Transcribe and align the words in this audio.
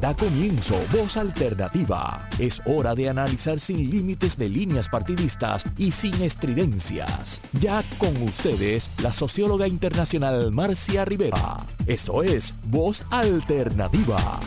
Da 0.00 0.14
comienzo 0.14 0.78
Voz 0.92 1.16
Alternativa. 1.16 2.28
Es 2.38 2.60
hora 2.66 2.94
de 2.94 3.08
analizar 3.08 3.58
sin 3.58 3.90
límites 3.90 4.36
de 4.36 4.48
líneas 4.50 4.90
partidistas 4.90 5.64
y 5.78 5.90
sin 5.90 6.20
estridencias. 6.20 7.40
Ya 7.52 7.82
con 7.96 8.14
ustedes, 8.22 8.90
la 9.02 9.14
socióloga 9.14 9.66
internacional 9.66 10.52
Marcia 10.52 11.06
Rivera. 11.06 11.56
Esto 11.86 12.22
es 12.22 12.54
Voz 12.64 13.04
Alternativa. 13.10 14.38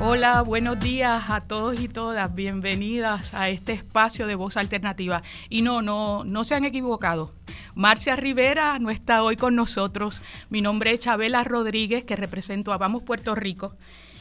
Hola, 0.00 0.40
buenos 0.42 0.80
días 0.80 1.24
a 1.28 1.42
todos 1.42 1.78
y 1.80 1.88
todas. 1.88 2.34
Bienvenidas 2.34 3.34
a 3.34 3.50
este 3.50 3.74
espacio 3.74 4.26
de 4.26 4.36
Voz 4.36 4.56
Alternativa. 4.56 5.22
Y 5.50 5.60
no, 5.60 5.82
no, 5.82 6.24
no 6.24 6.44
se 6.44 6.54
han 6.54 6.64
equivocado. 6.64 7.37
Marcia 7.74 8.16
Rivera 8.16 8.78
no 8.78 8.90
está 8.90 9.22
hoy 9.22 9.36
con 9.36 9.54
nosotros. 9.54 10.22
Mi 10.50 10.60
nombre 10.60 10.92
es 10.92 11.00
Chabela 11.00 11.44
Rodríguez, 11.44 12.04
que 12.04 12.16
represento 12.16 12.72
a 12.72 12.78
Vamos 12.78 13.02
Puerto 13.02 13.34
Rico. 13.34 13.76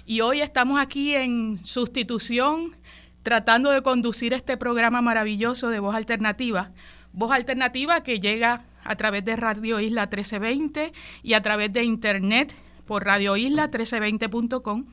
Y 0.06 0.22
hoy 0.22 0.42
estamos 0.42 0.80
aquí 0.80 1.16
en 1.16 1.58
sustitución, 1.64 2.76
tratando 3.24 3.72
de 3.72 3.82
conducir 3.82 4.34
este 4.34 4.58
programa 4.58 5.02
maravilloso 5.02 5.70
de 5.70 5.80
Voz 5.80 5.96
Alternativa. 5.96 6.72
Voz 7.14 7.32
Alternativa 7.32 8.04
que 8.04 8.20
llega 8.20 8.66
a 8.84 8.96
través 8.96 9.26
de 9.26 9.36
Radio 9.36 9.80
Isla 9.80 10.04
1320 10.04 10.94
y 11.24 11.34
a 11.34 11.42
través 11.42 11.74
de 11.74 11.84
Internet 11.84 12.54
por 12.86 13.06
radioisla1320.com. 13.06 14.86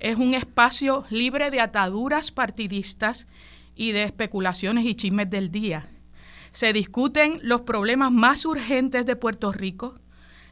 Es 0.00 0.16
un 0.16 0.34
espacio 0.34 1.04
libre 1.10 1.50
de 1.50 1.60
ataduras 1.60 2.30
partidistas 2.30 3.26
y 3.74 3.92
de 3.92 4.04
especulaciones 4.04 4.84
y 4.86 4.94
chismes 4.94 5.30
del 5.30 5.50
día 5.50 5.88
se 6.52 6.72
discuten 6.72 7.40
los 7.42 7.62
problemas 7.62 8.12
más 8.12 8.44
urgentes 8.44 9.06
de 9.06 9.16
Puerto 9.16 9.52
Rico, 9.52 9.94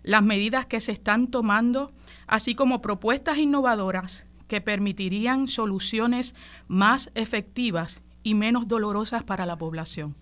las 0.02 0.22
medidas 0.22 0.66
que 0.66 0.80
se 0.80 0.92
están 0.92 1.28
tomando, 1.28 1.92
así 2.26 2.54
como 2.54 2.80
propuestas 2.80 3.38
innovadoras 3.38 4.24
que 4.48 4.60
permitirían 4.60 5.48
soluciones 5.48 6.34
más 6.68 7.10
efectivas 7.14 8.02
y 8.22 8.34
menos 8.34 8.68
dolorosas 8.68 9.24
para 9.24 9.46
la 9.46 9.56
población. 9.56 10.14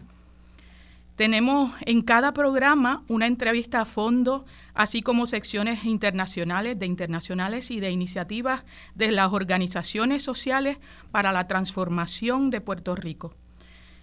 Tenemos 1.17 1.73
en 1.83 2.03
cada 2.03 2.33
programa 2.33 3.05
una 3.07 3.29
entrevista 3.29 3.83
a 3.83 3.85
fondo, 3.85 4.45
así 4.75 5.01
como 5.01 5.27
secciones 5.27 5.85
internacionales, 5.85 6.77
de 6.77 6.87
internacionales 6.87 7.71
y 7.71 7.79
de 7.79 7.93
iniciativas 7.93 8.65
de 8.97 9.13
las 9.13 9.33
organizaciones 9.33 10.25
sociales 10.25 10.79
para 11.13 11.31
la 11.31 11.47
transformación 11.47 12.51
de 12.51 12.61
Puerto 12.61 12.97
Rico. 12.97 13.37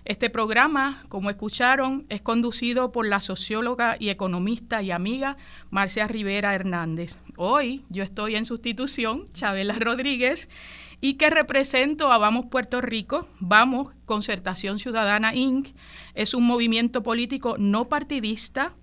Este 0.03 0.31
programa, 0.31 1.03
como 1.09 1.30
escucharon, 1.30 2.07
es 2.09 2.21
conducido 2.21 2.91
por 2.91 3.07
la 3.07 3.21
socióloga 3.21 3.97
y 3.99 4.09
economista 4.09 4.81
y 4.81 4.89
amiga 4.89 5.38
Marcia 5.69 6.08
Rivera 6.08 6.55
Hernández. 6.55 7.19
Hoy 7.38 7.85
yo 7.89 8.03
estoy 8.03 8.35
en 8.35 8.45
sustitución, 8.45 9.31
Chabela 9.33 9.75
Rodríguez, 9.80 10.49
y 11.02 11.16
que 11.16 11.30
represento 11.30 12.11
a 12.11 12.17
Vamos 12.17 12.47
Puerto 12.47 12.81
Rico. 12.81 13.27
Vamos, 13.39 13.93
Concertación 14.05 14.80
Ciudadana 14.80 15.35
Inc. 15.35 15.69
Es 16.15 16.33
un 16.33 16.45
movimiento 16.45 17.03
político 17.03 17.55
no 17.59 17.88
partidista 17.88 18.73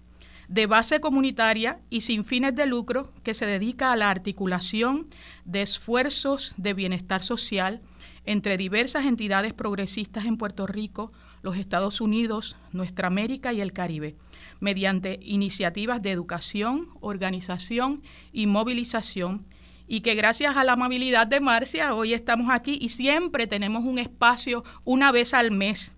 de 0.47 0.67
base 0.67 1.01
comunitaria 1.01 1.81
y 1.91 2.03
sin 2.03 2.25
fines 2.25 2.55
de 2.55 2.67
lucro 2.67 3.13
que 3.25 3.35
se 3.35 3.45
dedica 3.45 3.93
a 3.93 3.97
la 3.97 4.11
articulación 4.11 5.09
de 5.45 5.63
esfuerzos 5.63 6.55
de 6.57 6.75
bienestar 6.75 7.25
social 7.25 7.83
entre 8.29 8.59
diversas 8.59 9.07
entidades 9.07 9.55
progresistas 9.55 10.27
en 10.27 10.37
Puerto 10.37 10.67
Rico, 10.67 11.13
los 11.41 11.57
Estados 11.57 12.03
Unidos, 12.03 12.59
nuestra 12.73 13.07
América 13.07 13.55
y 13.55 13.63
el 13.63 13.73
Caribe, 13.73 14.17
mediante 14.61 15.19
iniciativas 15.23 16.03
de 16.03 16.11
educación, 16.11 16.89
organización 17.01 18.03
y 18.31 18.47
movilización, 18.47 19.47
y 19.87 20.03
que 20.03 20.15
gracias 20.15 20.59
a 20.59 20.65
la 20.65 20.75
amabilidad 20.75 21.27
de 21.27 21.41
Marcia 21.41 21.95
hoy 21.95 22.13
estamos 22.13 22.51
aquí 22.51 22.79
y 22.79 22.91
siempre 22.91 23.47
tenemos 23.47 23.87
un 23.87 23.99
espacio 23.99 24.63
una 24.85 25.11
vez 25.11 25.33
al 25.33 25.51
mes 25.51 25.95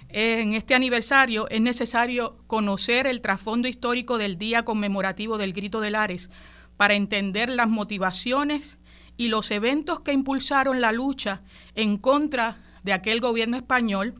En 0.09 0.53
este 0.53 0.75
aniversario 0.75 1.49
es 1.49 1.61
necesario 1.61 2.37
conocer 2.47 3.07
el 3.07 3.21
trasfondo 3.21 3.67
histórico 3.67 4.17
del 4.17 4.37
día 4.37 4.63
conmemorativo 4.63 5.37
del 5.37 5.53
Grito 5.53 5.79
de 5.81 5.91
Lares 5.91 6.29
para 6.77 6.95
entender 6.95 7.49
las 7.49 7.69
motivaciones 7.69 8.77
y 9.17 9.27
los 9.27 9.51
eventos 9.51 10.01
que 10.01 10.13
impulsaron 10.13 10.81
la 10.81 10.91
lucha 10.91 11.41
en 11.75 11.97
contra 11.97 12.57
de 12.83 12.93
aquel 12.93 13.19
gobierno 13.19 13.55
español 13.55 14.15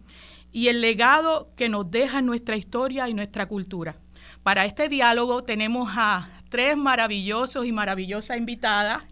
y 0.51 0.67
el 0.67 0.81
legado 0.81 1.51
que 1.55 1.69
nos 1.69 1.89
deja 1.89 2.21
nuestra 2.21 2.55
historia 2.57 3.09
y 3.09 3.13
nuestra 3.13 3.47
cultura. 3.47 3.95
Para 4.43 4.65
este 4.65 4.89
diálogo 4.89 5.43
tenemos 5.43 5.91
a 5.95 6.29
tres 6.49 6.77
maravillosos 6.77 7.65
y 7.65 7.71
maravillosas 7.71 8.37
invitadas 8.37 9.03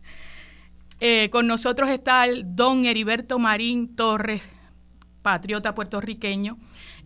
eh, 1.00 1.30
con 1.32 1.48
nosotros 1.48 1.90
está 1.90 2.26
el 2.26 2.56
don 2.56 2.86
Heriberto 2.86 3.40
Marín 3.40 3.96
Torres, 3.96 4.50
patriota 5.22 5.76
puertorriqueño, 5.76 6.58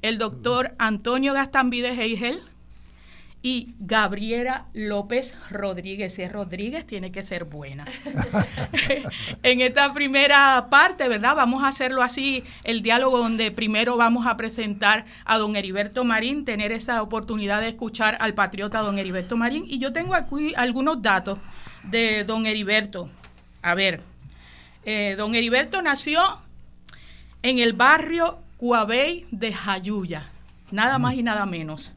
el 0.01 0.17
doctor 0.17 0.75
Antonio 0.79 1.33
Gastambide 1.33 1.91
Heigel 1.91 2.41
y 3.45 3.75
Gabriela 3.77 4.67
López 4.73 5.35
Rodríguez. 5.51 6.15
Si 6.15 6.23
es 6.23 6.31
Rodríguez, 6.31 6.87
tiene 6.87 7.11
que 7.11 7.23
ser 7.23 7.43
buena. 7.43 7.85
en 9.43 9.59
esta 9.59 9.93
primera 9.93 10.69
parte, 10.69 11.09
¿verdad? 11.09 11.35
Vamos 11.35 11.61
a 11.61 11.67
hacerlo 11.67 12.01
así, 12.01 12.43
el 12.63 12.81
diálogo 12.81 13.17
donde 13.17 13.51
primero 13.51 13.97
vamos 13.97 14.25
a 14.25 14.37
presentar 14.37 15.05
a 15.25 15.37
don 15.37 15.57
Heriberto 15.57 16.05
Marín, 16.05 16.45
tener 16.45 16.71
esa 16.71 17.01
oportunidad 17.01 17.59
de 17.59 17.67
escuchar 17.67 18.17
al 18.21 18.33
patriota 18.33 18.79
don 18.79 18.97
Heriberto 18.97 19.35
Marín. 19.35 19.65
Y 19.67 19.77
yo 19.77 19.91
tengo 19.91 20.15
aquí 20.15 20.53
algunos 20.55 21.01
datos 21.01 21.37
de 21.83 22.23
don 22.23 22.45
Heriberto. 22.45 23.09
A 23.63 23.75
ver, 23.75 24.01
eh, 24.83 25.15
don 25.17 25.35
Heriberto 25.35 25.81
nació 25.81 26.21
en 27.41 27.59
el 27.59 27.71
barrio 27.71 28.39
Cuabey 28.57 29.25
de 29.31 29.53
Jayuya, 29.53 30.29
nada 30.71 30.99
más 30.99 31.15
y 31.15 31.23
nada 31.23 31.45
menos. 31.45 31.93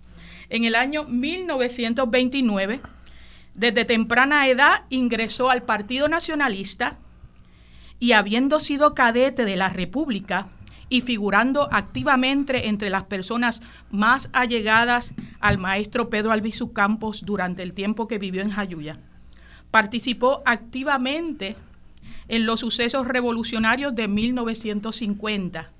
En 0.49 0.65
el 0.65 0.77
año 0.77 1.05
1929, 1.05 2.81
desde 3.55 3.85
temprana 3.85 4.47
edad 4.47 4.85
ingresó 4.91 5.51
al 5.51 5.65
Partido 5.65 6.07
Nacionalista 6.07 6.99
y 7.99 8.13
habiendo 8.13 8.61
sido 8.61 8.95
cadete 8.95 9.45
de 9.45 9.57
la 9.57 9.69
República 9.69 10.47
y 10.89 11.01
figurando 11.01 11.69
activamente 11.73 12.69
entre 12.69 12.91
las 12.91 13.03
personas 13.05 13.61
más 13.91 14.31
allegadas 14.33 15.15
al 15.41 15.59
maestro 15.59 16.11
Pedro 16.11 16.31
Albizu 16.31 16.73
Campos 16.73 17.25
durante 17.27 17.65
el 17.65 17.75
tiempo 17.75 18.07
que 18.07 18.19
vivió 18.19 18.43
en 18.43 18.51
Jayuya 18.51 19.01
Participó 19.71 20.43
activamente 20.47 21.57
en 22.29 22.47
los 22.47 22.61
sucesos 22.61 23.07
revolucionarios 23.07 23.95
de 23.95 24.09
1950, 24.09 25.71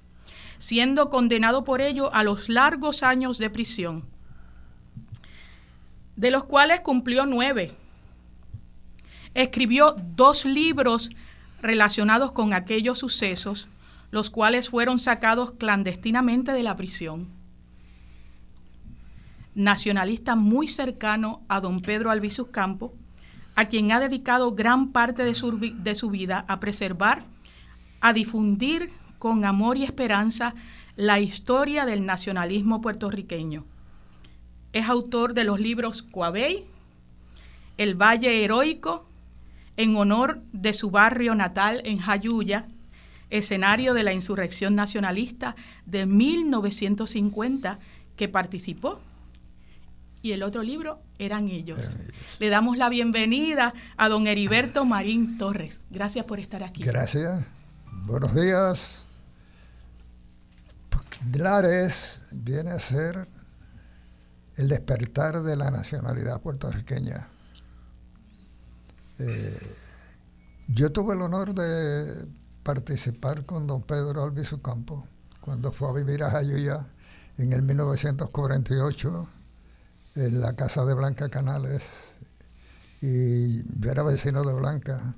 siendo 0.59 1.11
condenado 1.11 1.65
por 1.65 1.81
ello 1.81 2.13
a 2.15 2.23
los 2.23 2.49
largos 2.49 3.03
años 3.03 3.39
de 3.39 3.51
prisión, 3.51 4.05
de 6.15 6.31
los 6.31 6.45
cuales 6.45 6.81
cumplió 6.81 7.27
nueve. 7.27 7.75
Escribió 9.35 9.97
dos 10.17 10.47
libros 10.47 11.11
relacionados 11.61 12.33
con 12.33 12.55
aquellos 12.55 12.99
sucesos, 12.99 13.69
los 14.11 14.31
cuales 14.31 14.71
fueron 14.71 14.99
sacados 14.99 15.53
clandestinamente 15.53 16.53
de 16.53 16.63
la 16.63 16.77
prisión. 16.77 17.29
Nacionalista 19.55 20.37
muy 20.37 20.69
cercano 20.69 21.43
a 21.49 21.61
don 21.61 21.81
Pedro 21.81 22.11
Albizus 22.11 22.49
Campos, 22.49 22.93
a 23.57 23.67
quien 23.67 23.91
ha 23.91 24.01
dedicado 24.01 24.53
gran 24.53 24.93
parte 24.93 25.25
de 25.25 25.35
su, 25.35 25.59
de 25.59 25.95
su 25.95 26.11
vida 26.11 26.45
a 26.47 26.61
preservar, 26.61 27.25
a 28.01 28.13
difundir 28.13 28.91
con 29.19 29.45
amor 29.45 29.79
y 29.79 29.85
esperanza 29.85 30.55
la 30.95 31.21
historia 31.21 31.87
del 31.87 32.05
nacionalismo 32.05 32.81
puertorriqueño. 32.81 33.65
Es 34.73 34.89
autor 34.89 35.35
de 35.35 35.45
los 35.45 35.59
libros 35.59 36.03
Coabey, 36.03 36.65
El 37.79 37.95
Valle 37.95 38.45
Heroico, 38.45 39.07
en 39.77 39.97
honor 39.97 40.43
de 40.53 40.75
su 40.75 40.91
barrio 40.91 41.35
natal 41.35 41.81
en 41.85 41.99
Jayuya, 41.99 42.69
escenario 43.31 43.95
de 43.95 44.03
la 44.03 44.13
insurrección 44.13 44.75
nacionalista 44.75 45.57
de 45.87 46.07
1950 46.07 47.79
que 48.17 48.29
participó. 48.29 49.01
Y 50.27 50.33
el 50.33 50.43
otro 50.43 50.65
libro 50.65 50.99
eran 51.21 51.51
ellos. 51.51 51.95
Le 52.41 52.49
damos 52.49 52.77
la 52.77 52.89
bienvenida 52.89 53.73
a 53.97 54.09
don 54.09 54.27
Heriberto 54.27 54.85
Marín 54.85 55.39
Torres. 55.39 55.83
Gracias 55.89 56.27
por 56.27 56.41
estar 56.41 56.65
aquí. 56.65 56.83
Gracias. 56.83 57.45
Buenos 58.07 58.35
días. 58.35 59.07
Lares 61.33 62.23
viene 62.33 62.73
a 62.73 62.81
ser 62.81 63.29
el 64.57 64.67
despertar 64.67 65.45
de 65.45 65.55
la 65.55 65.71
nacionalidad 65.71 66.41
puertorriqueña. 66.41 67.29
Eh, 69.21 69.77
yo 70.67 70.91
tuve 70.91 71.15
el 71.15 71.23
honor 71.23 71.55
de 71.55 72.27
participar 72.65 73.47
con 73.47 73.69
don 73.69 73.81
Pedro 73.81 74.25
Albizu 74.25 74.61
Campo 74.61 75.07
cuando 75.41 75.71
fue 75.71 75.89
a 75.89 75.93
vivir 75.93 76.25
a 76.25 76.33
Jayuya 76.33 76.85
en 77.39 77.53
el 77.53 77.63
1948 77.63 79.29
en 80.17 80.41
la 80.41 80.55
casa 80.55 80.85
de 80.85 80.95
Blanca 80.95 81.29
Canales 81.29 82.15
y 83.01 83.63
yo 83.81 83.91
era 83.91 84.03
vecino 84.03 84.43
de 84.43 84.55
Blanca. 84.55 85.15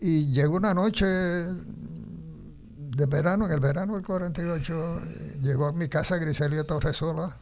Y 0.00 0.32
llegó 0.32 0.56
una 0.56 0.74
noche 0.74 1.06
de 1.06 1.56
verano, 3.06 3.46
en 3.46 3.52
el 3.52 3.60
verano 3.60 3.94
del 3.94 4.04
48, 4.04 5.00
llegó 5.40 5.66
a 5.66 5.72
mi 5.72 5.88
casa 5.88 6.18
Griselio 6.18 6.66
Torresola, 6.66 7.36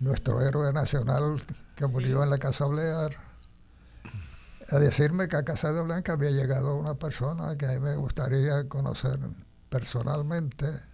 nuestro 0.00 0.40
héroe 0.40 0.72
nacional 0.72 1.42
que 1.74 1.86
murió 1.86 2.22
en 2.22 2.30
la 2.30 2.38
Casa 2.38 2.66
Blear, 2.66 3.16
a 4.70 4.78
decirme 4.78 5.28
que 5.28 5.36
a 5.36 5.44
Casa 5.44 5.72
de 5.72 5.82
Blanca 5.82 6.12
había 6.12 6.30
llegado 6.30 6.76
una 6.76 6.94
persona 6.94 7.56
que 7.56 7.66
a 7.66 7.72
mí 7.72 7.80
me 7.80 7.96
gustaría 7.96 8.68
conocer 8.68 9.18
personalmente. 9.68 10.91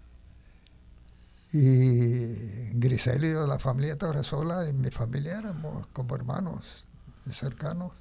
Y 1.53 2.79
Griselio, 2.79 3.47
la 3.47 3.59
familia 3.59 3.97
Torresola 3.97 4.69
y 4.69 4.73
mi 4.73 4.91
familia 4.91 5.39
éramos 5.39 5.87
como 5.93 6.15
hermanos 6.15 6.89
cercanos. 7.31 7.93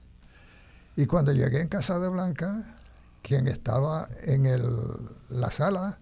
Y 0.96 1.06
cuando 1.06 1.32
llegué 1.32 1.62
en 1.62 1.68
Casa 1.68 2.00
de 2.00 2.10
Blanca, 2.10 2.76
quien 3.22 3.48
estaba 3.48 4.08
en 4.24 4.46
el, 4.46 4.64
la 5.30 5.52
sala, 5.52 6.00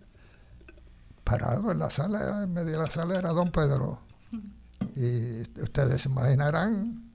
parado 1.24 1.71
en 1.71 1.80
la 1.80 1.89
sala, 1.89 2.44
en 2.44 2.53
medio 2.53 2.74
de 2.74 2.77
la 2.77 2.89
sala 2.89 3.18
era 3.18 3.30
don 3.30 3.51
Pedro. 3.51 4.00
Y 4.95 5.42
ustedes 5.62 6.03
se 6.03 6.09
imaginarán 6.09 7.12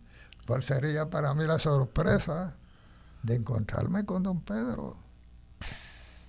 cuál 0.46 0.62
sería 0.62 1.08
para 1.08 1.32
mí 1.34 1.44
la 1.44 1.58
sorpresa 1.58 2.56
de 3.22 3.36
encontrarme 3.36 4.04
con 4.04 4.22
don 4.22 4.40
Pedro, 4.40 4.96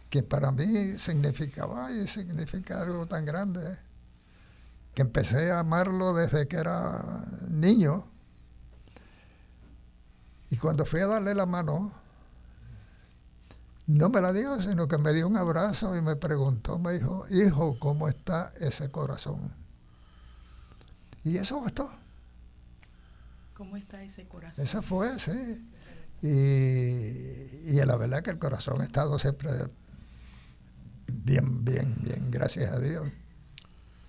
que 0.10 0.24
para 0.24 0.52
mí 0.52 0.98
significaba 0.98 1.92
y 1.92 2.08
significa 2.08 2.82
algo 2.82 3.08
tan 3.08 3.26
grande, 3.26 3.78
que 4.94 5.02
empecé 5.02 5.52
a 5.52 5.60
amarlo 5.60 6.14
desde 6.14 6.48
que 6.48 6.58
era 6.58 7.26
niño. 7.48 8.08
Y 10.50 10.58
cuando 10.58 10.86
fui 10.86 11.00
a 11.00 11.08
darle 11.08 11.34
la 11.34 11.46
mano, 11.46 11.94
no 13.88 14.10
me 14.10 14.22
la 14.22 14.34
dio, 14.34 14.62
sino 14.62 14.88
que 14.88 14.98
me 14.98 15.14
dio 15.14 15.28
un 15.28 15.38
abrazo 15.38 15.96
y 15.96 16.02
me 16.02 16.16
preguntó, 16.16 16.78
me 16.78 16.94
dijo, 16.94 17.26
hijo, 17.30 17.78
¿cómo 17.80 18.08
está 18.10 18.52
ese 18.60 18.92
corazón? 18.92 19.54
Y 21.24 21.38
eso 21.38 21.62
bastó. 21.62 21.90
¿Cómo 23.54 23.78
está 23.78 24.02
ese 24.04 24.28
corazón? 24.28 24.64
Esa 24.64 24.82
fue, 24.82 25.20
sí. 25.20 25.70
Y, 26.22 26.28
y 26.28 27.86
la 27.86 27.96
verdad 27.96 28.24
que 28.24 28.32
el 28.32 28.40
corazón 28.40 28.82
ha 28.82 28.84
estado 28.84 29.18
siempre 29.20 29.50
bien, 31.08 31.64
bien, 31.64 31.96
bien, 32.02 32.30
gracias 32.30 32.72
a 32.72 32.80
Dios. 32.80 33.08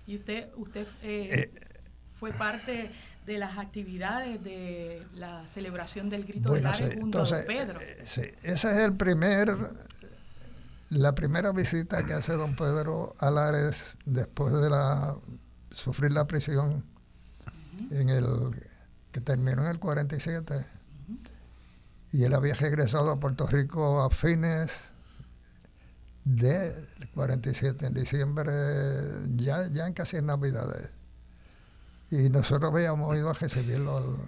¿Y 0.05 0.17
usted, 0.17 0.49
usted 0.55 0.87
eh, 1.01 1.51
eh, 1.53 1.79
fue 2.19 2.31
parte 2.33 2.91
de 3.25 3.37
las 3.37 3.57
actividades 3.57 4.43
de 4.43 5.01
la 5.15 5.47
celebración 5.47 6.09
del 6.09 6.25
grito 6.25 6.53
de 6.53 6.61
Lares 6.61 6.95
junto 6.99 7.21
a 7.21 7.25
Pedro. 7.45 7.79
Eh, 7.79 8.03
sí, 8.05 8.23
esa 8.43 8.71
es 8.71 8.85
el 8.85 8.95
primer, 8.95 9.55
la 10.89 11.15
primera 11.15 11.51
visita 11.51 12.05
que 12.05 12.13
hace 12.13 12.33
don 12.33 12.55
Pedro 12.55 13.13
a 13.19 13.31
Lares 13.31 13.97
después 14.05 14.53
de 14.53 14.69
la 14.69 15.15
sufrir 15.71 16.11
la 16.11 16.27
prisión 16.27 16.85
en 17.91 18.09
el 18.09 18.25
que 19.11 19.21
terminó 19.21 19.63
en 19.63 19.69
el 19.69 19.79
47. 19.79 20.65
Y 22.11 22.25
él 22.25 22.33
había 22.33 22.53
regresado 22.53 23.09
a 23.09 23.19
Puerto 23.19 23.47
Rico 23.47 24.03
a 24.03 24.09
fines 24.09 24.92
del 26.25 26.87
47, 27.13 27.87
en 27.87 27.93
diciembre, 27.93 28.53
ya, 29.35 29.67
ya 29.67 29.87
en 29.87 29.93
casi 29.93 30.21
Navidades. 30.21 30.89
Y 32.11 32.29
nosotros 32.29 32.71
habíamos 32.71 33.15
ido 33.15 33.29
a 33.29 33.33
recibirlo 33.33 34.19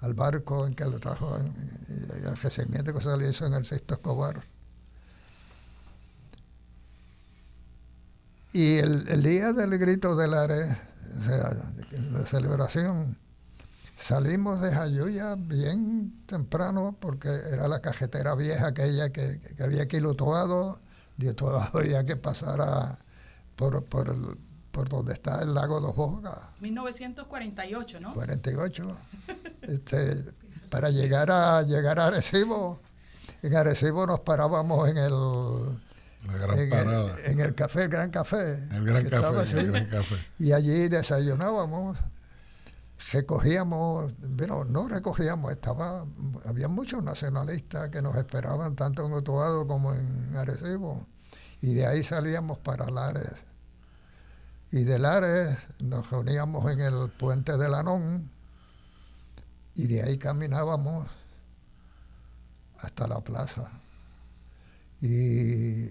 al, 0.00 0.14
barco 0.14 0.66
en 0.66 0.74
que 0.74 0.84
lo 0.84 0.98
trajo, 0.98 1.36
el 1.36 2.36
recibimiento 2.36 2.92
que 2.92 3.00
se 3.00 3.16
le 3.16 3.30
hizo 3.30 3.46
en 3.46 3.54
el 3.54 3.64
Sexto 3.64 3.94
Escobar. 3.94 4.42
Y 8.52 8.78
el, 8.78 9.22
día 9.22 9.52
del 9.52 9.78
grito 9.78 10.16
del 10.16 10.34
Are, 10.34 10.76
o 11.18 11.22
sea, 11.22 11.56
la 12.12 12.26
celebración, 12.26 13.16
salimos 13.98 14.60
de 14.60 14.72
Jayuya 14.72 15.34
bien 15.36 16.24
temprano 16.26 16.96
porque 16.98 17.28
era 17.28 17.68
la 17.68 17.80
cajetera 17.80 18.34
vieja 18.34 18.68
aquella 18.68 19.10
que, 19.10 19.40
que 19.40 19.62
había 19.62 19.86
quilotuado 19.88 20.80
y 21.18 21.32
todavía 21.34 22.04
que 22.06 22.16
pasar 22.16 22.98
por, 23.56 23.84
por 23.84 24.08
el 24.08 24.38
por 24.70 24.88
donde 24.88 25.12
está 25.12 25.42
el 25.42 25.54
lago 25.54 25.80
de 25.80 25.92
Bocas. 25.92 26.38
1948, 26.60 28.00
¿no? 28.00 28.14
48. 28.14 28.96
este, 29.62 30.24
para 30.70 30.90
llegar 30.90 31.32
a 31.32 31.62
llegar 31.62 31.98
a 31.98 32.06
Arecibo, 32.06 32.78
en 33.42 33.56
Arecibo 33.56 34.06
nos 34.06 34.20
parábamos 34.20 34.88
en 34.88 34.98
el 34.98 35.12
en, 36.28 37.40
El, 37.40 37.54
café, 37.54 37.84
el 37.84 37.88
Gran 37.88 38.10
Café. 38.10 38.68
El 38.70 38.84
Gran 38.84 39.08
Café, 39.08 39.60
el 39.60 39.72
Gran 39.72 39.86
Café. 39.86 40.14
Y 40.38 40.52
allí 40.52 40.88
desayunábamos, 40.88 41.98
recogíamos, 43.12 44.12
bueno, 44.18 44.64
no 44.64 44.88
recogíamos, 44.88 45.52
estaba, 45.52 46.06
había 46.44 46.68
muchos 46.68 47.02
nacionalistas 47.02 47.90
que 47.90 48.02
nos 48.02 48.16
esperaban 48.16 48.76
tanto 48.76 49.06
en 49.06 49.12
Otuado 49.12 49.66
como 49.66 49.94
en 49.94 50.36
Arecibo. 50.36 51.06
Y 51.60 51.74
de 51.74 51.86
ahí 51.86 52.02
salíamos 52.02 52.58
para 52.58 52.88
Lares 52.90 53.48
y 54.70 54.84
de 54.84 54.98
Lares 54.98 55.56
nos 55.78 56.10
reuníamos 56.10 56.70
en 56.70 56.80
el 56.80 57.08
puente 57.08 57.56
de 57.56 57.68
Lanón 57.68 58.30
y 59.74 59.86
de 59.86 60.02
ahí 60.02 60.18
caminábamos 60.18 61.08
hasta 62.80 63.06
la 63.08 63.20
plaza. 63.20 63.70
Y 65.00 65.88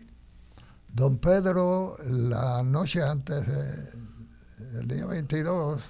don 0.90 1.18
Pedro, 1.18 1.96
la 2.06 2.62
noche 2.62 3.02
antes 3.02 3.48
del 3.48 4.88
día 4.88 5.06
22, 5.08 5.82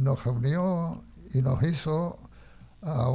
nos 0.00 0.24
reunió 0.24 1.02
y 1.32 1.42
nos 1.42 1.62
hizo 1.62 2.18
a, 2.82 3.10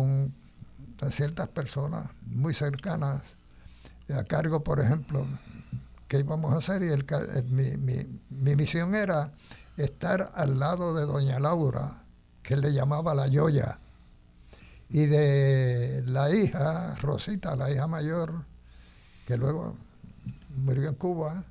a 1.02 1.12
ciertas 1.12 1.50
personas 1.50 2.10
muy 2.26 2.54
cercanas, 2.54 3.38
a 4.14 4.24
cargo, 4.24 4.64
por 4.64 4.80
ejemplo, 4.80 5.26
que 6.08 6.20
íbamos 6.20 6.54
a 6.54 6.58
hacer 6.58 6.84
y 6.84 7.42
mi, 7.52 8.56
misión 8.56 8.96
era 8.96 9.32
estar 9.78 10.32
al 10.36 10.60
lado 10.60 10.94
de 10.94 11.06
doña 11.06 11.40
Laura, 11.40 12.04
que 12.44 12.56
le 12.56 12.72
llamaba 12.72 13.16
la 13.16 13.28
Yoya, 13.28 13.80
y 14.90 15.08
de 15.08 16.04
la 16.06 16.34
hija, 16.34 16.96
Rosita, 17.02 17.56
la 17.56 17.72
hija 17.72 17.88
mayor, 17.88 18.44
que 19.26 19.36
luego 19.36 19.76
murió 20.56 20.90
en 20.90 20.96
Cuba. 20.96 21.44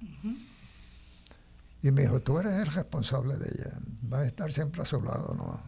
Y 1.85 1.93
me 1.93 2.01
dijo, 2.01 2.19
tú 2.23 2.39
eres 2.39 2.55
el 2.55 2.67
responsable 2.67 3.37
de 3.37 3.47
ella, 3.47 3.73
vas 4.05 4.23
a 4.23 4.25
estar 4.25 4.51
siempre 4.51 4.81
a 4.81 4.87
su 4.87 5.03
lado, 5.03 5.35
¿no? 5.37 5.61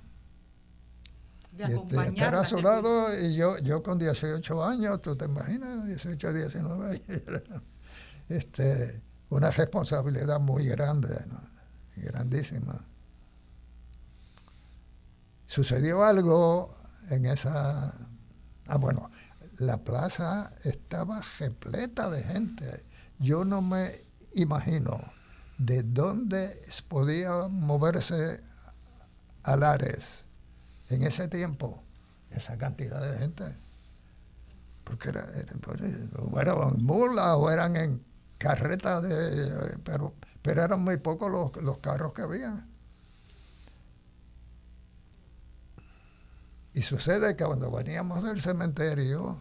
De 1.52 1.70
y 1.70 1.76
este, 1.76 2.08
estar 2.08 2.34
a 2.34 2.42
su 2.46 2.58
lado 2.62 3.14
y 3.20 3.36
yo, 3.36 3.58
yo 3.58 3.82
con 3.82 3.98
18 3.98 4.64
años, 4.64 5.02
tú 5.02 5.14
te 5.14 5.26
imaginas, 5.26 5.84
18, 5.84 6.32
19 6.32 6.86
años 6.86 7.02
este, 8.30 9.02
una 9.28 9.50
responsabilidad 9.50 10.40
muy 10.40 10.64
grande, 10.64 11.22
grandísima. 11.96 12.82
Sucedió 15.44 16.02
algo 16.02 16.74
en 17.10 17.26
esa... 17.26 17.94
Ah, 18.68 18.78
bueno, 18.78 19.10
la 19.58 19.84
plaza 19.84 20.50
estaba 20.64 21.20
repleta 21.38 22.08
de 22.08 22.22
gente. 22.22 22.86
Yo 23.18 23.44
no 23.44 23.60
me 23.60 23.92
imagino 24.32 25.14
de 25.58 25.82
dónde 25.82 26.50
podía 26.88 27.48
moverse 27.48 28.40
Alares 29.42 30.24
en 30.90 31.02
ese 31.02 31.28
tiempo 31.28 31.82
esa 32.30 32.58
cantidad 32.58 33.00
de 33.00 33.18
gente. 33.18 33.44
Porque 34.84 35.08
era, 35.08 35.26
o 36.18 36.40
eran 36.40 36.82
mulas 36.82 37.34
o 37.36 37.50
eran 37.50 37.76
en 37.76 38.04
carretas, 38.38 39.02
de, 39.02 39.78
pero, 39.84 40.14
pero 40.42 40.62
eran 40.62 40.80
muy 40.80 40.96
pocos 40.98 41.30
los, 41.30 41.64
los 41.64 41.78
carros 41.78 42.12
que 42.12 42.22
había. 42.22 42.66
Y 46.74 46.82
sucede 46.82 47.36
que 47.36 47.44
cuando 47.44 47.70
veníamos 47.70 48.22
del 48.22 48.40
cementerio 48.40 49.40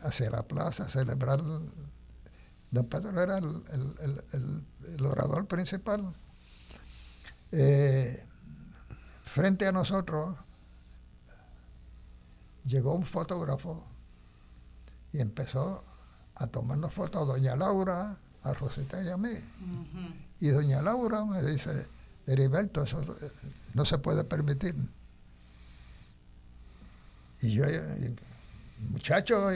hacia 0.00 0.30
la 0.30 0.44
plaza 0.44 0.84
a 0.84 0.88
celebrar, 0.88 1.42
don 2.70 2.86
Pedro 2.88 3.20
era 3.20 3.38
el, 3.38 4.64
orador 5.04 5.46
principal, 5.46 6.14
eh, 7.52 8.24
frente 9.24 9.66
a 9.66 9.72
nosotros 9.72 10.36
llegó 12.64 12.94
un 12.94 13.04
fotógrafo 13.04 13.84
y 15.12 15.20
empezó 15.20 15.84
a 16.36 16.46
tomarnos 16.46 16.94
fotos 16.94 17.22
a 17.22 17.24
doña 17.24 17.56
Laura, 17.56 18.16
a 18.42 18.54
Rosita 18.54 19.02
y 19.02 19.08
a 19.08 19.16
mí. 19.16 19.34
Y 20.40 20.48
doña 20.48 20.80
Laura 20.82 21.24
me 21.24 21.42
dice, 21.42 21.86
Heriberto, 22.26 22.82
eso 22.82 23.02
no 23.74 23.84
se 23.84 23.98
puede 23.98 24.24
permitir. 24.24 24.74
Y 27.42 27.52
yo, 27.52 27.64
muchacho, 28.90 29.50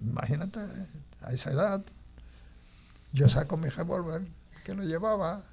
imagínate, 0.00 0.60
a 1.22 1.32
esa 1.32 1.50
edad, 1.50 1.82
yo 3.12 3.28
saco 3.28 3.56
mi 3.56 3.68
revólver 3.68 4.26
que 4.64 4.74
lo 4.74 4.82
llevaba 4.82 5.44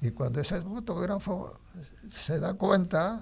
y 0.00 0.10
cuando 0.10 0.40
ese 0.40 0.60
fotógrafo 0.60 1.60
se 2.08 2.40
da 2.40 2.54
cuenta, 2.54 3.20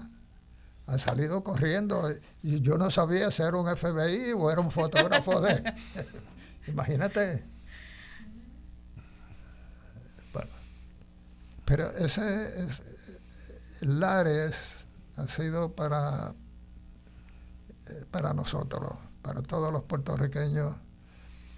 ha 0.87 0.97
salido 0.97 1.43
corriendo. 1.43 2.11
Y 2.41 2.61
yo 2.61 2.77
no 2.77 2.89
sabía 2.89 3.29
si 3.31 3.41
era 3.41 3.57
un 3.57 3.67
FBI 3.67 4.33
o 4.35 4.51
era 4.51 4.59
un 4.61 4.71
fotógrafo 4.71 5.39
de... 5.41 5.73
Imagínate. 6.67 7.43
Bueno, 10.33 10.51
pero 11.65 11.89
ese, 11.91 12.67
Lares 13.81 14.55
ha 15.15 15.27
sido 15.27 15.73
para 15.73 16.33
para 18.11 18.33
nosotros, 18.33 18.93
para 19.21 19.41
todos 19.41 19.71
los 19.71 19.83
puertorriqueños, 19.83 20.75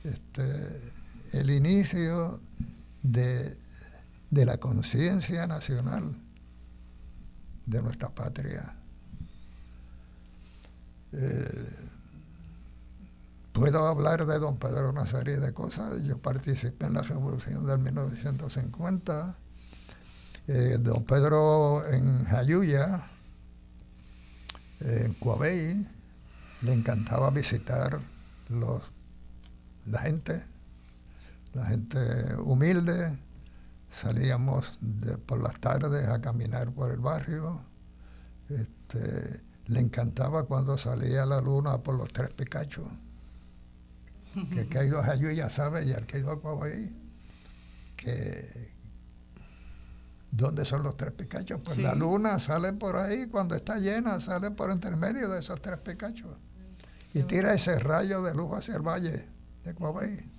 este, 0.04 0.94
el 1.34 1.50
inicio 1.50 2.40
de, 3.04 3.58
la 4.44 4.58
conciencia 4.58 5.48
nacional 5.48 6.14
de 7.66 7.82
nuestra 7.82 8.10
patria. 8.10 8.76
Eh, 11.14 11.76
puedo 13.54 13.88
hablar 13.88 14.26
de 14.26 14.38
don 14.38 14.58
Pedro 14.58 14.90
una 14.90 15.06
serie 15.06 15.38
de 15.38 15.54
cosas. 15.54 16.02
Yo 16.04 16.18
participé 16.18 16.88
en 16.88 16.94
la 16.94 17.02
revolución 17.02 17.66
del 17.66 17.80
1950. 17.80 19.38
Eh, 20.48 20.78
don 20.80 21.06
Pedro 21.06 21.88
en 21.88 22.26
Jayuya, 22.26 23.08
en 24.82 25.14
Coabey, 25.14 25.88
le 26.62 26.74
encantaba 26.74 27.30
visitar 27.32 28.00
los, 28.50 28.84
la 29.86 30.00
gente, 30.02 30.44
la 31.54 31.66
gente 31.66 32.00
humilde. 32.44 33.18
Salíamos 33.96 34.78
por 35.26 35.42
las 35.42 35.58
tardes 35.62 36.10
a 36.10 36.20
caminar 36.20 36.70
por 36.72 36.92
el 36.92 37.00
barrio. 37.00 37.64
Este, 38.50 39.42
le 39.68 39.80
encantaba 39.80 40.44
cuando 40.44 40.78
salía 40.78 41.26
la 41.26 41.40
luna 41.40 41.78
por 41.78 41.96
los 41.96 42.12
tres 42.12 42.30
Picachos. 42.32 42.90
Que 44.34 44.62
el 44.62 44.68
que 44.68 44.80
ha 44.80 44.84
ido 44.84 45.00
a 45.00 45.16
ya 45.16 45.50
sabe, 45.50 45.86
y 45.86 45.92
el 45.92 46.06
que 46.06 46.18
ha 46.18 46.20
ido 46.20 46.32
a 46.32 46.68
que 47.96 48.74
¿dónde 50.30 50.66
son 50.66 50.84
los 50.84 50.98
tres 50.98 51.14
Picachos? 51.14 51.62
Pues 51.64 51.78
la 51.78 51.96
luna 51.96 52.38
sale 52.38 52.74
por 52.74 52.98
ahí, 52.98 53.28
cuando 53.28 53.56
está 53.56 53.78
llena, 53.78 54.20
sale 54.20 54.52
por 54.52 54.72
entre 54.72 54.98
medio 54.98 55.30
de 55.30 55.40
esos 55.40 55.62
tres 55.62 55.78
Picachos 55.78 56.38
y 57.14 57.24
tira 57.24 57.54
ese 57.54 57.80
rayo 57.80 58.22
de 58.22 58.36
luz 58.36 58.52
hacia 58.56 58.76
el 58.76 58.82
valle 58.82 59.30
de 59.64 59.74
Coabey. 59.74 60.30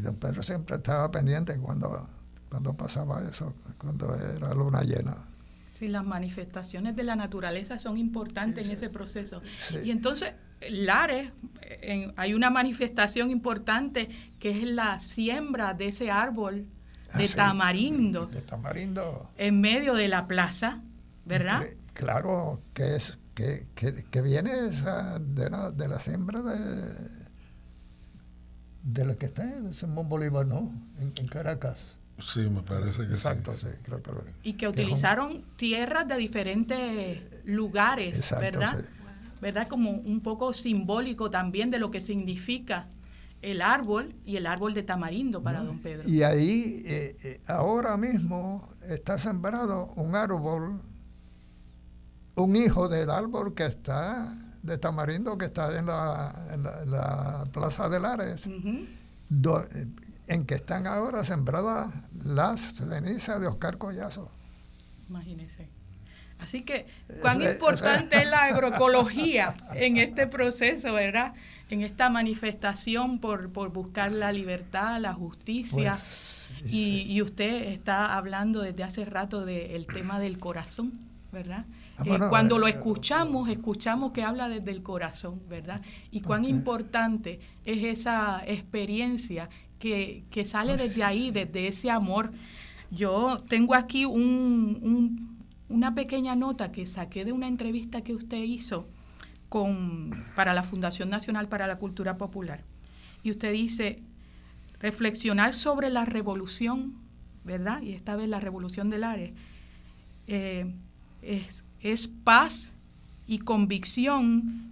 Y 0.00 0.02
don 0.02 0.16
Pedro 0.16 0.42
siempre 0.42 0.76
estaba 0.76 1.10
pendiente 1.10 1.58
cuando, 1.58 2.08
cuando 2.48 2.72
pasaba 2.72 3.22
eso, 3.22 3.54
cuando 3.76 4.16
era 4.16 4.54
luna 4.54 4.82
llena. 4.82 5.14
Sí, 5.74 5.88
las 5.88 6.06
manifestaciones 6.06 6.96
de 6.96 7.04
la 7.04 7.16
naturaleza 7.16 7.78
son 7.78 7.98
importantes 7.98 8.66
en 8.66 8.72
ese 8.72 8.88
proceso. 8.88 9.42
Y 9.84 9.90
entonces, 9.90 10.32
Lares, 10.70 11.32
hay 12.16 12.32
una 12.32 12.48
manifestación 12.48 13.30
importante 13.30 14.08
que 14.38 14.62
es 14.62 14.64
la 14.66 15.00
siembra 15.00 15.74
de 15.74 15.88
ese 15.88 16.10
árbol 16.10 16.66
de 17.14 17.24
ah, 17.24 17.36
tamarindo. 17.36 18.26
De 18.26 18.40
tamarindo. 18.40 19.30
En 19.36 19.60
medio 19.60 19.92
de 19.92 20.08
la 20.08 20.26
plaza, 20.26 20.80
¿verdad? 21.26 21.66
Claro, 21.92 22.62
que 22.72 22.96
es 22.96 23.18
que, 23.34 24.22
viene 24.22 24.50
esa 24.68 25.18
de, 25.18 25.50
la, 25.50 25.70
de 25.70 25.88
la 25.88 26.00
siembra 26.00 26.40
de, 26.40 27.19
de 28.82 29.04
la 29.04 29.14
que 29.14 29.26
está 29.26 29.42
en 29.42 29.74
Simón 29.74 30.08
Bolívar, 30.08 30.46
¿no? 30.46 30.72
En, 31.00 31.26
Caracas. 31.28 31.84
Sí, 32.18 32.40
me 32.40 32.60
parece 32.60 33.06
que 33.06 33.14
Exacto, 33.14 33.54
sí. 33.54 33.68
creo 33.82 34.02
que 34.02 34.10
Y 34.42 34.54
que 34.54 34.68
utilizaron 34.68 35.42
tierras 35.56 36.06
de 36.06 36.16
diferentes 36.16 37.22
lugares, 37.44 38.30
¿verdad? 38.38 38.84
¿Verdad? 39.40 39.68
Como 39.68 39.90
un 39.90 40.20
poco 40.20 40.52
simbólico 40.52 41.30
también 41.30 41.70
de 41.70 41.78
lo 41.78 41.90
que 41.90 42.02
significa 42.02 42.86
el 43.40 43.62
árbol 43.62 44.14
y 44.26 44.36
el 44.36 44.46
árbol 44.46 44.74
de 44.74 44.82
tamarindo 44.82 45.42
para 45.42 45.62
don 45.62 45.78
Pedro. 45.78 46.06
Y 46.06 46.22
ahí, 46.22 46.82
eh, 46.84 47.16
eh, 47.22 47.40
ahora 47.46 47.96
mismo, 47.96 48.68
está 48.82 49.18
sembrado 49.18 49.86
un 49.96 50.14
árbol 50.14 50.82
un 52.40 52.56
hijo 52.56 52.88
del 52.88 53.10
árbol 53.10 53.54
que 53.54 53.66
está 53.66 54.32
de 54.62 54.78
tamarindo 54.78 55.38
que 55.38 55.46
está 55.46 55.78
en 55.78 55.86
la, 55.86 57.44
Plaza 57.52 57.88
de 57.88 58.00
Lares, 58.00 58.48
en 58.48 60.46
que 60.46 60.54
están 60.54 60.86
ahora 60.86 61.24
sembradas 61.24 61.92
las 62.12 62.60
cenizas 62.60 63.40
de 63.40 63.46
Oscar 63.46 63.78
Collazo. 63.78 64.30
Imagínese. 65.08 65.68
Así 66.38 66.62
que, 66.62 66.86
cuán 67.20 67.42
importante 67.42 68.16
es 68.16 68.28
la 68.28 68.44
agroecología 68.44 69.54
en 69.74 69.98
este 69.98 70.26
proceso, 70.26 70.94
¿verdad? 70.94 71.34
En 71.68 71.82
esta 71.82 72.08
manifestación 72.08 73.18
por, 73.18 73.48
buscar 73.48 74.12
la 74.12 74.32
libertad, 74.32 75.00
la 75.00 75.12
justicia. 75.12 75.92
Pues, 75.92 76.48
y, 76.64 77.02
y, 77.02 77.22
usted 77.22 77.64
está 77.64 78.16
hablando 78.16 78.62
desde 78.62 78.82
hace 78.82 79.04
rato 79.04 79.44
del 79.44 79.86
tema 79.86 80.18
del 80.18 80.38
corazón, 80.38 80.92
¿verdad? 81.32 81.66
Ah, 82.00 82.04
eh, 82.06 82.18
cuando 82.28 82.58
lo 82.58 82.66
eh, 82.66 82.70
escuchamos, 82.70 83.48
escuchamos 83.48 84.12
que 84.12 84.22
habla 84.22 84.48
desde 84.48 84.70
el 84.70 84.82
corazón, 84.82 85.42
¿verdad? 85.48 85.82
Y 86.10 86.20
cuán 86.20 86.44
importante 86.44 87.40
es 87.64 87.84
esa 87.84 88.42
experiencia 88.46 89.48
que, 89.78 90.24
sale 90.44 90.76
desde 90.76 91.04
ahí, 91.04 91.30
desde 91.30 91.68
ese 91.68 91.90
amor. 91.90 92.32
Yo 92.90 93.38
tengo 93.48 93.74
aquí 93.74 94.04
una 94.04 95.94
pequeña 95.94 96.34
nota 96.36 96.72
que 96.72 96.86
saqué 96.86 97.24
de 97.24 97.32
una 97.32 97.48
entrevista 97.48 98.02
que 98.02 98.14
usted 98.14 98.42
hizo 98.42 98.86
con, 99.48 100.24
para 100.34 100.54
la 100.54 100.62
Fundación 100.62 101.10
Nacional 101.10 101.48
para 101.48 101.66
la 101.66 101.76
Cultura 101.76 102.16
Popular. 102.16 102.64
Y 103.22 103.30
usted 103.30 103.52
dice, 103.52 104.02
reflexionar 104.80 105.54
sobre 105.54 105.90
la 105.90 106.04
revolución, 106.04 106.94
¿verdad? 107.44 107.82
Y 107.82 107.92
esta 107.92 108.16
vez 108.16 108.28
la 108.28 108.40
revolución 108.40 108.90
del 108.90 109.04
Ares, 109.04 109.32
eh, 110.26 110.72
es 111.22 111.64
es 111.82 112.08
paz 112.08 112.72
y 113.26 113.38
convicción 113.38 114.70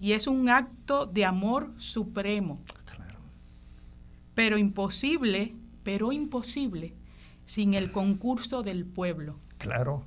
y 0.00 0.12
es 0.12 0.26
un 0.26 0.48
acto 0.48 1.06
de 1.06 1.24
amor 1.24 1.70
supremo. 1.78 2.60
Pero 4.34 4.58
imposible, 4.58 5.54
pero 5.82 6.12
imposible 6.12 6.92
sin 7.46 7.74
el 7.74 7.92
concurso 7.92 8.62
del 8.62 8.84
pueblo. 8.84 9.36
Claro. 9.58 10.04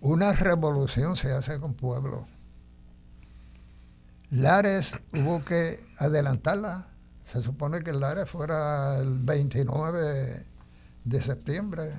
Una 0.00 0.32
revolución 0.32 1.16
se 1.16 1.32
hace 1.32 1.58
con 1.58 1.74
pueblo. 1.74 2.26
Lares 4.30 4.94
hubo 5.12 5.44
que 5.44 5.82
adelantarla. 5.98 6.88
Se 7.24 7.42
supone 7.42 7.82
que 7.82 7.92
Lares 7.92 8.28
fuera 8.28 8.98
el 8.98 9.18
29 9.20 10.44
de 11.04 11.22
septiembre. 11.22 11.90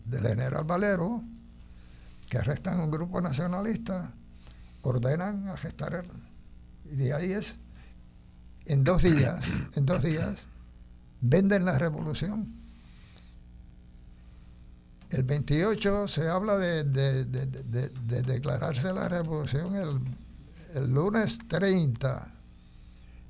del 0.05 0.27
general 0.27 0.63
Valero, 0.63 1.23
que 2.29 2.37
arrestan 2.37 2.79
a 2.79 2.83
un 2.83 2.91
grupo 2.91 3.21
nacionalista, 3.21 4.13
ordenan 4.81 5.47
arrestar 5.47 6.05
y 6.85 6.95
de 6.95 7.13
ahí 7.13 7.31
es 7.31 7.55
en 8.65 8.83
dos 8.83 9.03
días, 9.03 9.45
en 9.75 9.85
dos 9.85 10.03
días 10.03 10.47
venden 11.21 11.65
la 11.65 11.77
revolución. 11.77 12.62
El 15.13 15.23
28 15.25 16.07
se 16.07 16.27
habla 16.27 16.57
de, 16.57 16.83
declararse 18.23 18.91
la 18.91 19.07
revolución 19.07 19.75
el, 19.75 20.91
lunes 20.91 21.37
30 21.47 22.33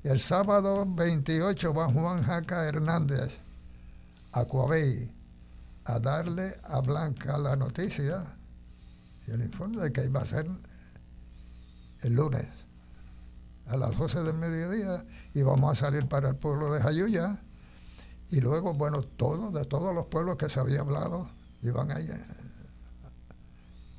el 0.02 0.18
sábado 0.18 0.86
28 0.88 1.74
va 1.74 1.92
Juan 1.92 2.22
Jaca 2.22 2.64
Hernández 2.64 3.38
a 4.32 4.46
Coabey 4.46 5.12
a 5.84 5.98
darle 5.98 6.54
a 6.62 6.80
Blanca 6.80 7.36
la 7.36 7.54
noticia 7.54 8.34
y 9.26 9.32
el 9.32 9.42
informe 9.42 9.82
de 9.82 9.92
que 9.92 10.06
iba 10.06 10.22
a 10.22 10.24
ser 10.24 10.46
el 12.00 12.14
lunes 12.14 12.48
a 13.66 13.76
las 13.76 13.94
12 13.98 14.22
del 14.22 14.38
mediodía 14.38 15.04
y 15.34 15.42
vamos 15.42 15.72
a 15.72 15.86
salir 15.86 16.08
para 16.08 16.30
el 16.30 16.36
pueblo 16.36 16.72
de 16.72 16.80
Jayuya. 16.80 17.42
Y 18.30 18.40
luego, 18.40 18.72
bueno, 18.72 19.02
todos, 19.02 19.52
de 19.52 19.64
todos 19.66 19.94
los 19.94 20.06
pueblos 20.06 20.36
que 20.36 20.48
se 20.48 20.60
había 20.60 20.80
hablado, 20.80 21.28
iban 21.64 21.90
ahí 21.90 22.06
eh, 22.06 22.24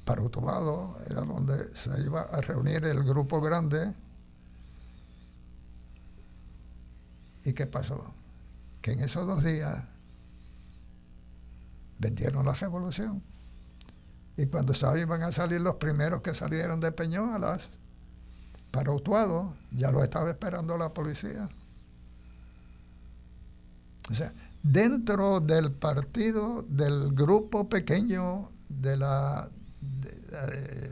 para 0.05 0.21
Utuado, 0.21 0.97
era 1.09 1.21
donde 1.21 1.75
se 1.75 1.89
iba 2.01 2.21
a 2.21 2.41
reunir 2.41 2.85
el 2.85 3.03
grupo 3.03 3.41
grande 3.41 3.93
¿Y 7.45 7.53
qué 7.53 7.67
pasó? 7.67 8.11
Que 8.81 8.93
en 8.93 8.99
esos 9.01 9.25
dos 9.27 9.43
días 9.43 9.83
vendieron 11.99 12.45
la 12.45 12.53
revolución. 12.53 13.23
Y 14.35 14.47
cuando 14.47 14.73
iban 14.97 15.21
a 15.21 15.31
salir 15.31 15.61
los 15.61 15.75
primeros 15.75 16.21
que 16.21 16.33
salieron 16.33 16.81
de 16.81 16.91
Peñuelas 16.91 17.69
para 18.71 18.91
Utuado, 18.91 19.55
ya 19.71 19.91
lo 19.91 20.03
estaba 20.03 20.29
esperando 20.31 20.75
la 20.77 20.93
policía. 20.93 21.47
O 24.09 24.13
sea, 24.13 24.33
dentro 24.65 25.39
del 25.41 25.71
partido, 25.71 26.65
del 26.67 27.13
grupo 27.13 27.69
pequeño 27.69 28.51
de 28.67 28.97
la 28.97 29.49
eh, 30.31 30.91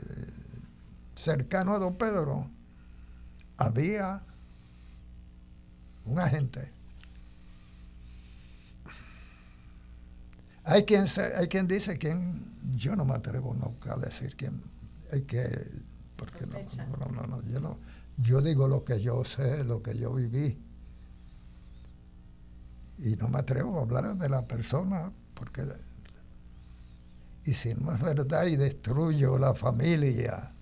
cercano 1.16 1.74
a 1.74 1.78
don 1.80 1.96
Pedro, 1.96 2.48
había 3.56 4.22
un 6.04 6.18
agente. 6.20 6.70
Hay 10.64 10.84
quien, 10.84 11.04
hay 11.36 11.48
quien 11.48 11.66
dice 11.66 11.98
quién, 11.98 12.56
yo 12.76 12.94
no 12.94 13.04
me 13.04 13.14
atrevo 13.14 13.54
nunca 13.54 13.94
a 13.94 13.96
decir 13.96 14.36
quién, 14.36 14.62
hay 15.12 15.22
que, 15.22 15.44
porque 16.16 16.46
no, 16.46 16.58
no, 16.98 17.06
no, 17.12 17.26
no, 17.26 17.42
yo 17.42 17.60
no, 17.60 17.78
yo 18.18 18.40
digo 18.40 18.68
lo 18.68 18.84
que 18.84 19.02
yo 19.02 19.24
sé, 19.24 19.64
lo 19.64 19.82
que 19.82 19.98
yo 19.98 20.14
viví. 20.14 20.63
Y 22.98 23.16
no 23.16 23.28
me 23.28 23.38
atrevo 23.38 23.78
a 23.78 23.82
hablar 23.82 24.16
de 24.16 24.28
la 24.28 24.46
persona, 24.46 25.10
porque, 25.34 25.62
y 27.44 27.54
si 27.54 27.74
no 27.74 27.92
es 27.92 28.00
verdad 28.00 28.46
y 28.46 28.56
destruyo 28.56 29.38
la 29.38 29.54
familia 29.54 30.52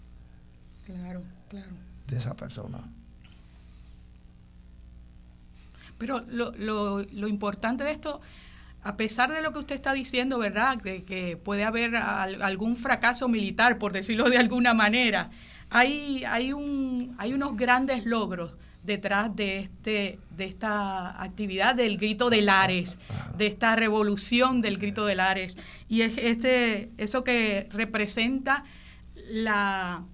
claro, 0.84 1.22
claro. 1.48 1.70
de 2.06 2.16
esa 2.16 2.34
persona. 2.34 2.78
Pero 5.98 6.24
lo, 6.26 7.28
importante 7.28 7.84
de 7.84 7.92
esto, 7.92 8.20
a 8.82 8.96
pesar 8.96 9.32
de 9.32 9.40
lo 9.40 9.52
que 9.52 9.60
usted 9.60 9.76
está 9.76 9.92
diciendo, 9.92 10.36
¿verdad? 10.40 10.78
De 10.78 11.04
que 11.04 11.36
puede 11.36 11.62
haber 11.62 11.94
algún 11.94 12.76
fracaso 12.76 13.28
militar, 13.28 13.78
por 13.78 13.92
decirlo 13.92 14.28
de 14.28 14.38
alguna 14.38 14.74
manera, 14.74 15.30
hay, 15.70 16.24
hay, 16.24 16.52
un, 16.52 17.14
hay 17.18 17.32
unos 17.34 17.56
grandes 17.56 18.04
logros 18.04 18.54
detrás 18.82 19.34
de, 19.36 19.58
este, 19.58 20.18
de 20.36 20.44
esta 20.44 21.22
actividad 21.22 21.74
del 21.74 21.98
grito 21.98 22.30
de 22.30 22.42
Lares, 22.42 22.98
de 23.36 23.46
esta 23.46 23.76
revolución 23.76 24.60
del 24.60 24.78
grito 24.78 25.06
de 25.06 25.14
Lares. 25.14 25.56
Y 25.88 26.02
es 26.02 26.18
este, 26.18 26.90
eso 26.98 27.22
que 27.22 27.68
representa 27.70 28.64
la, 29.30 30.04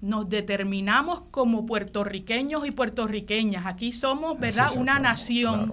nos 0.00 0.28
determinamos 0.28 1.22
como 1.30 1.66
puertorriqueños 1.66 2.66
y 2.66 2.70
puertorriqueñas. 2.70 3.66
Aquí 3.66 3.92
somos, 3.92 4.38
¿verdad?, 4.38 4.70
una 4.76 4.98
nación. 4.98 5.72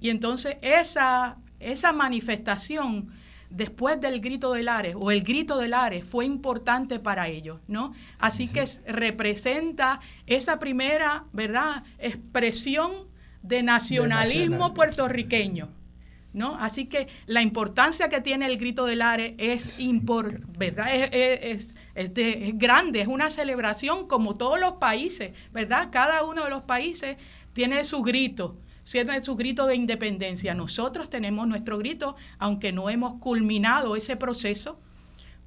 Y 0.00 0.10
entonces 0.10 0.56
esa, 0.60 1.38
esa 1.60 1.92
manifestación 1.92 3.10
después 3.50 4.00
del 4.00 4.20
grito 4.20 4.52
de 4.52 4.62
Lares 4.62 4.96
o 4.98 5.10
el 5.10 5.22
grito 5.22 5.58
de 5.58 5.68
Lares 5.68 6.04
fue 6.04 6.24
importante 6.24 6.98
para 6.98 7.28
ellos, 7.28 7.60
¿no? 7.68 7.92
Así 8.18 8.48
que 8.48 8.64
representa 8.86 10.00
esa 10.26 10.58
primera, 10.58 11.24
¿verdad?, 11.32 11.84
expresión 11.98 12.92
de 13.42 13.62
nacionalismo 13.62 14.74
puertorriqueño. 14.74 15.68
¿No? 16.32 16.56
Así 16.58 16.86
que 16.86 17.06
la 17.26 17.42
importancia 17.42 18.08
que 18.08 18.20
tiene 18.20 18.46
el 18.46 18.58
grito 18.58 18.86
del 18.86 18.98
Lares 18.98 19.34
es, 19.38 19.78
¿verdad? 20.58 20.88
es, 20.92 21.76
es, 21.94 22.58
grande, 22.58 23.00
es 23.00 23.06
una 23.06 23.30
celebración 23.30 24.08
como 24.08 24.34
todos 24.34 24.58
los 24.58 24.72
países, 24.72 25.30
¿verdad? 25.52 25.90
Cada 25.92 26.24
uno 26.24 26.42
de 26.42 26.50
los 26.50 26.62
países 26.62 27.18
tiene 27.52 27.84
su 27.84 28.02
grito, 28.02 28.56
tiene 28.84 29.22
su 29.22 29.36
grito 29.36 29.66
de 29.66 29.74
independencia. 29.74 30.54
Nosotros 30.54 31.10
tenemos 31.10 31.48
nuestro 31.48 31.78
grito, 31.78 32.16
aunque 32.38 32.72
no 32.72 32.88
hemos 32.90 33.20
culminado 33.20 33.96
ese 33.96 34.16
proceso, 34.16 34.78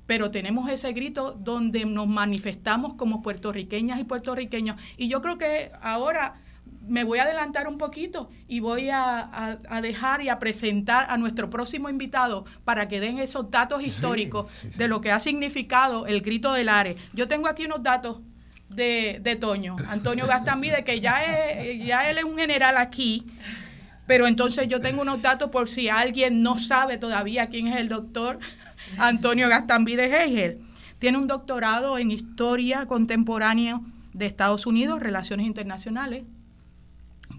pero 0.05 0.31
tenemos 0.31 0.69
ese 0.69 0.93
grito 0.93 1.33
donde 1.33 1.85
nos 1.85 2.07
manifestamos 2.07 2.95
como 2.95 3.21
puertorriqueñas 3.21 3.99
y 3.99 4.03
puertorriqueños. 4.05 4.79
Y 4.97 5.07
yo 5.07 5.21
creo 5.21 5.37
que 5.37 5.71
ahora 5.81 6.41
me 6.87 7.03
voy 7.03 7.19
a 7.19 7.23
adelantar 7.23 7.67
un 7.67 7.77
poquito 7.77 8.29
y 8.47 8.61
voy 8.61 8.89
a, 8.91 9.59
dejar 9.81 10.21
y 10.21 10.29
a 10.29 10.39
presentar 10.39 11.07
a 11.09 11.17
nuestro 11.17 11.49
próximo 11.49 11.89
invitado 11.89 12.45
para 12.63 12.87
que 12.87 12.99
den 12.99 13.19
esos 13.19 13.51
datos 13.51 13.83
históricos 13.85 14.47
de 14.77 14.87
lo 14.87 15.01
que 15.01 15.11
ha 15.11 15.19
significado 15.19 16.07
el 16.07 16.21
grito 16.21 16.53
del 16.53 16.69
Are. 16.69 16.95
Yo 17.13 17.27
tengo 17.27 17.47
aquí 17.47 17.65
unos 17.65 17.83
datos 17.83 18.19
de, 18.69 19.19
de 19.21 19.35
Toño, 19.35 19.75
Antonio 19.89 20.27
Gastambide, 20.27 20.83
que 20.83 20.99
ya, 20.99 21.21
ya 21.85 22.09
él 22.09 22.17
es 22.17 22.23
un 22.23 22.37
general 22.37 22.77
aquí, 22.77 23.25
pero 24.05 24.27
entonces 24.27 24.67
yo 24.67 24.79
tengo 24.79 25.01
unos 25.01 25.21
datos 25.21 25.49
por 25.49 25.69
si 25.69 25.89
alguien 25.89 26.41
no 26.41 26.57
sabe 26.57 26.97
todavía 26.97 27.47
quién 27.47 27.67
es 27.67 27.77
el 27.77 27.89
doctor 27.89 28.39
Antonio 28.97 29.49
Gastambide 29.49 30.05
Hegel. 30.05 30.61
Tiene 30.99 31.17
un 31.17 31.27
doctorado 31.27 31.97
en 31.97 32.11
Historia 32.11 32.85
Contemporánea 32.87 33.81
de 34.13 34.25
Estados 34.25 34.65
Unidos, 34.65 35.01
Relaciones 35.01 35.45
Internacionales, 35.45 36.23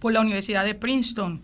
por 0.01 0.13
la 0.13 0.21
Universidad 0.21 0.65
de 0.65 0.75
Princeton. 0.75 1.43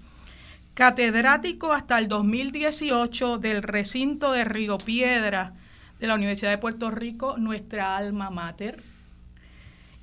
Catedrático 0.75 1.73
hasta 1.73 1.99
el 1.99 2.09
2018 2.09 3.39
del 3.39 3.63
recinto 3.63 4.33
de 4.33 4.45
Río 4.45 4.79
Piedra 4.79 5.55
de 5.99 6.07
la 6.07 6.15
Universidad 6.15 6.51
de 6.51 6.59
Puerto 6.59 6.91
Rico, 6.91 7.37
nuestra 7.39 7.97
alma 7.97 8.31
mater. 8.31 8.94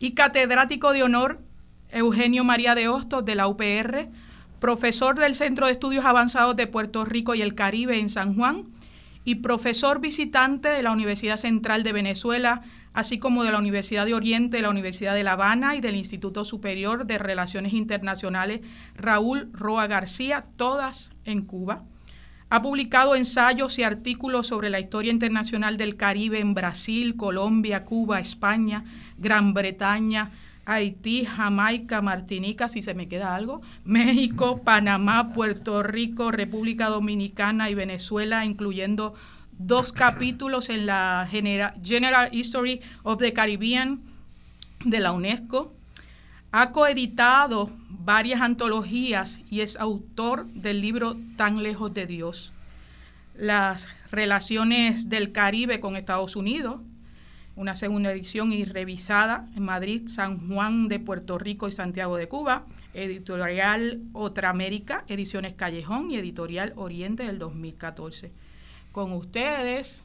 Y 0.02 0.12
catedrático 0.12 0.92
de 0.92 1.04
honor 1.04 1.40
Eugenio 1.92 2.44
María 2.44 2.76
de 2.76 2.90
Hostos 2.90 3.24
de 3.24 3.36
la 3.36 3.48
UPR, 3.48 4.10
profesor 4.60 5.18
del 5.18 5.36
Centro 5.36 5.68
de 5.68 5.74
Estudios 5.74 6.04
Avanzados 6.04 6.56
de 6.56 6.68
Puerto 6.68 7.06
Rico 7.06 7.36
y 7.36 7.42
el 7.42 7.56
Caribe 7.56 8.00
en 8.00 8.10
San 8.10 8.36
Juan 8.36 8.66
y 9.24 9.36
profesor 9.36 10.02
visitante 10.02 10.70
de 10.70 10.82
la 10.82 10.92
Universidad 10.92 11.38
Central 11.38 11.84
de 11.84 11.94
Venezuela 11.94 12.64
así 12.94 13.20
como 13.20 13.44
de 13.44 13.52
la 13.52 13.60
Universidad 13.60 14.06
de 14.06 14.14
Oriente, 14.14 14.58
de 14.58 14.64
la 14.64 14.70
Universidad 14.70 15.14
de 15.14 15.24
La 15.24 15.34
Habana 15.34 15.76
y 15.76 15.82
del 15.82 15.96
Instituto 15.96 16.44
Superior 16.44 17.06
de 17.06 17.18
Relaciones 17.18 17.74
Internacionales 17.74 18.62
Raúl 18.96 19.50
Roa 19.54 19.88
García, 19.88 20.46
todas 20.58 21.12
en 21.24 21.44
Cuba. 21.44 21.84
Ha 22.54 22.62
publicado 22.62 23.16
ensayos 23.16 23.80
y 23.80 23.84
artículos 23.84 24.48
sobre 24.48 24.70
la 24.70 24.82
historia 24.82 25.10
internacional 25.10 25.78
del 25.78 25.96
Caribe 25.96 26.42
en 26.42 26.54
Brasil, 26.54 27.16
Colombia, 27.16 27.86
Cuba, 27.86 28.20
España, 28.20 28.84
Gran 29.18 29.54
Bretaña, 29.54 30.32
Haití, 30.66 31.24
Jamaica, 31.24 32.02
Martinica, 32.02 32.68
si 32.68 32.82
se 32.82 32.94
me 32.94 33.08
queda 33.08 33.36
algo, 33.36 33.62
México, 33.86 34.64
Panamá, 34.66 35.30
Puerto 35.30 35.82
Rico, 35.82 36.30
República 36.30 36.90
Dominicana 36.90 37.70
y 37.70 37.74
Venezuela, 37.74 38.44
incluyendo 38.44 39.14
dos 39.58 39.94
capítulos 39.94 40.70
en 40.70 40.88
la 40.88 41.30
General 41.32 42.30
History 42.34 42.82
of 43.04 43.18
the 43.20 43.32
Caribbean 43.32 44.02
de 44.84 45.00
la 45.00 45.14
UNESCO. 45.14 45.74
Ha 46.52 46.72
coeditado 46.72 47.72
varias 48.04 48.42
antologías 48.42 49.42
y 49.50 49.62
es 49.62 49.78
autor 49.78 50.46
del 50.48 50.82
libro 50.82 51.16
Tan 51.38 51.64
lejos 51.64 51.94
de 51.94 52.08
Dios. 52.08 52.54
Las 53.36 53.88
relaciones 54.12 55.10
del 55.10 55.32
Caribe 55.32 55.80
con 55.80 55.96
Estados 55.96 56.36
Unidos, 56.36 56.82
una 57.56 57.76
segunda 57.76 58.12
edición 58.12 58.54
y 58.54 58.66
revisada 58.66 59.48
en 59.56 59.64
Madrid, 59.64 60.08
San 60.08 60.48
Juan 60.48 60.88
de 60.88 61.00
Puerto 61.00 61.38
Rico 61.38 61.68
y 61.68 61.72
Santiago 61.72 62.18
de 62.18 62.28
Cuba, 62.28 62.66
editorial 62.94 64.02
Otra 64.14 64.50
América, 64.50 65.04
ediciones 65.08 65.54
Callejón 65.54 66.12
y 66.12 66.16
editorial 66.16 66.74
Oriente 66.76 67.24
del 67.24 67.40
2014. 67.40 68.32
Con 68.92 69.14
ustedes, 69.14 70.02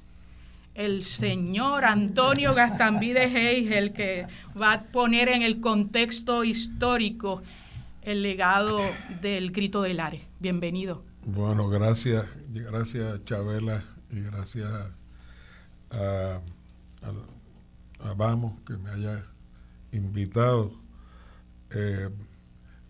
el 0.74 1.04
señor 1.04 1.84
Antonio 1.84 2.54
Gastambide 2.54 3.24
Hayes, 3.24 3.72
el 3.72 3.92
que 3.92 4.26
va 4.60 4.72
a 4.72 4.82
poner 4.82 5.28
en 5.28 5.42
el 5.42 5.60
contexto 5.60 6.44
histórico 6.44 7.42
el 8.06 8.22
legado 8.22 8.80
del 9.20 9.50
Grito 9.50 9.82
del 9.82 9.98
Ares. 9.98 10.22
Bienvenido. 10.38 11.02
Bueno, 11.24 11.68
gracias, 11.68 12.24
gracias 12.48 13.24
Chabela 13.24 13.82
y 14.10 14.20
gracias 14.20 14.70
a, 15.90 16.40
Vamos 18.16 18.54
que 18.64 18.74
me 18.78 18.90
haya 18.90 19.26
invitado. 19.90 20.70
Eh, 21.70 22.08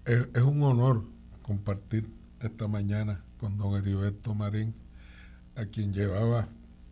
es, 0.04 0.28
es, 0.34 0.42
un 0.42 0.62
honor 0.62 1.02
compartir 1.42 2.06
esta 2.40 2.68
mañana 2.68 3.24
con 3.40 3.56
don 3.56 3.74
Heriberto 3.74 4.34
Marín, 4.34 4.74
a 5.56 5.64
quien 5.64 5.94
llevaba 5.94 6.48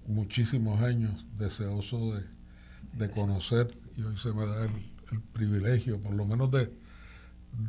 muchísimos 0.06 0.80
años 0.80 1.24
deseoso 1.38 2.14
de, 2.94 3.10
conocer 3.10 3.76
y 3.96 4.02
hoy 4.02 4.16
se 4.16 4.32
me 4.32 4.46
da 4.46 4.64
el, 4.64 5.20
privilegio, 5.32 6.00
por 6.00 6.14
lo 6.14 6.24
menos 6.24 6.50
de, 6.50 6.72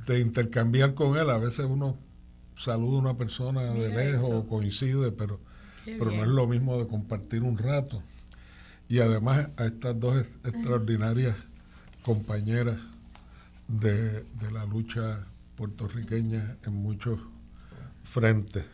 de, 0.08 0.20
intercambiar 0.20 0.94
con 0.94 1.18
él. 1.18 1.30
A 1.30 1.38
veces 1.38 1.66
uno 1.68 1.98
saluda 2.58 2.98
a 2.98 3.02
una 3.02 3.18
persona 3.18 3.74
de 3.74 3.90
lejos 3.90 4.30
o 4.32 4.48
coincide, 4.48 5.12
pero, 5.12 5.40
pero 5.86 6.12
no 6.12 6.24
es 6.24 6.30
lo 6.30 6.48
mismo 6.48 6.78
de 6.78 6.88
compartir 6.88 7.44
un 7.44 7.58
rato. 7.58 8.02
Y 8.88 9.00
además 9.00 9.50
a 9.58 9.66
estas 9.66 10.00
dos 10.00 10.26
extraordinarias 10.44 11.36
compañeras 12.04 12.80
de, 13.68 14.22
de 14.22 14.52
la 14.52 14.66
lucha 14.66 15.26
puertorriqueña 15.56 16.58
en 16.66 16.74
muchos 16.74 17.20
frentes. 18.04 18.66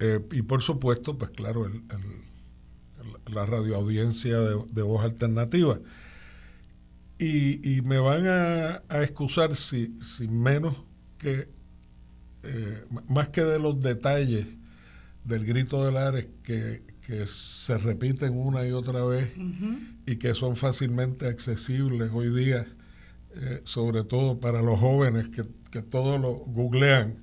Eh, 0.00 0.20
y 0.32 0.42
por 0.42 0.62
supuesto, 0.62 1.16
pues 1.16 1.30
claro, 1.30 1.66
el, 1.66 1.82
la 3.32 3.46
radioaudiencia 3.46 4.38
de, 4.40 4.64
de 4.72 4.82
voz 4.82 5.04
alternativa. 5.04 5.78
Y, 7.20 7.80
me 7.82 7.98
van 7.98 8.26
a, 8.28 8.82
excusar 9.02 9.56
si, 9.56 9.98
si, 10.16 10.28
menos 10.28 10.76
que, 11.18 11.48
eh, 12.44 12.84
más 13.08 13.30
que 13.30 13.42
de 13.42 13.58
los 13.58 13.80
detalles 13.82 14.46
del 15.24 15.44
grito 15.44 15.84
del 15.84 15.96
Ares 15.96 16.28
que, 16.44 16.82
que 17.08 17.26
se 17.26 17.76
repiten 17.78 18.38
una 18.38 18.66
y 18.66 18.72
otra 18.72 19.04
vez 19.04 19.32
y 20.06 20.16
que 20.16 20.34
son 20.34 20.56
fácilmente 20.56 21.26
accesibles 21.26 22.10
hoy 22.12 22.30
día, 22.30 22.66
eh, 23.34 23.62
sobre 23.64 24.04
todo 24.04 24.38
para 24.38 24.62
los 24.62 24.78
jóvenes 24.78 25.28
que, 25.28 25.42
que 25.70 25.82
todo 25.82 26.18
lo 26.18 26.32
googlean. 26.32 27.16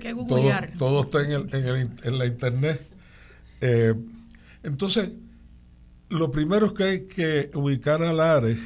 todo, 0.28 0.50
todo, 0.78 1.02
está 1.02 1.22
en, 1.22 1.32
el, 1.32 1.54
en, 1.54 1.64
el, 1.66 1.90
en 2.02 2.18
la 2.18 2.26
internet. 2.26 2.88
Eh, 3.60 3.94
entonces, 4.62 5.12
lo 6.08 6.30
primero 6.30 6.66
es 6.66 6.72
que 6.72 6.84
hay 6.84 7.06
que 7.06 7.50
ubicar 7.54 8.02
a 8.02 8.12
Lares 8.12 8.58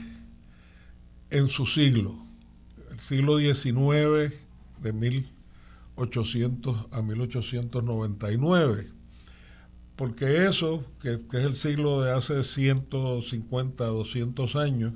en 1.30 1.48
su 1.48 1.66
siglo, 1.66 2.18
el 2.90 3.00
siglo 3.00 3.38
XIX, 3.38 4.34
de 4.82 4.92
1800 4.92 6.86
a 6.90 7.02
1899, 7.02 8.88
porque 9.96 10.46
eso, 10.46 10.84
que, 11.00 11.20
es 11.32 11.44
el 11.44 11.56
siglo 11.56 12.02
de 12.02 12.12
hace 12.12 12.42
150, 12.42 13.84
200 13.84 14.56
años, 14.56 14.94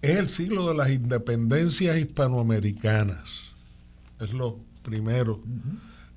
es 0.00 0.16
el 0.16 0.28
siglo 0.28 0.68
de 0.68 0.74
las 0.74 0.90
independencias 0.90 1.98
hispanoamericanas. 1.98 3.52
Es 4.20 4.32
lo 4.32 4.58
primero 4.82 5.42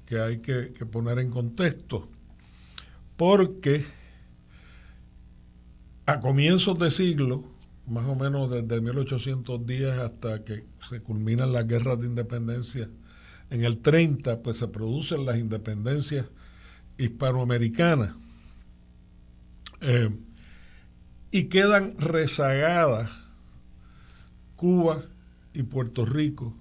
que 0.06 0.20
hay 0.20 0.38
que, 0.40 0.74
que 0.74 0.86
poner 0.86 1.20
en 1.20 1.32
contexto, 1.32 2.08
porque 3.18 3.84
a 6.06 6.20
comienzos 6.20 6.78
de 6.78 6.92
siglo, 6.92 7.55
más 7.88 8.06
o 8.06 8.16
menos 8.16 8.50
desde 8.50 8.82
1810 8.82 10.00
hasta 10.00 10.44
que 10.44 10.66
se 10.90 11.02
culminan 11.02 11.54
las 11.54 11.68
guerras 11.68 12.00
de 12.00 12.08
independencia, 12.08 12.90
en 13.50 13.64
el 13.64 13.80
30 13.80 14.42
pues 14.42 14.58
se 14.58 14.68
producen 14.68 15.26
las 15.26 15.38
independencias 15.38 16.28
hispanoamericanas 16.98 18.16
eh, 19.82 20.10
y 21.32 21.44
quedan 21.46 21.96
rezagadas 22.00 23.12
Cuba 24.56 25.04
y 25.54 25.64
Puerto 25.64 26.06
Rico 26.06 26.56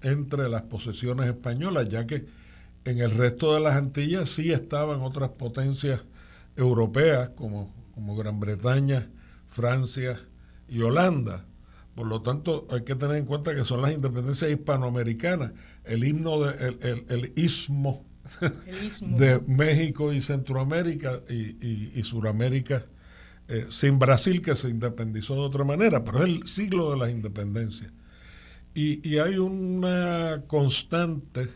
entre 0.00 0.48
las 0.48 0.62
posesiones 0.62 1.26
españolas, 1.26 1.88
ya 1.88 2.06
que 2.06 2.26
en 2.84 2.98
el 2.98 3.10
resto 3.10 3.54
de 3.54 3.60
las 3.60 3.76
Antillas 3.76 4.28
sí 4.28 4.52
estaban 4.52 5.00
otras 5.00 5.30
potencias 5.30 6.04
europeas 6.56 7.30
como 7.30 7.72
como 7.94 8.16
Gran 8.16 8.40
Bretaña, 8.40 9.08
Francia 9.48 10.18
y 10.72 10.80
Holanda. 10.80 11.44
Por 11.94 12.06
lo 12.06 12.22
tanto, 12.22 12.66
hay 12.70 12.82
que 12.82 12.94
tener 12.94 13.16
en 13.16 13.26
cuenta 13.26 13.54
que 13.54 13.64
son 13.64 13.82
las 13.82 13.92
independencias 13.92 14.50
hispanoamericanas. 14.50 15.52
El 15.84 16.04
himno, 16.04 16.40
de, 16.40 16.68
el, 16.80 17.04
el, 17.10 17.32
istmo, 17.36 18.06
de 19.00 19.40
México 19.46 20.12
y 20.14 20.22
Centroamérica 20.22 21.20
y, 21.28 21.98
y, 21.98 22.02
Suramérica, 22.02 22.86
eh, 23.48 23.66
sin 23.68 23.98
Brasil 23.98 24.40
que 24.40 24.54
se 24.54 24.70
independizó 24.70 25.34
de 25.34 25.40
otra 25.40 25.64
manera, 25.64 26.02
pero 26.02 26.20
es 26.20 26.24
el 26.24 26.46
siglo 26.46 26.90
de 26.92 26.96
las 26.96 27.10
independencias. 27.10 27.92
Y, 28.74 29.06
y 29.06 29.18
hay 29.18 29.36
una 29.36 30.44
constante 30.46 31.48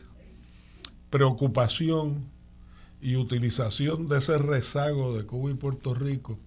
preocupación 1.08 2.26
y 3.00 3.16
utilización 3.16 4.08
de 4.08 4.18
ese 4.18 4.36
rezago 4.36 5.16
de 5.16 5.24
Cuba 5.24 5.50
y 5.50 5.54
Puerto 5.54 5.94
Rico 5.94 6.38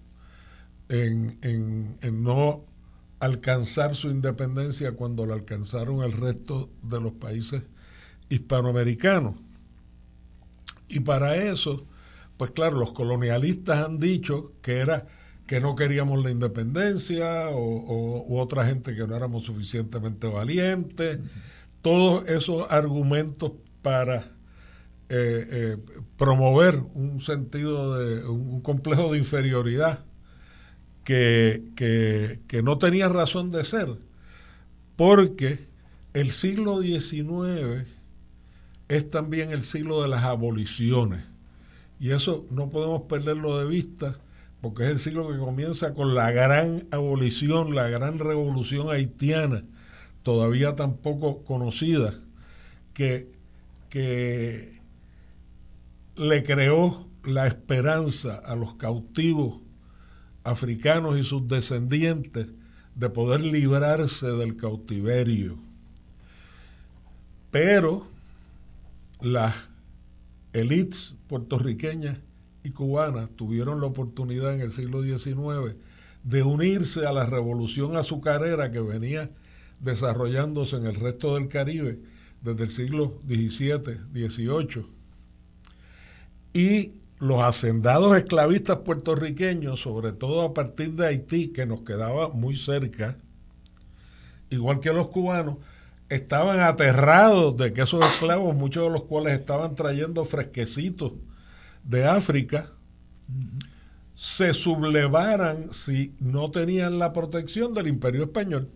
en, 0.90 1.98
no 2.22 2.64
alcanzar 3.20 3.94
su 3.94 4.08
independencia 4.08 4.92
cuando 4.92 5.26
la 5.26 5.34
alcanzaron 5.34 6.02
el 6.02 6.12
resto 6.12 6.70
de 6.82 7.00
los 7.00 7.12
países 7.12 7.62
hispanoamericanos. 8.28 9.36
Y 10.88 11.00
para 11.00 11.36
eso, 11.36 11.86
pues 12.36 12.50
claro, 12.50 12.78
los 12.78 12.92
colonialistas 12.92 13.86
han 13.86 13.98
dicho 13.98 14.52
que 14.62 14.78
era 14.78 15.06
que 15.46 15.60
no 15.60 15.74
queríamos 15.74 16.22
la 16.22 16.30
independencia 16.30 17.48
o, 17.50 18.24
u 18.26 18.38
otra 18.38 18.66
gente 18.66 18.94
que 18.94 19.06
no 19.06 19.16
éramos 19.16 19.44
suficientemente 19.44 20.26
valientes, 20.26 21.18
todos 21.82 22.28
esos 22.28 22.70
argumentos 22.70 23.52
para 23.82 24.32
eh, 25.08 25.46
eh, 25.50 25.76
promover 26.16 26.76
un 26.94 27.20
sentido 27.20 27.98
de 27.98 28.24
un 28.26 28.60
complejo 28.60 29.12
de 29.12 29.18
inferioridad 29.18 30.04
que, 31.74 32.38
que, 32.46 32.62
no 32.62 32.78
tenía 32.78 33.08
razón 33.08 33.50
de 33.50 33.64
ser, 33.64 33.88
porque 34.94 35.66
el 36.14 36.30
siglo 36.30 36.82
XIX 36.82 37.84
es 38.86 39.08
también 39.08 39.50
el 39.50 39.62
siglo 39.62 40.02
de 40.02 40.08
las 40.08 40.22
aboliciones. 40.22 41.24
Y 41.98 42.12
eso 42.12 42.46
no 42.52 42.70
podemos 42.70 43.02
perderlo 43.02 43.58
de 43.58 43.66
vista, 43.66 44.18
porque 44.60 44.84
es 44.84 44.90
el 44.90 44.98
siglo 45.00 45.28
que 45.28 45.38
comienza 45.38 45.94
con 45.94 46.14
la 46.14 46.30
gran 46.30 46.86
abolición, 46.92 47.74
la 47.74 47.88
gran 47.88 48.20
revolución 48.20 48.88
haitiana, 48.88 49.64
todavía 50.22 50.76
tan 50.76 50.96
poco 50.96 51.42
conocida, 51.42 52.14
que, 52.94 53.32
que 53.88 54.80
le 56.14 56.44
creó 56.44 57.08
la 57.24 57.48
esperanza 57.48 58.36
a 58.36 58.54
los 58.54 58.74
cautivos 58.74 59.60
africanos 60.44 61.18
y 61.18 61.24
sus 61.24 61.46
descendientes 61.48 62.46
de 62.94 63.10
poder 63.10 63.42
librarse 63.42 64.26
del 64.26 64.56
cautiverio. 64.56 65.58
Pero 67.50 68.06
las 69.20 69.54
élites 70.52 71.14
puertorriqueñas 71.28 72.18
y 72.62 72.70
cubanas 72.70 73.30
tuvieron 73.36 73.80
la 73.80 73.86
oportunidad 73.86 74.54
en 74.54 74.60
el 74.60 74.70
siglo 74.70 75.02
XIX 75.02 75.76
de 76.24 76.42
unirse 76.42 77.06
a 77.06 77.12
la 77.12 77.26
revolución 77.26 77.96
azucarera 77.96 78.70
que 78.70 78.80
venía 78.80 79.30
desarrollándose 79.80 80.76
en 80.76 80.86
el 80.86 80.94
resto 80.94 81.34
del 81.34 81.48
Caribe 81.48 81.98
desde 82.42 82.64
el 82.64 82.70
siglo 82.70 83.18
XVII, 83.26 84.28
XVIII. 84.28 84.86
Y 86.52 86.92
los 87.20 87.42
hacendados 87.42 88.16
esclavistas 88.16 88.78
puertorriqueños, 88.78 89.80
sobre 89.80 90.12
todo 90.12 90.42
a 90.42 90.54
partir 90.54 90.94
de 90.94 91.06
Haití, 91.06 91.48
que 91.48 91.66
nos 91.66 91.82
quedaba 91.82 92.30
muy 92.30 92.56
cerca, 92.56 93.18
igual 94.48 94.80
que 94.80 94.92
los 94.92 95.08
cubanos, 95.08 95.58
estaban 96.08 96.60
aterrados 96.60 97.56
de 97.56 97.72
que 97.72 97.82
esos 97.82 98.04
esclavos, 98.04 98.56
muchos 98.56 98.84
de 98.84 98.90
los 98.90 99.04
cuales 99.04 99.38
estaban 99.38 99.74
trayendo 99.74 100.24
fresquecitos 100.24 101.12
de 101.84 102.06
África, 102.06 102.72
se 104.14 104.54
sublevaran 104.54 105.72
si 105.72 106.14
no 106.18 106.50
tenían 106.50 106.98
la 106.98 107.12
protección 107.12 107.74
del 107.74 107.86
imperio 107.88 108.24
español. 108.24 108.70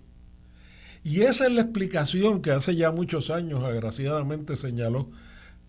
Y 1.03 1.23
esa 1.23 1.47
es 1.47 1.53
la 1.53 1.63
explicación 1.63 2.41
que 2.41 2.51
hace 2.51 2.77
ya 2.77 2.91
muchos 2.91 3.31
años, 3.31 3.65
agraciadamente 3.65 4.57
señaló 4.57 5.11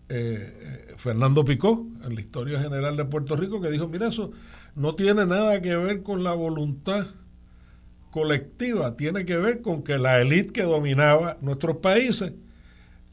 eh, 0.08 0.94
Fernando 0.96 1.44
Picó 1.44 1.86
en 2.04 2.14
la 2.14 2.20
historia 2.20 2.60
general 2.60 2.96
de 2.96 3.04
Puerto 3.04 3.36
Rico, 3.36 3.60
que 3.60 3.70
dijo, 3.70 3.88
mira, 3.88 4.08
eso 4.08 4.30
no 4.74 4.94
tiene 4.94 5.26
nada 5.26 5.60
que 5.60 5.76
ver 5.76 6.02
con 6.02 6.22
la 6.22 6.32
voluntad 6.32 7.06
colectiva, 8.10 8.96
tiene 8.96 9.24
que 9.24 9.36
ver 9.36 9.62
con 9.62 9.82
que 9.82 9.98
la 9.98 10.20
élite 10.20 10.52
que 10.52 10.62
dominaba 10.62 11.36
nuestros 11.40 11.78
países 11.78 12.32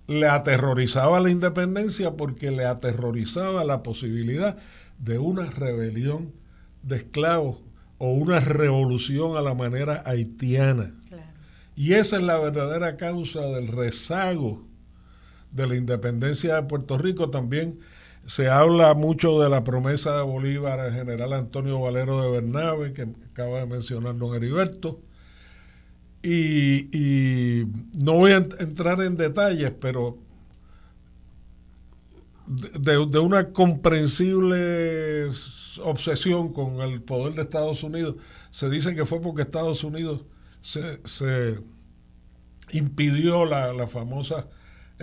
le 0.07 0.27
aterrorizaba 0.27 1.19
la 1.19 1.29
independencia 1.29 2.15
porque 2.15 2.51
le 2.51 2.65
aterrorizaba 2.65 3.63
la 3.63 3.83
posibilidad 3.83 4.57
de 4.99 5.19
una 5.19 5.45
rebelión 5.45 6.31
de 6.83 6.97
esclavos 6.97 7.57
o 7.97 8.11
una 8.13 8.39
revolución 8.39 9.37
a 9.37 9.41
la 9.41 9.53
manera 9.53 10.03
haitiana. 10.05 10.93
Y 11.75 11.93
esa 11.93 12.17
es 12.17 12.23
la 12.23 12.37
verdadera 12.37 12.97
causa 12.97 13.41
del 13.41 13.67
rezago 13.67 14.63
de 15.53 15.67
la 15.67 15.75
independencia 15.75 16.55
de 16.55 16.63
Puerto 16.63 16.97
Rico. 16.97 17.29
También 17.29 17.79
se 18.25 18.49
habla 18.49 18.93
mucho 18.93 19.41
de 19.41 19.49
la 19.49 19.63
promesa 19.63 20.17
de 20.17 20.23
Bolívar 20.23 20.79
al 20.79 20.93
general 20.93 21.33
Antonio 21.33 21.79
Valero 21.79 22.21
de 22.21 22.31
Bernabe, 22.31 22.93
que 22.93 23.07
acaba 23.31 23.59
de 23.59 23.67
mencionar 23.67 24.17
don 24.17 24.35
Heriberto. 24.35 25.01
Y, 26.21 27.65
no 27.93 28.13
voy 28.13 28.31
a 28.31 28.37
entrar 28.37 29.01
en 29.01 29.17
detalles, 29.17 29.73
pero 29.79 30.17
de, 32.47 33.05
de, 33.07 33.19
una 33.19 33.51
comprensible 33.51 35.29
obsesión 35.81 36.53
con 36.53 36.81
el 36.81 37.01
poder 37.01 37.33
de 37.33 37.41
Estados 37.41 37.83
Unidos, 37.83 38.15
se 38.51 38.69
dice 38.69 38.95
que 38.95 39.05
fue 39.05 39.21
porque 39.21 39.41
Estados 39.41 39.83
Unidos 39.83 40.25
se, 40.61 41.59
impidió 42.71 43.45
la, 43.45 43.87
famosa 43.87 44.47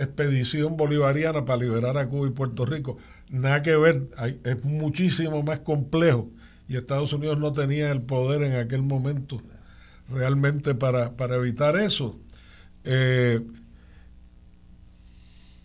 expedición 0.03 0.77
bolivariana 0.77 1.45
para 1.45 1.61
liberar 1.61 1.97
a 1.97 2.07
Cuba 2.07 2.27
y 2.27 2.31
Puerto 2.31 2.65
Rico. 2.65 2.97
Nada 3.29 3.61
que 3.61 3.75
ver, 3.75 4.09
es 4.43 4.63
muchísimo 4.63 5.43
más 5.43 5.61
complejo 5.61 6.29
y 6.67 6.77
Estados 6.77 7.13
Unidos 7.13 7.37
no 7.37 7.53
tenía 7.53 7.91
el 7.91 8.01
poder 8.01 8.43
en 8.43 8.55
aquel 8.55 8.81
momento 8.81 9.41
realmente 10.09 10.75
para, 10.75 11.13
evitar 11.35 11.75
eso. 11.77 12.19
Eh, 12.83 13.41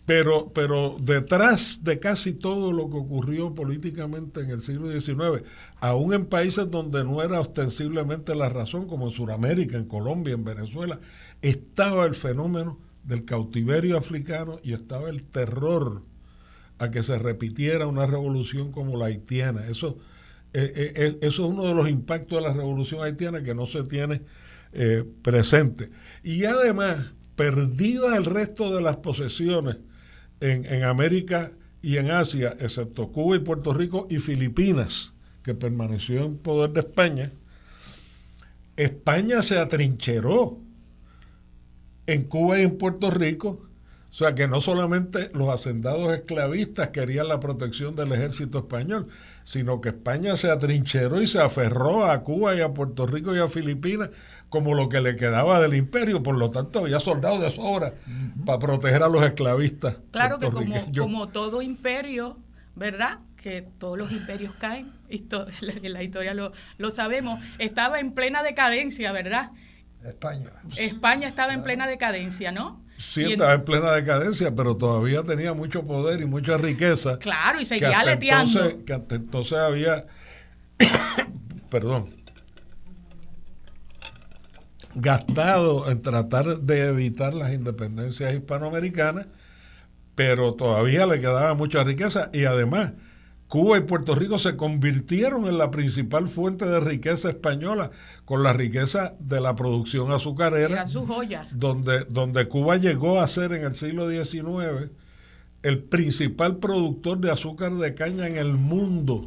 pero, 0.05 0.53
pero 0.53 0.95
detrás 1.01 1.81
de 1.83 1.99
casi 1.99 2.31
todo 2.31 2.71
lo 2.71 2.89
que 2.89 2.95
ocurrió 2.95 3.53
políticamente 3.53 4.39
en 4.39 4.51
el 4.51 4.61
siglo 4.61 4.89
XIX, 4.89 5.43
aún 5.81 6.13
en 6.13 6.27
países 6.27 6.71
donde 6.71 7.03
no 7.03 7.21
era 7.21 7.41
ostensiblemente 7.41 8.33
la 8.33 8.47
razón, 8.47 8.87
como 8.87 9.07
en 9.07 9.11
Sudamérica, 9.11 9.75
en 9.75 9.85
Colombia, 9.85 10.33
en 10.33 10.45
Venezuela, 10.45 10.99
estaba 11.41 12.05
el 12.05 12.15
fenómeno 12.15 12.79
del 13.07 13.23
cautiverio 13.23 13.97
africano 13.97 14.59
y 14.63 14.73
estaba 14.73 15.09
el 15.09 15.23
terror 15.23 16.03
a 16.77 16.91
que 16.91 17.01
se 17.01 17.17
repitiera 17.17 17.87
una 17.87 18.05
revolución 18.05 18.71
como 18.71 18.97
la 18.97 19.05
haitiana. 19.05 19.65
Eso, 19.67 19.97
eh, 20.53 20.71
eh, 20.75 20.93
eh, 20.95 21.17
eso 21.21 21.45
es 21.45 21.51
uno 21.51 21.65
de 21.65 21.73
los 21.73 21.89
impactos 21.89 22.37
de 22.37 22.47
la 22.47 22.53
revolución 22.53 23.01
haitiana 23.01 23.41
que 23.41 23.55
no 23.55 23.65
se 23.65 23.83
tiene 23.83 24.21
presente. 25.23 25.89
Y 26.23 26.43
además, 26.43 27.15
perdida 27.35 28.15
el 28.15 28.25
resto 28.25 28.75
de 28.75 28.81
las 28.81 28.97
posesiones 28.97 29.77
en, 30.39 30.83
América 30.83 31.51
y 31.81 31.97
en 31.97 32.11
Asia, 32.11 32.55
excepto 32.59 33.11
Cuba 33.11 33.37
y 33.37 33.39
Puerto 33.39 33.73
Rico 33.73 34.07
y 34.11 34.19
Filipinas, 34.19 35.13
que 35.41 35.55
permaneció 35.55 36.25
en 36.25 36.37
poder 36.37 36.71
de 36.71 36.81
España, 36.81 37.31
España 38.75 39.41
se 39.41 39.57
atrincheró 39.57 40.59
en 42.07 42.23
Cuba 42.23 42.59
y 42.59 42.63
en 42.63 42.77
Puerto 42.77 43.11
Rico 43.11 43.67
o 44.09 44.13
sea 44.17 44.33
que 44.33 44.47
no 44.47 44.61
solamente 44.61 45.29
los 45.35 45.53
hacendados 45.53 46.11
esclavistas 46.11 46.89
querían 46.89 47.27
la 47.27 47.39
protección 47.39 47.95
del 47.95 48.11
ejército 48.13 48.57
español, 48.57 49.09
sino 49.43 49.79
que 49.79 49.89
España 49.89 50.35
se 50.37 50.49
atrincheró 50.49 51.21
y 51.21 51.27
se 51.27 51.39
aferró 51.39 52.03
a 52.03 52.23
Cuba 52.23 52.55
y 52.55 52.61
a 52.61 52.73
Puerto 52.73 53.05
Rico 53.05 53.35
y 53.35 53.39
a 53.39 53.47
Filipinas 53.47 54.09
como 54.49 54.73
lo 54.73 54.89
que 54.89 55.01
le 55.01 55.15
quedaba 55.15 55.61
del 55.61 55.75
imperio. 55.75 56.23
Por 56.23 56.35
lo 56.35 56.49
tanto, 56.49 56.79
había 56.79 56.99
soldados 56.99 57.41
de 57.41 57.51
sobra 57.51 57.93
para 58.43 58.57
proteger 58.57 59.03
a 59.03 59.07
los 59.07 59.23
esclavistas. 59.23 59.97
Claro 60.09 60.39
que 60.39 60.49
como, 60.49 60.75
como 60.97 61.27
todo 61.27 61.61
imperio, 61.61 62.39
¿verdad? 62.75 63.19
que 63.35 63.61
todos 63.61 63.99
los 63.99 64.11
imperios 64.11 64.55
caen, 64.57 64.93
en 65.09 65.93
la 65.93 66.01
historia 66.01 66.33
lo, 66.33 66.53
lo 66.79 66.89
sabemos, 66.89 67.39
estaba 67.59 67.99
en 67.99 68.13
plena 68.13 68.41
decadencia, 68.41 69.11
¿verdad? 69.11 69.51
España. 70.09 70.51
España 70.75 71.27
estaba 71.27 71.53
en 71.53 71.63
plena 71.63 71.87
decadencia, 71.87 72.51
¿no? 72.51 72.83
Sí, 72.97 73.23
estaba 73.23 73.53
en 73.53 73.63
plena 73.63 73.91
decadencia, 73.91 74.55
pero 74.55 74.75
todavía 74.75 75.23
tenía 75.23 75.53
mucho 75.53 75.85
poder 75.85 76.21
y 76.21 76.25
mucha 76.25 76.57
riqueza. 76.57 77.19
Claro, 77.19 77.59
y 77.59 77.65
seguía 77.65 77.99
aleteando. 77.99 78.59
Entonces, 78.59 78.83
que 78.85 78.93
hasta 78.93 79.15
entonces 79.15 79.57
había, 79.57 80.05
perdón, 81.69 82.09
gastado 84.95 85.89
en 85.91 86.01
tratar 86.01 86.61
de 86.61 86.87
evitar 86.87 87.35
las 87.35 87.53
independencias 87.53 88.33
hispanoamericanas, 88.33 89.27
pero 90.15 90.55
todavía 90.55 91.05
le 91.05 91.19
quedaba 91.19 91.53
mucha 91.53 91.83
riqueza 91.83 92.31
y 92.33 92.45
además 92.45 92.93
Cuba 93.47 93.77
y 93.77 93.81
Puerto 93.81 94.13
Rico 94.13 94.39
se 94.39 94.57
convirtieron 94.57 95.45
en 95.47 95.57
la 95.57 95.71
principal 95.71 96.27
fuente 96.27 96.65
de 96.65 96.81
riqueza 96.81 97.29
española 97.29 97.91
con 98.25 98.43
la 98.43 98.51
riqueza 98.51 99.13
de 99.19 99.39
la 99.39 99.55
producción 99.55 100.11
azucarera. 100.11 100.85
sus 100.87 101.07
joyas. 101.07 101.57
Donde, 101.57 102.03
donde 102.05 102.47
Cuba 102.49 102.75
llegó 102.75 103.21
a 103.21 103.27
ser 103.27 103.53
en 103.53 103.63
el 103.63 103.73
siglo 103.73 104.09
XIX 104.09 104.91
el 105.63 105.79
principal 105.79 106.57
productor 106.57 107.19
de 107.19 107.31
azúcar 107.31 107.73
de 107.73 107.95
caña 107.95 108.27
en 108.27 108.37
el 108.37 108.53
mundo. 108.53 109.23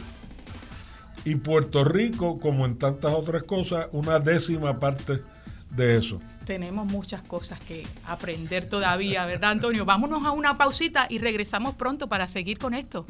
Y 1.24 1.36
Puerto 1.36 1.84
Rico, 1.84 2.38
como 2.38 2.66
en 2.66 2.78
tantas 2.78 3.12
otras 3.12 3.42
cosas, 3.44 3.88
una 3.92 4.18
décima 4.20 4.78
parte 4.78 5.22
de 5.70 5.96
eso. 5.96 6.20
Tenemos 6.44 6.86
muchas 6.86 7.22
cosas 7.22 7.58
que 7.60 7.86
aprender 8.06 8.68
todavía, 8.68 9.24
¿verdad, 9.24 9.50
Antonio? 9.50 9.84
Vámonos 9.84 10.24
a 10.24 10.30
una 10.32 10.58
pausita 10.58 11.06
y 11.08 11.18
regresamos 11.18 11.74
pronto 11.74 12.08
para 12.08 12.28
seguir 12.28 12.58
con 12.58 12.74
esto. 12.74 13.06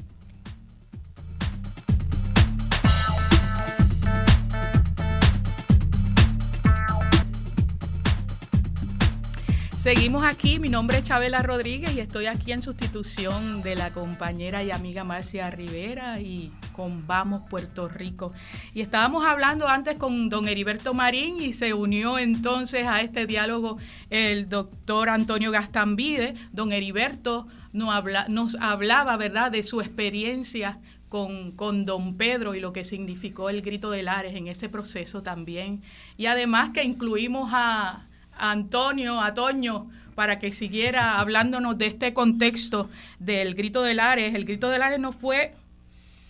Seguimos 9.80 10.26
aquí, 10.26 10.58
mi 10.58 10.68
nombre 10.68 10.98
es 10.98 11.04
Chabela 11.04 11.40
Rodríguez 11.40 11.94
y 11.94 12.00
estoy 12.00 12.26
aquí 12.26 12.52
en 12.52 12.60
sustitución 12.60 13.62
de 13.62 13.76
la 13.76 13.90
compañera 13.94 14.62
y 14.62 14.70
amiga 14.70 15.04
Marcia 15.04 15.50
Rivera 15.50 16.20
y 16.20 16.52
con 16.74 17.06
Vamos 17.06 17.44
Puerto 17.48 17.88
Rico. 17.88 18.34
Y 18.74 18.82
estábamos 18.82 19.24
hablando 19.24 19.68
antes 19.68 19.96
con 19.96 20.28
don 20.28 20.48
Heriberto 20.48 20.92
Marín 20.92 21.40
y 21.40 21.54
se 21.54 21.72
unió 21.72 22.18
entonces 22.18 22.86
a 22.86 23.00
este 23.00 23.24
diálogo 23.24 23.78
el 24.10 24.50
doctor 24.50 25.08
Antonio 25.08 25.50
Gastambide. 25.50 26.34
Don 26.52 26.72
Heriberto 26.72 27.48
nos, 27.72 27.88
habla, 27.88 28.26
nos 28.28 28.56
hablaba, 28.56 29.16
¿verdad?, 29.16 29.50
de 29.50 29.62
su 29.62 29.80
experiencia 29.80 30.78
con, 31.08 31.52
con, 31.52 31.86
don 31.86 32.18
Pedro 32.18 32.54
y 32.54 32.60
lo 32.60 32.74
que 32.74 32.84
significó 32.84 33.48
el 33.48 33.62
grito 33.62 33.90
de 33.90 34.02
Lares 34.02 34.36
en 34.36 34.46
ese 34.46 34.68
proceso 34.68 35.22
también. 35.22 35.80
Y 36.18 36.26
además 36.26 36.68
que 36.74 36.84
incluimos 36.84 37.50
a 37.54 38.04
Antonio, 38.36 39.20
a 39.20 39.34
Toño, 39.34 39.88
para 40.14 40.38
que 40.38 40.52
siguiera 40.52 41.18
hablándonos 41.18 41.78
de 41.78 41.86
este 41.86 42.12
contexto 42.12 42.90
del 43.18 43.54
grito 43.54 43.82
de 43.82 43.94
Lares. 43.94 44.34
El 44.34 44.44
grito 44.44 44.68
de 44.68 44.78
Lares 44.78 45.00
no 45.00 45.12
fue 45.12 45.54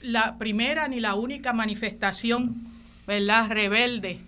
la 0.00 0.38
primera 0.38 0.88
ni 0.88 1.00
la 1.00 1.14
única 1.14 1.52
manifestación, 1.52 2.56
¿verdad?, 3.06 3.50
rebelde 3.50 4.20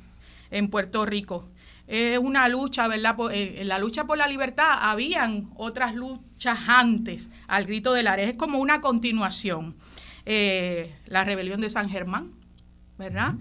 en 0.50 0.68
Puerto 0.68 1.06
Rico. 1.06 1.48
Es 1.86 2.18
una 2.18 2.48
lucha, 2.48 2.88
¿verdad? 2.88 3.16
Eh, 3.32 3.56
en 3.60 3.68
la 3.68 3.78
lucha 3.78 4.04
por 4.04 4.16
la 4.16 4.26
libertad 4.26 4.78
habían 4.80 5.50
otras 5.56 5.94
luchas 5.94 6.58
antes 6.66 7.30
al 7.48 7.66
grito 7.66 7.92
de 7.92 8.02
Lares. 8.02 8.30
Es 8.30 8.34
como 8.34 8.58
una 8.58 8.80
continuación. 8.80 9.74
Eh, 10.24 10.94
la 11.06 11.24
rebelión 11.24 11.60
de 11.60 11.68
San 11.68 11.90
Germán, 11.90 12.32
¿verdad? 12.96 13.34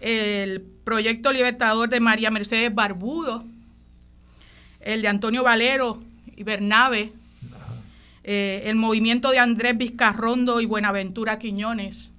El 0.00 0.62
proyecto 0.62 1.32
libertador 1.32 1.88
de 1.88 2.00
María 2.00 2.30
Mercedes 2.30 2.74
Barbudo, 2.74 3.44
el 4.84 5.02
de 5.02 5.08
Antonio 5.08 5.42
Valero 5.42 6.02
y 6.36 6.44
Bernabe, 6.44 7.12
eh, 8.22 8.62
el 8.66 8.76
movimiento 8.76 9.30
de 9.30 9.38
Andrés 9.38 9.76
Vizcarrondo 9.76 10.60
y 10.60 10.66
Buenaventura 10.66 11.38
Quiñones. 11.38 12.12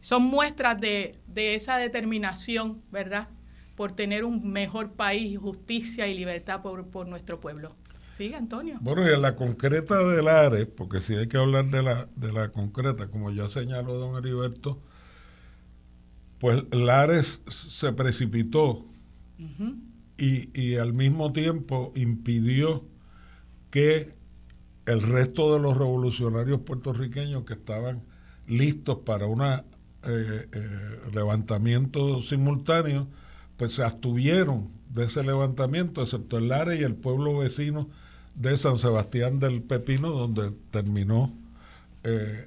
Son 0.00 0.22
muestras 0.22 0.80
de, 0.80 1.14
esa 1.34 1.76
determinación, 1.76 2.82
¿verdad? 2.90 3.28
Por 3.76 3.92
tener 3.92 4.24
un 4.24 4.50
mejor 4.50 4.92
país, 4.92 5.38
justicia 5.38 6.08
y 6.08 6.14
libertad 6.16 6.62
por, 6.62 6.86
por 6.88 7.06
nuestro 7.06 7.38
pueblo. 7.38 7.76
Sí, 8.10 8.34
Antonio. 8.34 8.78
Bueno, 8.80 9.08
y 9.08 9.12
en 9.12 9.22
la 9.22 9.34
concreta 9.34 9.98
del 10.06 10.28
ARES, 10.28 10.66
porque 10.66 11.00
si 11.00 11.14
hay 11.14 11.28
que 11.28 11.36
hablar 11.36 11.66
de 11.66 11.82
la, 11.82 12.08
de 12.16 12.32
la 12.32 12.50
concreta, 12.50 13.08
como 13.08 13.30
ya 13.30 13.48
señaló 13.48 13.94
don 13.94 14.16
Heriberto, 14.16 14.78
pues 16.38 16.64
Lares 16.72 17.42
se 17.46 17.92
precipitó 17.92 18.84
y, 20.22 20.76
al 20.76 20.92
mismo 20.92 21.32
tiempo 21.32 21.92
impidió 21.96 22.84
que 23.70 24.14
el 24.86 25.02
resto 25.02 25.54
de 25.54 25.60
los 25.60 25.76
revolucionarios 25.76 26.60
puertorriqueños 26.60 27.44
que 27.44 27.54
estaban 27.54 28.02
listos 28.46 28.98
para 29.04 29.26
un 29.26 29.42
eh, 29.42 29.62
eh, 30.04 31.00
levantamiento 31.12 32.22
simultáneo, 32.22 33.08
pues 33.56 33.72
se 33.72 33.82
abstuvieron 33.82 34.68
de 34.90 35.06
ese 35.06 35.24
levantamiento, 35.24 36.02
excepto 36.02 36.38
el 36.38 36.48
Lares 36.48 36.80
y 36.80 36.84
el 36.84 36.94
pueblo 36.94 37.38
vecino 37.38 37.88
de 38.36 38.56
San 38.56 38.78
Sebastián 38.78 39.40
del 39.40 39.62
Pepino, 39.62 40.10
donde 40.10 40.52
terminó 40.70 41.32
eh, 42.04 42.46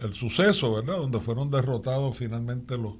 el, 0.00 0.14
suceso, 0.14 0.74
¿verdad? 0.74 0.98
Donde 0.98 1.18
fueron 1.20 1.50
derrotados 1.50 2.18
finalmente 2.18 2.76
los, 2.76 2.94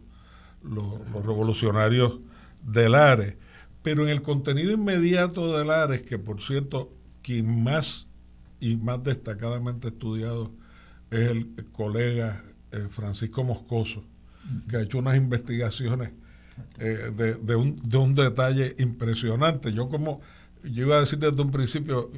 los, 0.62 1.24
revolucionarios 1.24 2.18
de 2.64 2.88
Lares. 2.88 3.36
Pero 3.82 4.04
en 4.04 4.08
el 4.08 4.22
contenido 4.22 4.72
inmediato 4.72 5.56
de 5.56 5.64
Lares, 5.64 6.02
que 6.02 6.18
por 6.18 6.42
cierto, 6.42 6.92
quien 7.22 7.62
más 7.62 8.06
y 8.60 8.76
más 8.76 9.02
destacadamente 9.02 9.88
estudiado 9.88 10.50
es 11.10 11.28
el, 11.28 11.54
colega 11.72 12.42
eh, 12.72 12.86
Francisco 12.90 13.44
Moscoso, 13.44 14.04
que 14.68 14.76
ha 14.76 14.82
hecho 14.82 14.98
unas 14.98 15.16
investigaciones 15.16 16.10
eh, 16.78 17.12
de, 17.14 17.34
de, 17.34 17.56
un, 17.56 17.80
de 17.88 17.96
un 17.98 18.14
detalle 18.14 18.74
impresionante. 18.78 19.72
Yo 19.72 19.88
como 19.88 20.20
yo 20.62 20.86
iba 20.86 20.96
a 20.96 21.00
decir 21.00 21.18
desde 21.18 21.40
un 21.42 21.50
principio, 21.50 22.10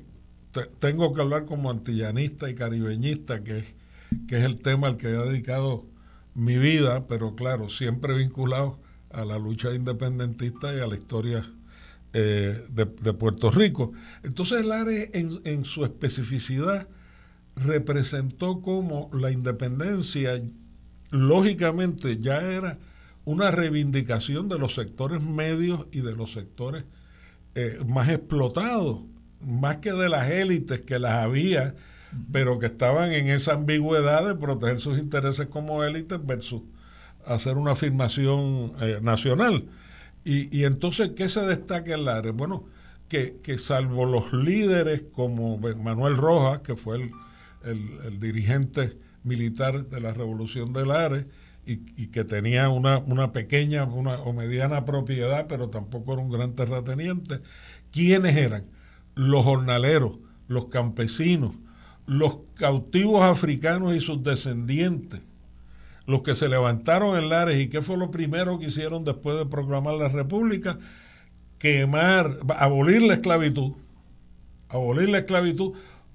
tengo 0.78 1.12
que 1.12 1.20
hablar 1.20 1.46
como 1.46 1.70
antillanista 1.70 2.48
y 2.48 2.54
caribeñista, 2.54 3.42
que 3.42 3.58
es, 3.58 3.74
que 4.28 4.38
es 4.38 4.44
el 4.44 4.60
tema 4.60 4.86
al 4.86 4.96
que 4.96 5.08
he 5.08 5.12
dedicado 5.12 5.84
mi 6.34 6.56
vida, 6.58 7.06
pero 7.08 7.34
claro, 7.34 7.68
siempre 7.68 8.14
vinculado 8.14 8.78
a 9.16 9.24
la 9.24 9.38
lucha 9.38 9.74
independentista 9.74 10.74
y 10.74 10.80
a 10.80 10.86
la 10.86 10.96
historia 10.96 11.42
eh, 12.12 12.64
de, 12.68 13.12
Puerto 13.14 13.50
Rico. 13.50 13.92
Entonces 14.22 14.64
el 14.64 14.70
en, 15.12 15.40
en 15.44 15.64
su 15.64 15.84
especificidad 15.84 16.86
representó 17.56 18.60
como 18.60 19.10
la 19.14 19.30
independencia, 19.30 20.40
lógicamente 21.10 22.18
ya 22.18 22.42
era 22.42 22.78
una 23.24 23.50
reivindicación 23.50 24.48
de 24.48 24.58
los 24.58 24.74
sectores 24.74 25.22
medios 25.22 25.86
y 25.90 26.00
de 26.00 26.14
los 26.14 26.32
sectores 26.32 26.84
eh, 27.54 27.78
más 27.86 28.10
explotados, 28.10 29.00
más 29.40 29.78
que 29.78 29.92
de 29.92 30.08
las 30.08 30.30
élites 30.30 30.82
que 30.82 30.98
las 30.98 31.24
había, 31.24 31.74
pero 32.30 32.58
que 32.58 32.66
estaban 32.66 33.12
en 33.12 33.28
esa 33.28 33.54
ambigüedad 33.54 34.26
de 34.26 34.34
proteger 34.34 34.80
sus 34.80 34.98
intereses 34.98 35.46
como 35.46 35.82
élites 35.82 36.24
versus 36.24 36.62
hacer 37.26 37.56
una 37.56 37.72
afirmación 37.72 38.72
eh, 38.80 39.00
nacional. 39.02 39.66
Y, 40.28 40.64
entonces, 40.64 41.10
¿qué 41.14 41.28
se 41.28 41.46
destaca 41.46 41.94
en 41.94 42.04
Lares? 42.04 42.32
Bueno, 42.34 42.64
que, 43.08 43.38
salvo 43.58 44.06
los 44.06 44.32
líderes 44.32 45.04
como 45.12 45.56
Manuel 45.58 46.16
Rojas, 46.16 46.62
que 46.62 46.74
fue 46.74 47.12
el, 47.62 48.18
dirigente 48.18 48.98
militar 49.22 49.86
de 49.86 50.00
la 50.00 50.12
Revolución 50.14 50.72
de 50.72 50.84
Lares, 50.84 51.26
y, 51.64 52.08
que 52.08 52.24
tenía 52.24 52.70
una, 52.70 52.98
una 52.98 53.32
pequeña 53.32 53.84
una, 53.84 54.18
o 54.18 54.32
mediana 54.32 54.84
propiedad, 54.84 55.46
pero 55.48 55.70
tampoco 55.70 56.14
era 56.14 56.22
un 56.22 56.30
gran 56.30 56.56
terrateniente. 56.56 57.40
¿Quiénes 57.92 58.36
eran? 58.36 58.64
Los 59.14 59.44
jornaleros, 59.44 60.18
los 60.48 60.66
campesinos, 60.66 61.54
los 62.06 62.38
cautivos 62.54 63.22
africanos 63.22 63.94
y 63.94 64.00
sus 64.00 64.24
descendientes, 64.24 65.20
los 66.06 66.22
que 66.22 66.34
se 66.34 66.48
levantaron 66.48 67.16
en 67.16 67.28
Lares 67.28 67.60
y 67.60 67.68
qué 67.68 67.82
fue 67.82 67.96
lo 67.96 68.10
primero 68.10 68.58
que 68.58 68.66
hicieron 68.66 69.04
después 69.04 69.36
de 69.36 69.46
proclamar 69.46 69.94
la 69.94 70.08
República, 70.08 70.78
quemar, 71.58 72.38
abolir 72.56 73.02
la 73.02 73.14
esclavitud, 73.14 73.72
abolir 74.68 75.08
la 75.08 75.18
esclavitud, 75.18 75.72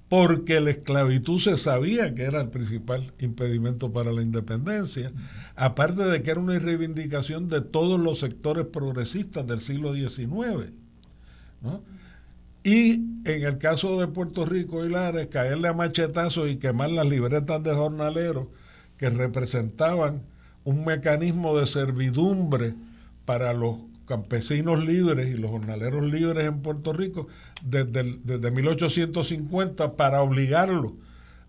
porque 0.08 0.60
la 0.60 0.70
esclavitud 0.70 1.40
se 1.40 1.56
sabía 1.56 2.14
que 2.14 2.22
era 2.22 2.40
el 2.42 2.48
principal 2.48 3.12
impedimento 3.18 3.92
para 3.92 4.12
la 4.12 4.22
independencia, 4.22 5.10
aparte 5.56 6.04
de 6.04 6.22
que 6.22 6.30
era 6.30 6.40
una 6.40 6.58
reivindicación 6.58 7.48
de 7.48 7.60
todos 7.62 7.98
los 7.98 8.18
sectores 8.18 8.66
progresistas 8.66 9.46
del 9.46 9.60
siglo 9.60 9.94
XIX. 9.94 10.72
Y 12.64 12.92
en 13.24 13.42
el 13.42 13.58
caso 13.58 13.98
de 13.98 14.06
Puerto 14.06 14.44
Rico 14.44 14.84
y 14.84 14.90
Lares, 14.90 15.28
caerle 15.28 15.68
a 15.68 15.72
machetazos 15.72 16.50
y 16.50 16.56
quemar 16.56 16.90
las 16.90 17.06
libretas 17.06 17.62
de 17.62 17.74
jornaleros 17.74 18.48
que 19.02 19.10
representaban 19.10 20.22
un 20.62 20.84
mecanismo 20.84 21.58
de 21.58 21.66
servidumbre 21.66 22.76
para 23.24 23.52
los 23.52 23.78
campesinos 24.06 24.84
libres 24.84 25.26
y 25.28 25.34
los 25.34 25.50
jornaleros 25.50 26.04
libres 26.04 26.46
en 26.46 26.62
Puerto 26.62 26.92
Rico 26.92 27.26
desde, 27.64 28.20
desde 28.22 28.50
1850 28.52 29.96
para 29.96 30.22
obligarlos 30.22 30.92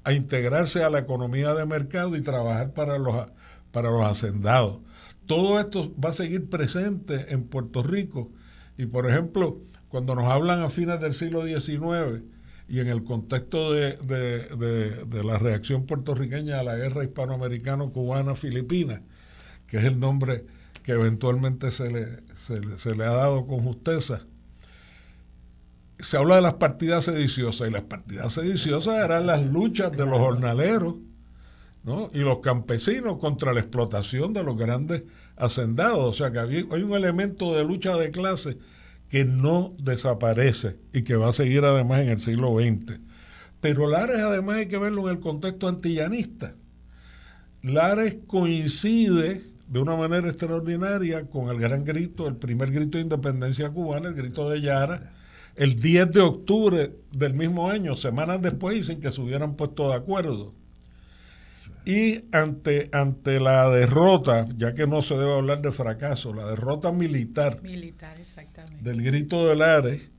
a 0.04 0.14
integrarse 0.14 0.84
a 0.84 0.90
la 0.90 0.98
economía 0.98 1.54
de 1.54 1.68
mercado 1.68 2.16
y 2.16 2.24
trabajar 2.24 2.74
para 2.74 2.98
los, 2.98 3.28
para 3.72 3.92
los 3.92 4.04
hacendados. 4.04 4.80
Todo 5.28 5.60
esto 5.60 5.94
va 6.04 6.10
a 6.10 6.14
seguir 6.14 6.50
presente 6.50 7.36
en 7.36 7.44
Puerto 7.44 7.84
Rico 7.84 8.32
y, 8.80 8.88
por 8.88 9.08
ejemplo, 9.08 9.60
cuando 9.90 10.16
nos 10.16 10.26
hablan 10.26 10.64
a 10.64 10.72
fines 10.72 11.00
del 11.00 11.14
siglo 11.14 11.46
XIX 11.46 12.24
y 12.68 12.80
en 12.80 12.88
el 12.88 13.04
contexto 13.04 13.74
de, 13.74 13.98
de 13.98 15.24
la 15.24 15.38
reacción 15.38 15.86
puertorriqueña 15.86 16.60
a 16.60 16.64
la 16.64 16.76
guerra 16.76 17.04
hispanoamericano-cubana-filipina, 17.04 19.02
que 19.68 19.78
es 19.78 19.84
el 19.84 20.00
nombre 20.00 20.46
que 20.84 20.92
eventualmente 20.92 21.72
se 21.72 21.90
le, 21.90 22.20
se, 22.36 22.96
le 22.96 23.04
ha 23.04 23.12
dado 23.12 23.48
con 23.48 23.62
justeza. 23.62 24.22
Se 26.00 26.18
habla 26.18 26.36
de 26.36 26.42
las 26.42 26.56
partidas 26.56 27.06
sediciosas 27.06 27.70
y 27.70 27.72
las 27.72 27.84
partidas 27.84 28.34
sediciosas 28.34 28.96
eran 28.96 29.26
las 29.26 29.42
luchas 29.42 29.94
de 29.94 30.06
los 30.06 30.20
jornaleros 30.20 30.96
y 32.14 32.20
los 32.20 32.40
campesinos 32.40 33.18
contra 33.20 33.54
la 33.54 33.62
explotación 33.62 34.34
de 34.34 34.44
los 34.44 34.58
grandes 34.58 35.04
hacendados. 35.38 36.04
O 36.04 36.14
sea 36.14 36.32
que 36.32 36.40
hay 36.40 36.84
un 36.84 36.94
elemento 36.94 37.56
de 37.56 37.64
lucha 37.64 37.96
de 37.96 38.12
clase 38.12 38.58
que 39.14 39.26
no 39.26 39.76
desaparece 39.78 40.76
y 40.92 41.04
que 41.04 41.16
va 41.16 41.30
a 41.30 41.34
seguir 41.34 41.64
además 41.64 42.02
en 42.02 42.10
el 42.10 42.20
siglo 42.20 42.60
XX. 42.60 43.00
Pero 43.62 43.88
Lares 43.88 44.18
además 44.18 44.56
hay 44.56 44.66
que 44.66 44.80
verlo 44.80 45.04
en 45.04 45.18
el 45.18 45.20
contexto 45.20 45.68
antillanista. 45.68 46.56
Lares 47.62 48.18
coincide 48.26 49.44
de 49.68 49.80
una 49.80 49.96
manera 49.96 50.28
extraordinaria 50.28 51.30
con 51.30 51.52
el 51.52 51.60
gran 51.60 51.86
grito, 51.86 52.28
el 52.28 52.38
primer 52.38 52.72
grito 52.72 52.98
de 52.98 53.04
independencia 53.04 53.70
cubana, 53.70 54.08
el 54.10 54.16
grito 54.16 54.50
de 54.50 54.62
Yara, 54.62 55.14
el 55.58 55.76
10 55.76 56.12
de 56.12 56.22
octubre 56.22 56.96
del 57.12 57.36
mismo 57.36 57.70
año, 57.70 57.96
semanas 57.96 58.42
después, 58.42 58.78
y 58.78 58.82
sin 58.82 59.00
que 59.00 59.12
se 59.12 59.22
hubieran 59.22 59.54
puesto 59.56 59.90
de 59.90 59.94
acuerdo. 59.94 60.56
Y 61.86 62.24
ante, 62.32 62.90
ante 62.94 63.40
la 63.40 63.70
derrota, 63.70 64.48
ya 64.58 64.74
que 64.74 64.88
no 64.88 65.02
se 65.02 65.16
debe 65.16 65.34
hablar 65.34 65.62
de 65.62 65.72
fracaso, 65.74 66.34
la 66.34 66.48
derrota 66.48 66.94
militar, 66.94 67.62
militar 67.62 68.16
del 68.82 69.02
grito 69.02 69.48
de 69.48 69.56
Lares, 69.58 70.10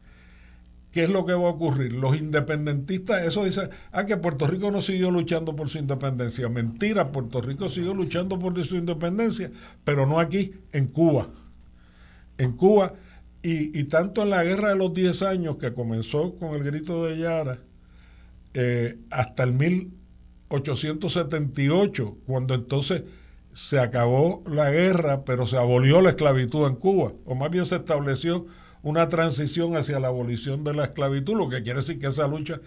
¿qué 0.93 1.05
es 1.05 1.11
lo 1.11 1.25
que 1.25 1.33
va 1.33 1.49
a 1.49 1.53
ocurrir? 1.53 1.95
Los 1.95 2.19
independentistas, 2.19 3.25
eso 3.25 3.45
dice, 3.45 3.71
ah, 3.93 4.05
que 4.05 4.19
Puerto 4.19 4.47
Rico 4.47 4.71
no 4.71 4.83
siguió 4.83 5.11
luchando 5.11 5.57
por 5.57 5.71
su 5.71 5.79
independencia. 5.79 6.51
Mentira, 6.51 7.11
Puerto 7.11 7.41
Rico 7.41 7.71
siguió 7.71 7.95
luchando 7.95 8.39
por 8.39 8.63
su 8.63 8.77
independencia, 8.77 9.51
pero 9.85 10.05
no 10.05 10.21
aquí, 10.21 10.53
en 10.73 10.89
Cuba. 10.89 11.31
En 12.37 12.53
Cuba, 12.53 12.93
y, 13.43 13.85
tanto 13.85 14.23
en 14.23 14.31
la 14.31 14.45
guerra 14.45 14.71
de 14.71 14.77
los 14.77 14.93
10 14.93 15.23
años, 15.23 15.57
que 15.57 15.73
comenzó 15.73 16.35
con 16.37 16.55
el 16.55 16.63
grito 16.63 17.05
de 17.07 17.19
Yara, 17.19 17.59
eh, 18.55 18.99
hasta 19.11 19.45
el 19.45 19.53
1878, 20.55 22.17
cuando 22.27 22.55
entonces 22.55 23.03
se 23.53 23.79
acabó 23.79 24.43
la 24.47 24.71
guerra, 24.71 25.25
pero 25.25 25.47
se 25.47 25.57
abolió 25.57 26.01
la 26.01 26.11
esclavitud 26.11 26.67
en 26.67 26.77
Cuba, 26.77 27.13
o 27.25 27.35
más 27.35 27.51
bien 27.51 27.65
se 27.65 27.77
estableció 27.77 28.47
una 28.83 29.09
transición 29.09 29.77
hacia 29.77 30.01
la 30.01 30.09
abolición 30.09 30.65
de 30.65 30.75
la 30.75 30.85
esclavitud, 30.85 31.37
lo 31.37 31.49
que 31.49 31.63
quiere 31.63 31.79
decir 31.79 31.99
que 31.99 32.09
esa 32.09 32.29
lucha 32.29 32.61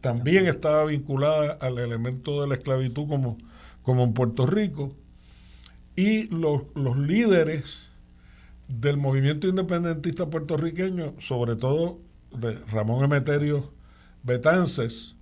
también 0.00 0.46
estaba 0.46 0.84
vinculada 0.84 1.58
al 1.60 1.78
elemento 1.78 2.40
de 2.40 2.48
la 2.48 2.54
esclavitud 2.54 3.08
como, 3.08 3.38
como 3.82 4.04
en 4.04 4.12
Puerto 4.12 4.46
Rico. 4.46 4.94
Y 5.96 6.28
los, 6.28 6.66
líderes 6.96 7.88
del 8.68 8.96
movimiento 8.96 9.48
independentista 9.48 10.28
puertorriqueño, 10.28 11.14
sobre 11.20 11.56
todo 11.56 11.98
de 12.32 12.54
Ramón 12.70 13.04
Emeterio 13.04 13.72
Betances, 14.22 15.15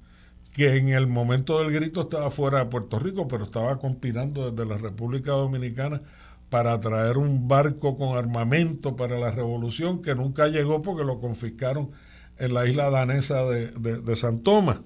que 0.55 0.77
en 0.77 0.91
el 0.91 1.09
momento 1.09 1.59
del 1.59 1.73
grito 1.73 2.03
estaba 2.03 2.31
fuera 2.31 2.61
de 2.61 2.67
Puerto 2.67 3.01
Rico, 3.01 3.27
pero 3.27 3.45
estaba 3.45 3.77
conspirando 3.81 4.53
desde 4.53 4.65
la 4.65 4.79
República 4.79 5.33
Dominicana 5.33 6.01
para 6.49 6.79
traer 6.79 7.19
un 7.19 7.49
barco 7.49 7.99
con 7.99 8.17
armamento 8.17 8.95
para 8.95 9.19
la 9.19 9.33
revolución 9.33 10.01
que 10.01 10.15
nunca 10.15 10.47
llegó 10.47 10.81
porque 10.81 11.03
lo 11.03 11.19
confiscaron 11.19 11.91
en 12.39 12.55
la 12.55 12.69
isla 12.69 12.89
danesa 12.89 13.45
de, 13.45 14.17
San 14.17 14.45
Tomás. 14.45 14.79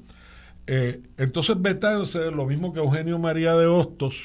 Eh, 0.67 1.03
entonces 1.19 1.61
Betance, 1.61 2.31
lo 2.31 2.47
mismo 2.47 2.73
que 2.73 2.81
Eugenio 2.81 3.19
María 3.19 3.55
de 3.55 3.67
Hostos 3.67 4.17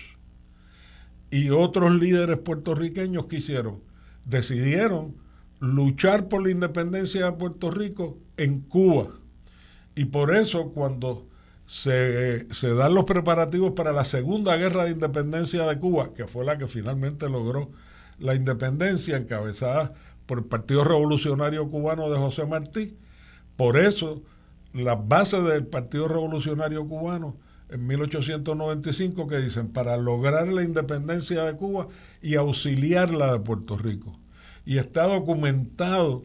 y 1.29 1.49
otros 1.49 1.93
líderes 1.93 2.37
puertorriqueños 2.37 3.25
que 3.25 3.37
hicieron, 3.37 3.81
decidieron 4.23 5.17
luchar 5.59 6.29
por 6.29 6.41
la 6.41 6.51
independencia 6.51 7.25
de 7.25 7.31
Puerto 7.33 7.69
Rico 7.69 8.17
en 8.37 8.61
Cuba. 8.61 9.09
Y 9.93 10.05
por 10.05 10.33
eso 10.33 10.71
cuando 10.71 11.27
se, 11.65 12.53
se, 12.53 12.73
dan 12.73 12.93
los 12.93 13.05
preparativos 13.05 13.71
para 13.71 13.93
la 13.93 14.03
Segunda 14.03 14.55
Guerra 14.57 14.85
de 14.85 14.91
Independencia 14.91 15.65
de 15.65 15.79
Cuba, 15.79 16.13
que 16.13 16.27
fue 16.27 16.45
la 16.45 16.57
que 16.57 16.67
finalmente 16.67 17.29
logró 17.29 17.71
la 18.19 18.35
independencia, 18.35 19.17
encabezada 19.17 19.93
por 20.25 20.39
el 20.39 20.45
Partido 20.45 20.83
Revolucionario 20.83 21.69
Cubano 21.69 22.09
de 22.09 22.17
José 22.17 22.45
Martí. 22.45 22.97
Por 23.55 23.77
eso, 23.77 24.21
las 24.73 25.07
bases 25.07 25.43
del 25.43 25.65
Partido 25.67 26.07
Revolucionario 26.07 26.87
Cubano 26.87 27.35
en 27.69 27.87
1895 27.87 29.27
que 29.27 29.39
dicen 29.39 29.69
para 29.69 29.97
lograr 29.97 30.47
la 30.47 30.63
independencia 30.63 31.43
de 31.43 31.55
Cuba 31.55 31.87
y 32.21 32.35
auxiliarla 32.35 33.33
de 33.33 33.39
Puerto 33.39 33.77
Rico. 33.77 34.17
Y 34.65 34.77
está 34.77 35.03
documentado 35.03 36.23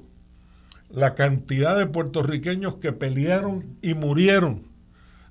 la 0.90 1.14
cantidad 1.14 1.76
de 1.76 1.86
puertorriqueños 1.86 2.76
que 2.76 2.92
pelearon 2.92 3.76
y 3.82 3.94
murieron 3.94 4.67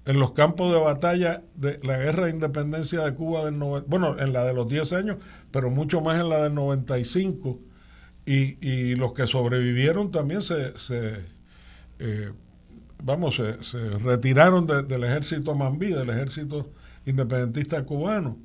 en 0.08 0.20
los 0.20 0.32
campos 0.32 0.74
de 0.74 0.80
batalla 0.80 1.44
de 1.56 1.80
la 1.84 1.98
guerra 1.98 2.26
de 2.26 2.32
independencia 2.32 3.02
de 3.02 3.14
Cuba 3.14 3.44
del 3.44 3.56
bueno, 3.88 4.18
en 4.18 4.32
la 4.32 4.46
de 4.46 4.54
los 4.54 4.70
10 4.70 4.94
años, 4.94 5.18
pero 5.52 5.70
mucho 5.70 6.00
más 6.00 6.20
en 6.20 6.30
la 6.30 6.44
del 6.44 6.56
95. 6.56 7.60
Y, 8.26 8.58
y 8.66 8.96
los 8.96 9.14
que 9.14 9.28
sobrevivieron 9.28 10.12
también 10.12 10.44
se, 10.44 10.78
se 10.78 11.26
eh, 12.00 12.32
vamos, 13.04 13.36
se, 13.36 13.90
retiraron 14.00 14.66
del 14.66 15.04
ejército 15.04 15.56
Mambí, 15.56 15.88
del 15.88 16.10
ejército 16.10 16.72
independentista 17.06 17.84
cubano. 17.84 18.38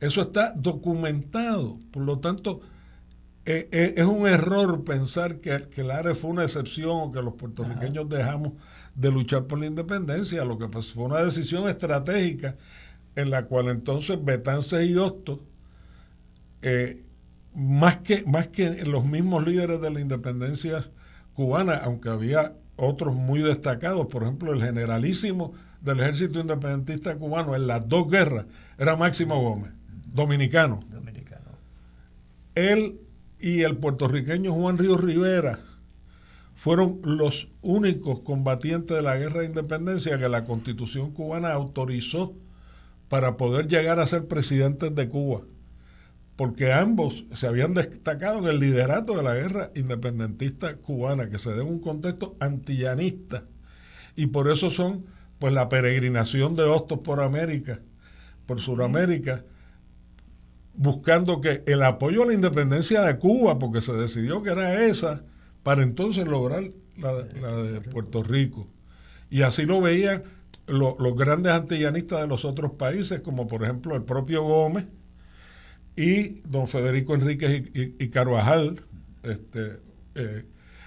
Eso 0.00 0.20
está 0.20 0.52
documentado. 0.56 1.78
Por 1.92 2.02
lo 2.02 2.18
tanto, 2.18 2.60
eh, 3.44 3.68
eh, 3.72 3.94
es 3.96 4.04
un 4.04 4.26
error 4.26 4.84
pensar 4.84 5.36
que, 5.40 5.68
que 5.68 5.82
el 5.82 5.90
ARE 5.92 6.14
fue 6.14 6.30
una 6.30 6.44
excepción 6.44 6.90
o 6.92 7.12
que 7.12 7.22
los 7.22 7.34
puertorriqueños 7.34 8.08
dejamos 8.08 8.54
de 8.94 9.10
luchar 9.10 9.46
por 9.46 9.58
la 9.58 9.66
independencia, 9.66 10.44
lo 10.44 10.58
que 10.58 10.68
fue 10.68 11.04
una 11.04 11.18
decisión 11.18 11.68
estratégica 11.68 12.56
en 13.16 13.30
la 13.30 13.46
cual 13.46 13.68
entonces 13.68 14.22
Betances 14.22 14.88
y 14.88 14.96
Hostos, 14.96 15.40
eh, 16.62 17.02
más, 17.54 17.98
que, 17.98 18.24
más 18.26 18.48
que 18.48 18.84
los 18.84 19.04
mismos 19.04 19.46
líderes 19.46 19.80
de 19.80 19.90
la 19.90 20.00
independencia 20.00 20.84
cubana, 21.34 21.76
aunque 21.76 22.08
había 22.08 22.54
otros 22.76 23.14
muy 23.14 23.40
destacados, 23.40 24.06
por 24.06 24.22
ejemplo 24.22 24.52
el 24.52 24.62
generalísimo 24.62 25.52
del 25.80 26.00
ejército 26.00 26.40
independentista 26.40 27.14
cubano 27.16 27.54
en 27.54 27.66
las 27.66 27.88
dos 27.88 28.10
guerras, 28.10 28.46
era 28.78 28.96
Máximo 28.96 29.40
Gómez, 29.40 29.72
dominicano. 30.12 30.80
dominicano. 30.90 31.50
Él 32.54 33.00
y 33.38 33.62
el 33.62 33.76
puertorriqueño 33.76 34.52
Juan 34.52 34.78
Ríos 34.78 35.02
Rivera, 35.02 35.58
fueron 36.64 37.02
los 37.04 37.48
únicos 37.60 38.20
combatientes 38.20 38.96
de 38.96 39.02
la 39.02 39.18
guerra 39.18 39.40
de 39.40 39.48
independencia 39.48 40.18
que 40.18 40.30
la 40.30 40.46
constitución 40.46 41.10
cubana 41.10 41.52
autorizó 41.52 42.34
para 43.10 43.36
poder 43.36 43.66
llegar 43.66 44.00
a 44.00 44.06
ser 44.06 44.28
presidentes 44.28 44.94
de 44.94 45.10
Cuba, 45.10 45.42
porque 46.36 46.72
ambos 46.72 47.26
se 47.34 47.46
habían 47.46 47.74
destacado 47.74 48.38
en 48.38 48.46
el 48.46 48.60
liderato 48.60 49.14
de 49.14 49.22
la 49.22 49.34
guerra 49.34 49.72
independentista 49.74 50.76
cubana, 50.76 51.28
que 51.28 51.38
se 51.38 51.50
en 51.50 51.66
un 51.66 51.80
contexto 51.80 52.34
antillanista, 52.40 53.44
y 54.16 54.28
por 54.28 54.50
eso 54.50 54.70
son 54.70 55.04
pues 55.38 55.52
la 55.52 55.68
peregrinación 55.68 56.56
de 56.56 56.62
Hostos 56.62 57.00
por 57.00 57.20
América, 57.20 57.80
por 58.46 58.62
Sudamérica, 58.62 59.44
buscando 60.72 61.42
que 61.42 61.62
el 61.66 61.82
apoyo 61.82 62.22
a 62.22 62.26
la 62.26 62.32
independencia 62.32 63.02
de 63.02 63.18
Cuba, 63.18 63.58
porque 63.58 63.82
se 63.82 63.92
decidió 63.92 64.42
que 64.42 64.48
era 64.48 64.82
esa, 64.86 65.24
para 65.64 65.82
entonces 65.82 66.28
lograr 66.28 66.70
la, 66.96 67.12
de 67.14 67.80
Puerto 67.80 68.22
Rico. 68.22 68.68
Y 69.30 69.42
así 69.42 69.64
lo 69.64 69.80
veían 69.80 70.22
los 70.68 71.16
grandes 71.16 71.52
antillanistas 71.52 72.20
de 72.20 72.28
los 72.28 72.44
otros 72.44 72.72
países, 72.72 73.20
como 73.20 73.48
por 73.48 73.64
ejemplo 73.64 73.96
el 73.96 74.04
propio 74.04 74.44
Gómez 74.44 74.86
y 75.96 76.40
don 76.48 76.68
Federico 76.68 77.14
Enríquez 77.14 77.70
y, 77.74 78.08
Carvajal, 78.08 78.80
este, 79.22 79.80
eh, 80.14 80.44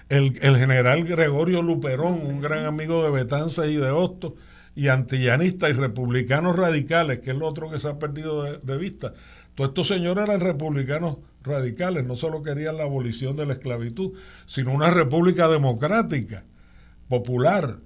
el, 0.10 0.58
general 0.58 1.04
Gregorio 1.04 1.62
Luperón, 1.62 2.26
un 2.26 2.40
gran 2.42 2.66
amigo 2.66 3.04
de 3.04 3.12
Betanza 3.12 3.68
y 3.68 3.76
de 3.76 3.90
Hostos, 3.90 4.34
y 4.76 4.90
antillanista 4.90 5.70
y 5.70 5.74
republicanos 5.74 6.56
radicales, 6.56 7.20
que 7.20 7.32
es 7.32 7.36
lo 7.36 7.48
otro 7.48 7.70
que 7.70 7.80
se 7.80 7.88
ha 7.88 7.98
perdido 7.98 8.44
de, 8.44 8.60
de 8.60 8.78
vista. 8.78 9.14
Todos 9.56 9.70
estos 9.70 9.88
señores 9.88 10.26
eran 10.26 10.40
republicanos 10.40 11.18
radicales, 11.48 12.06
no 12.06 12.16
solo 12.16 12.44
querían 12.44 12.78
la 12.78 12.84
abolición 12.84 13.36
de 13.36 13.46
la 13.46 13.54
esclavitud, 13.54 14.14
sino 14.46 14.74
una 14.74 14.90
república 14.90 15.48
democrática, 15.48 16.44
popular. 17.08 17.80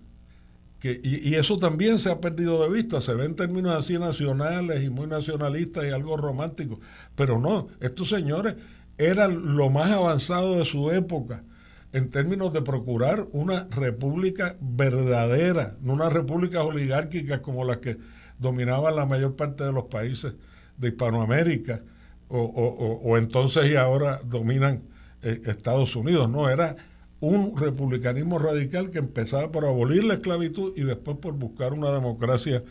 Que, 0.80 1.00
y, 1.04 1.36
eso 1.36 1.58
también 1.58 2.00
se 2.00 2.10
ha 2.10 2.20
perdido 2.20 2.64
de 2.64 2.70
vista, 2.70 3.02
se 3.02 3.14
ve 3.14 3.26
en 3.26 3.36
términos 3.36 3.76
así 3.78 4.00
nacionales 4.00 4.84
y 4.84 4.90
muy 4.90 5.06
nacionalistas 5.06 5.86
y 5.86 5.90
algo 5.90 6.18
romántico, 6.18 6.80
pero 7.16 7.40
no, 7.40 7.68
estos 7.80 8.10
señores 8.10 8.56
eran 8.98 9.56
lo 9.56 9.70
más 9.70 9.92
avanzado 9.92 10.58
de 10.58 10.66
su 10.66 10.90
época 10.90 11.44
en 11.94 12.10
términos 12.10 12.54
de 12.54 12.62
procurar 12.62 13.28
una 13.32 13.68
república 13.70 14.56
verdadera, 14.62 15.76
no 15.82 15.94
una 15.94 16.10
república 16.10 16.64
oligárquica 16.64 17.42
como 17.42 17.66
las 17.66 17.78
que 17.78 17.98
dominaban 18.40 18.96
la 18.96 19.06
mayor 19.06 19.36
parte 19.36 19.64
de 19.64 19.74
los 19.74 19.86
países 19.86 20.34
de 20.78 20.90
Hispanoamérica 20.90 21.82
o, 22.32 23.18
entonces 23.18 23.70
y 23.70 23.76
ahora 23.76 24.20
dominan 24.24 24.84
eh, 25.22 25.42
Estados 25.46 25.96
Unidos. 25.96 26.30
No, 26.30 26.50
era 26.50 26.76
un 27.20 27.56
republicanismo 27.58 28.40
radical 28.40 28.90
que 28.90 29.00
empezaba 29.00 29.52
por 29.52 29.66
abolir 29.66 30.04
la 30.04 30.16
esclavitud 30.16 30.74
y 30.76 30.82
después 30.82 31.18
por 31.18 31.34
buscar 31.34 31.74
una 31.74 31.92
democracia 31.92 32.64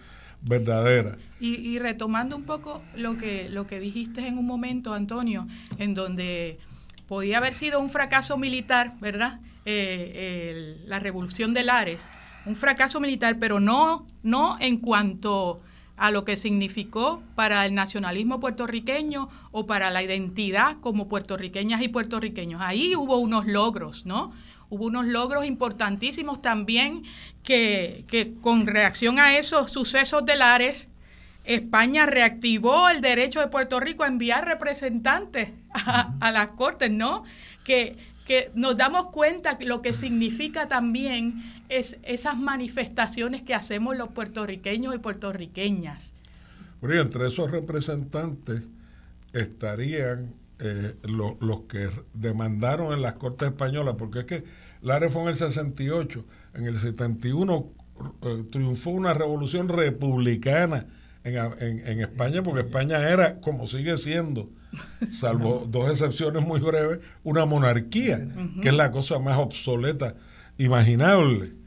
verdadera. 0.43 1.19
Y, 1.39 1.79
retomando 1.79 2.37
un 2.37 2.45
poco 2.45 2.83
lo 2.97 3.17
que, 3.17 3.49
lo 3.51 3.67
que 3.67 3.79
dijiste 3.79 4.27
en 4.27 4.39
un 4.39 4.47
momento, 4.47 4.95
Antonio, 4.95 5.47
en 5.79 5.95
donde 5.95 6.59
podía 7.07 7.39
haber 7.39 7.55
sido 7.55 7.81
un 7.81 7.91
fracaso 7.91 8.39
militar, 8.39 8.95
¿verdad? 9.01 9.41
Eh, 9.67 10.83
la 10.87 10.99
revolución 10.99 11.53
de 11.53 11.65
Lares, 11.65 12.03
un 12.47 12.57
fracaso 12.57 13.01
militar, 13.01 13.39
pero 13.39 13.61
no, 13.61 14.07
no 14.23 14.57
en 14.61 14.79
cuanto 14.79 15.61
a 16.01 16.11
lo 16.11 16.25
que 16.25 16.39
significó 16.39 17.23
para 17.35 17.67
el 17.67 17.75
nacionalismo 17.75 18.41
puertorriqueño 18.41 19.29
o 19.53 19.67
para 19.67 19.91
la 19.91 20.03
identidad 20.03 20.79
como 20.81 21.09
puertorriqueñas 21.09 21.83
y 21.83 21.89
puertorriqueños. 21.89 22.63
Ahí 22.65 22.97
hubo 22.97 23.19
unos 23.19 23.47
logros, 23.47 24.07
¿no? 24.07 24.33
Hubo 24.71 24.87
unos 24.87 25.05
logros 25.05 25.45
importantísimos 25.45 26.41
también 26.41 27.03
que, 27.43 28.35
con 28.41 28.67
reacción 28.67 29.19
a 29.19 29.37
esos 29.37 29.73
sucesos 29.73 30.25
de 30.25 30.37
Lares, 30.37 30.89
España 31.45 32.07
reactivó 32.07 32.89
el 32.89 33.03
derecho 33.03 33.41
de 33.41 33.49
Puerto 33.49 33.79
Rico 33.79 34.05
a 34.05 34.07
enviar 34.07 34.47
representantes 34.47 35.51
a, 35.75 36.31
las 36.33 36.49
cortes, 36.49 36.91
¿no? 36.91 37.25
Que, 37.63 37.99
que 38.27 38.51
nos 38.55 38.75
damos 38.75 39.07
cuenta 39.07 39.59
lo 39.61 39.83
que 39.83 39.93
significa 39.93 40.67
también 40.67 41.60
es 41.71 41.97
esas 42.03 42.37
manifestaciones 42.37 43.43
que 43.43 43.55
hacemos 43.55 43.97
los 43.97 44.11
puertorriqueños 44.11 44.95
y 44.95 44.99
puertorriqueñas. 44.99 46.13
Bueno, 46.81 47.01
entre 47.01 47.29
esos 47.29 47.51
representantes 47.51 48.63
estarían 49.33 50.35
eh, 50.59 50.95
los 51.05 51.61
que 51.63 51.89
demandaron 52.13 52.93
en 52.93 53.03
las 53.03 53.15
Cortes 53.15 53.49
Españolas, 53.49 53.95
porque 53.97 54.21
es 54.21 54.25
que 54.27 54.45
la 54.83 54.99
fue 55.11 55.23
en 55.23 55.29
el 55.29 55.37
68, 55.37 56.25
en 56.55 56.67
el 56.67 56.79
71 56.79 57.67
eh, 58.23 58.45
triunfó 58.51 58.91
una 58.91 59.15
revolución 59.15 59.69
republicana 59.69 60.87
en, 61.23 62.01
España, 62.01 62.43
porque 62.43 62.63
España 62.63 63.11
era, 63.11 63.39
como 63.39 63.67
sigue 63.67 63.97
siendo, 63.99 64.49
salvo 65.13 65.67
dos 65.71 65.91
excepciones 65.91 66.43
muy 66.45 66.61
breves, 66.61 67.01
una 67.23 67.45
monarquía, 67.45 68.27
que 68.63 68.71
es 68.71 68.75
la 68.75 68.91
cosa 68.91 69.19
más 69.19 69.39
obsoleta 69.39 70.15
imaginable 70.57 71.60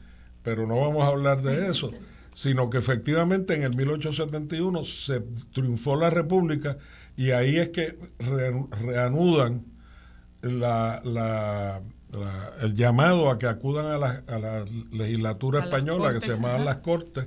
pero 0.44 0.66
no 0.68 0.78
vamos 0.78 1.02
a 1.02 1.08
hablar 1.08 1.42
de 1.42 1.68
eso, 1.68 1.90
sino 2.34 2.70
que 2.70 2.78
efectivamente 2.78 3.54
en 3.54 3.64
el 3.64 3.74
1871 3.74 4.84
se 4.84 5.20
triunfó 5.52 5.96
la 5.96 6.10
República 6.10 6.76
y 7.16 7.30
ahí 7.30 7.56
es 7.56 7.70
que 7.70 7.98
reanudan 8.82 9.64
la, 10.42 11.80
el 12.60 12.74
llamado 12.74 13.30
a 13.30 13.38
que 13.38 13.46
acudan 13.46 13.86
a 13.86 13.98
la, 13.98 14.22
a 14.28 14.38
la 14.38 14.64
legislatura 14.92 15.64
española, 15.64 16.12
que 16.12 16.20
se 16.20 16.28
llamaban 16.28 16.64
las 16.64 16.76
Cortes, 16.78 17.26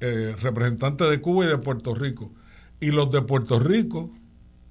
eh, 0.00 0.34
representantes 0.40 1.10
de 1.10 1.20
Cuba 1.20 1.44
y 1.44 1.48
de 1.48 1.58
Puerto 1.58 1.94
Rico. 1.94 2.32
Y 2.80 2.90
los 2.92 3.10
de 3.10 3.20
Puerto 3.20 3.58
Rico, 3.58 4.10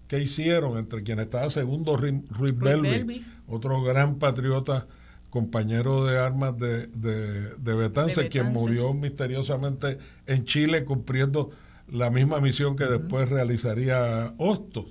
¿qué 0.07 0.19
hicieron? 0.19 0.79
Entre 0.79 1.03
quienes 1.03 1.25
estaba 1.25 1.51
segundo 1.51 1.95
Ruiz, 1.95 2.57
Belvis, 2.57 3.35
otro 3.47 3.83
gran 3.83 4.15
patriota, 4.17 4.87
compañero 5.29 6.05
de 6.05 6.17
armas 6.17 6.57
de, 6.57 6.87
de, 6.87 7.55
de 7.55 7.73
Betance, 7.73 8.27
quien 8.29 8.51
murió 8.51 8.93
misteriosamente 8.93 9.97
en 10.25 10.45
Chile 10.45 10.85
cumpliendo 10.85 11.51
la 11.87 12.09
misma 12.09 12.39
misión 12.39 12.75
que 12.75 12.85
después 12.85 13.29
realizaría 13.29 14.33
Hostos. 14.37 14.85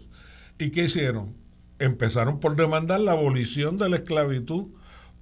¿Y 0.58 0.70
qué 0.70 0.84
hicieron? 0.84 1.34
Empezaron 1.78 2.40
por 2.40 2.56
demandar 2.56 3.00
la 3.00 3.12
abolición 3.12 3.78
de 3.78 3.88
la 3.88 3.96
esclavitud 3.96 4.66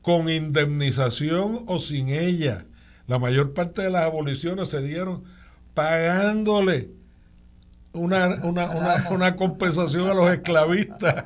con 0.03 0.31
indemnización 0.31 1.65
o 1.67 1.79
sin 1.79 2.09
ella. 2.09 2.65
La 3.07 3.19
mayor 3.19 3.53
parte 3.53 3.83
de 3.83 3.91
las 3.91 4.03
aboliciones 4.03 4.69
se 4.69 4.83
dieron 4.83 5.25
pagándole 5.75 6.91
una, 7.93 8.27
una, 8.45 9.09
una, 9.11 9.37
compensación 9.37 10.09
a 10.09 10.15
los 10.15 10.31
esclavistas 10.31 11.25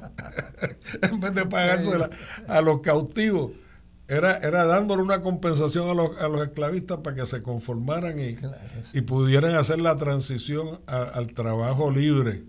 en 1.03 1.21
vez 1.21 1.35
de 1.35 1.47
pagársela 1.47 2.11
a 2.49 2.61
los 2.61 2.81
cautivos. 2.81 3.53
Era, 4.11 4.39
era 4.39 4.65
dándole 4.65 5.03
una 5.03 5.23
compensación 5.23 5.89
a 5.89 5.95
los, 5.95 6.21
a 6.21 6.29
los 6.29 6.43
esclavistas 6.43 6.99
para 6.99 7.15
que 7.15 7.27
se 7.27 7.45
conformaran 7.45 8.19
y, 8.19 8.37
y 8.93 9.03
pudieran 9.03 9.55
hacer 9.55 9.81
la 9.81 9.97
transición 9.97 10.81
al 10.87 11.33
trabajo 11.33 11.93
libre. 11.93 12.43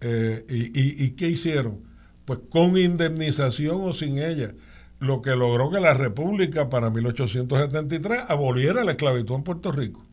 Eh, 0.00 0.44
y, 0.48 1.04
y, 1.04 1.10
qué 1.10 1.28
hicieron? 1.28 1.84
Pues 2.24 2.40
con 2.50 2.76
indemnización 2.76 3.80
o 3.82 3.92
sin 3.92 4.18
ella, 4.18 4.54
lo 4.98 5.22
que 5.22 5.36
logró 5.36 5.70
que 5.70 5.78
la 5.78 5.94
República 5.94 6.68
para 6.68 6.90
1873 6.90 8.24
aboliera 8.26 8.82
la 8.82 8.90
esclavitud 8.90 9.36
en 9.36 9.44
Puerto 9.44 9.70
Rico. 9.70 10.04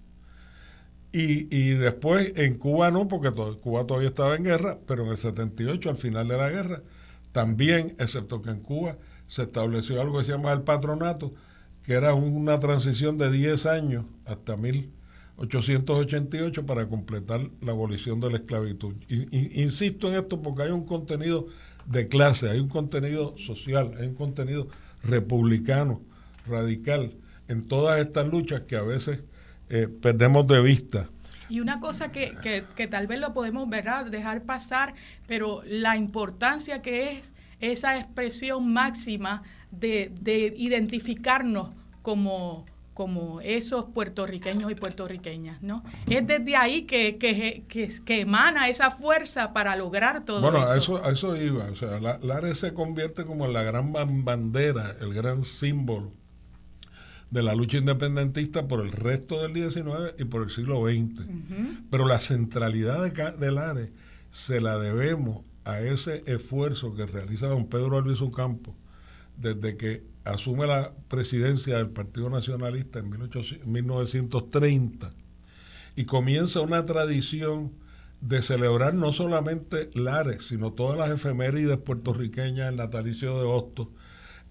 Y, 1.11 1.47
y 1.49 1.69
después 1.71 2.33
en 2.35 2.59
Cuba 2.59 2.91
no, 2.91 3.07
porque 3.07 3.31
Cuba 3.31 3.87
todavía 3.87 4.09
estaba 4.09 4.35
en 4.35 4.43
guerra, 4.43 4.77
pero 4.85 5.03
en 5.05 5.09
el 5.09 5.17
78, 5.17 5.89
al 5.89 5.97
final 5.97 6.27
de 6.27 6.37
la 6.37 6.49
guerra, 6.51 6.83
también, 7.31 7.95
excepto 7.97 8.43
que 8.43 8.51
en 8.51 8.59
Cuba 8.59 8.97
se 9.27 9.43
estableció 9.43 10.01
algo 10.01 10.17
que 10.19 10.25
se 10.25 10.31
llama 10.31 10.51
el 10.53 10.61
patronato, 10.61 11.33
que 11.83 11.93
era 11.93 12.13
una 12.13 12.59
transición 12.59 13.17
de 13.17 13.31
10 13.31 13.65
años 13.67 14.05
hasta 14.25 14.57
1888 14.57 16.65
para 16.65 16.87
completar 16.87 17.49
la 17.61 17.71
abolición 17.71 18.19
de 18.19 18.31
la 18.31 18.37
esclavitud. 18.37 18.95
insisto 19.09 20.09
en 20.09 20.15
esto 20.15 20.41
porque 20.41 20.63
hay 20.63 20.71
un 20.71 20.85
contenido 20.85 21.45
de 21.85 22.07
clase, 22.07 22.49
hay 22.49 22.59
un 22.59 22.69
contenido 22.69 23.37
social, 23.37 23.91
hay 23.99 24.07
un 24.07 24.15
contenido 24.15 24.67
republicano, 25.03 26.01
radical, 26.47 27.11
en 27.47 27.67
todas 27.67 27.99
estas 27.99 28.27
luchas 28.27 28.61
que 28.61 28.75
a 28.75 28.81
veces 28.81 29.19
eh, 29.69 29.87
perdemos 29.87 30.47
de 30.47 30.61
vista. 30.61 31.09
Y 31.47 31.59
una 31.59 31.79
cosa 31.79 32.11
que, 32.11 32.33
que, 32.41 32.63
que 32.75 32.87
tal 32.87 33.05
vez 33.05 33.19
lo 33.19 33.33
podemos 33.33 33.69
¿verdad? 33.69 34.07
dejar 34.07 34.41
pasar, 34.43 34.95
pero 35.27 35.61
la 35.67 35.95
importancia 35.95 36.81
que 36.81 37.11
es 37.11 37.33
esa 37.59 37.97
expresión 37.97 38.71
máxima 38.71 39.43
de, 39.71 40.53
identificarnos 40.57 41.69
como, 42.01 42.65
como 42.93 43.41
esos 43.41 43.85
puertorriqueños 43.85 44.71
y 44.71 44.75
puertorriqueñas, 44.75 45.61
¿no? 45.61 45.83
Es 46.09 46.25
desde 46.25 46.55
ahí 46.55 46.83
que, 46.83 47.17
que, 47.17 48.21
emana 48.21 48.69
esa 48.69 48.91
fuerza 48.91 49.53
para 49.53 49.75
lograr 49.75 50.25
todo 50.25 50.37
eso. 50.37 50.51
Bueno, 50.51 50.67
a 50.67 50.77
eso, 50.77 51.09
eso 51.09 51.35
iba, 51.35 51.65
o 51.65 51.75
sea, 51.75 51.99
la, 51.99 52.19
ARE 52.35 52.55
se 52.55 52.73
convierte 52.73 53.25
como 53.25 53.47
la 53.47 53.63
gran 53.63 53.93
bandera, 54.23 54.95
el 55.01 55.13
gran 55.13 55.43
símbolo 55.43 56.11
de 57.31 57.43
la 57.43 57.55
lucha 57.55 57.77
independentista 57.77 58.67
por 58.67 58.81
el 58.81 58.91
resto 58.91 59.41
del 59.41 59.53
XIX 59.53 60.13
y 60.17 60.25
por 60.25 60.43
el 60.43 60.51
siglo 60.51 60.85
XX. 60.85 61.23
Pero 61.89 62.07
la 62.07 62.19
centralidad 62.19 63.03
de, 63.03 63.31
del 63.33 63.57
ARE 63.57 63.91
se 64.29 64.61
la 64.61 64.77
debemos 64.77 65.41
a 65.65 65.81
ese 65.81 66.23
esfuerzo 66.27 66.95
que 66.95 67.05
realiza 67.05 67.47
don 67.47 67.67
Pedro 67.67 67.97
Albizu 67.97 68.25
Ocampo 68.25 68.75
desde 69.37 69.77
que 69.77 70.03
asume 70.23 70.67
la 70.67 70.93
presidencia 71.07 71.77
del 71.77 71.89
Partido 71.89 72.29
Nacionalista 72.29 72.99
en 72.99 73.09
1930 73.09 75.13
y 75.95 76.05
comienza 76.05 76.61
una 76.61 76.85
tradición 76.85 77.73
de 78.21 78.41
celebrar 78.41 78.93
no 78.93 79.13
solamente 79.13 79.89
Lares, 79.93 80.47
sino 80.47 80.73
todas 80.73 80.97
las 80.97 81.11
efemérides 81.11 81.77
puertorriqueñas, 81.77 82.69
el 82.69 82.77
natalicio 82.77 83.37
de 83.37 83.45
Hostos, 83.45 83.89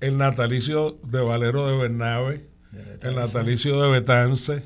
el 0.00 0.18
natalicio 0.18 0.98
de 1.06 1.20
Valero 1.20 1.68
de 1.68 1.78
Bernabe, 1.78 2.48
el 3.02 3.14
natalicio 3.14 3.80
de 3.80 3.90
Betance, 3.90 4.62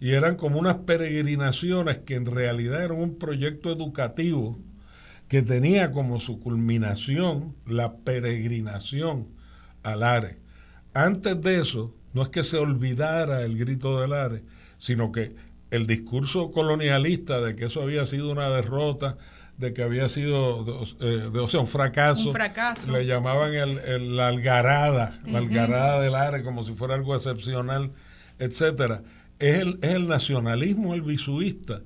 y 0.00 0.12
eran 0.12 0.36
como 0.36 0.58
unas 0.58 0.76
peregrinaciones 0.76 1.98
que 1.98 2.14
en 2.14 2.26
realidad 2.26 2.84
eran 2.84 2.98
un 2.98 3.18
proyecto 3.18 3.72
educativo 3.72 4.58
que 5.28 5.42
tenía 5.42 5.92
como 5.92 6.20
su 6.20 6.40
culminación 6.40 7.56
la 7.66 7.96
peregrinación 7.96 9.28
al 9.82 10.02
Are. 10.02 10.38
Antes 10.94 11.40
de 11.42 11.60
eso, 11.60 11.94
no 12.12 12.22
es 12.22 12.28
que 12.28 12.44
se 12.44 12.56
olvidara 12.56 13.42
el 13.42 13.58
grito 13.58 14.00
del 14.00 14.12
Are, 14.12 14.42
sino 14.78 15.12
que 15.12 15.34
el 15.70 15.86
discurso 15.86 16.52
colonialista 16.52 17.40
de 17.40 17.56
que 17.56 17.66
eso 17.66 17.82
había 17.82 18.06
sido 18.06 18.30
una 18.30 18.48
derrota, 18.48 19.18
de 19.58 19.72
que 19.72 19.82
había 19.82 20.08
sido 20.08 20.84
eh, 21.00 21.30
de, 21.32 21.38
o 21.40 21.48
sea, 21.48 21.60
un 21.60 21.66
fracaso, 21.66 22.32
le 22.90 23.06
llamaban 23.06 23.54
el, 23.54 24.16
la 24.16 24.28
algarada, 24.28 25.18
la 25.26 25.38
algarada 25.38 26.00
del 26.00 26.14
Are, 26.14 26.42
como 26.42 26.64
si 26.64 26.74
fuera 26.74 26.94
algo 26.94 27.16
excepcional, 27.16 27.90
etcétera. 28.38 29.02
Es 29.38 29.60
el, 29.60 29.78
es 29.82 29.92
el 29.92 30.08
nacionalismo, 30.08 30.94
el 30.94 31.02
visuista, 31.02 31.80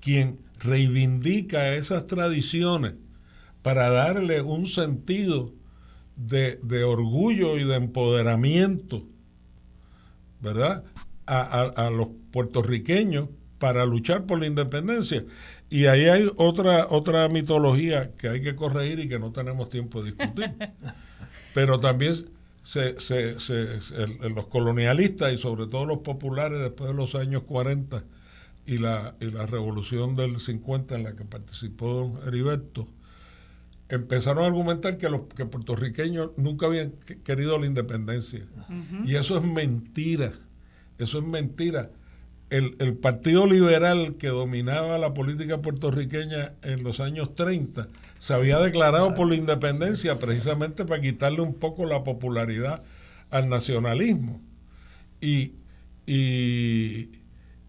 quien 0.00 0.40
reivindica 0.60 1.74
esas 1.74 2.06
tradiciones 2.06 2.94
para 3.62 3.90
darle 3.90 4.42
un 4.42 4.66
sentido 4.66 5.52
de, 6.16 6.84
orgullo 6.84 7.56
y 7.58 7.64
de 7.64 7.76
empoderamiento, 7.76 9.04
¿verdad? 10.40 10.84
A, 11.26 11.90
los 11.90 12.08
puertorriqueños 12.32 13.28
para 13.58 13.84
luchar 13.84 14.24
por 14.24 14.40
la 14.40 14.46
independencia. 14.46 15.24
Y 15.68 15.86
ahí 15.86 16.06
hay 16.06 16.30
otra, 16.36 16.86
otra 16.88 17.28
mitología 17.28 18.12
que 18.16 18.28
hay 18.28 18.42
que 18.42 18.56
corregir 18.56 19.00
y 19.00 19.08
que 19.08 19.18
no 19.18 19.32
tenemos 19.32 19.68
tiempo 19.68 20.02
de 20.02 20.12
discutir. 20.12 20.54
Pero 21.54 21.78
también 21.80 22.14
se, 22.62 22.98
se, 23.00 23.38
se, 23.38 23.78
los 24.30 24.46
colonialistas 24.46 25.32
y 25.32 25.38
sobre 25.38 25.66
todo 25.66 25.84
los 25.84 25.98
populares 25.98 26.58
después 26.60 26.90
de 26.90 26.96
los 26.96 27.14
años 27.14 27.42
40 27.42 28.04
y 28.68 28.76
la, 28.76 29.14
y 29.18 29.30
la 29.30 29.46
revolución 29.46 30.14
del 30.14 30.38
50 30.38 30.94
en 30.94 31.04
la 31.04 31.16
que 31.16 31.24
participó 31.24 31.88
don 31.88 32.28
Heriberto, 32.28 32.86
empezaron 33.88 34.44
a 34.44 34.46
argumentar 34.48 34.98
que 34.98 35.08
los 35.08 35.22
que 35.34 35.46
puertorriqueños 35.46 36.32
nunca 36.36 36.66
habían 36.66 36.92
querido 37.24 37.58
la 37.58 37.64
independencia. 37.64 38.42
Y 39.06 39.16
eso 39.16 39.38
es 39.38 39.44
mentira. 39.44 40.32
Eso 40.98 41.18
es 41.18 41.24
mentira. 41.24 41.90
El, 42.50 42.76
el, 42.78 42.94
Partido 42.94 43.46
Liberal 43.46 44.16
que 44.18 44.28
dominaba 44.28 44.98
la 44.98 45.14
política 45.14 45.62
puertorriqueña 45.62 46.52
en 46.62 46.82
los 46.82 47.00
años 47.00 47.34
30 47.34 47.88
se 48.18 48.34
había 48.34 48.58
declarado 48.58 49.14
por 49.14 49.28
la 49.28 49.34
independencia 49.34 50.18
precisamente 50.18 50.84
para 50.84 51.00
quitarle 51.00 51.40
un 51.40 51.54
poco 51.54 51.86
la 51.86 52.04
popularidad 52.04 52.82
al 53.30 53.48
nacionalismo. 53.48 54.42
Y, 55.20 55.52
y, 56.06 57.17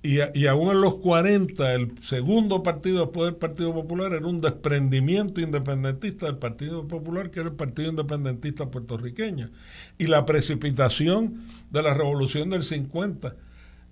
y, 0.02 0.20
y, 0.34 0.48
aún 0.48 0.72
en 0.72 0.80
los 0.80 0.96
40, 0.98 1.74
el 1.74 1.98
segundo 2.00 2.64
partido 2.64 3.02
después 3.02 3.26
del 3.26 3.36
Partido 3.36 3.74
Popular 3.74 4.14
era 4.14 4.26
un 4.26 4.40
desprendimiento 4.40 5.42
independentista 5.42 6.26
del 6.26 6.38
Partido 6.38 6.88
Popular, 6.88 7.32
que 7.32 7.42
era 7.42 7.50
el 7.50 7.56
Partido 7.56 7.90
Independentista 7.90 8.72
puertorriqueño. 8.72 9.50
Y 9.98 10.08
la 10.08 10.26
precipitación 10.26 11.44
de 11.70 11.84
la 11.84 11.94
revolución 11.94 12.50
del 12.50 12.64
50 12.64 13.36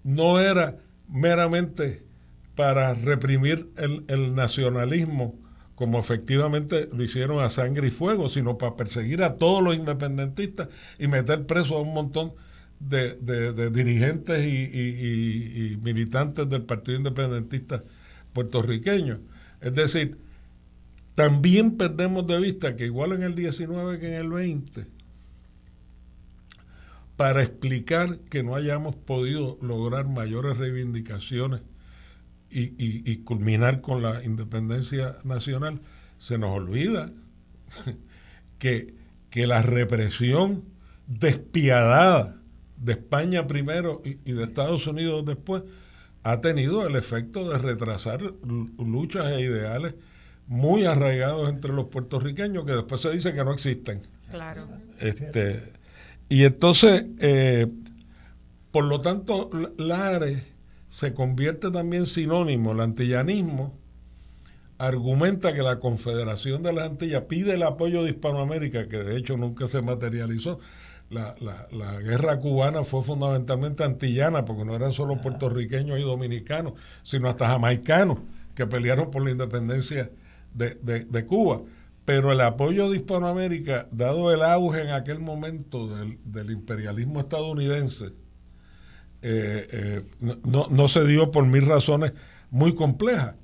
no 0.03 0.39
era 0.39 0.77
meramente 1.09 2.03
para 2.55 2.93
reprimir 2.93 3.69
el, 3.77 4.05
el 4.07 4.33
nacionalismo, 4.33 5.35
como 5.75 5.99
efectivamente 5.99 6.89
lo 6.93 7.03
hicieron 7.03 7.43
a 7.43 7.49
sangre 7.49 7.89
y 7.89 7.91
fuego, 7.91 8.29
sino 8.29 8.57
para 8.57 8.77
perseguir 8.77 9.23
a 9.23 9.35
todos 9.35 9.61
los 9.61 9.75
independentistas 9.75 10.69
y 10.97 11.07
meter 11.07 11.45
preso 11.45 11.75
a 11.75 11.81
un 11.81 11.93
montón 11.93 12.31
dirigentes 12.79 14.45
y, 14.45 15.77
militantes 15.81 16.49
del 16.49 16.63
Partido 16.63 16.97
Independentista 16.97 17.83
puertorriqueño. 18.33 19.19
Es 19.61 19.73
decir, 19.73 20.17
también 21.15 21.77
perdemos 21.77 22.27
de 22.27 22.39
vista 22.39 22.75
que 22.75 22.85
igual 22.85 23.13
en 23.13 23.23
el 23.23 23.35
19 23.35 23.99
que 23.99 24.07
en 24.07 24.13
el 24.13 24.29
20, 24.29 24.85
para 27.15 27.41
explicar 27.41 28.19
que 28.29 28.43
no 28.43 28.55
hayamos 28.55 28.95
podido 28.95 29.57
lograr 29.61 30.07
mayores 30.07 30.57
reivindicaciones 30.57 31.61
y, 32.49 32.71
y 32.77 33.17
culminar 33.23 33.81
con 33.81 34.03
la 34.03 34.23
independencia 34.23 35.17
nacional, 35.23 35.81
se 36.19 36.37
nos 36.37 36.51
olvida 36.51 37.11
que 38.59 38.95
que 39.29 39.47
la 39.47 39.61
represión 39.61 40.63
despiadada 41.07 42.41
de 42.77 42.93
España 42.93 43.47
primero 43.47 44.01
y, 44.03 44.31
de 44.31 44.43
Estados 44.43 44.87
Unidos 44.87 45.25
después 45.25 45.63
ha 46.23 46.41
tenido 46.41 46.87
el 46.87 46.95
efecto 46.95 47.49
de 47.49 47.57
retrasar 47.57 48.21
luchas 48.77 49.31
e 49.33 49.41
ideales 49.41 49.95
muy 50.47 50.85
arraigados 50.85 51.49
entre 51.49 51.73
los 51.73 51.87
puertorriqueños 51.87 52.65
que 52.65 52.73
después 52.73 53.01
se 53.01 53.11
dice 53.11 53.33
que 53.33 53.43
no 53.43 53.53
existen. 53.53 54.01
Claro. 54.29 54.67
Este, 54.99 55.73
y 56.29 56.43
entonces, 56.43 57.05
eh, 57.19 57.67
por 58.71 58.85
lo 58.85 58.99
tanto, 59.01 59.49
Lares 59.77 60.43
se 60.89 61.13
convierte 61.13 61.71
también 61.71 62.05
sinónimo, 62.05 62.71
el 62.71 62.81
antillanismo 62.81 63.77
argumenta 64.77 65.53
que 65.53 65.63
la 65.63 65.79
Confederación 65.79 66.63
de 66.63 66.73
las 66.73 66.85
Antillas 66.89 67.23
pide 67.23 67.55
el 67.55 67.63
apoyo 67.63 68.03
de 68.03 68.11
Hispanoamérica, 68.11 68.87
que 68.87 68.97
de 68.97 69.17
hecho 69.17 69.37
nunca 69.37 69.67
se 69.67 69.81
materializó. 69.81 70.59
La, 71.09 71.35
la, 71.71 71.99
guerra 72.01 72.39
cubana 72.41 72.83
fue 72.83 73.01
fundamentalmente 73.01 73.83
antillana, 73.83 74.43
porque 74.43 74.65
no 74.65 74.75
eran 74.75 74.91
solo 74.91 75.21
puertorriqueños 75.21 75.99
y 75.99 76.01
dominicanos, 76.01 76.73
sino 77.01 77.29
hasta 77.29 77.47
jamaicanos 77.47 78.19
que 78.55 78.67
pelearon 78.67 79.09
por 79.09 79.23
la 79.23 79.31
independencia 79.31 80.11
de, 80.53 80.75
de 80.75 81.25
Cuba 81.25 81.61
pero 82.07 82.31
el 82.31 82.39
apoyo 82.39 82.89
de 82.89 82.99
Hispanoamérica, 82.99 83.89
dado 83.91 84.33
el 84.33 84.41
auge 84.41 84.81
en 84.81 84.91
aquel 84.91 85.19
momento 85.19 85.89
del, 85.89 86.51
imperialismo 86.51 87.19
estadounidense, 87.19 88.13
eh, 89.21 89.67
eh, 89.69 90.03
no, 90.45 90.87
se 90.87 91.05
dio 91.05 91.31
por 91.31 91.45
mil 91.45 91.65
razones 91.65 92.13
muy 92.49 92.75
complejas. 92.75 93.35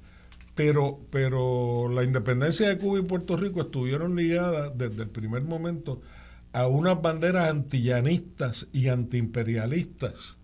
Pero, 0.55 1.01
pero 1.09 1.89
la 1.89 2.05
independencia 2.05 2.70
de 2.70 2.78
Cuba 2.78 2.99
y 2.99 3.01
Puerto 3.01 3.36
Rico 3.36 3.59
estuvieron 3.59 4.16
ligadas 4.16 4.72
desde 4.78 5.03
el 5.03 5.09
primer 5.09 5.41
momento 5.43 5.99
a 6.54 6.68
unas 6.68 7.01
banderas 7.01 7.49
antillanistas 7.49 8.68
y 8.72 8.88
antiimperialistas. 8.88 10.38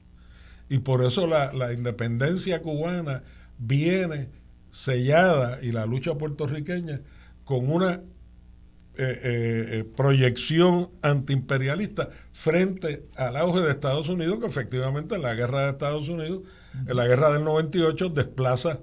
Y 0.68 0.80
por 0.80 1.04
eso 1.06 1.28
la, 1.28 1.54
la 1.54 1.74
independencia 1.74 2.62
cubana 2.62 3.24
viene 3.58 4.30
sellada 4.72 5.60
y 5.62 5.72
la 5.72 5.86
lucha 5.86 6.16
puertorriqueña 6.16 7.02
con 7.46 7.72
una 7.72 8.02
eh, 9.02 9.04
eh, 9.24 9.80
eh, 9.80 9.84
proyección 9.96 10.90
antiimperialista 11.02 12.10
frente 12.34 13.06
al 13.16 13.38
auge 13.38 13.62
de 13.62 13.72
Estados 13.72 14.10
Unidos, 14.10 14.40
que 14.42 14.48
efectivamente 14.48 15.16
en 15.16 15.22
la 15.22 15.36
guerra 15.36 15.62
de 15.62 15.70
Estados 15.70 16.10
Unidos, 16.10 16.42
en 16.86 16.98
la 16.98 17.08
guerra 17.08 17.32
del 17.32 17.46
98, 17.46 18.10
desplaza 18.10 18.80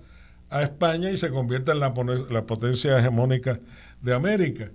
a 0.48 0.62
España 0.62 1.10
y 1.10 1.18
se 1.18 1.28
convierte 1.28 1.72
en 1.72 1.80
la, 1.80 1.92
potencia 1.92 2.98
hegemónica 2.98 3.60
de 4.00 4.14
América. 4.14 4.70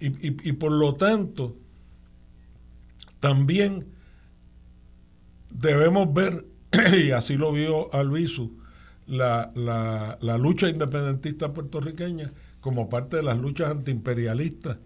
Y, 0.00 0.52
por 0.52 0.72
lo 0.72 0.94
tanto, 0.94 1.56
también 3.20 3.86
debemos 5.50 6.12
ver, 6.12 6.46
y 6.96 7.10
así 7.10 7.36
lo 7.36 7.52
vio 7.52 7.92
Albizu, 7.94 8.58
la, 9.06 9.52
la 9.54 10.38
lucha 10.38 10.68
independentista 10.68 11.52
puertorriqueña 11.52 12.32
como 12.60 12.88
parte 12.88 13.18
de 13.18 13.22
las 13.22 13.38
luchas 13.38 13.70
antiimperialistas 13.70 14.78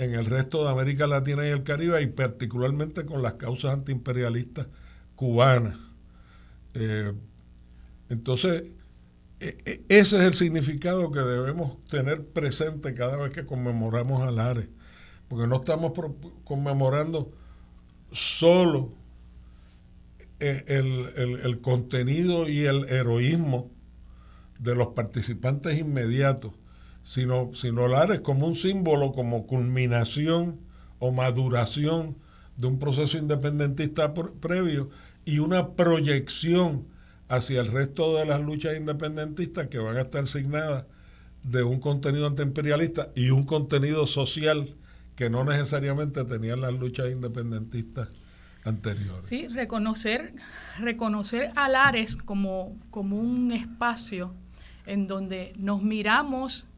en 0.00 0.14
el 0.14 0.26
resto 0.26 0.64
de 0.64 0.70
América 0.70 1.06
Latina 1.06 1.46
y 1.46 1.50
el 1.50 1.62
Caribe 1.62 2.00
y 2.02 2.06
particularmente 2.06 3.04
con 3.04 3.22
las 3.22 3.34
causas 3.34 3.72
antiimperialistas 3.74 4.66
cubanas. 5.14 5.76
Eh, 6.74 7.12
entonces, 8.08 8.64
e, 9.40 9.58
e, 9.64 9.84
ese 9.88 10.16
es 10.18 10.24
el 10.24 10.34
significado 10.34 11.12
que 11.12 11.20
debemos 11.20 11.84
tener 11.84 12.26
presente 12.26 12.94
cada 12.94 13.16
vez 13.16 13.32
que 13.32 13.44
conmemoramos 13.44 14.22
a 14.22 14.30
Lares, 14.30 14.68
porque 15.28 15.46
no 15.46 15.56
estamos 15.56 15.92
conmemorando 16.44 17.30
solo 18.12 18.92
eh, 20.40 20.64
el 20.68 21.60
contenido 21.60 22.48
y 22.48 22.64
el 22.64 22.84
heroísmo 22.88 23.70
de 24.60 24.74
los 24.74 24.88
participantes 24.88 25.78
inmediatos, 25.78 26.52
sino, 27.02 27.50
sino 27.54 27.88
Lares 27.88 28.20
como 28.20 28.46
un 28.46 28.56
símbolo, 28.56 29.12
como 29.12 29.46
culminación 29.46 30.60
o 30.98 31.12
maduración 31.12 32.16
de 32.56 32.66
un 32.66 32.78
proceso 32.78 33.16
independentista 33.16 34.12
previo 34.14 34.90
y 35.24 35.38
una 35.38 35.74
proyección 35.74 36.86
hacia 37.28 37.60
el 37.60 37.68
resto 37.68 38.16
de 38.16 38.26
las 38.26 38.40
luchas 38.40 38.76
independentistas 38.76 39.68
que 39.68 39.78
van 39.78 39.96
a 39.96 40.02
estar 40.02 40.24
asignadas 40.24 40.84
de 41.42 41.62
un 41.62 41.80
contenido 41.80 42.26
antiimperialista 42.26 43.10
y 43.14 43.30
un 43.30 43.44
contenido 43.44 44.06
social 44.06 44.74
que 45.16 45.30
no 45.30 45.44
necesariamente 45.44 46.24
tenían 46.24 46.60
las 46.60 46.72
luchas 46.72 47.10
independentistas 47.10 48.08
anteriores. 48.64 49.26
Sí, 49.26 49.48
reconocer, 49.48 50.34
reconocer 50.78 51.50
a 51.56 51.68
Lares 51.68 52.16
como, 52.16 52.78
como 52.90 53.16
un 53.16 53.52
espacio 53.52 54.34
en 54.86 55.06
donde 55.06 55.52
nos 55.56 55.82
miramos 55.82 56.68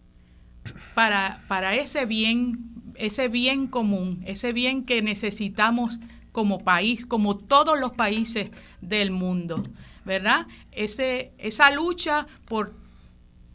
para, 0.94 1.42
para 1.48 1.74
ese 1.74 2.06
bien, 2.06 2.92
ese 2.94 3.28
bien 3.28 3.66
común, 3.66 4.22
ese 4.26 4.52
bien 4.52 4.84
que 4.84 5.02
necesitamos 5.02 5.98
como 6.30 6.58
país, 6.58 7.04
como 7.04 7.36
todos 7.36 7.78
los 7.78 7.92
países 7.92 8.50
del 8.80 9.10
mundo, 9.10 9.64
¿verdad? 10.04 10.46
Ese, 10.70 11.32
esa 11.38 11.70
lucha 11.70 12.26
por, 12.46 12.74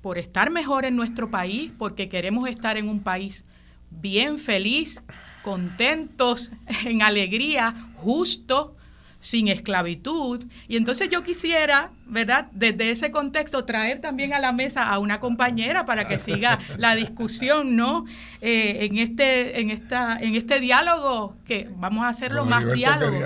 por 0.01 0.17
estar 0.17 0.51
mejor 0.51 0.85
en 0.85 0.95
nuestro 0.95 1.31
país, 1.31 1.71
porque 1.77 2.07
queremos 2.07 2.47
estar 2.47 2.77
en 2.77 2.87
un 2.87 3.01
país 3.01 3.45
bien 3.89 4.37
feliz, 4.37 5.01
contentos, 5.43 6.51
en 6.85 7.01
alegría, 7.01 7.73
justo, 7.95 8.75
sin 9.19 9.47
esclavitud. 9.47 10.45
Y 10.67 10.77
entonces 10.77 11.09
yo 11.09 11.23
quisiera, 11.23 11.89
¿verdad? 12.05 12.47
Desde 12.51 12.91
ese 12.91 13.11
contexto, 13.11 13.65
traer 13.65 13.99
también 13.99 14.33
a 14.33 14.39
la 14.39 14.51
mesa 14.51 14.89
a 14.89 14.99
una 14.99 15.19
compañera 15.19 15.85
para 15.85 16.07
que 16.07 16.19
siga 16.19 16.59
la 16.77 16.95
discusión, 16.95 17.75
¿no? 17.75 18.05
Eh, 18.41 18.85
en 18.85 18.97
este, 18.97 19.59
en 19.59 19.69
esta, 19.69 20.17
en 20.17 20.35
este 20.35 20.59
diálogo, 20.59 21.35
que 21.45 21.69
vamos 21.75 22.03
a 22.05 22.09
hacerlo 22.09 22.45
más 22.45 22.71
diálogo. 22.71 23.19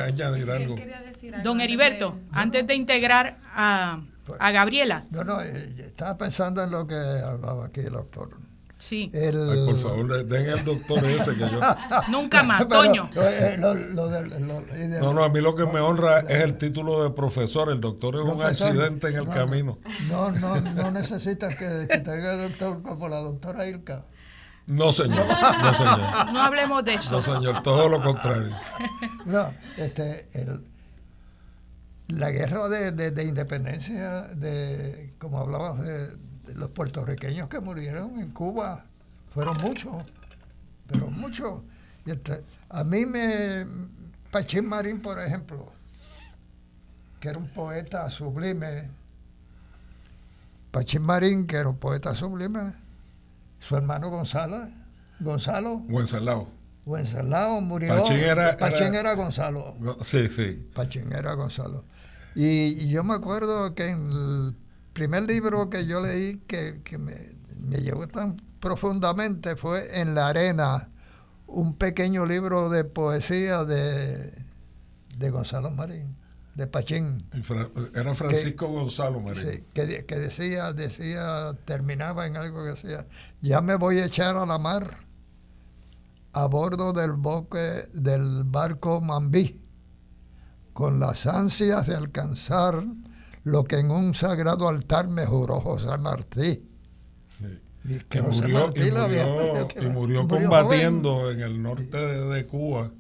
Don 1.44 1.62
Heriberto, 1.62 2.18
antes 2.32 2.66
de 2.66 2.76
integrar 2.76 3.38
a, 3.54 4.00
a 4.40 4.52
Gabriela. 4.52 5.04
No, 5.12 5.24
no, 5.24 5.42
eh, 5.42 5.74
estaba 5.78 6.18
pensando 6.18 6.64
en 6.64 6.72
lo 6.72 6.88
que 6.88 6.96
hablaba 6.96 7.66
aquí 7.66 7.82
el 7.82 7.94
doctor. 7.94 8.30
Sí. 8.82 9.12
por 9.14 9.78
favor, 9.78 10.26
den 10.26 10.50
el 10.50 10.66
doctor 10.66 11.06
ese 11.06 11.34
que 11.36 11.42
yo. 11.42 11.60
Nunca 12.10 12.42
más, 12.42 12.68
Toño. 12.68 13.12
Eh, 13.16 13.56
no, 13.60 15.14
no, 15.14 15.24
a 15.24 15.30
mí 15.30 15.40
lo 15.40 15.56
que 15.56 15.68
me 15.68 15.80
honra 15.80 16.22
es 16.22 16.42
el 16.42 16.58
título 16.58 17.04
de 17.04 17.12
profesor. 17.12 17.70
El 17.70 17.80
doctor 17.80 18.16
es 18.16 18.22
un 18.22 18.42
accidente 18.42 19.10
en 19.10 19.18
el 19.18 19.28
camino. 19.28 19.78
No, 20.10 20.32
no, 20.32 20.60
no 20.60 20.90
necesitas 20.90 21.56
que, 21.56 21.86
tenga 21.88 22.34
el 22.34 22.50
doctor 22.50 22.82
como 22.82 23.08
la 23.08 23.18
doctora 23.18 23.68
Ilka. 23.68 24.08
No, 24.66 24.92
señor. 24.92 25.28
No, 25.28 25.78
señor. 25.78 26.34
No 26.34 26.42
hablemos 26.42 26.84
de 26.84 26.96
eso. 26.96 27.18
No, 27.18 27.36
señor. 27.36 27.62
Todo 27.62 27.88
lo 27.88 28.02
contrario. 28.02 28.50
No, 29.26 29.54
este, 29.78 30.28
la 32.08 32.32
guerra 32.32 32.68
de, 32.68 33.12
de 33.12 33.24
independencia, 33.24 34.22
de 34.34 35.14
como 35.20 35.40
hablabas 35.40 35.80
de 35.82 36.31
los 36.56 36.70
puertorriqueños 36.70 37.50
que 37.50 37.60
murieron 37.60 38.20
en 38.20 38.32
Cuba 38.32 38.86
fueron 39.34 39.58
muchos, 39.62 39.94
pero 40.88 41.08
muchos. 41.08 41.62
a 42.70 42.84
mí 42.84 43.06
me. 43.06 43.66
Pachín 44.32 44.66
Marín, 44.68 45.02
por 45.02 45.20
ejemplo, 45.20 45.72
que 47.20 47.30
era 47.30 47.38
un 47.38 47.48
poeta 47.50 48.10
sublime. 48.10 48.90
Pachín 50.72 51.02
Marín, 51.02 51.46
que 51.48 51.58
era 51.58 51.70
un 51.70 51.78
poeta 51.78 52.16
sublime. 52.16 52.74
Su 53.60 53.76
hermano 53.76 54.10
Gonzalo. 54.10 54.68
Gonzalo. 55.20 55.76
Wenceslao. 55.90 56.48
Wenceslao 56.86 57.62
murió. 57.62 57.96
Pachín 57.96 58.18
era, 58.18 58.58
Pachín 58.58 58.96
era, 58.96 59.14
Gonzalo. 59.14 59.76
Sí, 60.04 60.28
sí. 60.30 60.70
Pachín 60.74 61.14
era 61.14 61.34
Gonzalo. 61.34 61.84
Y, 62.36 62.84
y, 62.84 62.90
yo 62.90 63.04
me 63.04 63.14
acuerdo 63.14 63.76
que 63.76 63.90
en 63.90 64.12
el 64.12 64.56
primer 64.94 65.24
libro 65.24 65.70
que 65.70 65.86
yo 65.86 66.02
leí 66.02 66.38
que, 66.48 66.82
me, 66.98 67.16
me 67.60 67.78
llevó 67.78 68.08
tan 68.08 68.38
profundamente 68.60 69.56
fue 69.56 70.00
En 70.00 70.16
la 70.16 70.30
arena, 70.30 70.90
un 71.48 71.76
pequeño 71.76 72.26
libro 72.26 72.70
de 72.70 72.86
poesía 72.86 73.66
de, 73.66 74.34
de 75.18 75.30
Gonzalo 75.30 75.72
Marín, 75.72 76.16
de 76.56 76.68
Pachín. 76.68 77.26
Era 77.94 78.14
Francisco 78.14 78.68
Gonzalo 78.68 79.20
Marín. 79.20 79.36
Sí, 79.36 79.64
que, 79.74 80.06
que, 80.06 80.16
decía, 80.16 80.72
decía, 80.72 81.58
terminaba 81.66 82.28
en 82.28 82.38
algo 82.38 82.64
que 82.64 82.70
decía, 82.70 83.08
ya 83.42 83.62
me 83.62 83.76
voy 83.76 84.00
a 84.00 84.06
echar 84.06 84.38
a 84.38 84.46
la 84.46 84.60
mar 84.60 84.88
a 86.34 86.46
bordo 86.46 86.94
del 86.94 87.12
boque 87.14 87.84
del 87.94 88.44
barco 88.46 89.02
Mambí, 89.02 89.60
con 90.72 91.00
las 91.00 91.28
ansias 91.28 91.88
de 91.88 91.96
alcanzar 91.96 92.86
lo 93.44 93.64
que 93.64 93.78
en 93.78 93.92
un 93.92 94.14
sagrado 94.14 94.68
altar 94.70 95.08
me 95.08 95.26
juró 95.26 95.62
José 95.62 95.98
Martí. 95.98 96.62
y, 97.86 98.18
murió, 99.92 100.28
combatiendo 100.28 101.32
en 101.32 101.42
el 101.42 101.62
norte 101.62 101.98
de, 101.98 102.46
Cuba. 102.46 102.92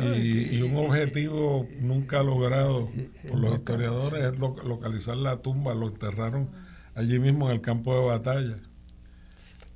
Y, 0.00 0.62
un 0.62 0.76
objetivo 0.76 1.68
nunca 1.80 2.22
logrado 2.22 2.88
por 3.28 3.38
los 3.38 3.54
historiadores 3.56 4.24
es 4.24 4.38
localizar 4.38 5.16
la 5.16 5.36
tumba, 5.38 5.74
lo 5.74 5.88
enterraron 5.88 6.50
allí 6.94 7.18
mismo 7.18 7.46
en 7.46 7.56
el 7.56 7.60
campo 7.60 7.94
de 7.94 8.06
batalla. 8.06 8.58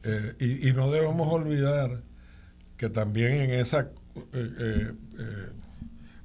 Eh, 0.02 0.60
y, 0.62 0.72
no 0.72 0.90
debemos 0.90 1.32
olvidar 1.32 2.02
que 2.76 2.88
también 2.88 3.32
en 3.32 3.50
esa 3.50 3.90
eh, 4.32 4.92
eh, 5.18 5.52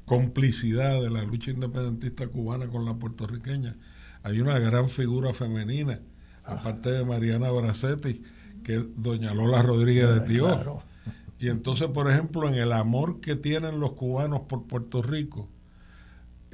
complicidad 0.05 1.01
de 1.01 1.09
la 1.09 1.23
lucha 1.23 1.51
independentista 1.51 2.27
cubana 2.27 2.67
con 2.67 2.85
la 2.85 2.93
puertorriqueña. 2.95 3.75
Hay 4.23 4.39
una 4.39 4.59
gran 4.59 4.89
figura 4.89 5.33
femenina 5.33 5.99
aparte 6.43 6.91
de 6.91 7.05
Mariana 7.05 7.51
Bracetti, 7.51 8.21
que 8.63 8.75
es 8.77 8.83
doña 8.95 9.33
Lola 9.33 9.61
Rodríguez 9.61 10.13
de 10.13 10.21
Tío. 10.21 10.83
Y 11.39 11.49
entonces, 11.49 11.87
por 11.89 12.09
ejemplo, 12.09 12.47
en 12.47 12.55
el 12.55 12.71
amor 12.71 13.19
que 13.19 13.35
tienen 13.35 13.79
los 13.79 13.93
cubanos 13.93 14.41
por 14.41 14.67
Puerto 14.67 15.01
Rico, 15.01 15.49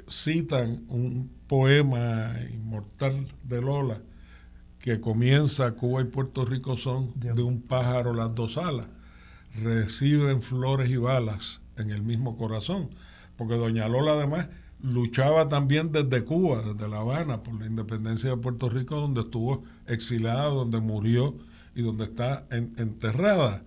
citan 0.09 0.83
un 0.87 1.31
poema 1.47 2.33
inmortal 2.51 3.27
de 3.43 3.61
Lola 3.61 4.01
que 4.79 4.99
comienza 4.99 5.71
Cuba 5.73 6.01
y 6.01 6.05
Puerto 6.05 6.43
Rico 6.43 6.75
son 6.75 7.13
de 7.15 7.43
un 7.43 7.61
pájaro 7.61 8.13
las 8.13 8.33
dos 8.33 8.57
alas, 8.57 8.87
reciben 9.61 10.41
flores 10.41 10.89
y 10.89 10.97
balas 10.97 11.61
en 11.77 11.91
el 11.91 12.01
mismo 12.01 12.35
corazón, 12.35 12.89
porque 13.41 13.55
doña 13.55 13.87
Lola 13.87 14.11
además 14.11 14.49
luchaba 14.83 15.49
también 15.49 15.91
desde 15.91 16.23
Cuba, 16.23 16.61
desde 16.61 16.87
La 16.87 16.97
Habana, 16.97 17.41
por 17.41 17.59
la 17.59 17.65
independencia 17.65 18.29
de 18.29 18.37
Puerto 18.37 18.69
Rico, 18.69 18.97
donde 18.97 19.21
estuvo 19.21 19.63
exilada, 19.87 20.43
donde 20.43 20.79
murió 20.79 21.33
y 21.73 21.81
donde 21.81 22.03
está 22.03 22.45
enterrada. 22.51 23.63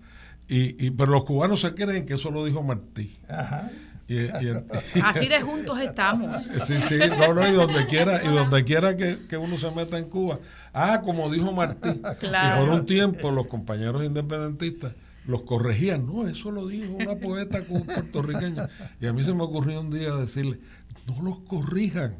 Y, 0.47 0.91
pero 0.91 1.11
los 1.11 1.25
cubanos 1.25 1.59
se 1.59 1.73
creen 1.73 2.05
que 2.05 2.13
eso 2.13 2.31
lo 2.31 2.45
dijo 2.45 2.63
Martí. 2.63 3.17
Así 5.03 5.27
de 5.27 5.41
juntos 5.41 5.77
estamos. 5.81 6.45
Sí, 6.45 6.79
sí, 6.79 6.97
no, 7.19 7.33
no, 7.33 7.45
y 7.45 7.51
donde 7.51 7.85
quiera, 7.87 8.23
y 8.23 8.33
donde 8.33 8.63
quiera 8.63 8.95
que, 8.95 9.35
uno 9.35 9.57
se 9.57 9.71
meta 9.71 9.97
en 9.97 10.05
Cuba. 10.05 10.39
Ah, 10.71 11.01
como 11.03 11.29
dijo 11.29 11.51
Martí. 11.51 11.89
Y 11.89 12.59
por 12.59 12.69
un 12.69 12.85
tiempo 12.85 13.29
los 13.29 13.47
compañeros 13.47 14.05
independentistas 14.05 14.93
los 15.27 15.41
corregían. 15.43 16.05
No, 16.05 16.27
eso 16.27 16.51
lo 16.51 16.67
dijo 16.67 16.93
una 16.93 17.15
poeta 17.15 17.61
puertorriqueña. 17.63 18.69
Y 18.99 19.07
a 19.07 19.13
mí 19.13 19.23
se 19.23 19.33
me 19.33 19.43
ocurrió 19.43 19.81
un 19.81 19.91
día 19.91 20.13
decirle, 20.15 20.59
no 21.07 21.21
los 21.21 21.39
corrijan. 21.39 22.15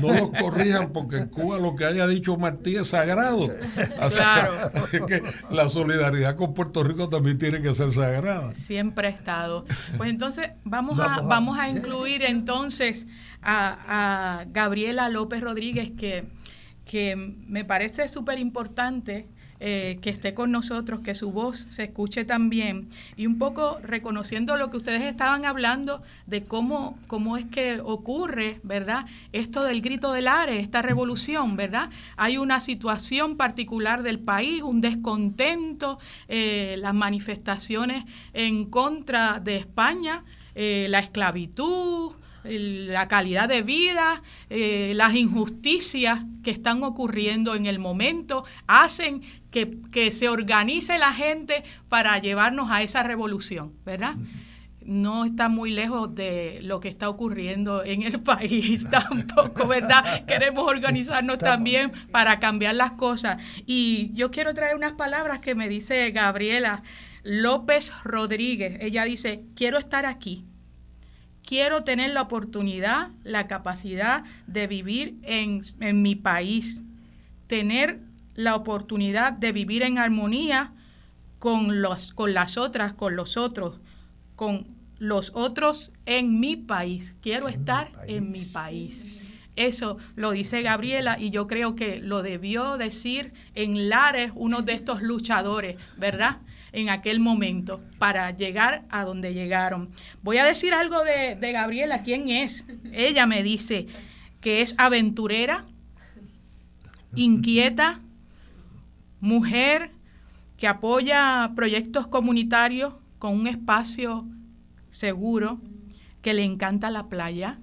No 0.00 0.12
los 0.12 0.30
corrijan 0.30 0.92
porque 0.92 1.16
en 1.18 1.28
Cuba 1.28 1.58
lo 1.58 1.74
que 1.74 1.84
haya 1.84 2.06
dicho 2.06 2.36
Martí 2.36 2.76
es 2.76 2.88
sagrado. 2.88 3.48
claro. 4.16 5.06
que 5.06 5.22
la 5.50 5.68
solidaridad 5.68 6.36
con 6.36 6.54
Puerto 6.54 6.82
Rico 6.82 7.08
también 7.08 7.38
tiene 7.38 7.60
que 7.60 7.74
ser 7.74 7.92
sagrada. 7.92 8.54
Siempre 8.54 9.08
ha 9.08 9.10
estado. 9.10 9.64
Pues 9.96 10.10
entonces 10.10 10.50
vamos 10.64 10.98
a, 11.00 11.22
vamos 11.22 11.58
a 11.58 11.68
incluir 11.68 12.22
entonces 12.22 13.06
a, 13.42 14.40
a 14.40 14.44
Gabriela 14.46 15.08
López 15.08 15.40
Rodríguez 15.40 15.92
que, 15.96 16.28
que 16.84 17.16
me 17.16 17.64
parece 17.64 18.08
súper 18.08 18.38
importante 18.38 19.28
eh, 19.68 19.98
que 20.00 20.10
esté 20.10 20.32
con 20.32 20.52
nosotros, 20.52 21.00
que 21.00 21.16
su 21.16 21.32
voz 21.32 21.66
se 21.70 21.82
escuche 21.82 22.24
también 22.24 22.86
y 23.16 23.26
un 23.26 23.36
poco 23.36 23.80
reconociendo 23.82 24.56
lo 24.56 24.70
que 24.70 24.76
ustedes 24.76 25.02
estaban 25.02 25.44
hablando 25.44 26.04
de 26.26 26.44
cómo, 26.44 26.96
cómo 27.08 27.36
es 27.36 27.46
que 27.46 27.80
ocurre, 27.80 28.60
¿verdad? 28.62 29.06
Esto 29.32 29.64
del 29.64 29.82
grito 29.82 30.12
del 30.12 30.28
ARE, 30.28 30.60
esta 30.60 30.82
revolución, 30.82 31.56
¿verdad? 31.56 31.90
Hay 32.16 32.38
una 32.38 32.60
situación 32.60 33.36
particular 33.36 34.04
del 34.04 34.20
país, 34.20 34.62
un 34.62 34.80
descontento, 34.80 35.98
eh, 36.28 36.76
las 36.78 36.94
manifestaciones 36.94 38.04
en 38.34 38.66
contra 38.66 39.40
de 39.40 39.56
España, 39.56 40.22
eh, 40.54 40.86
la 40.90 41.00
esclavitud, 41.00 42.12
la 42.48 43.08
calidad 43.08 43.48
de 43.48 43.62
vida, 43.62 44.22
las 44.48 45.16
injusticias 45.16 46.20
que 46.44 46.52
están 46.52 46.84
ocurriendo 46.84 47.56
en 47.56 47.66
el 47.66 47.80
momento, 47.80 48.44
hacen 48.68 49.22
que, 49.56 49.78
que, 49.90 50.12
se 50.12 50.28
organice 50.28 50.98
la 50.98 51.14
gente 51.14 51.62
para 51.88 52.18
llevarnos 52.18 52.70
a 52.70 52.82
esa 52.82 53.02
revolución, 53.02 53.72
¿verdad? 53.86 54.14
No 54.84 55.24
está 55.24 55.48
muy 55.48 55.70
lejos 55.70 56.14
de 56.14 56.60
lo 56.62 56.78
que 56.80 56.88
está 56.88 57.08
ocurriendo 57.08 57.82
en 57.82 58.02
el 58.02 58.20
país 58.22 58.86
tampoco, 58.90 59.66
¿verdad? 59.66 60.26
Queremos 60.26 60.68
organizarnos 60.68 61.38
también 61.38 61.90
para 62.12 62.38
cambiar 62.38 62.74
las 62.74 62.92
cosas. 62.92 63.42
Y 63.64 64.10
yo 64.12 64.30
quiero 64.30 64.52
traer 64.52 64.76
unas 64.76 64.92
palabras 64.92 65.38
que 65.38 65.54
me 65.54 65.68
dice 65.70 66.10
Gabriela 66.10 66.82
López 67.22 67.92
Rodríguez. 68.04 68.76
Ella 68.80 69.04
dice, 69.04 69.44
quiero 69.54 69.78
estar 69.78 70.04
aquí 70.04 70.44
quiero 71.46 71.84
tener 71.84 72.10
la 72.10 72.22
oportunidad, 72.22 73.08
la 73.22 73.46
capacidad 73.46 74.24
de 74.46 74.66
vivir 74.66 75.16
en, 75.22 75.62
mi 76.02 76.16
país, 76.16 76.82
tener 77.46 78.00
la 78.36 78.54
oportunidad 78.54 79.32
de 79.32 79.50
vivir 79.50 79.82
en 79.82 79.98
armonía 79.98 80.72
con, 81.38 81.82
los, 81.82 82.12
con 82.12 82.32
las 82.34 82.56
otras, 82.56 82.92
con 82.92 83.16
los 83.16 83.36
otros, 83.36 83.80
con 84.36 84.68
los 84.98 85.32
otros 85.34 85.90
en 86.06 86.38
mi 86.38 86.56
país. 86.56 87.16
Quiero 87.20 87.48
estar 87.48 87.90
en 88.06 88.30
mi 88.30 88.44
país. 88.44 89.26
Eso 89.56 89.96
lo 90.14 90.30
dice 90.30 90.62
Gabriela 90.62 91.18
y 91.18 91.30
yo 91.30 91.46
creo 91.46 91.74
que 91.74 91.98
lo 91.98 92.22
debió 92.22 92.76
decir 92.76 93.32
en 93.54 93.88
Lares 93.88 94.30
uno 94.34 94.62
de 94.62 94.74
estos 94.74 95.02
luchadores, 95.02 95.76
¿verdad? 95.96 96.38
en 96.76 96.90
aquel 96.90 97.20
momento 97.20 97.80
para 97.98 98.36
llegar 98.36 98.84
a 98.90 99.04
donde 99.04 99.32
llegaron. 99.32 99.88
Voy 100.22 100.36
a 100.36 100.44
decir 100.44 100.74
algo 100.74 101.02
de, 101.04 101.52
Gabriela, 101.52 102.02
¿quién 102.02 102.28
es? 102.28 102.64
Ella 102.92 103.26
me 103.26 103.42
dice 103.42 103.86
que 104.42 104.60
es 104.60 104.74
aventurera, 104.76 105.64
inquieta, 107.14 108.00
mujer 109.20 109.90
que 110.56 110.68
apoya 110.68 111.52
proyectos 111.54 112.06
comunitarios 112.06 112.94
con 113.18 113.34
un 113.34 113.46
espacio 113.46 114.26
seguro, 114.90 115.60
que 116.22 116.34
le 116.34 116.44
encanta 116.44 116.90
la 116.90 117.06
playa, 117.06 117.58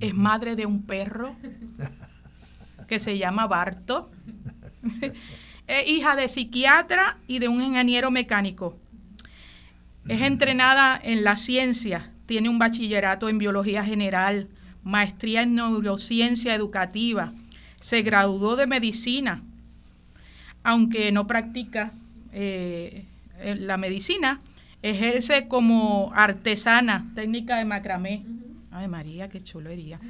es 0.00 0.14
madre 0.14 0.56
de 0.56 0.66
un 0.66 0.82
perro 0.82 1.34
que 2.86 3.00
se 3.00 3.18
llama 3.18 3.46
Barto. 3.46 4.10
Es 5.66 5.88
hija 5.88 6.14
de 6.14 6.28
psiquiatra 6.28 7.16
y 7.26 7.38
de 7.38 7.48
un 7.48 7.62
ingeniero 7.62 8.10
mecánico. 8.10 8.78
Es 10.06 10.20
entrenada 10.20 11.00
en 11.02 11.24
la 11.24 11.38
ciencia, 11.38 12.12
tiene 12.26 12.50
un 12.50 12.58
bachillerato 12.58 13.30
en 13.30 13.38
biología 13.38 13.82
general, 13.82 14.50
maestría 14.82 15.40
en 15.40 15.54
neurociencia 15.54 16.54
educativa, 16.54 17.32
se 17.80 18.02
graduó 18.02 18.56
de 18.56 18.66
medicina, 18.66 19.42
aunque 20.64 21.12
no 21.12 21.26
practica 21.26 21.92
eh, 22.32 23.04
la 23.44 23.76
medicina, 23.76 24.40
ejerce 24.82 25.46
como 25.46 26.10
artesana, 26.14 27.12
técnica 27.14 27.58
de 27.58 27.64
macramé. 27.64 28.24
Ay 28.72 28.88
María, 28.88 29.28
qué 29.28 29.40
chulería. 29.40 30.00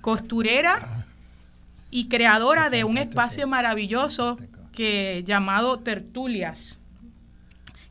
Costurera 0.00 1.06
y 1.90 2.08
creadora 2.08 2.70
de 2.70 2.84
un 2.84 2.98
espacio 2.98 3.46
maravilloso 3.46 4.38
que, 4.72 5.22
llamado 5.24 5.78
Tertulias, 5.78 6.78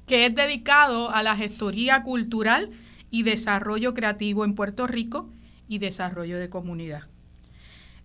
que 0.06 0.26
es 0.26 0.36
dedicado 0.36 1.12
a 1.12 1.24
la 1.24 1.36
gestoría 1.36 2.04
cultural 2.04 2.72
y 3.12 3.24
desarrollo 3.24 3.94
creativo 3.94 4.44
en 4.44 4.56
Puerto 4.56 4.88
Rico 4.88 5.30
y 5.70 5.78
desarrollo 5.78 6.38
de 6.40 6.50
comunidad. 6.50 7.04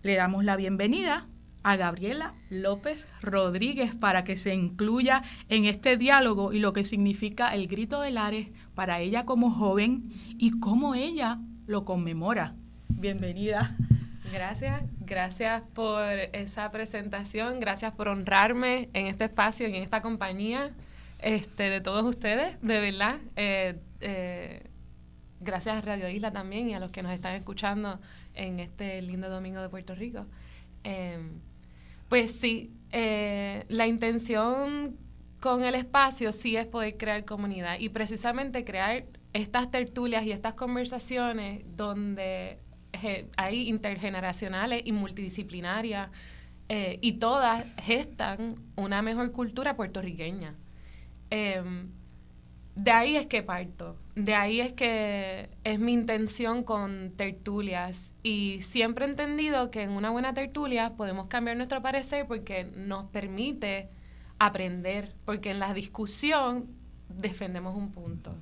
Le 0.02 0.14
damos 0.14 0.44
la 0.44 0.56
bienvenida 0.56 1.26
a 1.62 1.76
Gabriela 1.76 2.34
López 2.50 3.08
Rodríguez 3.20 3.94
para 3.94 4.24
que 4.24 4.36
se 4.36 4.54
incluya 4.54 5.22
en 5.48 5.64
este 5.64 5.96
diálogo 5.96 6.52
y 6.52 6.58
lo 6.58 6.72
que 6.72 6.84
significa 6.84 7.54
el 7.54 7.68
grito 7.68 8.00
de 8.00 8.10
Lares 8.10 8.48
para 8.74 9.00
ella 9.00 9.24
como 9.24 9.50
joven 9.50 10.10
y 10.38 10.58
cómo 10.60 10.94
ella 10.94 11.38
lo 11.66 11.84
conmemora. 11.84 12.54
Bienvenida. 12.88 13.76
Gracias, 14.32 14.82
gracias 15.00 15.62
por 15.74 16.04
esa 16.32 16.70
presentación, 16.70 17.60
gracias 17.60 17.92
por 17.92 18.08
honrarme 18.08 18.88
en 18.94 19.06
este 19.06 19.24
espacio 19.24 19.68
y 19.68 19.76
en 19.76 19.82
esta 19.82 20.00
compañía 20.00 20.70
este, 21.18 21.64
de 21.64 21.80
todos 21.80 22.04
ustedes, 22.04 22.56
de 22.62 22.80
verdad. 22.80 23.20
Eh, 23.36 23.78
eh, 24.00 24.62
gracias 25.40 25.76
a 25.76 25.80
Radio 25.82 26.08
Isla 26.08 26.32
también 26.32 26.68
y 26.68 26.74
a 26.74 26.80
los 26.80 26.90
que 26.90 27.02
nos 27.02 27.12
están 27.12 27.34
escuchando 27.34 28.00
en 28.34 28.60
este 28.60 29.02
lindo 29.02 29.28
domingo 29.28 29.60
de 29.60 29.68
Puerto 29.68 29.94
Rico. 29.94 30.26
Em, 30.84 31.40
pues 32.12 32.32
sí, 32.32 32.70
eh, 32.90 33.64
la 33.68 33.86
intención 33.86 34.98
con 35.40 35.64
el 35.64 35.74
espacio 35.74 36.30
sí 36.32 36.56
es 36.58 36.66
poder 36.66 36.98
crear 36.98 37.24
comunidad 37.24 37.78
y 37.78 37.88
precisamente 37.88 38.66
crear 38.66 39.06
estas 39.32 39.70
tertulias 39.70 40.22
y 40.24 40.30
estas 40.30 40.52
conversaciones 40.52 41.62
donde 41.74 42.58
hay 43.38 43.66
intergeneracionales 43.66 44.82
y 44.84 44.92
multidisciplinarias 44.92 46.10
eh, 46.68 46.98
y 47.00 47.12
todas 47.12 47.64
gestan 47.78 48.56
una 48.76 49.00
mejor 49.00 49.32
cultura 49.32 49.74
puertorriqueña. 49.74 50.54
Em, 51.30 51.88
de 52.74 52.90
ahí 52.90 53.16
es 53.16 53.26
que 53.26 53.42
parto, 53.42 53.96
de 54.14 54.34
ahí 54.34 54.60
es 54.60 54.72
que 54.72 55.50
es 55.64 55.78
mi 55.78 55.92
intención 55.92 56.62
con 56.62 57.12
tertulias. 57.16 58.12
Y 58.22 58.60
siempre 58.62 59.04
he 59.04 59.08
entendido 59.08 59.70
que 59.70 59.82
en 59.82 59.90
una 59.90 60.10
buena 60.10 60.32
tertulia 60.34 60.94
podemos 60.96 61.28
cambiar 61.28 61.56
nuestro 61.56 61.82
parecer 61.82 62.26
porque 62.26 62.64
nos 62.64 63.04
permite 63.10 63.88
aprender, 64.38 65.14
porque 65.24 65.50
en 65.50 65.58
la 65.58 65.74
discusión 65.74 66.66
defendemos 67.08 67.76
un 67.76 67.90
punto. 67.92 68.34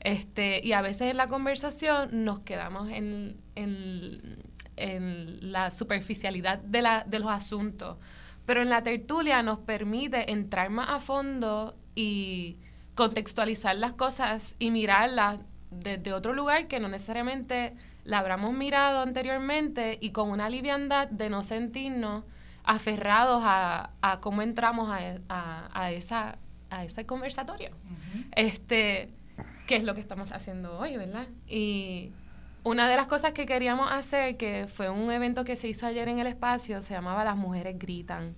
Este, 0.00 0.64
y 0.64 0.72
a 0.72 0.82
veces 0.82 1.10
en 1.10 1.16
la 1.16 1.26
conversación 1.26 2.24
nos 2.24 2.40
quedamos 2.40 2.88
en, 2.90 3.40
en, 3.56 4.38
la 5.40 5.72
superficialidad 5.72 6.58
de, 6.58 6.82
la, 6.82 7.04
de 7.04 7.18
los 7.18 7.28
asuntos, 7.28 7.96
pero 8.46 8.62
en 8.62 8.68
la 8.68 8.82
tertulia 8.82 9.42
nos 9.42 9.58
permite 9.58 10.30
entrar 10.30 10.70
más 10.70 10.88
a 10.88 11.00
fondo 11.00 11.74
y 11.96 12.58
contextualizar 12.98 13.76
las 13.76 13.92
cosas 13.92 14.56
y 14.58 14.72
mirarlas 14.72 15.38
desde 15.70 16.12
otro 16.12 16.32
lugar 16.32 16.66
que 16.66 16.80
no 16.80 16.88
necesariamente 16.88 17.74
la 18.02 18.18
habramos 18.18 18.52
mirado 18.54 18.98
anteriormente 18.98 19.98
y 20.00 20.10
con 20.10 20.30
una 20.30 20.50
liviandad 20.50 21.06
de 21.06 21.30
no 21.30 21.44
sentirnos 21.44 22.24
aferrados 22.64 23.40
a, 23.44 24.18
cómo 24.20 24.42
entramos 24.42 24.90
a, 24.90 25.92
esa, 25.92 26.38
a 26.70 26.84
ese 26.84 27.06
conversatorio. 27.06 27.70
este, 28.34 29.10
que 29.68 29.76
es 29.76 29.84
lo 29.84 29.94
que 29.94 30.00
estamos 30.00 30.32
haciendo 30.32 30.76
hoy, 30.76 30.96
¿verdad? 30.96 31.28
Y 31.46 32.10
una 32.64 32.88
de 32.88 32.96
las 32.96 33.06
cosas 33.06 33.30
que 33.30 33.46
queríamos 33.46 33.92
hacer, 33.92 34.36
que 34.36 34.66
fue 34.66 34.90
un 34.90 35.12
evento 35.12 35.44
que 35.44 35.54
se 35.54 35.68
hizo 35.68 35.86
ayer 35.86 36.08
en 36.08 36.18
el 36.18 36.26
espacio, 36.26 36.82
se 36.82 36.94
llamaba 36.94 37.22
Las 37.22 37.36
Mujeres 37.36 37.78
Gritan. 37.78 38.34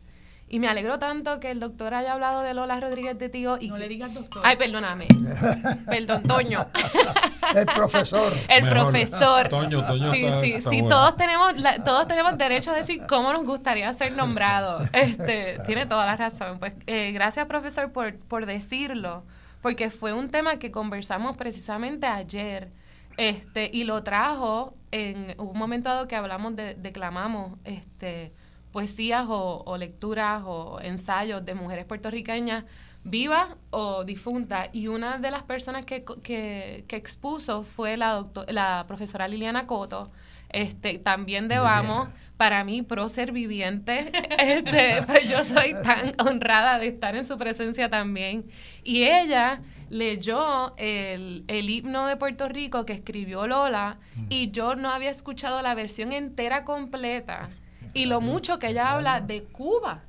Y 0.53 0.59
me 0.59 0.67
alegro 0.67 0.99
tanto 0.99 1.39
que 1.39 1.53
el 1.53 1.61
doctor 1.61 1.95
haya 1.95 2.13
hablado 2.13 2.43
de 2.43 2.55
Lola 2.55 2.81
Rodríguez 2.81 3.17
de 3.17 3.29
Tío. 3.29 3.57
Y 3.61 3.69
no 3.69 3.79
le 3.79 3.87
digas 3.87 4.13
doctor. 4.13 4.43
Ay, 4.45 4.57
perdóname. 4.57 5.07
Perdón, 5.87 6.25
Toño. 6.25 6.67
el 7.55 7.67
profesor. 7.67 8.33
El 8.49 8.69
profesor. 8.69 9.49
Toño, 9.49 9.87
Toño. 9.87 10.11
Sí, 10.11 10.27
sí, 10.41 10.55
sí. 10.69 10.83
Todos, 10.83 11.17
tenemos, 11.17 11.55
todos 11.85 12.09
tenemos 12.09 12.37
derecho 12.37 12.73
a 12.73 12.75
decir 12.75 13.01
cómo 13.09 13.33
nos 13.33 13.47
gustaría 13.47 13.95
ser 13.95 14.17
nombrados. 14.17 14.89
Este, 14.93 15.57
tiene 15.67 15.87
toda 15.87 16.05
la 16.05 16.17
razón. 16.17 16.59
Pues 16.59 16.73
eh, 16.89 17.13
gracias, 17.13 17.47
profesor, 17.47 17.93
por, 17.93 18.19
por 18.19 18.45
decirlo. 18.45 19.23
Porque 19.63 19.93
fue 19.93 20.13
un 20.13 20.31
tema 20.31 20.59
que 20.59 20.73
conversamos 20.73 21.37
precisamente 21.37 22.09
ayer. 22.09 22.73
Este, 23.17 23.71
y 23.73 23.85
lo 23.85 24.03
trajo 24.03 24.75
en 24.91 25.37
un 25.39 25.57
momento 25.57 25.91
dado 25.91 26.09
que 26.09 26.17
hablamos 26.17 26.57
de, 26.57 26.75
declamamos, 26.75 27.57
este 27.63 28.33
poesías 28.73 29.27
o, 29.29 29.77
lecturas 29.79 30.43
o 30.47 30.81
ensayos 30.81 31.45
de 31.45 31.55
mujeres 31.55 31.85
puertorriqueñas 31.85 32.65
vivas 33.05 33.49
o 33.71 34.05
difuntas. 34.05 34.69
Y 34.73 34.89
una 34.89 35.19
de 35.19 35.31
las 35.31 35.43
personas 35.43 35.85
que, 35.85 36.05
que, 36.23 36.85
expuso 36.89 37.63
fue 37.63 37.97
la, 37.97 38.13
doctor, 38.13 38.51
la 38.53 38.85
profesora 38.87 39.27
Liliana 39.29 39.67
Coto, 39.67 40.11
este, 40.51 40.99
también 40.99 41.49
de 41.49 41.59
Vamos, 41.59 42.09
para 42.37 42.65
mí, 42.65 42.87
ser 43.09 43.33
viviente. 43.33 44.13
Este, 44.41 45.03
pues 45.07 45.29
yo 45.29 45.45
soy 45.45 45.75
tan 45.83 46.15
honrada 46.19 46.79
de 46.79 46.89
estar 46.89 47.15
en 47.15 47.27
su 47.27 47.37
presencia 47.37 47.89
también. 47.91 48.47
Y 48.85 49.03
ella 49.03 49.61
leyó 49.91 50.75
el, 50.77 51.45
el 51.49 51.69
himno 51.69 52.07
de 52.07 52.17
Puerto 52.17 52.49
Rico 52.49 52.87
que 52.87 52.93
escribió 52.93 53.47
Lola 53.47 53.99
mm. 54.15 54.27
y 54.31 54.51
yo 54.51 54.77
no 54.77 54.91
había 54.91 55.11
escuchado 55.11 55.61
la 55.63 55.75
versión 55.75 56.13
entera 56.13 56.65
completa 56.65 57.51
y 57.95 58.07
lo 58.07 58.21
mucho 58.21 58.59
que 58.59 58.69
ella 58.69 58.93
habla 58.93 59.21
de 59.21 59.45
Cuba. 59.45 60.03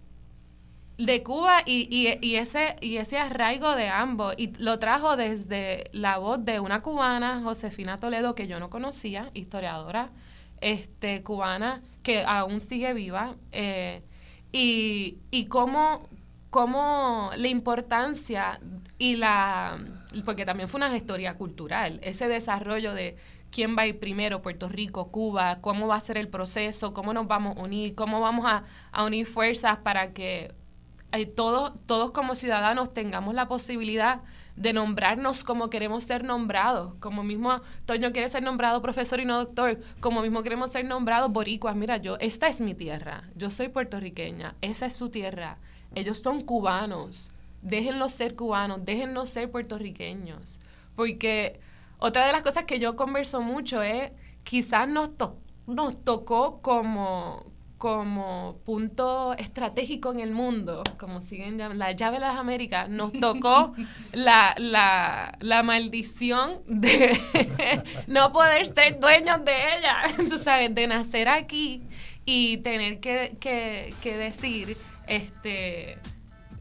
De 0.98 1.24
Cuba 1.24 1.64
y, 1.66 1.88
y, 1.90 2.36
ese 2.36 2.76
y 2.80 2.98
ese 2.98 3.18
arraigo 3.18 3.76
de 3.76 3.90
ambos. 3.90 4.36
Y 4.38 4.48
lo 4.58 4.78
trajo 4.78 5.18
desde 5.18 5.90
la 5.94 6.18
voz 6.18 6.44
de 6.46 6.60
una 6.60 6.82
cubana 6.82 7.42
Josefina 7.44 7.98
Toledo 7.98 8.36
que 8.36 8.48
yo 8.48 8.60
no 8.60 8.70
conocía 8.70 9.32
historiadora 9.34 10.12
este 10.62 11.24
cubana 11.24 11.82
que 12.04 12.24
aún 12.24 12.62
sigue 12.62 12.94
viva 12.94 13.36
eh, 13.52 14.04
y, 14.52 15.18
y 15.32 15.46
cómo, 15.46 16.08
cómo 16.52 17.32
la 17.36 17.48
importancia 17.48 18.60
y 19.00 19.16
la 19.16 19.80
porque 20.24 20.46
también 20.46 20.70
fue 20.70 20.78
una 20.78 20.96
historia 20.96 21.36
cultural 21.36 22.00
ese 22.04 22.28
desarrollo 22.28 22.94
de 22.94 23.18
quién 23.52 23.76
va 23.78 23.84
a 23.84 23.88
ir 23.88 24.00
primero, 24.00 24.42
Puerto 24.42 24.70
Rico, 24.70 25.12
Cuba, 25.12 25.60
cómo 25.62 25.88
va 25.88 25.96
a 25.96 26.00
ser 26.00 26.18
el 26.18 26.30
proceso, 26.30 26.94
cómo 26.94 27.14
nos 27.14 27.28
vamos 27.28 27.58
a 27.58 27.62
unir, 27.62 27.94
cómo 27.96 28.22
vamos 28.22 28.46
a, 28.48 28.64
unir 29.04 29.28
fuerzas 29.28 29.78
para 29.78 30.14
que 30.14 30.54
eh, 31.12 31.26
todos, 31.26 31.74
todos 31.86 32.12
como 32.12 32.36
ciudadanos 32.36 32.94
tengamos 32.94 33.36
la 33.36 33.48
posibilidad 33.48 34.22
de 34.56 34.74
nombrarnos 34.74 35.44
como 35.44 35.70
queremos 35.70 36.04
ser 36.04 36.24
nombrados. 36.24 36.94
Como 37.00 37.24
mismo 37.24 37.62
Toño 37.86 38.12
quiere 38.12 38.30
ser 38.30 38.44
nombrado 38.44 38.82
profesor 38.82 39.20
y 39.20 39.26
no 39.26 39.38
doctor, 39.38 39.80
como 40.00 40.22
mismo 40.22 40.44
queremos 40.44 40.72
ser 40.72 40.86
nombrados 40.86 41.32
boricuas. 41.32 41.76
Mira, 41.76 41.98
yo, 41.98 42.18
esta 42.20 42.48
es 42.48 42.62
mi 42.62 42.74
tierra, 42.74 43.30
yo 43.36 43.50
soy 43.50 43.70
puertorriqueña, 43.70 44.56
esa 44.62 44.86
es 44.86 44.96
su 44.96 45.10
tierra. 45.10 45.58
Ellos 45.94 46.20
son 46.20 46.42
cubanos, 46.42 47.32
déjenlos 47.62 48.14
ser 48.14 48.36
cubanos, 48.36 48.86
déjenlos 48.86 49.30
ser 49.30 49.52
puertorriqueños. 49.52 50.60
Porque 50.96 51.60
otra 52.04 52.26
de 52.26 52.32
las 52.32 52.42
cosas 52.42 52.64
que 52.64 52.80
yo 52.80 52.96
converso 52.96 53.42
mucho 53.42 53.84
es, 53.84 54.12
quizás 54.44 54.88
nos, 54.88 55.12
nos 55.68 56.04
tocó 56.04 56.60
como, 56.64 57.46
como 57.78 58.58
punto 58.66 59.36
estratégico 59.38 60.12
en 60.12 60.20
el 60.20 60.32
mundo, 60.32 60.84
como 60.98 61.22
siguen 61.22 61.60
la 61.78 61.92
llave 61.92 62.16
de 62.16 62.22
las 62.22 62.40
Américas, 62.40 62.90
nos 62.90 63.14
tocó 63.14 63.76
la, 64.14 64.56
la, 64.58 65.38
la 65.42 65.62
maldición 65.62 66.64
de 66.66 67.16
no 68.08 68.32
poder 68.34 68.66
ser 68.66 69.00
dueños 69.00 69.46
de 69.46 69.54
ella, 69.54 69.98
tú 70.28 70.40
sabes, 70.40 70.74
de 70.74 70.88
nacer 70.88 71.30
aquí 71.30 71.84
y 72.26 72.58
tener 72.58 73.00
que, 73.00 73.38
que, 73.40 73.94
que 74.02 74.18
decir, 74.18 74.76
este 75.06 76.00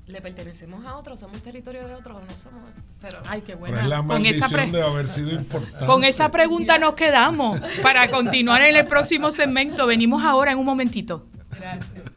le 0.06 0.20
pertenecemos 0.20 0.84
a 0.84 0.98
otros, 0.98 1.18
somos 1.18 1.40
territorio 1.42 1.86
de 1.86 1.94
otros, 1.94 2.22
no 2.28 2.36
somos. 2.36 2.62
Pero, 3.00 3.18
ay, 3.26 3.42
qué 3.42 3.54
buena. 3.54 3.86
la 3.86 4.02
con 4.02 4.26
esa 4.26 4.48
de 4.48 4.82
haber 4.82 5.08
sido 5.08 5.30
importante. 5.30 5.86
Con 5.86 6.04
esa 6.04 6.30
pregunta 6.30 6.78
nos 6.78 6.94
quedamos 6.94 7.60
para 7.82 8.10
continuar 8.10 8.60
en 8.62 8.76
el 8.76 8.86
próximo 8.86 9.32
segmento. 9.32 9.86
Venimos 9.86 10.22
ahora 10.22 10.52
en 10.52 10.58
un 10.58 10.66
momentito. 10.66 11.26
Gracias. 11.58 12.10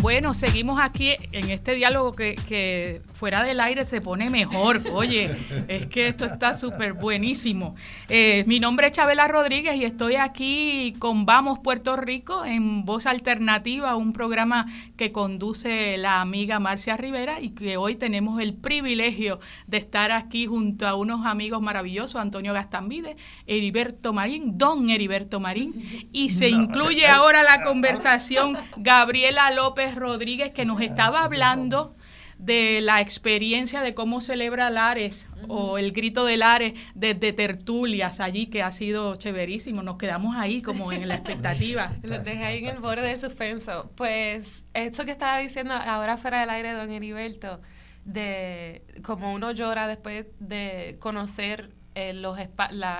Bueno, 0.00 0.32
seguimos 0.32 0.80
aquí 0.80 1.16
en 1.32 1.50
este 1.50 1.74
diálogo 1.74 2.14
que, 2.14 3.02
fuera 3.18 3.42
del 3.42 3.58
aire 3.58 3.84
se 3.84 4.00
pone 4.00 4.30
mejor. 4.30 4.80
Oye, 4.92 5.34
es 5.66 5.86
que 5.86 6.06
esto 6.06 6.24
está 6.24 6.54
súper 6.54 6.92
buenísimo. 6.92 7.74
Eh, 8.08 8.44
mi 8.46 8.60
nombre 8.60 8.86
es 8.86 8.92
Chabela 8.92 9.26
Rodríguez 9.26 9.74
y 9.74 9.84
estoy 9.84 10.14
aquí 10.14 10.94
con 11.00 11.26
Vamos 11.26 11.58
Puerto 11.58 11.96
Rico 11.96 12.44
en 12.44 12.84
Voz 12.84 13.06
Alternativa, 13.06 13.96
un 13.96 14.12
programa 14.12 14.66
que 14.96 15.10
conduce 15.10 15.98
la 15.98 16.20
amiga 16.20 16.60
Marcia 16.60 16.96
Rivera 16.96 17.40
y 17.40 17.50
que 17.50 17.76
hoy 17.76 17.96
tenemos 17.96 18.40
el 18.40 18.54
privilegio 18.54 19.40
de 19.66 19.78
estar 19.78 20.12
aquí 20.12 20.46
junto 20.46 20.86
a 20.86 20.94
unos 20.94 21.26
amigos 21.26 21.60
maravillosos, 21.60 22.20
Antonio 22.20 22.52
Gastambide, 22.52 23.16
Heriberto 23.48 24.12
Marín, 24.12 24.56
don 24.58 24.90
Heriberto 24.90 25.40
Marín, 25.40 26.08
y 26.12 26.30
se 26.30 26.50
incluye 26.50 27.08
ahora 27.08 27.42
la 27.42 27.64
conversación 27.64 28.56
Gabriela 28.76 29.50
López 29.50 29.96
Rodríguez 29.96 30.52
que 30.52 30.64
nos 30.64 30.80
estaba 30.80 31.24
hablando 31.24 31.96
de 32.38 32.80
la 32.80 33.00
experiencia 33.00 33.82
de 33.82 33.94
cómo 33.94 34.20
celebra 34.20 34.70
Lares 34.70 35.26
o 35.48 35.76
el 35.76 35.92
grito 35.92 36.24
de 36.24 36.36
Lares 36.36 36.74
desde 36.94 37.32
tertulias 37.32 38.20
allí, 38.20 38.46
que 38.46 38.62
ha 38.62 38.70
sido 38.70 39.16
chéverísimo. 39.16 39.82
Nos 39.82 39.98
quedamos 39.98 40.36
ahí 40.36 40.62
como 40.62 40.92
en 40.92 41.08
la 41.08 41.16
expectativa. 41.16 41.86
Los 42.02 42.24
dejé 42.24 42.44
ahí 42.44 42.58
en 42.58 42.66
el 42.66 42.78
borde 42.78 43.02
del 43.02 43.18
suspenso. 43.18 43.90
Pues 43.96 44.64
esto 44.72 45.04
que 45.04 45.10
estaba 45.10 45.38
diciendo 45.38 45.74
ahora 45.74 46.16
fuera 46.16 46.40
del 46.40 46.50
aire, 46.50 46.72
don 46.72 46.90
Heriberto, 46.90 47.60
de 48.04 48.82
cómo 49.02 49.34
uno 49.34 49.50
llora 49.50 49.88
después 49.88 50.26
de 50.38 50.96
conocer 51.00 51.70
eh, 51.94 52.14
los, 52.14 52.38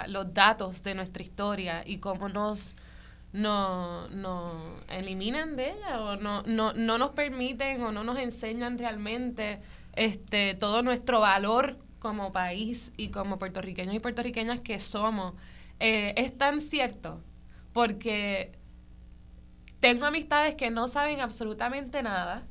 los 0.09 0.35
datos 0.35 0.83
de 0.83 0.95
nuestra 0.95 1.23
historia 1.23 1.83
y 1.87 1.99
cómo 1.99 2.29
nos 2.29 2.77
no, 3.33 4.09
no 4.09 4.77
eliminan 4.89 5.57
de 5.57 5.73
ella 5.73 6.01
o 6.01 6.17
no, 6.17 6.43
no, 6.43 6.73
no 6.73 6.99
nos 6.99 7.11
permiten 7.11 7.83
o 7.83 7.93
no 7.93 8.05
nos 8.05 8.19
enseñan 8.19 8.79
realmente 8.79 9.61
este, 9.95 10.55
todo 10.55 10.83
nuestro 10.83 11.21
valor 11.21 11.79
como 11.99 12.33
país 12.33 12.93
y 12.97 13.09
como 13.09 13.37
puertorriqueños 13.37 13.95
y 13.95 14.01
puertorriqueñas 14.01 14.61
que 14.61 14.79
somos. 14.79 15.35
Eh, 15.81 16.15
es 16.17 16.37
tan 16.37 16.61
cierto 16.61 17.21
porque 17.73 18.53
tengo 19.81 20.07
amistades 20.07 20.55
que 20.55 20.71
no 20.71 20.89
saben 20.89 21.21
absolutamente 21.21 22.03
nada. 22.03 22.47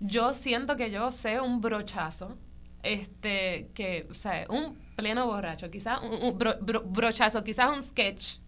Yo 0.00 0.32
siento 0.32 0.76
que 0.76 0.90
yo 0.90 1.12
sé 1.12 1.40
un 1.40 1.60
brochazo 1.60 2.36
este, 2.82 3.70
que, 3.74 4.06
o 4.10 4.14
sea, 4.14 4.46
un 4.48 4.78
pleno 4.98 5.26
borracho, 5.26 5.70
quizás 5.70 6.00
un, 6.02 6.36
brochazo, 6.36 7.44
quizás 7.44 7.70
un 7.72 7.80
sketch, 7.80 8.38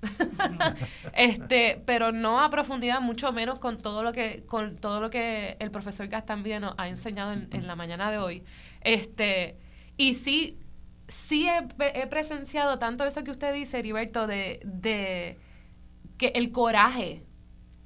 este, 1.15 1.81
pero 1.87 2.11
no 2.11 2.41
a 2.41 2.51
profundidad, 2.51 3.01
mucho 3.01 3.31
menos 3.31 3.61
con 3.61 3.79
todo 3.79 4.03
lo 4.03 4.13
que, 4.13 4.45
con 4.47 4.75
todo 4.75 5.01
lo 5.01 5.11
que 5.11 5.57
el 5.61 5.71
profesor 5.71 6.09
Gastambide 6.09 6.59
nos 6.59 6.75
ha 6.77 6.89
enseñado 6.89 7.31
en, 7.31 7.67
la 7.69 7.77
mañana 7.77 8.11
de 8.11 8.19
hoy. 8.19 8.43
Este, 8.81 9.59
y 9.97 10.15
sí, 10.15 10.59
sí 11.07 11.49
he, 11.49 12.07
presenciado 12.09 12.81
tanto 12.81 13.05
eso 13.05 13.23
que 13.23 13.31
usted 13.31 13.55
dice, 13.55 13.79
Heriberto, 13.79 14.27
de, 14.27 14.59
de 14.65 15.39
que 16.19 16.33
el 16.35 16.51
coraje, 16.51 17.25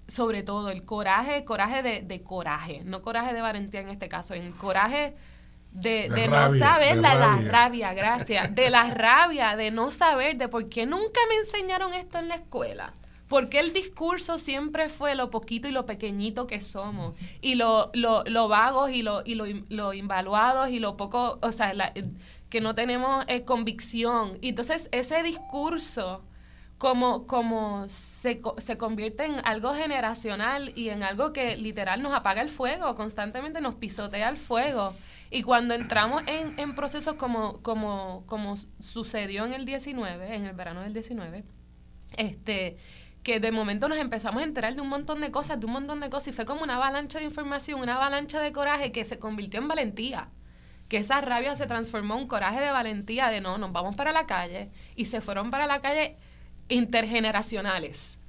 sobre 0.09 0.43
todo, 0.43 0.71
el 0.71 0.87
coraje, 0.87 1.45
coraje 1.45 1.83
de, 1.83 2.01
de 2.01 2.23
coraje, 2.23 2.81
no 2.83 3.03
coraje 3.03 3.35
de 3.35 3.43
valentía 3.43 3.83
en 3.83 3.91
este 3.91 4.09
caso, 4.09 4.33
el 4.33 4.55
coraje 4.55 5.15
de, 5.75 6.09
no 6.29 6.51
saber, 6.51 6.97
la, 6.99 7.15
rabia. 7.15 7.43
la 7.43 7.51
rabia, 7.51 7.95
gracias, 7.95 8.55
de 8.55 8.71
la 8.71 8.91
rabia, 8.95 9.57
de 9.57 9.71
no 9.71 9.91
saber, 9.91 10.37
de 10.39 10.49
por 10.49 10.69
qué 10.69 10.87
nunca 10.87 11.21
me 11.29 11.37
enseñaron 11.37 11.93
esto 11.93 12.19
en 12.19 12.29
la 12.29 12.37
escuela. 12.37 12.93
Porque 13.29 13.59
el 13.59 13.73
discurso 13.73 14.39
siempre 14.39 14.89
fue 14.89 15.15
lo 15.15 15.31
poquito 15.31 15.67
y 15.67 15.73
lo 15.73 15.87
pequeñito 15.87 16.47
que 16.47 16.61
somos, 16.61 17.15
y 17.41 17.57
lo, 17.57 17.91
lo, 17.95 18.23
lo 18.25 18.49
vagos 18.49 18.91
y 18.91 19.03
lo, 19.03 19.23
y 19.25 19.35
lo, 19.35 19.47
lo, 19.69 19.93
invaluados 19.93 20.71
y 20.71 20.79
lo 20.79 20.97
poco, 20.97 21.39
o 21.43 21.51
sea, 21.51 21.93
que 22.49 22.61
no 22.61 22.75
tenemos 22.75 23.25
eh, 23.27 23.45
convicción. 23.45 24.39
Y 24.41 24.51
entonces 24.51 24.89
ese 24.93 25.23
discurso 25.23 26.23
como, 26.79 27.27
como 27.27 27.89
se, 27.89 28.41
se, 28.59 28.79
convierte 28.79 29.25
en 29.25 29.37
algo 29.45 29.73
generacional 29.73 30.71
y 30.77 30.91
en 30.91 31.03
algo 31.03 31.33
que 31.33 31.57
literal 31.57 32.03
nos 32.03 32.13
apaga 32.13 32.43
el 32.43 32.51
fuego, 32.51 32.95
constantemente 32.95 33.61
nos 33.61 33.75
pisotea 33.75 34.29
el 34.29 34.37
fuego. 34.37 34.95
Y 35.35 35.43
cuando 35.43 35.75
entramos 35.75 36.23
en, 36.29 36.57
en 36.61 36.77
procesos 36.77 37.15
como, 37.15 37.61
como, 37.61 38.23
como 38.27 38.55
sucedió 38.79 39.45
en 39.45 39.53
el 39.53 39.65
19, 39.65 40.33
en 40.33 40.47
el 40.47 40.55
verano 40.55 40.83
del 40.83 40.93
19, 40.93 41.43
este, 42.17 42.77
que 43.25 43.41
de 43.41 43.51
momento 43.51 43.89
nos 43.89 43.99
empezamos 43.99 44.45
a 44.45 44.47
enterar 44.47 44.77
de 44.77 44.81
un 44.81 44.89
montón 44.89 45.21
de 45.21 45.33
cosas, 45.33 45.59
de 45.59 45.67
un 45.67 45.73
montón 45.73 45.99
de 45.99 46.09
cosas, 46.09 46.29
y 46.29 46.33
fue 46.33 46.47
como 46.47 46.63
una 46.63 46.77
avalancha 46.77 47.19
de 47.19 47.25
información, 47.25 47.81
una 47.81 47.97
avalancha 47.97 48.41
de 48.41 48.53
coraje 48.53 48.93
que 48.93 49.05
se 49.05 49.19
convirtió 49.19 49.59
en 49.59 49.67
valentía. 49.67 50.29
Que 50.89 50.99
esa 50.99 51.21
rabia 51.21 51.57
se 51.57 51.67
transformó 51.67 52.15
en 52.15 52.21
un 52.21 52.29
coraje 52.29 52.61
de 52.61 52.71
valentía, 52.71 53.29
de 53.29 53.41
no, 53.41 53.59
nos 53.59 53.73
vamos 53.73 53.97
para 53.97 54.13
la 54.13 54.27
calle, 54.27 54.71
y 54.95 55.07
se 55.07 55.21
fueron 55.21 55.51
para 55.51 55.67
la 55.67 55.81
calle 55.81 56.15
intergeneracionales. 56.69 58.21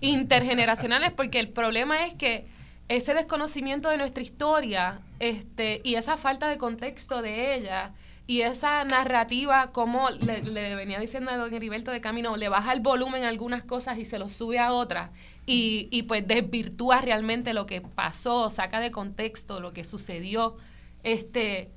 Intergeneracionales, 0.00 1.10
porque 1.10 1.40
el 1.40 1.48
problema 1.48 2.06
es 2.06 2.14
que 2.14 2.46
ese 2.86 3.14
desconocimiento 3.14 3.88
de 3.88 3.96
nuestra 3.96 4.22
historia 4.22 5.00
este, 5.20 5.80
y 5.84 5.94
esa 5.94 6.16
falta 6.16 6.48
de 6.48 6.58
contexto 6.58 7.22
de 7.22 7.54
ella 7.54 7.92
y 8.26 8.40
esa 8.40 8.84
narrativa, 8.84 9.70
como 9.70 10.08
le, 10.10 10.74
venía 10.74 10.98
diciendo 10.98 11.30
a 11.30 11.36
don 11.36 11.52
Heriberto 11.52 11.90
de 11.90 12.00
Camino, 12.00 12.36
le 12.36 12.48
baja 12.48 12.72
el 12.72 12.80
volumen 12.80 13.24
a 13.24 13.28
algunas 13.28 13.62
cosas 13.62 13.98
y 13.98 14.04
se 14.04 14.18
lo 14.18 14.28
sube 14.28 14.58
a 14.58 14.72
otras 14.72 15.10
y, 15.46 15.88
y 15.90 16.04
pues 16.04 16.26
desvirtúa 16.26 17.00
realmente 17.00 17.54
lo 17.54 17.66
que 17.66 17.80
pasó, 17.80 18.50
saca 18.50 18.80
de 18.80 18.90
contexto 18.90 19.60
lo 19.60 19.72
que 19.72 19.84
sucedió. 19.84 20.56
Este, 21.02 21.70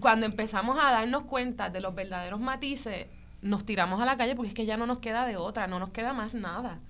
cuando 0.00 0.26
empezamos 0.26 0.78
a 0.78 0.90
darnos 0.90 1.24
cuenta 1.24 1.68
de 1.68 1.80
los 1.80 1.94
verdaderos 1.94 2.40
matices, 2.40 3.08
nos 3.42 3.66
tiramos 3.66 4.00
a 4.00 4.06
la 4.06 4.16
calle 4.16 4.34
porque 4.34 4.48
es 4.48 4.54
que 4.54 4.66
ya 4.66 4.78
no 4.78 4.86
nos 4.86 5.00
queda 5.00 5.26
de 5.26 5.36
otra, 5.36 5.66
no 5.66 5.78
nos 5.78 5.90
queda 5.90 6.14
más 6.14 6.32
nada. 6.32 6.80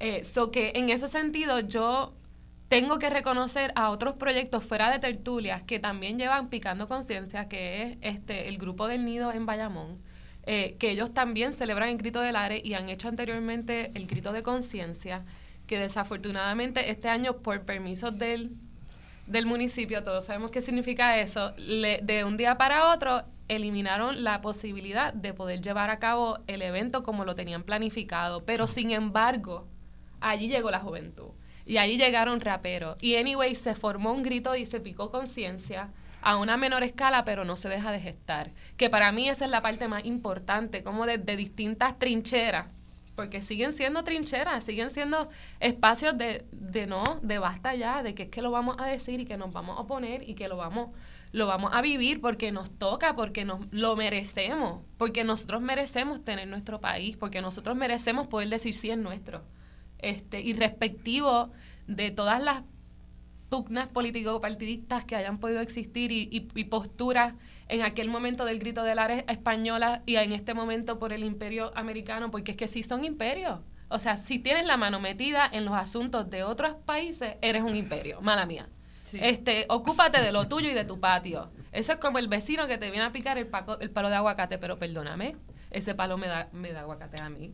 Eh, 0.00 0.26
que 0.52 0.72
en 0.74 0.90
ese 0.90 1.08
sentido 1.08 1.60
yo 1.60 2.14
tengo 2.70 3.00
que 3.00 3.10
reconocer 3.10 3.72
a 3.74 3.90
otros 3.90 4.14
proyectos 4.14 4.62
fuera 4.62 4.92
de 4.92 5.00
tertulias 5.00 5.60
que 5.64 5.80
también 5.80 6.20
llevan 6.20 6.48
picando 6.50 6.86
conciencia, 6.86 7.48
que 7.48 7.82
es 7.82 7.98
este 8.00 8.48
el 8.48 8.58
grupo 8.58 8.86
del 8.86 9.04
Nido 9.04 9.32
en 9.32 9.44
Bayamón, 9.44 9.98
eh, 10.44 10.76
que 10.78 10.92
ellos 10.92 11.12
también 11.12 11.52
celebran 11.52 11.88
el 11.88 11.98
grito 11.98 12.20
del 12.20 12.36
ARE 12.36 12.62
y 12.64 12.74
han 12.74 12.88
hecho 12.88 13.08
anteriormente 13.08 13.90
el 13.94 14.06
grito 14.06 14.32
de 14.32 14.44
conciencia, 14.44 15.24
que 15.66 15.80
desafortunadamente 15.80 16.90
este 16.90 17.08
año 17.08 17.38
por 17.38 17.60
permisos 17.62 18.16
del, 18.16 18.52
del 19.26 19.46
municipio, 19.46 20.04
todos 20.04 20.26
sabemos 20.26 20.52
qué 20.52 20.62
significa 20.62 21.18
eso, 21.18 21.50
de 21.50 22.24
un 22.24 22.36
día 22.36 22.56
para 22.56 22.92
otro 22.92 23.24
eliminaron 23.48 24.22
la 24.22 24.42
posibilidad 24.42 25.12
de 25.12 25.34
poder 25.34 25.60
llevar 25.60 25.90
a 25.90 25.98
cabo 25.98 26.38
el 26.46 26.62
evento 26.62 27.02
como 27.02 27.24
lo 27.24 27.34
tenían 27.34 27.64
planificado, 27.64 28.44
pero 28.44 28.68
sin 28.68 28.92
embargo, 28.92 29.66
allí 30.20 30.46
llegó 30.46 30.70
la 30.70 30.78
juventud 30.78 31.32
y 31.66 31.76
ahí 31.76 31.96
llegaron 31.96 32.40
raperos. 32.40 32.96
Y 33.00 33.16
anyway, 33.16 33.54
se 33.54 33.74
formó 33.74 34.12
un 34.12 34.22
grito 34.22 34.56
y 34.56 34.66
se 34.66 34.80
picó 34.80 35.10
conciencia 35.10 35.90
a 36.22 36.36
una 36.36 36.56
menor 36.56 36.82
escala, 36.82 37.24
pero 37.24 37.44
no 37.44 37.56
se 37.56 37.68
deja 37.68 37.92
de 37.92 38.00
gestar. 38.00 38.52
Que 38.76 38.90
para 38.90 39.12
mí 39.12 39.28
esa 39.28 39.44
es 39.44 39.50
la 39.50 39.62
parte 39.62 39.88
más 39.88 40.04
importante, 40.04 40.82
como 40.82 41.06
de, 41.06 41.18
distintas 41.18 41.98
trincheras, 41.98 42.66
porque 43.14 43.40
siguen 43.40 43.72
siendo 43.72 44.04
trincheras, 44.04 44.64
siguen 44.64 44.90
siendo 44.90 45.28
espacios 45.60 46.16
de, 46.16 46.44
de 46.52 46.86
no, 46.86 47.20
de 47.22 47.38
basta 47.38 47.74
ya, 47.74 48.02
de 48.02 48.14
que 48.14 48.24
es 48.24 48.28
que 48.30 48.42
lo 48.42 48.50
vamos 48.50 48.76
a 48.78 48.86
decir 48.86 49.20
y 49.20 49.24
que 49.24 49.36
nos 49.36 49.52
vamos 49.52 49.78
a 49.78 49.82
oponer 49.82 50.28
y 50.28 50.34
que 50.34 50.48
lo 50.48 50.56
vamos, 50.56 50.90
lo 51.32 51.46
vamos 51.46 51.72
a 51.74 51.82
vivir 51.82 52.20
porque 52.20 52.52
nos 52.52 52.70
toca, 52.70 53.14
porque 53.14 53.44
nos 53.44 53.60
lo 53.72 53.96
merecemos, 53.96 54.82
porque 54.96 55.24
nosotros 55.24 55.60
merecemos 55.60 56.24
tener 56.24 56.48
nuestro 56.48 56.80
país, 56.80 57.16
porque 57.16 57.40
nosotros 57.40 57.76
merecemos 57.76 58.28
poder 58.28 58.48
decir 58.48 58.74
sí 58.74 58.90
es 58.90 58.98
nuestro 58.98 59.42
este, 60.02 60.40
y 60.40 60.52
respectivo 60.52 61.50
de 61.86 62.10
todas 62.10 62.42
las 62.42 62.62
pugnas 63.48 63.88
político-partidistas 63.88 65.04
que 65.04 65.16
hayan 65.16 65.38
podido 65.38 65.60
existir 65.60 66.12
y, 66.12 66.28
y, 66.30 66.64
posturas 66.64 67.34
en 67.68 67.82
aquel 67.82 68.08
momento 68.08 68.44
del 68.44 68.60
grito 68.60 68.84
de 68.84 68.94
la 68.94 69.06
española 69.06 70.02
y 70.06 70.16
en 70.16 70.32
este 70.32 70.54
momento 70.54 70.98
por 70.98 71.12
el 71.12 71.24
imperio 71.24 71.72
americano, 71.76 72.30
porque 72.30 72.52
es 72.52 72.56
que 72.56 72.68
sí 72.68 72.82
son 72.82 73.04
imperios. 73.04 73.58
O 73.88 73.98
sea, 73.98 74.16
si 74.16 74.38
tienes 74.38 74.66
la 74.66 74.76
mano 74.76 75.00
metida 75.00 75.48
en 75.50 75.64
los 75.64 75.74
asuntos 75.74 76.30
de 76.30 76.44
otros 76.44 76.76
países, 76.86 77.34
eres 77.42 77.62
un 77.62 77.74
imperio, 77.74 78.20
mala 78.20 78.46
mía. 78.46 78.68
Este, 79.12 79.66
ocúpate 79.68 80.22
de 80.22 80.30
lo 80.30 80.46
tuyo 80.46 80.70
y 80.70 80.74
de 80.74 80.84
tu 80.84 81.00
patio. 81.00 81.50
Eso 81.72 81.92
es 81.92 81.98
como 81.98 82.18
el 82.18 82.28
vecino 82.28 82.68
que 82.68 82.78
te 82.78 82.90
viene 82.90 83.04
a 83.04 83.10
picar 83.10 83.36
el, 83.36 83.48
el 83.80 83.90
palo 83.90 84.08
de 84.08 84.14
aguacate, 84.14 84.58
pero 84.58 84.78
perdóname, 84.78 85.36
ese 85.72 85.96
palo 85.96 86.16
me 86.18 86.28
da, 86.28 86.48
me 86.52 86.72
da 86.72 86.80
aguacate 86.82 87.20
a 87.20 87.28
mí. 87.28 87.52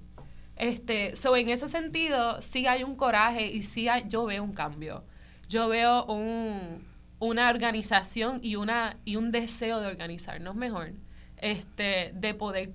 Este, 0.57 1.15
so 1.17 1.37
en 1.37 1.51
ese 1.51 1.69
sentido, 1.69 2.41
sí 2.41 2.67
hay 2.67 2.83
un 2.83 2.97
coraje 2.97 3.47
y 3.47 3.63
sí 3.63 3.89
yo 4.09 4.25
veo 4.25 4.43
un 4.43 4.53
cambio. 4.53 5.05
Yo 5.49 5.69
veo 5.69 6.05
un, 6.07 6.85
una 7.19 7.51
organización 7.51 8.41
y, 8.43 8.57
una, 8.57 8.97
y 9.05 9.17
un 9.17 9.31
deseo 9.33 9.81
de 9.81 9.87
organizarnos 9.87 10.55
mejor, 10.57 10.93
este, 11.37 12.13
de 12.15 12.35
poder 12.35 12.71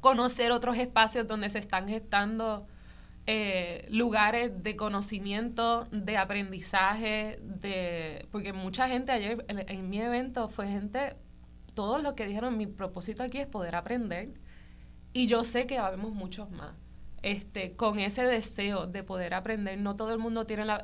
conocer 0.00 0.50
otros 0.50 0.78
espacios 0.78 1.26
donde 1.26 1.50
se 1.50 1.58
están 1.58 1.88
gestando 1.88 2.66
eh, 3.26 3.86
lugares 3.90 4.62
de 4.62 4.74
conocimiento, 4.76 5.84
de 5.92 6.16
aprendizaje, 6.16 7.38
de 7.42 8.26
porque 8.32 8.52
mucha 8.54 8.88
gente 8.88 9.12
ayer 9.12 9.44
en, 9.48 9.58
en 9.68 9.90
mi 9.90 10.00
evento 10.00 10.48
fue 10.48 10.68
gente, 10.68 11.16
todos 11.74 12.02
los 12.02 12.14
que 12.14 12.26
dijeron, 12.26 12.56
mi 12.56 12.66
propósito 12.66 13.22
aquí 13.22 13.38
es 13.38 13.46
poder 13.46 13.76
aprender 13.76 14.30
y 15.12 15.26
yo 15.26 15.44
sé 15.44 15.66
que 15.66 15.78
habemos 15.78 16.12
muchos 16.12 16.50
más 16.50 16.72
este, 17.22 17.76
con 17.76 17.98
ese 17.98 18.24
deseo 18.24 18.86
de 18.86 19.02
poder 19.02 19.34
aprender. 19.34 19.78
No 19.78 19.94
todo 19.94 20.12
el 20.12 20.18
mundo 20.18 20.46
tiene 20.46 20.64
la, 20.64 20.82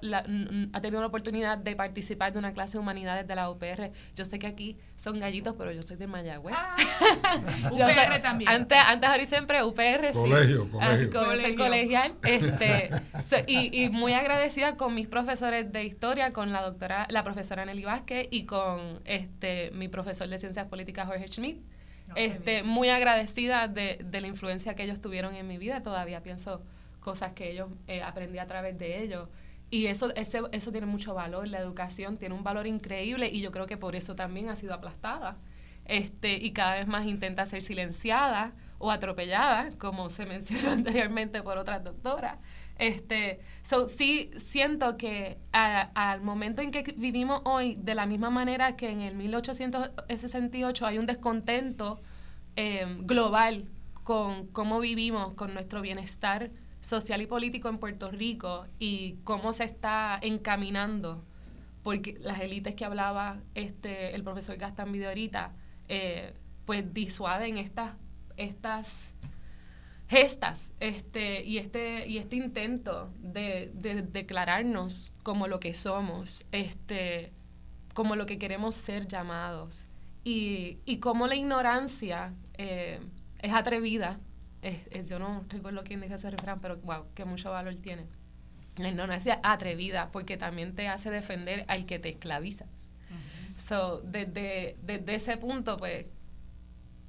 ha 0.73 0.81
tenido 0.81 1.01
la 1.01 1.07
oportunidad 1.07 1.59
de 1.59 1.77
participar 1.77 2.33
de 2.33 2.39
una 2.39 2.53
clase 2.53 2.77
de 2.77 2.83
humanidades 2.83 3.27
de 3.27 3.35
la 3.35 3.51
UPR. 3.51 3.91
Yo 4.15 4.25
sé 4.25 4.39
que 4.39 4.47
aquí 4.47 4.77
son 4.97 5.19
gallitos, 5.19 5.55
pero 5.57 5.73
yo 5.73 5.83
soy 5.83 5.97
de 5.97 6.07
Mayagüez. 6.07 6.55
Ah, 6.57 6.77
UPR 7.73 8.21
también. 8.23 8.51
Antes, 8.51 8.79
antes 8.79 9.09
ahora 9.09 9.27
siempre 9.27 9.63
UPR, 9.65 10.13
colegio, 10.13 10.65
sí. 10.65 10.71
Colegio, 10.71 11.11
colegio. 11.13 11.57
colegial. 11.57 12.15
Este, 12.25 12.91
y, 13.47 13.85
y, 13.85 13.91
muy 13.91 14.13
agradecida 14.13 14.77
con 14.77 14.95
mis 14.95 15.09
profesores 15.09 15.73
de 15.73 15.85
historia, 15.85 16.33
con 16.33 16.53
la 16.53 16.63
doctora, 16.63 17.07
la 17.11 17.25
profesora 17.25 17.65
Nelly 17.65 17.85
Vázquez 17.85 18.29
y 18.31 18.45
con 18.45 19.01
este 19.05 19.71
mi 19.73 19.89
profesor 19.89 20.29
de 20.29 20.39
Ciencias 20.39 20.67
Políticas, 20.67 21.07
Jorge 21.07 21.29
Schmidt 21.29 21.76
este, 22.15 22.63
muy 22.63 22.89
agradecida 22.89 23.69
de, 23.69 23.99
de, 24.05 24.21
la 24.21 24.27
influencia 24.29 24.75
que 24.75 24.85
ellos 24.85 25.01
tuvieron 25.01 25.35
en 25.35 25.47
mi 25.47 25.59
vida. 25.59 25.83
Todavía 25.83 26.23
pienso 26.23 26.63
cosas 27.01 27.33
que 27.33 27.51
ellos 27.51 27.69
eh, 27.87 28.03
aprendí 28.03 28.39
a 28.39 28.47
través 28.47 28.79
de 28.79 29.03
ellos. 29.03 29.29
Y 29.71 29.87
eso, 29.87 30.15
ese, 30.15 30.41
eso 30.53 30.73
tiene 30.73 30.87
mucho 30.87 31.15
valor. 31.15 31.49
La 31.49 31.59
educación 31.59 32.19
tiene 32.19 32.35
un 32.35 32.45
valor 32.45 32.67
increíble 32.67 33.29
y 33.29 33.41
yo 33.41 33.51
creo 33.51 33.67
que 33.67 33.77
por 33.77 33.97
eso 33.97 34.15
también 34.15 34.49
ha 34.49 34.57
sido 34.57 34.75
aplastada. 34.75 35.37
Este, 35.85 36.35
y 36.35 36.53
cada 36.53 36.75
vez 36.75 36.89
más 36.89 37.07
intenta 37.07 37.47
ser 37.47 37.63
silenciada 37.63 38.55
o 38.79 38.91
atropellada, 38.91 39.71
como 39.79 40.11
se 40.11 40.27
mencionó 40.35 40.71
anteriormente 40.71 41.43
por 41.43 41.59
otras 41.59 41.85
doctoras. 41.85 42.39
Este, 42.79 43.41
so, 43.63 43.89
sí 43.89 44.31
siento 44.37 44.97
que 44.97 45.39
al 45.53 46.21
momento 46.21 46.61
en 46.61 46.71
que 46.71 46.83
vivimos 46.97 47.41
hoy, 47.45 47.75
de 47.77 47.95
la 47.95 48.07
misma 48.07 48.31
manera 48.31 48.77
que 48.77 48.91
en 48.91 49.01
el 49.01 49.15
1868 49.15 50.87
hay 50.87 50.99
un 50.99 51.07
descontento 51.07 52.01
em, 52.55 53.07
global 53.07 53.67
con 54.05 54.47
cómo 54.49 54.79
vivimos, 54.81 55.35
con 55.35 55.55
nuestro 55.55 55.81
bienestar 55.81 56.51
social 56.81 57.21
y 57.23 57.27
político 57.27 57.69
en 57.69 57.79
Puerto 57.79 58.11
Rico 58.11 58.67
y 58.79 59.17
cómo 59.25 59.53
se 59.53 59.65
está 59.65 60.19
encaminando, 60.23 61.25
porque 61.83 62.17
las 62.21 62.41
élites 62.41 62.75
que 62.75 62.85
hablaba 62.85 63.41
este 63.55 64.15
el 64.15 64.23
profesor 64.23 64.57
Gastán 64.57 64.95
ahorita, 65.03 65.53
eh, 65.89 66.35
pues 66.67 66.93
disuaden 66.93 67.59
estas, 67.59 67.95
estas 68.37 69.15
gestas 70.09 70.73
este, 70.79 71.43
y, 71.43 71.59
este, 71.59 72.07
y 72.07 72.19
este 72.19 72.37
intento 72.37 73.13
de, 73.21 73.71
declararnos 74.13 75.13
como 75.23 75.49
lo 75.49 75.59
que 75.59 75.75
somos, 75.75 76.47
este, 76.53 77.33
como 77.95 78.15
lo 78.17 78.27
que 78.27 78.39
queremos 78.39 78.75
ser 78.75 79.09
llamados. 79.09 79.89
Y, 80.23 80.79
y 80.85 80.99
como 80.99 81.27
la 81.27 81.37
ignorancia 81.37 82.35
eh, 82.55 83.01
es 83.41 83.53
atrevida, 83.53 84.19
es, 84.63 85.09
yo 85.09 85.19
no 85.19 85.45
recuerdo 85.49 85.83
quién 85.85 86.01
dijo 86.01 86.15
ese 86.15 86.31
refrán, 86.31 86.61
pero 86.61 86.77
wow, 86.79 87.07
que 87.15 87.25
mucho 87.25 87.51
valor 87.51 87.77
tiene. 87.77 88.07
La 88.77 88.89
ignorancia 88.89 89.41
atrevida, 89.43 90.11
porque 90.13 90.37
también 90.37 90.75
te 90.75 90.89
hace 90.89 91.11
defender 91.11 91.65
al 91.69 91.87
que 91.87 91.99
te 91.99 92.11
esclaviza. 92.11 92.67
So, 93.57 94.03
desde, 94.03 94.77
desde 94.83 95.15
ese 95.15 95.37
punto, 95.39 95.77
pues, 95.79 96.07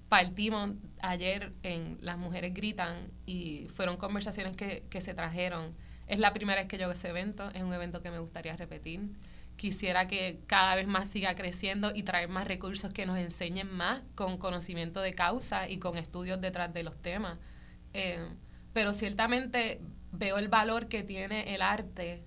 partimos 0.07 0.71
ayer 1.01 1.53
en 1.63 1.97
Las 2.01 2.17
Mujeres 2.17 2.53
Gritan 2.53 3.11
y 3.25 3.67
fueron 3.73 3.97
conversaciones 3.97 4.55
que, 4.55 4.83
que 4.89 5.01
se 5.01 5.13
trajeron. 5.13 5.75
Es 6.07 6.19
la 6.19 6.33
primera 6.33 6.61
vez 6.61 6.67
que 6.67 6.77
yo 6.77 6.85
hago 6.85 6.93
ese 6.93 7.09
evento, 7.09 7.49
es 7.53 7.63
un 7.63 7.73
evento 7.73 8.01
que 8.01 8.11
me 8.11 8.19
gustaría 8.19 8.55
repetir. 8.55 9.01
Quisiera 9.55 10.07
que 10.07 10.39
cada 10.45 10.75
vez 10.75 10.87
más 10.87 11.07
siga 11.07 11.35
creciendo 11.35 11.91
y 11.93 12.03
traer 12.03 12.29
más 12.29 12.47
recursos 12.47 12.93
que 12.93 13.05
nos 13.05 13.17
enseñen 13.17 13.71
más 13.71 14.01
con 14.15 14.37
conocimiento 14.37 15.01
de 15.01 15.13
causa 15.13 15.67
y 15.67 15.79
con 15.79 15.97
estudios 15.97 16.39
detrás 16.39 16.73
de 16.73 16.83
los 16.83 16.97
temas. 17.01 17.37
Eh, 17.93 18.19
pero 18.73 18.93
ciertamente 18.93 19.81
veo 20.11 20.37
el 20.37 20.47
valor 20.47 20.87
que 20.87 21.03
tiene 21.03 21.55
el 21.55 21.61
arte, 21.61 22.23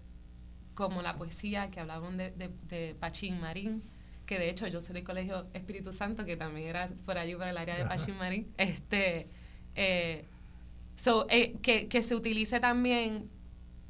como 0.74 1.02
la 1.02 1.16
poesía, 1.16 1.70
que 1.70 1.80
hablaban 1.80 2.16
de, 2.16 2.32
de, 2.32 2.50
de 2.68 2.94
Pachín 2.98 3.40
Marín, 3.40 3.82
que 4.30 4.38
de 4.38 4.48
hecho 4.48 4.68
yo 4.68 4.80
soy 4.80 4.94
del 4.94 5.02
Colegio 5.02 5.48
Espíritu 5.54 5.92
Santo, 5.92 6.24
que 6.24 6.36
también 6.36 6.68
era 6.68 6.88
por 7.04 7.18
allí, 7.18 7.34
por 7.34 7.48
el 7.48 7.58
área 7.58 7.76
de 7.76 7.84
Pachín 7.84 8.16
Marín, 8.16 8.46
este, 8.58 9.26
eh, 9.74 10.24
eh, 11.28 11.56
que, 11.60 11.88
que 11.88 12.00
se 12.00 12.14
utilice 12.14 12.60
también 12.60 13.28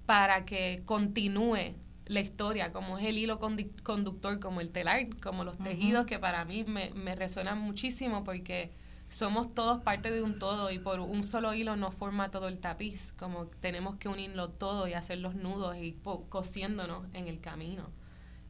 para 0.06 0.46
que 0.46 0.80
continúe 0.86 1.74
la 2.06 2.20
historia, 2.20 2.72
como 2.72 2.96
es 2.96 3.06
el 3.06 3.18
hilo 3.18 3.38
conductor, 3.38 4.40
como 4.40 4.62
el 4.62 4.70
telar, 4.70 5.14
como 5.20 5.44
los 5.44 5.58
tejidos, 5.58 6.06
que 6.06 6.18
para 6.18 6.46
mí 6.46 6.64
me, 6.64 6.90
me 6.94 7.14
resuenan 7.14 7.58
muchísimo 7.58 8.24
porque 8.24 8.70
somos 9.10 9.54
todos 9.54 9.82
parte 9.82 10.10
de 10.10 10.22
un 10.22 10.38
todo 10.38 10.70
y 10.70 10.78
por 10.78 11.00
un 11.00 11.22
solo 11.22 11.52
hilo 11.52 11.76
no 11.76 11.92
forma 11.92 12.30
todo 12.30 12.48
el 12.48 12.60
tapiz, 12.60 13.12
como 13.18 13.48
tenemos 13.48 13.96
que 13.96 14.08
unirlo 14.08 14.48
todo 14.48 14.88
y 14.88 14.94
hacer 14.94 15.18
los 15.18 15.34
nudos 15.34 15.76
y 15.76 15.98
cosiéndonos 16.30 17.04
en 17.12 17.28
el 17.28 17.42
camino. 17.42 17.90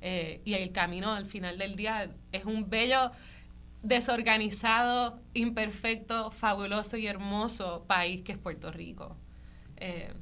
Eh, 0.03 0.41
y 0.45 0.55
el 0.55 0.73
camino 0.73 1.13
al 1.13 1.27
final 1.27 1.59
del 1.59 1.77
día 1.77 2.11
es 2.33 2.45
un 2.45 2.71
bello, 2.71 3.13
desorganizado, 3.83 5.21
imperfecto, 5.35 6.31
fabuloso 6.31 6.97
y 6.97 7.07
hermoso 7.07 7.85
país 7.87 8.23
que 8.23 8.33
es 8.33 8.39
Puerto 8.39 8.71
Rico. 8.71 9.17
Eh, 9.77 10.13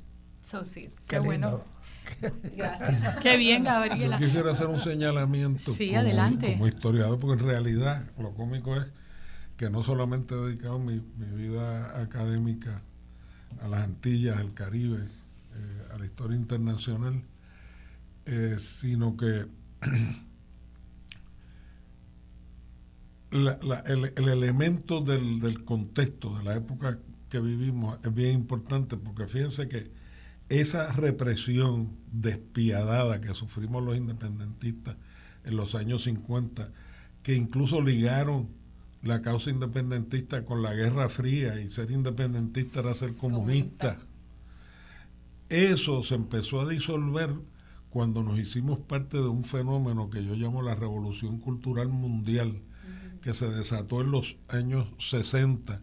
so 0.43 0.65
sí. 0.65 0.89
Qué, 1.07 1.19
bueno. 1.19 1.63
Gracias. 2.57 3.17
Qué 3.19 3.37
bien, 3.37 3.65
Gabriela. 3.65 4.19
Yo 4.19 4.27
quisiera 4.27 4.53
hacer 4.53 4.67
un 4.67 4.81
señalamiento 4.81 5.73
sí, 5.73 5.95
adelante. 5.95 6.53
como 6.53 6.67
historiador, 6.67 7.19
porque 7.21 7.43
en 7.43 7.49
realidad 7.49 8.11
lo 8.19 8.33
cómico 8.35 8.77
es 8.77 8.87
que 9.57 9.71
no 9.71 9.83
solamente 9.83 10.35
he 10.35 10.39
dedicado 10.39 10.79
mi, 10.79 11.01
vida 11.01 12.01
académica 12.01 12.81
a 13.61 13.69
las 13.69 13.85
Antillas, 13.85 14.39
al 14.39 14.55
Caribe, 14.55 15.01
eh, 15.01 15.89
a 15.93 15.99
la 15.99 16.07
historia 16.07 16.37
internacional, 16.37 17.23
sino 18.59 19.17
que 19.17 19.47
el, 23.31 24.13
elemento 24.17 25.01
del, 25.01 25.65
contexto 25.65 26.37
de 26.39 26.45
la 26.45 26.57
época 26.57 26.99
que 27.29 27.41
vivimos 27.41 27.99
es 28.05 28.15
bien 28.15 28.33
importante 28.33 28.97
porque 28.97 29.27
fíjense 29.27 29.69
que 29.69 29.91
esa 30.49 30.93
represión 30.93 31.91
despiadada 32.11 33.21
que 33.21 33.35
sufrimos 33.35 33.85
los 33.85 33.97
independentistas 33.97 34.97
en 35.45 35.57
los 35.57 35.75
años 35.75 36.05
50, 36.05 36.71
que 37.23 37.35
incluso 37.35 37.83
ligaron 37.83 38.49
la 39.03 39.21
causa 39.21 39.51
independentista 39.51 40.45
con 40.45 40.63
la 40.63 40.73
Guerra 40.75 41.09
Fría 41.09 41.61
y 41.61 41.69
ser 41.71 41.91
independentista 41.91 42.81
era 42.81 42.95
ser 42.95 43.15
comunista. 43.15 43.99
Eso 45.51 46.03
se 46.03 46.15
empezó 46.15 46.63
a 46.63 46.69
disolver 46.69 47.31
cuando 47.91 48.23
nos 48.23 48.39
hicimos 48.39 48.79
parte 48.79 49.17
de 49.17 49.29
un 49.29 49.45
fenómeno 49.45 50.11
que 50.11 50.25
yo 50.25 50.35
llamo 50.35 50.63
la 50.63 50.75
revolución 50.75 51.39
cultural 51.39 51.89
mundial, 51.89 52.61
que 53.23 53.35
se 53.35 53.49
desató 53.49 54.03
en 54.03 54.11
los 54.11 54.37
años 54.49 54.89
60 54.99 55.83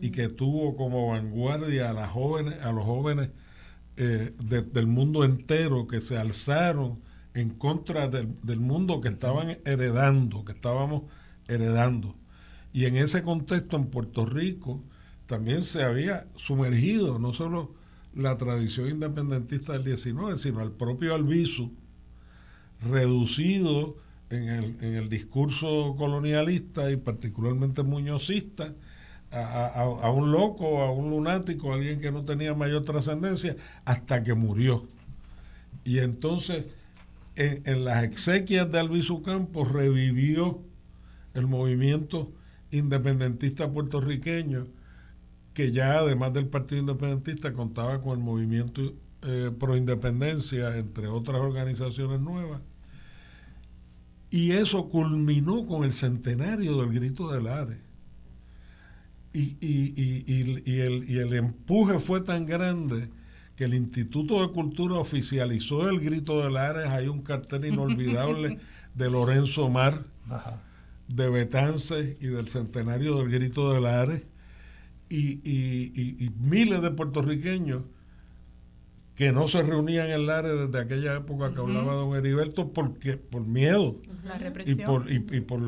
y 0.00 0.10
que 0.10 0.28
tuvo 0.28 0.76
como 0.76 1.08
vanguardia 1.08 1.90
a, 1.90 1.92
las 1.92 2.10
jóvenes, 2.10 2.60
a 2.62 2.72
los 2.72 2.84
jóvenes 2.84 3.30
eh, 3.96 4.32
del 4.38 4.86
mundo 4.86 5.24
entero 5.24 5.86
que 5.86 6.00
se 6.00 6.16
alzaron 6.16 7.00
en 7.34 7.50
contra 7.50 8.08
del, 8.08 8.36
del 8.42 8.60
mundo 8.60 9.00
que 9.00 9.08
estaban 9.08 9.58
heredando, 9.64 10.44
que 10.44 10.52
estábamos 10.52 11.02
heredando. 11.48 12.16
Y 12.72 12.86
en 12.86 12.96
ese 12.96 13.22
contexto 13.22 13.76
en 13.76 13.86
Puerto 13.86 14.24
Rico 14.24 14.82
también 15.26 15.62
se 15.62 15.82
había 15.82 16.26
sumergido 16.36 17.18
no 17.18 17.32
solo 17.32 17.74
la 18.14 18.36
tradición 18.36 18.88
independentista 18.88 19.72
del 19.72 19.84
19, 19.84 20.38
sino 20.38 20.60
al 20.60 20.72
propio 20.72 21.14
Albizu, 21.14 21.72
reducido 22.80 23.96
en 24.30 24.48
el, 24.48 24.76
en 24.80 24.94
el 24.94 25.08
discurso 25.08 25.94
colonialista 25.96 26.90
y 26.90 26.96
particularmente 26.96 27.82
muñozista, 27.82 28.74
a, 29.34 30.10
un 30.10 30.30
loco, 30.30 30.82
a 30.82 30.92
un 30.92 31.08
lunático, 31.08 31.72
a 31.72 31.76
alguien 31.76 32.00
que 32.00 32.12
no 32.12 32.24
tenía 32.24 32.52
mayor 32.54 32.82
trascendencia, 32.82 33.56
hasta 33.86 34.22
que 34.22 34.34
murió. 34.34 34.86
Y 35.84 36.00
entonces, 36.00 36.66
en, 37.36 37.62
en 37.64 37.84
las 37.84 38.04
exequias 38.04 38.70
de 38.70 38.78
Albizu 38.78 39.22
Campos, 39.22 39.72
revivió 39.72 40.60
el 41.32 41.46
movimiento 41.46 42.30
independentista 42.70 43.70
puertorriqueño 43.70 44.66
que 45.54 45.72
ya 45.72 45.98
además 45.98 46.32
del 46.32 46.46
Partido 46.46 46.80
Independentista 46.80 47.52
contaba 47.52 48.00
con 48.00 48.18
el 48.18 48.24
movimiento 48.24 48.94
eh, 49.22 49.50
pro 49.58 49.76
independencia, 49.76 50.76
entre 50.78 51.06
otras 51.06 51.40
organizaciones 51.40 52.20
nuevas. 52.20 52.60
Y 54.30 54.52
eso 54.52 54.88
culminó 54.88 55.66
con 55.66 55.84
el 55.84 55.92
centenario 55.92 56.78
del 56.78 56.92
grito 56.92 57.30
del 57.30 57.46
Are. 57.46 57.78
Y, 59.34 59.56
y, 59.60 60.80
el, 60.80 61.08
y 61.08 61.18
el 61.18 61.32
empuje 61.34 61.98
fue 61.98 62.20
tan 62.20 62.46
grande 62.46 63.08
que 63.56 63.64
el 63.64 63.74
Instituto 63.74 64.42
de 64.42 64.52
Cultura 64.52 64.96
oficializó 64.96 65.88
el 65.88 66.00
grito 66.00 66.42
del 66.42 66.56
Ares. 66.56 66.88
Hay 66.88 67.08
un 67.08 67.22
cartel 67.22 67.66
inolvidable 67.66 68.58
de 68.94 69.10
Lorenzo 69.10 69.68
Mar, 69.68 70.04
de 71.08 71.28
Betance 71.28 72.16
y 72.20 72.26
del 72.26 72.48
centenario 72.48 73.18
del 73.18 73.30
grito 73.30 73.72
del 73.72 73.86
Ares 73.86 74.22
y, 75.12 76.30
miles 76.38 76.82
de 76.82 76.90
puertorriqueños 76.90 77.82
que 79.14 79.30
no 79.32 79.46
se 79.46 79.62
reunían 79.62 80.06
en 80.06 80.12
el 80.12 80.30
área 80.30 80.52
desde 80.52 80.80
aquella 80.80 81.16
época 81.16 81.52
que 81.52 81.60
hablaba 81.60 81.94
don 81.94 82.16
Heriberto 82.16 82.72
porque 82.72 83.18
por 83.18 83.46
miedo 83.46 84.00
y 84.64 84.74
por 84.76 85.10
y, 85.10 85.40
por, 85.40 85.62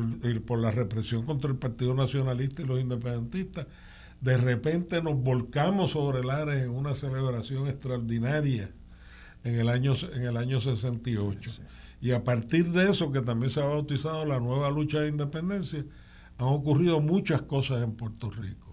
por 0.45 0.59
la 0.59 0.71
represión 0.71 1.25
contra 1.25 1.51
el 1.51 1.57
Partido 1.57 1.93
Nacionalista 1.93 2.63
y 2.63 2.65
los 2.65 2.79
independentistas. 2.81 3.67
De 4.19 4.37
repente 4.37 5.01
nos 5.03 5.21
volcamos 5.21 5.91
sobre 5.91 6.21
el 6.21 6.29
área 6.31 6.63
en 6.63 6.71
una 6.71 6.95
celebración 6.95 7.67
extraordinaria 7.67 8.71
en 9.43 9.55
el 9.55 9.69
año 9.69 9.93
en 10.13 10.23
el 10.23 10.37
año 10.37 10.59
68 10.59 11.51
y 12.01 12.11
a 12.11 12.23
partir 12.23 12.71
de 12.71 12.89
eso 12.89 13.11
que 13.11 13.21
también 13.21 13.51
se 13.51 13.61
ha 13.61 13.65
bautizado 13.65 14.25
la 14.25 14.39
nueva 14.39 14.71
lucha 14.71 15.01
de 15.01 15.09
independencia 15.09 15.85
han 16.37 16.47
ocurrido 16.47 16.99
muchas 16.99 17.43
cosas 17.43 17.83
en 17.83 17.91
Puerto 17.91 18.31
Rico 18.31 18.64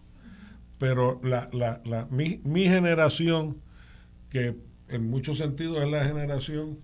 pero 0.83 1.21
la, 1.23 1.49
la, 1.53 1.81
la, 1.85 2.09
mi, 2.11 2.41
mi 2.43 2.65
generación, 2.65 3.63
que 4.31 4.57
en 4.89 5.09
muchos 5.09 5.39
sentidos 5.39 5.81
es 5.81 5.89
la 5.89 6.05
generación 6.05 6.81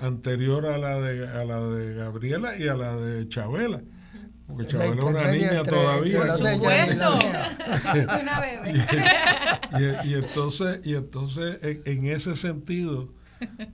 anterior 0.00 0.66
a 0.66 0.76
la 0.76 1.00
de, 1.00 1.28
a 1.28 1.44
la 1.44 1.60
de 1.68 1.94
Gabriela 1.94 2.56
y 2.58 2.66
a 2.66 2.74
la 2.74 2.96
de 2.96 3.28
Chabela. 3.28 3.80
Porque 4.48 4.66
Chabela 4.66 4.96
es 4.96 5.04
una 5.04 5.30
niña 5.30 5.62
todavía. 5.62 6.18
Por 6.18 6.30
supuesto. 6.32 7.18
es 7.94 8.06
una 8.22 8.40
bebé. 8.40 8.84
Y, 10.02 10.08
y, 10.08 10.14
entonces, 10.14 10.80
y 10.82 10.96
entonces 10.96 11.58
en 11.62 12.06
ese 12.06 12.34
sentido, 12.34 13.08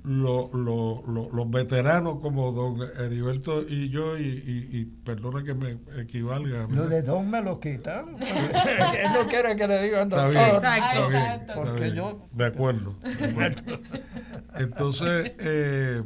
lo, 0.05 0.51
los 0.53 1.51
veteranos 1.51 2.21
como 2.21 2.53
don 2.53 2.81
Heriberto 2.99 3.63
y 3.63 3.89
yo, 3.91 4.19
y, 4.19 4.85
perdona 5.05 5.45
que 5.45 5.55
me 5.55 5.79
equivalga. 5.99 6.67
Lo 6.71 6.89
de 6.89 7.03
don 7.03 7.31
me 7.31 7.43
lo 7.43 7.61
quitan. 7.61 8.17
Él 8.21 9.13
no 9.13 9.27
quiere 9.29 9.57
que 9.57 9.67
le 9.67 9.83
digan 9.83 10.09
doctor. 10.09 10.37
Exacto. 10.37 11.09
Porque 11.55 11.93
yo. 11.93 12.23
De 12.33 12.47
acuerdo. 12.47 12.95
Entonces, 14.57 15.33
eh, 15.39 16.03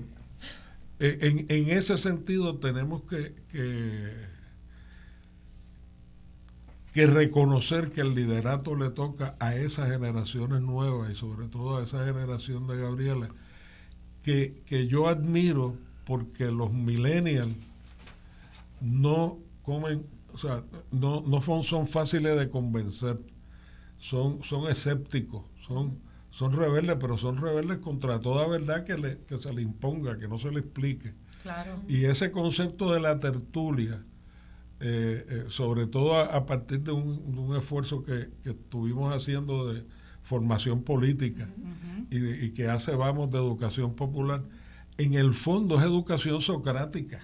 en, 1.01 1.47
en, 1.49 1.71
ese 1.71 1.99
sentido 1.99 2.59
tenemos 2.59 3.03
que, 3.03 3.35
que, 3.51 4.13
que 6.93 7.07
reconocer 7.07 7.91
que 7.91 8.01
el 8.01 8.15
liderato 8.15 8.75
le 8.75 8.91
toca 8.91 9.37
a 9.39 9.55
esas 9.55 9.91
generaciones 9.91 10.61
nuevas 10.63 11.13
y 11.13 11.15
sobre 11.15 11.47
todo 11.47 11.77
a 11.77 11.85
esa 11.85 12.05
generación 12.05 12.67
de 12.67 12.79
Gabriela, 12.79 13.29
que, 14.29 14.63
que 14.67 14.87
yo 14.87 15.09
admiro 15.09 15.75
porque 16.05 16.51
los 16.51 16.71
millennials 16.71 17.49
no 18.83 19.39
comen, 19.63 20.05
o 20.35 20.37
sea, 20.37 20.63
no, 20.91 21.23
no 21.23 21.41
son, 21.41 21.65
son 21.65 21.87
fáciles 21.89 22.39
de 22.39 22.51
convencer, 22.51 23.19
son, 23.99 24.45
son 24.45 24.71
escépticos, 24.71 25.45
son, 25.67 25.99
son 26.31 26.53
rebeldes, 26.53 26.99
pero 27.01 27.17
son 27.17 27.39
rebeldes 27.39 27.79
contra 27.79 28.21
toda 28.21 28.47
verdad 28.47 28.85
que, 28.85 28.99
le, 28.99 29.19
que 29.21 29.39
se 29.39 29.51
le 29.51 29.63
imponga, 29.63 30.19
que 30.19 30.29
no 30.29 30.39
se 30.39 30.51
le 30.51 30.61
explique. 30.61 31.15
Y 31.89 32.05
ese 32.05 32.31
concepto 32.31 32.93
de 32.93 33.01
la 33.01 33.19
tertulia, 33.19 34.05
eh, 34.81 35.25
eh, 35.27 35.45
sobre 35.49 35.87
todo 35.87 36.17
a, 36.17 36.45
partir 36.45 36.81
de 36.81 36.93
un, 36.93 37.57
esfuerzo 37.57 38.05
que, 38.05 38.29
estuvimos 38.45 39.15
haciendo 39.15 39.73
de 39.73 39.85
formación 40.29 40.83
política 40.83 41.49
y, 42.11 42.51
que 42.51 42.69
hace 42.69 42.95
Vamos 42.95 43.31
de 43.31 43.39
Educación 43.39 43.95
Popular, 43.95 44.43
en 44.99 45.15
el 45.15 45.33
fondo 45.33 45.79
es 45.79 45.85
educación 45.85 46.43
socrática. 46.43 47.21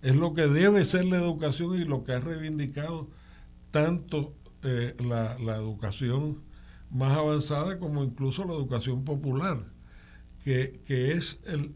Es 0.00 0.14
lo 0.14 0.32
que 0.32 0.46
debe 0.46 0.84
ser 0.84 1.06
la 1.06 1.16
educación 1.16 1.74
y 1.74 1.84
lo 1.84 2.04
que 2.04 2.12
ha 2.12 2.20
reivindicado 2.20 3.08
tanto 3.72 4.32
eh, 4.62 4.94
la, 5.00 5.56
educación 5.56 6.38
más 6.90 7.18
avanzada 7.18 7.80
como 7.80 8.04
incluso 8.04 8.44
la 8.44 8.54
educación 8.54 9.04
popular, 9.04 9.64
que, 10.44 10.80
es 10.86 11.40
el, 11.46 11.74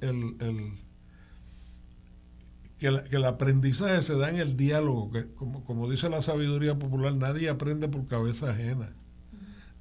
que, 2.79 2.87
el 2.87 3.25
aprendizaje 3.25 4.01
se 4.03 4.17
da 4.17 4.31
en 4.31 4.37
el 4.37 4.57
diálogo, 4.57 5.11
que 5.11 5.27
como, 5.35 5.65
como 5.65 5.91
dice 5.91 6.09
la 6.09 6.23
sabiduría 6.23 6.79
popular, 6.79 7.13
nadie 7.15 7.49
aprende 7.49 7.89
por 7.89 8.07
cabeza 8.07 8.51
ajena, 8.51 8.95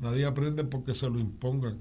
nadie 0.01 0.25
aprende 0.25 0.63
porque 0.65 0.93
se 0.93 1.09
lo 1.09 1.19
impongan, 1.19 1.79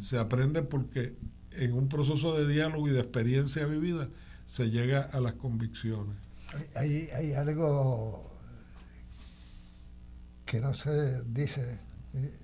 se 0.00 0.18
aprende 0.18 0.62
porque 0.62 1.16
en 1.52 1.72
un 1.72 1.88
proceso 1.88 2.36
de 2.36 2.46
diálogo 2.46 2.88
y 2.88 2.92
de 2.92 3.00
experiencia 3.00 3.66
vivida 3.66 4.08
se 4.46 4.70
llega 4.70 5.02
a 5.02 5.20
las 5.20 5.32
convicciones. 5.34 6.16
Hay, 6.74 7.08
hay 7.14 7.32
algo 7.32 8.30
que 10.44 10.60
no 10.60 10.74
se 10.74 11.22
dice, 11.24 11.80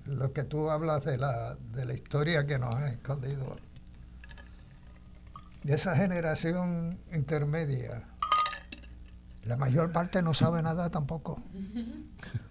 lo 0.05 0.33
que 0.33 0.43
tú 0.43 0.69
hablas 0.71 1.05
de 1.05 1.17
la, 1.17 1.55
de 1.73 1.85
la 1.85 1.93
historia 1.93 2.47
que 2.47 2.57
nos 2.57 2.73
ha 2.73 2.89
escondido, 2.89 3.55
de 5.63 5.75
esa 5.75 5.95
generación 5.95 6.97
intermedia, 7.13 8.03
la 9.43 9.57
mayor 9.57 9.91
parte 9.91 10.23
no 10.23 10.33
sabe 10.33 10.63
nada 10.63 10.89
tampoco. 10.89 11.43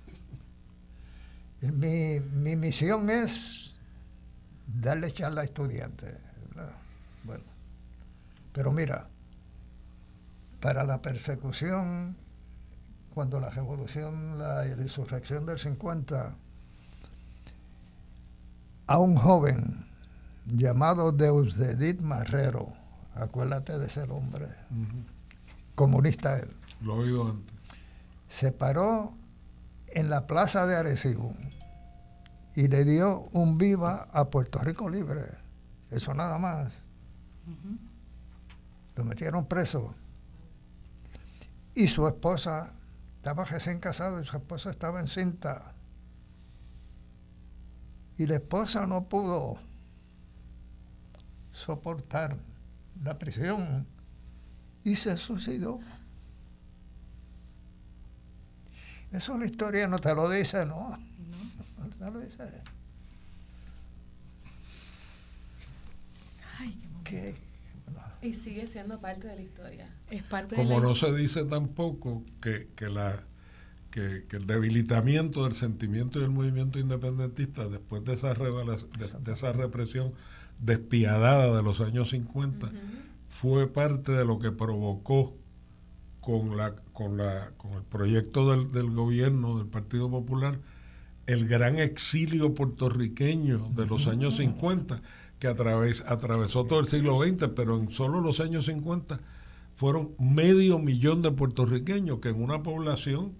mi, 1.60 2.20
mi 2.20 2.56
misión 2.56 3.10
es 3.10 3.78
darle 4.66 5.10
charla 5.10 5.42
a 5.42 5.44
estudiantes. 5.44 6.14
Bueno, 7.24 7.44
pero 8.52 8.72
mira, 8.72 9.08
para 10.60 10.84
la 10.84 11.00
persecución, 11.00 12.16
cuando 13.14 13.40
la 13.40 13.50
revolución, 13.50 14.38
la 14.38 14.66
insurrección 14.66 15.46
del 15.46 15.58
50, 15.58 16.36
a 18.86 18.98
un 18.98 19.16
joven 19.16 19.86
llamado 20.46 21.12
Deusdedit 21.12 22.00
Marrero, 22.00 22.72
acuérdate 23.14 23.78
de 23.78 23.86
ese 23.86 24.02
hombre, 24.02 24.46
comunista 25.74 26.38
él. 26.38 26.48
Lo 26.80 26.94
he 26.96 26.98
oído 27.04 27.30
antes. 27.30 27.54
Se 28.28 28.52
paró 28.52 29.17
en 29.92 30.10
la 30.10 30.26
plaza 30.26 30.66
de 30.66 30.76
Arecibo 30.76 31.34
y 32.54 32.68
le 32.68 32.84
dio 32.84 33.28
un 33.32 33.56
viva 33.56 34.08
a 34.12 34.30
Puerto 34.30 34.58
Rico 34.58 34.88
libre. 34.88 35.22
Eso 35.90 36.12
nada 36.14 36.38
más. 36.38 36.72
Lo 38.96 39.04
metieron 39.04 39.46
preso. 39.46 39.94
Y 41.74 41.86
su 41.86 42.06
esposa 42.08 42.72
estaba 43.16 43.44
recién 43.44 43.78
casado 43.78 44.20
y 44.20 44.24
su 44.24 44.36
esposa 44.36 44.70
estaba 44.70 45.00
encinta. 45.00 45.72
Y 48.16 48.26
la 48.26 48.34
esposa 48.34 48.86
no 48.86 49.08
pudo 49.08 49.56
soportar 51.52 52.36
la 53.02 53.18
prisión 53.18 53.86
y 54.82 54.96
se 54.96 55.16
suicidó. 55.16 55.78
Eso 59.12 59.38
la 59.38 59.46
historia 59.46 59.86
no 59.88 59.98
te 59.98 60.14
lo 60.14 60.28
dice, 60.28 60.66
¿no? 60.66 60.96
No, 61.78 61.88
te 61.88 62.10
lo 62.10 62.20
dice. 62.20 62.44
Ay, 66.58 66.78
qué 67.04 67.48
y 68.20 68.32
sigue 68.32 68.66
siendo 68.66 69.00
parte 69.00 69.28
de 69.28 69.36
la 69.36 69.42
historia. 69.42 69.88
Es 70.10 70.22
parte 70.24 70.56
Como 70.56 70.80
no 70.80 70.94
se 70.94 71.14
dice 71.14 71.44
tampoco 71.44 72.24
que, 72.40 72.68
que 72.74 72.88
la 72.88 73.22
que, 73.90 74.24
el 74.30 74.46
debilitamiento 74.46 75.44
del 75.44 75.54
sentimiento 75.54 76.18
y 76.18 76.22
del 76.22 76.30
movimiento 76.30 76.78
independentista 76.78 77.68
después 77.68 78.04
de 78.04 78.14
esa, 78.14 78.34
de, 78.34 79.32
esa 79.32 79.52
represión 79.52 80.12
despiadada 80.60 81.56
de 81.56 81.62
los 81.62 81.80
años 81.80 82.10
50 82.10 82.70
fue 83.28 83.66
parte 83.66 84.12
de 84.12 84.24
lo 84.24 84.38
que 84.38 84.50
provocó 84.50 85.36
con, 86.20 86.56
la, 86.56 86.74
con, 86.98 87.16
la, 87.16 87.52
con 87.56 87.74
el 87.74 87.84
proyecto 87.84 88.50
del, 88.50 88.72
del 88.72 88.90
gobierno 88.90 89.56
del 89.56 89.68
Partido 89.68 90.10
Popular 90.10 90.58
el 91.28 91.46
gran 91.46 91.78
exilio 91.78 92.54
puertorriqueño 92.54 93.70
de 93.76 93.86
los 93.86 94.08
años 94.08 94.38
50 94.38 95.00
que 95.38 95.46
atravesó 95.46 96.64
todo 96.64 96.80
el 96.80 96.88
siglo 96.88 97.16
XX, 97.16 97.50
pero 97.54 97.76
en 97.76 97.92
solo 97.92 98.20
los 98.20 98.40
años 98.40 98.66
50 98.66 99.20
fueron 99.76 100.10
medio 100.18 100.80
millón 100.80 101.22
de 101.22 101.30
puertorriqueños, 101.30 102.18
que 102.18 102.30
en 102.30 102.42
una 102.42 102.64
población 102.64 103.30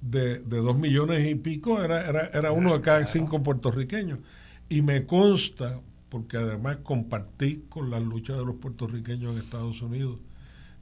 de, 0.00 0.40
dos 0.40 0.76
millones 0.76 1.30
y 1.30 1.36
pico 1.36 1.80
era, 1.80 2.08
era, 2.08 2.26
era 2.34 2.50
uno 2.50 2.72
de 2.72 2.80
cada 2.80 3.06
cinco 3.06 3.40
puertorriqueños. 3.40 4.18
Y 4.68 4.82
me 4.82 5.06
consta, 5.06 5.80
porque 6.08 6.38
además 6.38 6.78
compartí 6.82 7.62
con 7.68 7.88
la 7.88 8.00
lucha 8.00 8.32
de 8.32 8.44
los 8.44 8.56
puertorriqueños 8.56 9.32
en 9.32 9.38
Estados 9.38 9.80
Unidos 9.80 10.18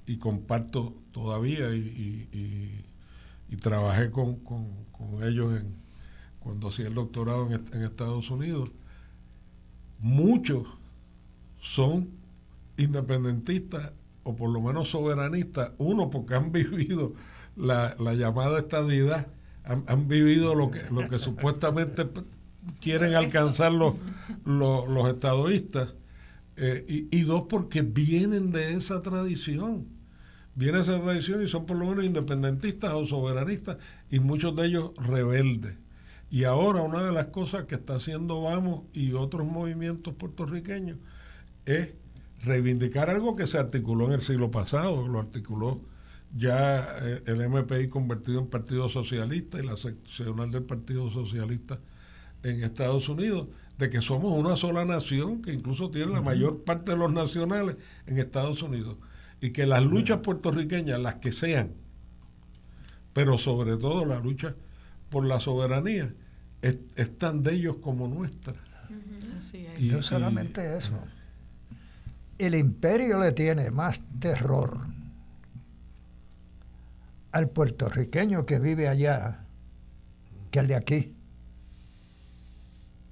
y 0.09 0.17
comparto 0.17 0.95
todavía 1.13 1.73
y, 1.75 2.85
y, 3.51 3.57
trabajé 3.57 4.11
con, 4.11 4.37
con, 4.37 5.23
ellos 5.23 5.61
en, 5.61 5.75
cuando 6.39 6.69
hacía 6.69 6.87
el 6.87 6.95
doctorado 6.95 7.47
en, 7.47 7.63
en 7.73 7.83
Estados 7.83 8.31
Unidos. 8.31 8.71
Muchos 9.99 10.67
son 11.61 12.09
independentistas 12.79 13.93
o 14.23 14.35
por 14.35 14.51
lo 14.51 14.61
menos 14.61 14.91
soberanistas, 14.91 15.73
uno 15.77 16.09
porque 16.09 16.35
han 16.35 16.53
vivido 16.53 17.13
la, 17.57 17.95
llamada 18.15 18.59
estadidad, 18.59 19.27
han, 19.65 20.09
vivido 20.09 20.55
lo 20.55 20.71
que, 20.71 20.81
lo 20.91 21.07
que 21.09 21.19
supuestamente 21.19 22.09
quieren 22.81 23.15
alcanzar 23.15 23.73
los, 23.73 23.95
los, 24.47 25.09
estadoístas, 25.09 25.95
eh, 26.57 26.85
y, 26.89 27.17
y, 27.17 27.23
dos 27.23 27.45
porque 27.49 27.83
vienen 27.83 28.53
de 28.53 28.73
esa 28.73 29.01
tradición, 29.01 29.98
viene 30.59 30.81
esa 30.81 31.01
tradición 31.01 31.45
y 31.45 31.49
son 31.49 31.67
por 31.67 31.77
lo 31.77 31.87
menos 31.87 32.05
independentistas 32.05 32.93
o 32.93 33.07
soberanistas, 33.07 33.77
y 34.11 34.19
muchos 34.19 34.57
de 34.57 34.67
ellos 34.67 34.91
rebeldes. 34.97 35.77
Y 36.31 36.45
ahora 36.45 36.83
una 36.83 37.05
de 37.05 37.13
las 37.13 37.27
cosas 37.27 37.67
que 37.67 37.77
está 37.77 37.95
haciendo 37.95 38.43
Vamos 38.43 38.83
y 38.93 39.13
otros 39.13 39.47
movimientos 39.47 40.15
puertorriqueños 40.15 40.99
es 41.65 41.91
reivindicar 42.43 43.09
algo 43.09 43.37
que 43.37 43.47
se 43.47 43.57
articuló 43.57 44.07
en 44.07 44.15
el 44.15 44.23
siglo 44.23 44.51
pasado, 44.51 45.07
lo 45.07 45.21
articuló 45.21 45.81
ya 46.37 46.87
eh, 47.03 47.23
el 47.27 47.49
MPI 47.49 47.89
convertido 47.89 48.41
en 48.41 48.49
Partido 48.49 48.89
Socialista 48.89 49.61
y 49.61 49.63
la 49.65 49.77
seccional 49.77 50.51
del 50.51 50.65
Partido 50.65 51.09
Socialista 51.09 51.79
en 52.43 52.65
Estados 52.65 53.09
Unidos, 53.09 53.47
de 53.79 53.89
que 53.91 54.03
somos 54.03 54.33
una 54.33 54.57
sola 54.57 54.85
nación 54.85 55.41
que 55.41 55.53
incluso 55.53 55.91
tiene 55.93 56.13
la 56.13 56.21
mayor 56.21 56.65
parte 56.65 56.93
de 56.93 56.99
los 56.99 57.13
nacionales 57.13 57.77
en 58.07 58.19
Estados 58.19 58.61
Unidos 58.61 58.97
y 59.41 59.51
que 59.51 59.67
las 59.67 59.83
luchas 59.85 60.19
puertorriqueñas, 60.19 61.01
las 61.01 61.17
que 61.17 61.33
sean, 61.33 61.73
pero 63.13 63.39
sobre 63.39 63.77
todo 63.77 64.05
la 64.05 64.21
lucha 64.21 64.55
por 65.11 65.25
la 65.25 65.41
soberanía 65.41 66.13
es, 66.63 66.79
tan 67.19 67.43
de 67.43 67.55
ellos 67.55 67.77
como 67.81 68.09
nuestra. 68.09 68.55
Y, 69.79 69.89
no 69.89 70.03
solamente 70.03 70.77
eso. 70.77 70.99
El 72.39 72.55
imperio 72.55 73.19
le 73.19 73.33
tiene 73.33 73.71
más 73.71 74.03
terror 74.21 74.79
al 77.33 77.49
puertorriqueño 77.49 78.47
que 78.47 78.59
vive 78.59 78.89
allá 78.89 79.45
que 80.51 80.59
al 80.59 80.69
de 80.69 80.75
aquí. 80.75 81.15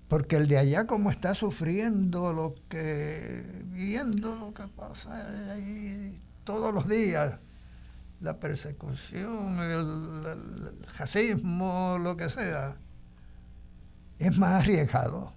Porque 0.09 0.37
el 0.37 0.47
de 0.47 0.59
allá 0.59 0.87
como 0.87 1.11
está 1.11 1.35
sufriendo 1.35 2.33
lo 2.33 2.55
que, 2.69 3.65
viendo 3.66 4.37
lo 4.37 4.55
que 4.55 4.69
pasa 4.69 5.53
ahí 5.53 6.15
todos 6.45 6.73
los 6.73 6.89
días, 6.89 7.41
la 8.20 8.39
persecución, 8.39 9.59
el, 9.59 10.87
racismo, 10.97 11.99
lo 12.01 12.16
que 12.16 12.28
sea, 12.28 12.77
es 14.19 14.39
más 14.39 14.62
arriesgado. 14.62 15.33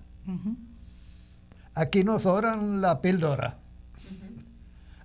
Aquí 1.74 2.04
nos 2.04 2.24
doran 2.24 2.82
la 2.82 3.02
píldora. 3.02 3.58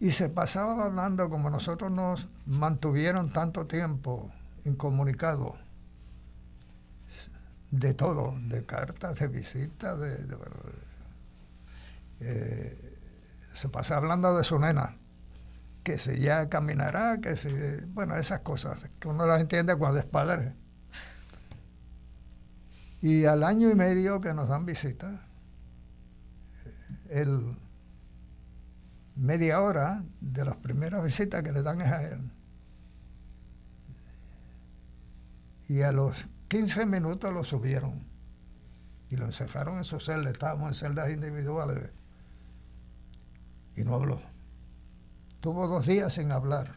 Y 0.00 0.10
se 0.10 0.28
pasaba 0.28 0.86
hablando 0.86 1.30
como 1.30 1.50
nosotros 1.50 1.92
nos 1.92 2.26
mantuvieron 2.46 3.32
tanto 3.32 3.68
tiempo 3.68 4.32
incomunicado 4.64 5.56
de 7.70 7.94
todo, 7.94 8.34
de 8.48 8.64
cartas, 8.64 9.18
de 9.18 9.28
visitas, 9.28 9.98
de, 9.98 10.26
eh, 12.20 12.98
se 13.54 13.68
pasa 13.68 13.96
hablando 13.96 14.36
de 14.36 14.44
su 14.44 14.58
nena, 14.58 14.98
que 15.82 15.98
si 15.98 16.18
ya 16.18 16.48
caminará, 16.48 17.18
que 17.20 17.36
si, 17.36 17.50
bueno, 17.88 18.14
esas 18.16 18.40
cosas, 18.40 18.88
que 19.00 19.08
uno 19.08 19.26
las 19.26 19.40
entiende 19.40 19.76
cuando 19.76 19.98
es 19.98 20.04
padre. 20.04 20.54
Y 23.00 23.24
al 23.24 23.42
año 23.42 23.70
y 23.70 23.74
medio 23.74 24.20
que 24.20 24.32
nos 24.32 24.48
dan 24.48 24.64
visita, 24.64 25.26
el 27.08 27.56
media 29.16 29.60
hora 29.60 30.04
de 30.20 30.44
las 30.44 30.56
primeras 30.56 31.04
visitas 31.04 31.42
que 31.42 31.52
le 31.52 31.62
dan 31.62 31.80
es 31.80 31.88
a 31.90 32.02
él. 32.04 32.30
Y 35.72 35.80
a 35.80 35.90
los 35.90 36.26
15 36.48 36.84
minutos 36.84 37.32
lo 37.32 37.44
subieron 37.44 38.04
y 39.08 39.16
lo 39.16 39.24
encerraron 39.24 39.78
en 39.78 39.84
su 39.84 40.00
celda. 40.00 40.28
Estábamos 40.28 40.68
en 40.68 40.74
celdas 40.74 41.08
individuales 41.08 41.90
y 43.74 43.82
no 43.82 43.94
habló. 43.94 44.20
Tuvo 45.40 45.66
dos 45.68 45.86
días 45.86 46.12
sin 46.12 46.30
hablar. 46.30 46.76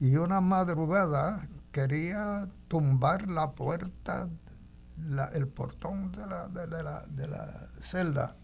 Y 0.00 0.16
una 0.16 0.40
madrugada 0.40 1.48
quería 1.70 2.48
tumbar 2.66 3.28
la 3.28 3.52
puerta, 3.52 4.30
el 5.32 5.46
portón 5.46 6.10
de 6.10 6.26
la, 6.26 6.48
de, 7.06 7.28
la, 7.28 7.68
celda. 7.80 8.34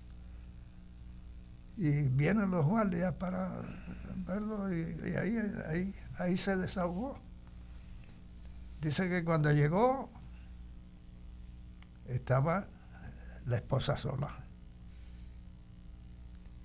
Y 1.77 2.03
vienen 2.03 2.53
los 2.53 2.65
guardias 2.65 3.13
para 3.15 3.51
verlo 4.25 4.73
y, 4.73 5.17
ahí, 5.17 5.37
ahí, 5.67 5.95
ahí 6.17 6.37
se 6.37 6.57
desahogó. 6.57 7.32
Dice 8.83 9.09
que 9.09 9.25
cuando 9.25 9.53
llegó 9.53 10.11
estaba 12.07 12.67
la 13.47 13.57
esposa 13.57 13.97
sola. 13.97 14.45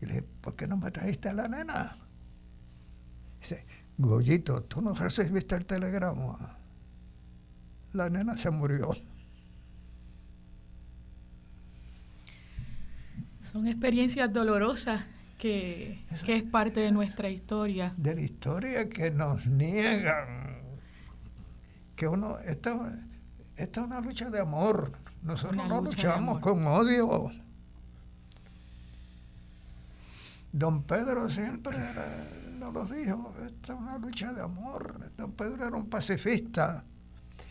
Y 0.02 0.08
le 0.08 0.14
dije, 0.14 0.28
¿por 0.42 0.56
qué 0.56 0.68
no 0.68 0.78
me 0.78 0.90
trajiste 0.90 1.30
a 1.30 1.34
la 1.34 1.48
nena? 1.48 1.96
Dice, 3.40 3.66
Goyito, 4.00 4.64
¿tú 4.64 4.82
no 4.82 4.96
recibiste 4.96 5.56
el 5.56 5.68
telegrama? 5.68 6.58
La 7.94 8.10
nena 8.10 8.36
se 8.36 8.50
murió. 8.50 8.90
Son 13.52 13.68
experiencias 13.68 14.34
dolorosas 14.34 15.04
que, 15.38 16.04
que 16.26 16.36
es 16.36 16.44
parte 16.44 16.80
de 16.80 16.92
nuestra 16.92 17.30
historia. 17.30 17.94
De 17.96 18.16
la 18.16 18.22
historia 18.22 18.90
que 18.90 19.12
nos 19.12 19.46
niegan 19.46 20.57
que 21.98 22.08
uno, 22.08 22.38
esta, 22.40 22.78
esta 23.56 23.82
es 23.82 23.88
una 23.88 24.00
lucha 24.00 24.30
de 24.30 24.40
amor. 24.40 24.92
Nosotros 25.24 25.68
no 25.68 25.82
luchamos 25.82 26.40
con 26.40 26.66
odio. 26.68 27.32
Don 30.52 30.84
Pedro 30.84 31.28
siempre 31.30 31.76
nos 32.60 32.72
lo 32.72 32.86
dijo, 32.86 33.34
esta 33.44 33.74
es 33.74 33.80
una 33.80 33.98
lucha 33.98 34.32
de 34.32 34.44
amor. 34.44 35.12
Don 35.18 35.32
Pedro 35.32 35.68
era 35.68 35.76
un 35.76 35.90
pacifista 35.90 36.86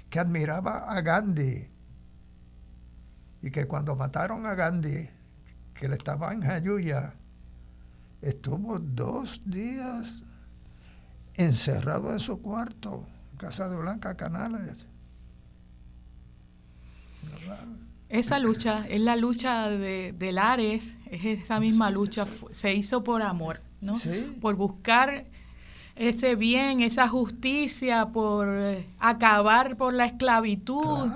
que 0.09 0.21
admiraba 0.21 0.93
a 0.93 1.01
Gandhi 1.01 1.69
y 3.43 3.51
que 3.51 3.67
cuando 3.67 3.97
mataron 3.97 4.47
a 4.47 4.55
Gandhi, 4.55 5.11
que 5.75 5.89
le 5.89 5.97
estaba 5.97 6.33
en 6.33 6.43
Jayuya, 6.43 7.15
estuvo 8.23 8.79
dos 8.79 9.43
días 9.45 10.23
encerrado 11.35 12.13
en 12.13 12.21
su 12.21 12.41
cuarto 12.41 13.07
Casa 13.37 13.69
de 13.69 13.77
Blanca 13.77 14.17
Canales. 14.17 14.87
Esa 18.09 18.39
lucha 18.39 18.87
es 18.89 19.01
la 19.01 19.17
lucha 19.17 19.69
de, 19.69 20.15
de 20.17 20.33
Lares, 20.33 20.97
es 21.11 21.25
esa 21.25 21.59
misma 21.59 21.91
lucha, 21.91 22.27
se 22.53 22.73
hizo 22.75 23.03
por 23.03 23.23
amor, 23.23 23.61
¿no? 23.81 23.95
Por 24.41 24.55
buscar 24.55 25.25
ese 25.97 26.37
bien, 26.37 26.83
esa 26.83 27.09
justicia, 27.09 28.07
por 28.07 28.49
acabar 28.99 29.77
por 29.77 29.93
la 29.93 30.07
esclavitud. 30.07 31.11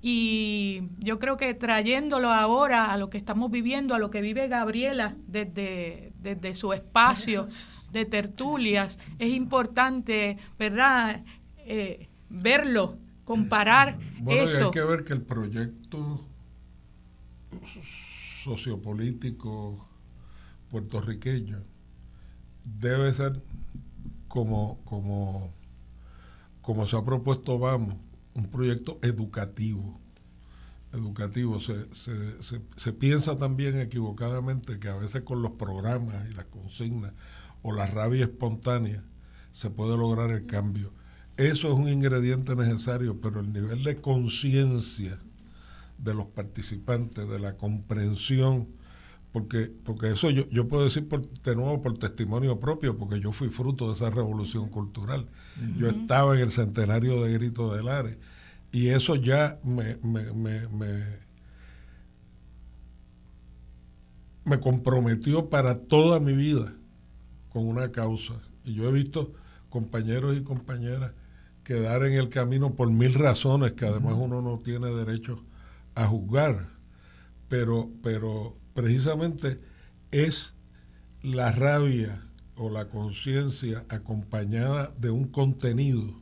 Y 0.00 0.82
yo 0.98 1.18
creo 1.18 1.36
que 1.36 1.54
trayéndolo 1.54 2.30
ahora 2.30 2.92
a 2.92 2.96
lo 2.96 3.08
que 3.08 3.18
estamos 3.18 3.50
viviendo, 3.50 3.94
a 3.94 3.98
lo 3.98 4.10
que 4.10 4.20
vive 4.20 4.48
Gabriela 4.48 5.14
desde, 5.28 6.12
desde 6.18 6.54
su 6.54 6.72
espacio 6.72 7.46
de 7.92 8.04
tertulias, 8.04 8.98
es 9.18 9.32
importante, 9.32 10.38
¿verdad? 10.58 11.22
Eh, 11.66 12.08
verlo, 12.28 12.98
comparar 13.24 13.96
bueno, 14.20 14.42
eso. 14.42 14.66
hay 14.66 14.70
que 14.70 14.82
ver 14.82 15.04
que 15.04 15.12
el 15.12 15.22
proyecto 15.22 16.24
sociopolítico 18.44 19.86
puertorriqueño 20.70 21.62
debe 22.64 23.12
ser 23.12 23.42
como, 24.28 24.80
como, 24.84 25.52
como 26.62 26.86
se 26.86 26.96
ha 26.96 27.04
propuesto 27.04 27.58
Vamos, 27.58 27.96
un 28.34 28.48
proyecto 28.48 28.98
educativo. 29.02 30.00
Educativo. 30.92 31.60
Se, 31.60 31.94
se, 31.94 32.42
se, 32.42 32.60
se 32.76 32.92
piensa 32.92 33.38
también 33.38 33.78
equivocadamente 33.78 34.78
que 34.78 34.88
a 34.88 34.96
veces 34.96 35.22
con 35.22 35.42
los 35.42 35.52
programas 35.52 36.28
y 36.30 36.34
las 36.34 36.46
consignas 36.46 37.12
o 37.62 37.72
la 37.72 37.86
rabia 37.86 38.24
espontánea 38.24 39.02
se 39.52 39.70
puede 39.70 39.96
lograr 39.96 40.30
el 40.30 40.46
cambio 40.46 40.92
eso 41.36 41.72
es 41.72 41.78
un 41.78 41.88
ingrediente 41.88 42.54
necesario, 42.56 43.20
pero 43.20 43.40
el 43.40 43.52
nivel 43.52 43.84
de 43.84 44.00
conciencia 44.00 45.18
de 45.98 46.14
los 46.14 46.26
participantes, 46.26 47.28
de 47.28 47.38
la 47.38 47.56
comprensión 47.56 48.68
porque, 49.32 49.72
porque 49.84 50.10
eso 50.10 50.28
yo, 50.28 50.46
yo 50.50 50.68
puedo 50.68 50.84
decir 50.84 51.08
por, 51.08 51.26
de 51.26 51.56
nuevo 51.56 51.80
por 51.80 51.98
testimonio 51.98 52.60
propio, 52.60 52.98
porque 52.98 53.18
yo 53.18 53.32
fui 53.32 53.48
fruto 53.48 53.88
de 53.88 53.94
esa 53.94 54.10
revolución 54.10 54.68
cultural. 54.68 55.26
Yo 55.78 55.88
estaba 55.88 56.36
en 56.36 56.42
el 56.42 56.50
centenario 56.50 57.22
de 57.22 57.32
Grito 57.32 57.74
de 57.74 57.82
Lares 57.82 58.18
y 58.72 58.88
eso 58.88 59.16
ya 59.16 59.58
me, 59.64 59.96
me, 60.02 60.32
me, 60.34 60.68
me, 60.68 61.04
me 64.44 64.60
comprometió 64.60 65.48
para 65.48 65.76
toda 65.76 66.20
mi 66.20 66.34
vida 66.34 66.74
con 67.48 67.66
una 67.66 67.90
causa. 67.90 68.34
Y 68.66 68.74
yo 68.74 68.86
he 68.86 68.92
visto 68.92 69.32
compañeros 69.70 70.36
y 70.36 70.42
compañeras 70.42 71.12
quedar 71.64 72.04
en 72.04 72.14
el 72.14 72.28
camino 72.28 72.74
por 72.74 72.90
mil 72.90 73.14
razones 73.14 73.72
que 73.72 73.86
además 73.86 74.14
uno 74.16 74.42
no 74.42 74.58
tiene 74.58 74.88
derecho 74.88 75.42
a 75.94 76.06
juzgar. 76.06 76.68
Pero, 77.48 77.90
pero 78.02 78.56
precisamente 78.74 79.58
es 80.10 80.54
la 81.22 81.52
rabia 81.52 82.26
o 82.56 82.70
la 82.70 82.88
conciencia 82.88 83.84
acompañada 83.88 84.92
de 84.98 85.10
un 85.10 85.28
contenido 85.28 86.20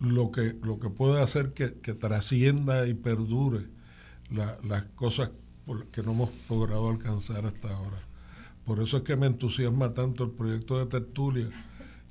lo 0.00 0.30
que, 0.30 0.56
lo 0.62 0.78
que 0.78 0.90
puede 0.90 1.22
hacer 1.22 1.52
que, 1.52 1.68
trascienda 1.94 2.86
y 2.86 2.94
perdure 2.94 3.66
las 4.30 4.84
cosas 4.94 5.30
que 5.90 6.02
no 6.02 6.12
hemos 6.12 6.30
logrado 6.50 6.90
alcanzar 6.90 7.46
hasta 7.46 7.74
ahora. 7.74 7.98
Por 8.64 8.82
eso 8.82 8.98
es 8.98 9.02
que 9.04 9.16
me 9.16 9.26
entusiasma 9.26 9.94
tanto 9.94 10.24
el 10.24 10.30
proyecto 10.32 10.78
de 10.78 10.86
tertulia 10.86 11.48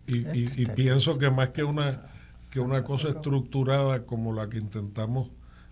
y, 0.08 0.62
y 0.62 0.66
pienso 0.76 1.18
que 1.20 1.30
más 1.30 1.50
que 1.50 1.64
una, 1.64 2.10
que 2.56 2.62
una 2.62 2.86
cosa 2.86 3.10
estructurada 3.10 4.06
como 4.06 4.32
la 4.32 4.50
que 4.50 4.58
intentamos 4.60 5.30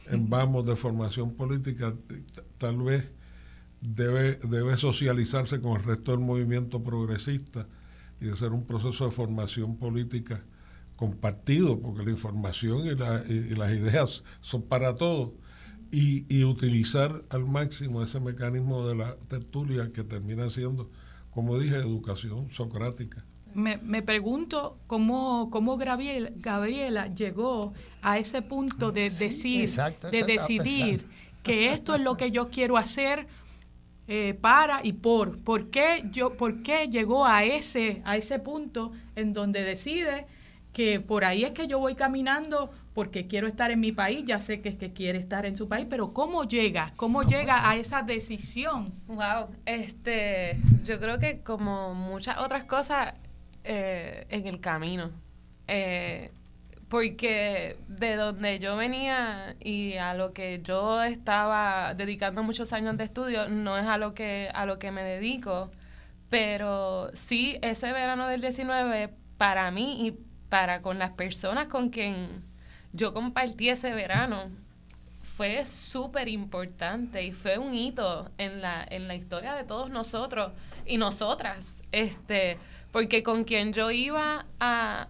en 0.08 0.30
Vamos 0.30 0.66
de 0.66 0.76
formación 0.76 1.34
política, 1.34 1.96
tal 2.58 2.84
vez 2.84 3.10
debe, 3.80 4.36
debe 4.50 4.76
socializarse 4.76 5.62
con 5.62 5.78
el 5.78 5.84
resto 5.86 6.12
del 6.12 6.20
movimiento 6.20 6.84
progresista 6.84 7.70
y 8.20 8.26
de 8.26 8.36
ser 8.36 8.52
un 8.52 8.66
proceso 8.66 9.06
de 9.06 9.12
formación 9.12 9.78
política 9.78 10.44
compartido, 10.98 11.80
porque 11.80 12.04
la 12.04 12.12
información 12.12 12.86
y, 12.86 12.96
las 13.56 13.72
ideas 13.72 14.26
son 14.42 14.64
para 14.64 14.94
todos, 14.96 15.32
y, 15.90 16.26
y, 16.28 16.44
utilizar 16.44 17.24
al 17.30 17.46
máximo 17.46 18.04
ese 18.04 18.20
mecanismo 18.20 18.86
de 18.90 18.96
la 18.96 19.16
tertulia 19.30 19.90
que 19.94 20.04
termina 20.04 20.50
siendo, 20.50 20.92
como 21.32 21.58
dije, 21.58 21.78
educación 21.78 22.50
socrática. 22.52 23.24
Me, 23.54 23.78
me 23.78 24.02
pregunto 24.02 24.78
cómo, 24.88 25.50
cómo 25.52 25.78
Gabriela, 25.78 27.08
llegó 27.14 27.74
a 28.02 28.18
ese 28.18 28.42
punto 28.42 28.92
de 28.92 29.10
decir, 29.10 29.70
de 30.12 30.24
decidir 30.24 31.06
que 31.44 31.72
esto 31.72 31.96
es 31.96 32.02
lo 32.02 32.18
que 32.18 32.32
yo 32.32 32.50
quiero 32.50 32.78
hacer 32.78 33.28
eh, 34.08 34.38
para 34.40 34.82
y 34.84 34.94
por. 34.94 35.40
¿Por 35.40 35.70
qué, 35.70 36.04
yo, 36.12 36.36
¿Por 36.36 36.64
qué 36.64 36.88
llegó 36.88 37.26
a 37.26 37.44
ese, 37.44 38.02
a 38.06 38.18
ese 38.18 38.40
punto 38.40 38.92
en 39.16 39.34
donde 39.34 39.64
decide 39.64 40.26
que 40.74 41.00
por 41.00 41.24
ahí 41.24 41.44
es 41.44 41.52
que 41.52 41.68
yo 41.68 41.80
voy 41.80 41.96
caminando 41.96 42.72
porque 42.94 43.28
quiero 43.28 43.48
estar 43.48 43.72
en 43.72 43.80
mi 43.80 43.92
país, 43.92 44.24
ya 44.26 44.42
sé 44.42 44.62
que 44.62 44.70
es 44.70 44.76
que 44.76 44.94
quiere 44.94 45.18
estar 45.18 45.46
en 45.46 45.58
su 45.58 45.68
país, 45.68 45.88
pero 45.90 46.14
¿cómo 46.14 46.44
llega? 46.44 46.94
¿Cómo 46.96 47.24
llega 47.24 47.68
a 47.68 47.76
esa 47.76 48.04
decisión? 48.04 48.94
Wow, 49.08 49.48
este, 49.66 50.60
yo 50.84 51.00
creo 51.00 51.18
que 51.18 51.42
como 51.42 51.96
muchas 51.96 52.38
otras 52.40 52.66
cosas 52.66 53.14
eh, 53.64 54.26
en 54.30 54.48
el 54.48 54.60
camino. 54.60 55.12
Eh, 55.68 56.32
porque 56.90 57.78
de 57.88 58.16
donde 58.16 58.60
yo 58.60 58.76
venía 58.78 59.56
y 59.60 59.96
a 59.96 60.14
lo 60.14 60.32
que 60.34 60.62
yo 60.64 61.02
estaba 61.02 61.96
dedicando 61.96 62.44
muchos 62.44 62.72
años 62.72 62.98
de 62.98 63.06
estudio 63.06 63.50
no 63.50 63.80
es 63.80 63.88
a 63.88 63.98
lo 63.98 64.14
que 64.14 64.50
a 64.54 64.68
lo 64.68 64.78
que 64.78 64.92
me 64.92 65.02
dedico, 65.02 65.72
pero 66.30 67.10
sí 67.14 67.58
ese 67.64 67.92
verano 67.94 68.28
del 68.28 68.42
19 68.42 69.12
para 69.40 69.72
mí 69.72 70.06
y 70.06 70.12
para 70.50 70.84
con 70.84 71.00
las 71.00 71.10
personas 71.12 71.66
con 71.66 71.90
quien 71.90 72.44
yo 72.92 73.12
compartí 73.12 73.70
ese 73.70 73.92
verano 73.94 74.52
fue 75.24 75.66
súper 75.66 76.28
importante 76.28 77.24
y 77.24 77.32
fue 77.32 77.58
un 77.58 77.74
hito 77.74 78.30
en 78.38 78.62
la, 78.62 78.86
en 78.88 79.08
la 79.08 79.16
historia 79.16 79.56
de 79.56 79.64
todos 79.64 79.90
nosotros 79.90 80.52
y 80.86 80.98
nosotras, 80.98 81.82
este, 81.92 82.60
porque 82.94 83.24
con 83.24 83.44
quien 83.44 83.74
yo 83.74 83.92
iba 83.92 84.46
a 84.62 85.08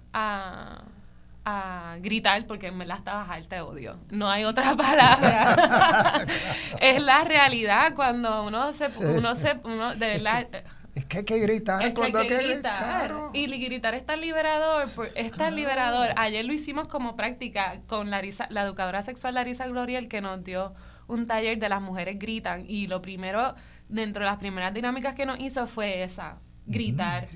a 1.46 1.98
gritar 2.00 2.46
porque 2.48 2.72
me 2.72 2.86
la 2.86 2.96
estaba 2.96 3.24
alta 3.24 3.58
de 3.58 3.62
odio. 3.62 4.00
No 4.10 4.30
hay 4.30 4.46
otra 4.46 4.76
palabra. 4.78 6.26
es 6.80 7.02
la 7.02 7.24
realidad 7.24 7.94
cuando 7.96 8.44
uno 8.44 8.72
se, 8.74 8.88
uno 9.04 9.36
se, 9.36 9.60
uno 9.64 9.96
de 9.96 10.08
verdad. 10.08 10.48
Es 10.96 11.06
que, 11.06 11.20
hay 11.20 11.24
que 11.26 11.40
gritar 11.40 11.84
es 11.84 11.94
que 11.94 12.04
hay 12.04 12.12
que, 12.12 12.38
gritar. 12.38 13.12
Y 13.34 13.48
gritar 13.48 13.96
es 13.96 14.06
tan 14.06 14.22
liberador, 14.22 14.86
es 15.16 15.32
tan 15.32 15.56
liberador. 15.56 16.10
Ayer 16.18 16.46
lo 16.46 16.54
hicimos 16.54 16.88
como 16.88 17.16
práctica 17.16 17.82
con 17.88 18.12
Larisa, 18.12 18.48
la 18.52 18.62
educadora 18.62 19.02
sexual 19.02 19.34
Larisa 19.34 19.68
Gloriel 19.68 20.08
que 20.08 20.22
nos 20.22 20.44
dio 20.44 20.74
un 21.08 21.26
taller 21.26 21.58
de 21.58 21.68
las 21.68 21.82
mujeres 21.82 22.20
gritan 22.20 22.66
y 22.68 22.88
lo 22.88 23.02
primero 23.02 23.56
dentro 23.90 24.24
de 24.24 24.30
las 24.30 24.38
primeras 24.38 24.74
dinámicas 24.74 25.16
que 25.16 25.26
nos 25.26 25.40
hizo 25.40 25.66
fue 25.66 26.04
esa 26.04 26.38
gritar. 26.66 27.28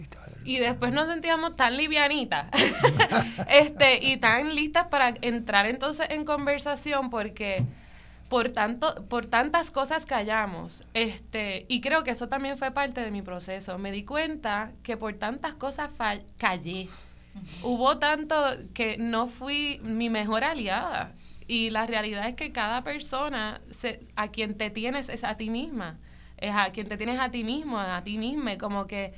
Y 0.46 0.60
después 0.60 0.94
nos 0.94 1.08
sentíamos 1.08 1.56
tan 1.56 1.76
livianitas 1.76 2.48
este, 3.50 4.04
y 4.04 4.18
tan 4.18 4.56
listas 4.56 4.88
para 4.88 5.14
entrar 5.22 5.66
entonces 5.66 6.10
en 6.10 6.24
conversación 6.24 7.10
porque 7.10 7.66
por 8.30 8.50
tanto, 8.50 9.06
por 9.08 9.26
tantas 9.26 9.72
cosas 9.72 10.06
callamos. 10.06 10.84
Este, 10.94 11.66
y 11.68 11.82
creo 11.82 12.04
que 12.04 12.12
eso 12.12 12.28
también 12.28 12.58
fue 12.58 12.72
parte 12.72 13.02
de 13.02 13.12
mi 13.12 13.22
proceso. 13.22 13.78
Me 13.78 13.92
di 13.92 14.04
cuenta 14.04 14.72
que 14.84 14.98
por 14.98 15.14
tantas 15.16 15.54
cosas 15.54 15.90
callé. 16.38 16.90
Hubo 17.64 18.00
tanto 18.00 18.36
que 18.74 18.98
no 18.98 19.28
fui 19.28 19.80
mi 19.84 20.10
mejor 20.10 20.44
aliada. 20.44 21.14
Y 21.48 21.70
la 21.70 21.88
realidad 21.88 22.28
es 22.28 22.36
que 22.36 22.52
cada 22.52 22.84
persona 22.84 23.62
se, 23.72 24.02
a 24.16 24.30
quien 24.30 24.58
te 24.58 24.70
tienes 24.70 25.08
es 25.08 25.24
a 25.24 25.38
ti 25.38 25.50
misma 25.50 25.98
es 26.38 26.56
a 26.56 26.72
quien 26.72 26.88
te 26.88 26.98
tienes 26.98 27.20
a 27.20 27.30
ti 27.30 27.44
mismo, 27.44 27.80
a 27.80 28.04
ti 28.04 28.18
misma, 28.18 28.58
como 28.58 28.88
que 28.88 29.14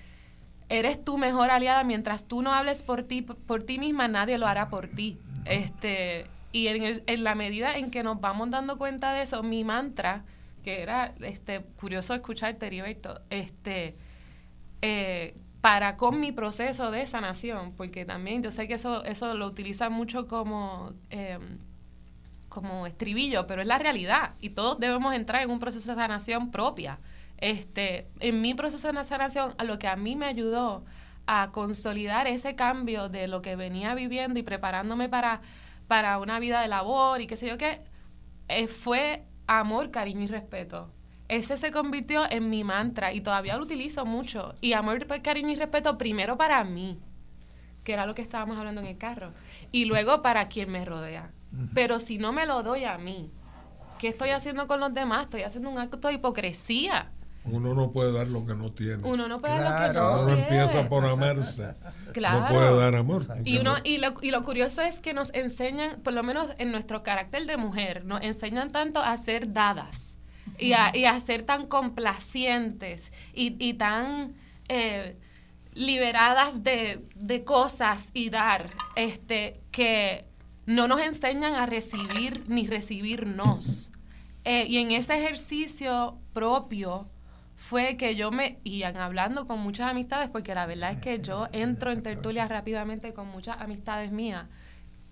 eres 0.69 1.03
tu 1.03 1.17
mejor 1.17 1.51
aliada. 1.51 1.83
Mientras 1.83 2.25
tú 2.27 2.41
no 2.41 2.53
hables 2.53 2.83
por 2.83 3.03
ti 3.03 3.21
por 3.21 3.63
ti 3.63 3.79
misma 3.79 4.07
nadie 4.07 4.37
lo 4.37 4.47
hará 4.47 4.69
por 4.69 4.87
ti. 4.87 5.17
Este 5.45 6.25
y 6.51 6.67
en, 6.67 7.03
en 7.05 7.23
la 7.23 7.35
medida 7.35 7.77
en 7.77 7.91
que 7.91 8.03
nos 8.03 8.19
vamos 8.19 8.49
dando 8.49 8.77
cuenta 8.77 9.13
de 9.13 9.23
eso 9.23 9.43
mi 9.43 9.63
mantra 9.63 10.23
que 10.63 10.81
era 10.81 11.13
este 11.21 11.61
curioso 11.79 12.13
escucharte 12.13 12.65
Heriberto 12.65 13.21
este 13.29 13.95
eh, 14.81 15.35
para 15.61 15.95
con 15.97 16.19
mi 16.19 16.31
proceso 16.31 16.91
de 16.91 17.05
sanación 17.05 17.73
porque 17.73 18.05
también 18.05 18.41
yo 18.41 18.51
sé 18.51 18.67
que 18.67 18.75
eso 18.75 19.03
eso 19.03 19.35
lo 19.35 19.45
utilizan 19.45 19.93
mucho 19.93 20.27
como 20.27 20.93
em, 21.09 21.59
como 22.49 22.87
estribillo, 22.87 23.47
pero 23.47 23.61
es 23.61 23.67
la 23.67 23.77
realidad 23.77 24.31
y 24.41 24.49
todos 24.49 24.79
debemos 24.79 25.13
entrar 25.13 25.43
en 25.43 25.51
un 25.51 25.59
proceso 25.59 25.89
de 25.91 25.95
sanación 25.95 26.51
propia. 26.51 26.99
Este, 27.37 28.09
en 28.19 28.41
mi 28.41 28.53
proceso 28.53 28.91
de 28.91 29.03
sanación, 29.05 29.53
a 29.57 29.63
lo 29.63 29.79
que 29.79 29.87
a 29.87 29.95
mí 29.95 30.15
me 30.15 30.25
ayudó 30.25 30.83
a 31.25 31.51
consolidar 31.51 32.27
ese 32.27 32.55
cambio 32.55 33.07
de 33.07 33.27
lo 33.27 33.41
que 33.41 33.55
venía 33.55 33.93
viviendo 33.93 34.39
y 34.39 34.43
preparándome 34.43 35.07
para, 35.07 35.41
para 35.87 36.17
una 36.17 36.39
vida 36.39 36.61
de 36.61 36.67
labor 36.67 37.21
y 37.21 37.27
qué 37.27 37.37
sé 37.37 37.47
yo 37.47 37.57
qué, 37.57 37.79
eh, 38.49 38.67
fue 38.67 39.23
amor, 39.47 39.91
cariño 39.91 40.23
y 40.23 40.27
respeto. 40.27 40.91
Ese 41.27 41.59
se 41.59 41.71
convirtió 41.71 42.23
en 42.29 42.49
mi 42.49 42.63
mantra 42.63 43.13
y 43.13 43.21
todavía 43.21 43.55
lo 43.55 43.63
utilizo 43.63 44.05
mucho. 44.05 44.55
Y 44.61 44.73
amor, 44.73 45.05
cariño 45.21 45.49
y 45.49 45.55
respeto 45.55 45.97
primero 45.99 46.35
para 46.37 46.63
mí, 46.63 46.99
que 47.83 47.93
era 47.93 48.07
lo 48.07 48.15
que 48.15 48.23
estábamos 48.23 48.57
hablando 48.57 48.81
en 48.81 48.87
el 48.87 48.97
carro, 48.97 49.31
y 49.71 49.85
luego 49.85 50.23
para 50.23 50.49
quien 50.49 50.71
me 50.71 50.83
rodea. 50.83 51.31
Pero 51.73 51.99
si 51.99 52.17
no 52.17 52.31
me 52.31 52.45
lo 52.45 52.63
doy 52.63 52.85
a 52.85 52.97
mí, 52.97 53.31
¿qué 53.97 54.09
estoy 54.09 54.29
haciendo 54.29 54.67
con 54.67 54.79
los 54.79 54.93
demás? 54.93 55.25
Estoy 55.25 55.43
haciendo 55.43 55.69
un 55.69 55.79
acto 55.79 56.07
de 56.07 56.13
hipocresía. 56.13 57.11
Uno 57.45 57.73
no 57.73 57.91
puede 57.91 58.11
dar 58.11 58.27
lo 58.27 58.45
que 58.45 58.53
no 58.53 58.71
tiene. 58.71 58.97
Uno 59.03 59.27
no 59.27 59.39
puede 59.39 59.59
dar 59.59 59.87
lo 59.87 59.93
que 59.93 59.99
no 59.99 60.23
Uno 60.23 60.33
empieza 60.33 60.87
por 60.87 61.05
amarse. 61.05 61.73
Claro. 62.13 62.39
No 62.41 62.47
puede 62.47 62.77
dar 62.77 62.95
amor. 62.95 63.23
Y, 63.45 63.57
uno, 63.57 63.75
y, 63.83 63.97
lo, 63.97 64.15
y 64.21 64.31
lo 64.31 64.43
curioso 64.43 64.81
es 64.81 64.99
que 64.99 65.13
nos 65.13 65.33
enseñan, 65.33 66.01
por 66.01 66.13
lo 66.13 66.23
menos 66.23 66.49
en 66.57 66.71
nuestro 66.71 67.01
carácter 67.03 67.45
de 67.45 67.57
mujer, 67.57 68.05
nos 68.05 68.21
enseñan 68.21 68.71
tanto 68.71 68.99
a 68.99 69.17
ser 69.17 69.53
dadas 69.53 70.17
y 70.57 70.73
a, 70.73 70.95
y 70.95 71.05
a 71.05 71.19
ser 71.19 71.43
tan 71.43 71.67
complacientes 71.67 73.11
y, 73.33 73.55
y 73.59 73.73
tan 73.75 74.35
eh, 74.67 75.17
liberadas 75.73 76.63
de, 76.63 77.05
de 77.15 77.43
cosas 77.43 78.11
y 78.13 78.29
dar, 78.29 78.69
este, 78.95 79.61
que 79.71 80.28
no 80.69 80.87
nos 80.87 81.01
enseñan 81.01 81.55
a 81.55 81.65
recibir 81.65 82.43
ni 82.47 82.67
recibirnos. 82.67 83.91
Eh, 84.43 84.67
y 84.69 84.77
en 84.77 84.91
ese 84.91 85.17
ejercicio 85.17 86.19
propio 86.31 87.09
fue 87.55 87.97
que 87.97 88.15
yo 88.15 88.29
me, 88.29 88.59
y 88.63 88.83
hablando 88.83 89.47
con 89.47 89.59
muchas 89.61 89.89
amistades, 89.89 90.29
porque 90.29 90.53
la 90.53 90.67
verdad 90.67 90.91
es 90.91 90.99
que 90.99 91.19
yo 91.21 91.47
entro 91.53 91.91
en 91.91 92.03
tertulia 92.03 92.47
rápidamente 92.47 93.15
con 93.15 93.27
muchas 93.29 93.59
amistades 93.59 94.11
mías, 94.11 94.45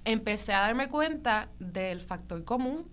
empecé 0.05 0.53
a 0.53 0.59
darme 0.59 0.89
cuenta 0.89 1.49
del 1.57 2.01
factor 2.01 2.45
común, 2.45 2.88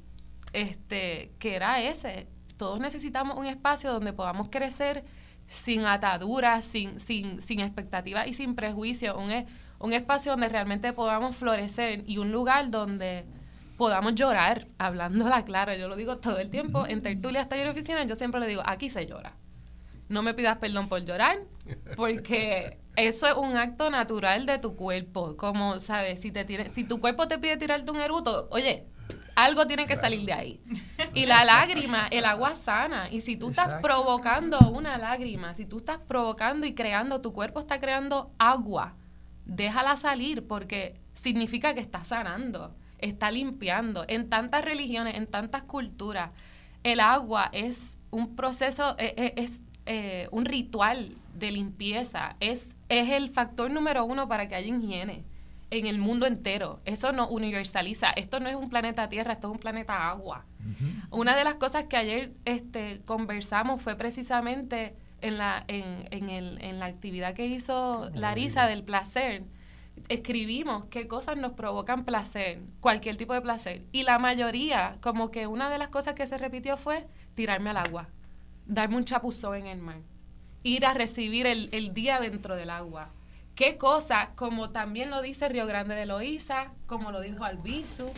este, 0.55 1.35
que 1.39 1.57
era 1.57 1.83
ese. 1.83 2.29
todos 2.57 2.81
necesitamos 2.81 3.37
un 3.37 3.45
espacio 3.45 3.93
donde 3.93 4.15
podamos 4.15 4.49
crecer 4.49 5.05
sin 5.47 5.85
ataduras, 5.85 6.65
sin, 6.65 6.99
sin, 6.99 7.43
sin 7.43 7.61
expectativas 7.61 8.27
y 8.27 8.33
sin 8.33 8.55
prejuicios, 8.55 9.15
un 9.85 9.93
espacio 9.93 10.33
donde 10.33 10.49
realmente 10.49 10.95
podamos 10.95 11.37
florecer 11.37 12.05
y 12.07 12.17
un 12.17 12.33
lugar 12.33 12.71
donde 12.71 13.27
podamos 13.77 14.15
llorar, 14.15 14.67
hablándola 14.79 15.45
claro. 15.45 15.75
Yo 15.75 15.89
lo 15.89 15.97
digo 15.97 16.17
todo 16.17 16.39
el 16.39 16.49
tiempo, 16.49 16.87
en 16.87 17.03
tertulia 17.03 17.43
hasta 17.43 17.61
en 17.61 17.69
oficina, 17.69 18.03
yo 18.05 18.17
siempre 18.17 18.41
le 18.41 18.47
digo, 18.47 18.63
aquí 18.65 18.89
se 18.89 19.07
llora. 19.07 19.35
No 20.09 20.23
me 20.23 20.33
pidas 20.33 20.57
perdón 20.57 20.89
por 20.89 21.05
llorar, 21.05 21.37
porque 21.97 22.79
eso 22.97 23.27
es 23.27 23.35
un 23.35 23.59
acto 23.59 23.91
natural 23.91 24.47
de 24.47 24.59
tu 24.59 24.75
cuerpo. 24.75 25.37
Como, 25.37 25.79
¿sabes? 25.81 26.21
Si, 26.23 26.31
te 26.31 26.47
tiene, 26.47 26.71
si 26.71 26.85
tu 26.85 26.99
cuerpo 26.99 27.29
te 27.29 27.39
pide 27.39 27.59
tirarte 27.59 27.91
un 27.91 28.01
eruto, 28.01 28.49
oye, 28.53 28.87
algo 29.35 29.67
tiene 29.67 29.87
que 29.87 29.97
salir 29.97 30.25
de 30.25 30.33
ahí. 30.33 30.63
Y 31.13 31.27
la 31.27 31.45
lágrima, 31.45 32.07
el 32.11 32.25
agua 32.25 32.55
sana. 32.55 33.11
Y 33.11 33.21
si 33.21 33.37
tú 33.37 33.51
estás 33.51 33.83
provocando 33.83 34.59
una 34.71 34.97
lágrima, 34.97 35.55
si 35.55 35.67
tú 35.67 35.79
estás 35.79 35.99
provocando 35.99 36.65
y 36.65 36.75
creando, 36.75 37.21
tu 37.21 37.35
cuerpo 37.35 37.61
está 37.61 37.81
creando 37.81 38.33
agua, 38.39 38.95
déjala 39.45 39.97
salir 39.97 40.47
porque 40.47 41.01
significa 41.15 41.75
que 41.75 41.81
está 41.81 42.05
sanando, 42.05 42.75
está 42.99 43.31
limpiando. 43.31 44.05
En 44.09 44.29
tantas 44.29 44.65
religiones, 44.65 45.17
en 45.17 45.27
tantas 45.27 45.63
culturas, 45.63 46.31
el 46.83 47.01
agua 47.01 47.51
es 47.53 47.97
un 48.11 48.37
proceso, 48.37 48.97
e, 48.99 49.15
e, 49.17 49.43
es, 49.43 49.61
eh, 49.87 50.29
un 50.31 50.45
ritual 50.45 51.17
de 51.35 51.51
limpieza, 51.51 52.37
es, 52.41 52.75
es 52.89 53.11
el 53.11 53.29
factor 53.29 53.71
número 53.71 54.05
uno 54.05 54.29
para 54.29 54.49
que 54.49 54.55
haya 54.55 54.75
higiene 54.75 55.25
en 55.71 55.87
el 55.87 55.99
mundo 55.99 56.27
entero. 56.27 56.81
Eso 56.85 57.13
no 57.13 57.29
universaliza. 57.29 58.11
Esto 58.11 58.41
no 58.41 58.49
es 58.49 58.55
un 58.55 58.71
planeta 58.71 59.09
Tierra, 59.09 59.33
esto 59.33 59.49
es 59.49 59.53
un 59.55 59.59
planeta 59.59 60.09
agua. 60.09 60.45
Una 61.11 61.37
de 61.37 61.45
las 61.45 61.55
cosas 61.55 61.85
que 61.85 61.97
ayer 61.97 62.33
este, 62.45 63.03
conversamos 63.05 63.83
fue 63.83 63.97
precisamente 63.97 64.95
en 65.25 65.39
la, 65.39 65.65
en, 65.69 66.07
en, 66.11 66.31
el, 66.31 66.63
en 66.63 66.79
la 66.79 66.87
actividad 66.87 67.35
que 67.35 67.47
hizo 67.47 68.11
Larisa 68.15 68.67
del 68.67 68.85
placer. 68.85 69.45
Escribimos 70.09 70.87
qué 70.87 71.09
cosas 71.09 71.37
nos 71.37 71.53
provocan 71.53 72.05
placer, 72.05 72.61
cualquier 72.81 73.17
tipo 73.17 73.33
de 73.33 73.41
placer. 73.41 73.83
Y 73.93 74.03
la 74.03 74.19
mayoría, 74.19 74.99
como 75.01 75.31
que 75.31 75.47
una 75.47 75.71
de 75.71 75.79
las 75.79 75.89
cosas 75.89 76.15
que 76.15 76.27
se 76.27 76.37
repitió 76.37 76.77
fue 76.77 77.07
tirarme 77.35 77.71
al 77.71 77.79
agua, 77.79 78.09
darme 78.67 78.97
un 78.97 79.05
chapuzón 79.05 79.57
en 79.57 79.67
el 79.67 79.79
mar, 79.79 80.01
ir 80.63 80.85
a 80.85 80.95
recibir 80.95 81.47
el, 81.47 81.69
el 81.73 81.95
día 81.95 82.21
dentro 82.21 82.57
del 82.57 82.71
agua 82.71 83.11
qué 83.55 83.79
cosa, 83.79 84.31
como 84.35 84.71
también 84.71 85.11
lo 85.11 85.23
dice 85.23 85.49
Río 85.49 85.67
Grande 85.67 85.95
de 85.95 86.07
Loíza, 86.07 86.73
como 86.87 87.13
lo 87.13 87.21
dijo 87.21 87.45
Albizu. 87.45 88.11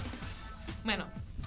Bueno, 0.84 1.06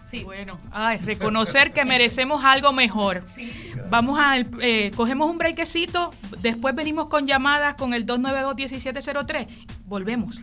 sí. 0.09 0.23
Bueno, 0.23 0.59
ay, 0.71 0.97
reconocer 0.99 1.73
que 1.73 1.85
merecemos 1.85 2.43
algo 2.43 2.71
mejor. 2.73 3.23
Vamos 3.89 4.19
a, 4.19 4.37
eh, 4.61 4.91
cogemos 4.95 5.29
un 5.29 5.37
brequecito, 5.37 6.11
después 6.41 6.75
venimos 6.75 7.07
con 7.07 7.25
llamadas 7.25 7.75
con 7.75 7.93
el 7.93 8.05
292-1703. 8.05 9.47
Volvemos. 9.85 10.39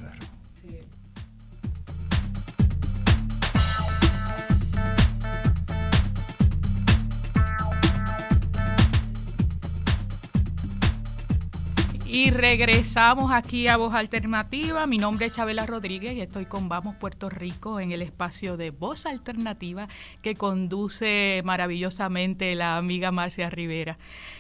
Y 12.17 12.31
regresamos 12.31 13.31
aquí 13.31 13.69
a 13.69 13.77
Voz 13.77 13.93
Alternativa. 13.93 14.87
Mi 14.87 14.97
nombre 14.97 15.27
es 15.27 15.33
Chabela 15.33 15.67
Rodríguez 15.67 16.17
y 16.17 16.23
estoy 16.23 16.47
con 16.47 16.67
Vamos 16.67 16.97
Puerto 16.97 17.29
Rico 17.29 17.79
en 17.79 17.93
el 17.93 18.01
espacio 18.01 18.57
de 18.57 18.71
Voz 18.71 19.05
Alternativa 19.05 19.87
que 20.23 20.35
conduce 20.35 21.43
maravillosamente 21.45 22.55
la 22.55 22.79
amiga 22.79 23.13
Marcia 23.13 23.51
Rivera. 23.51 23.99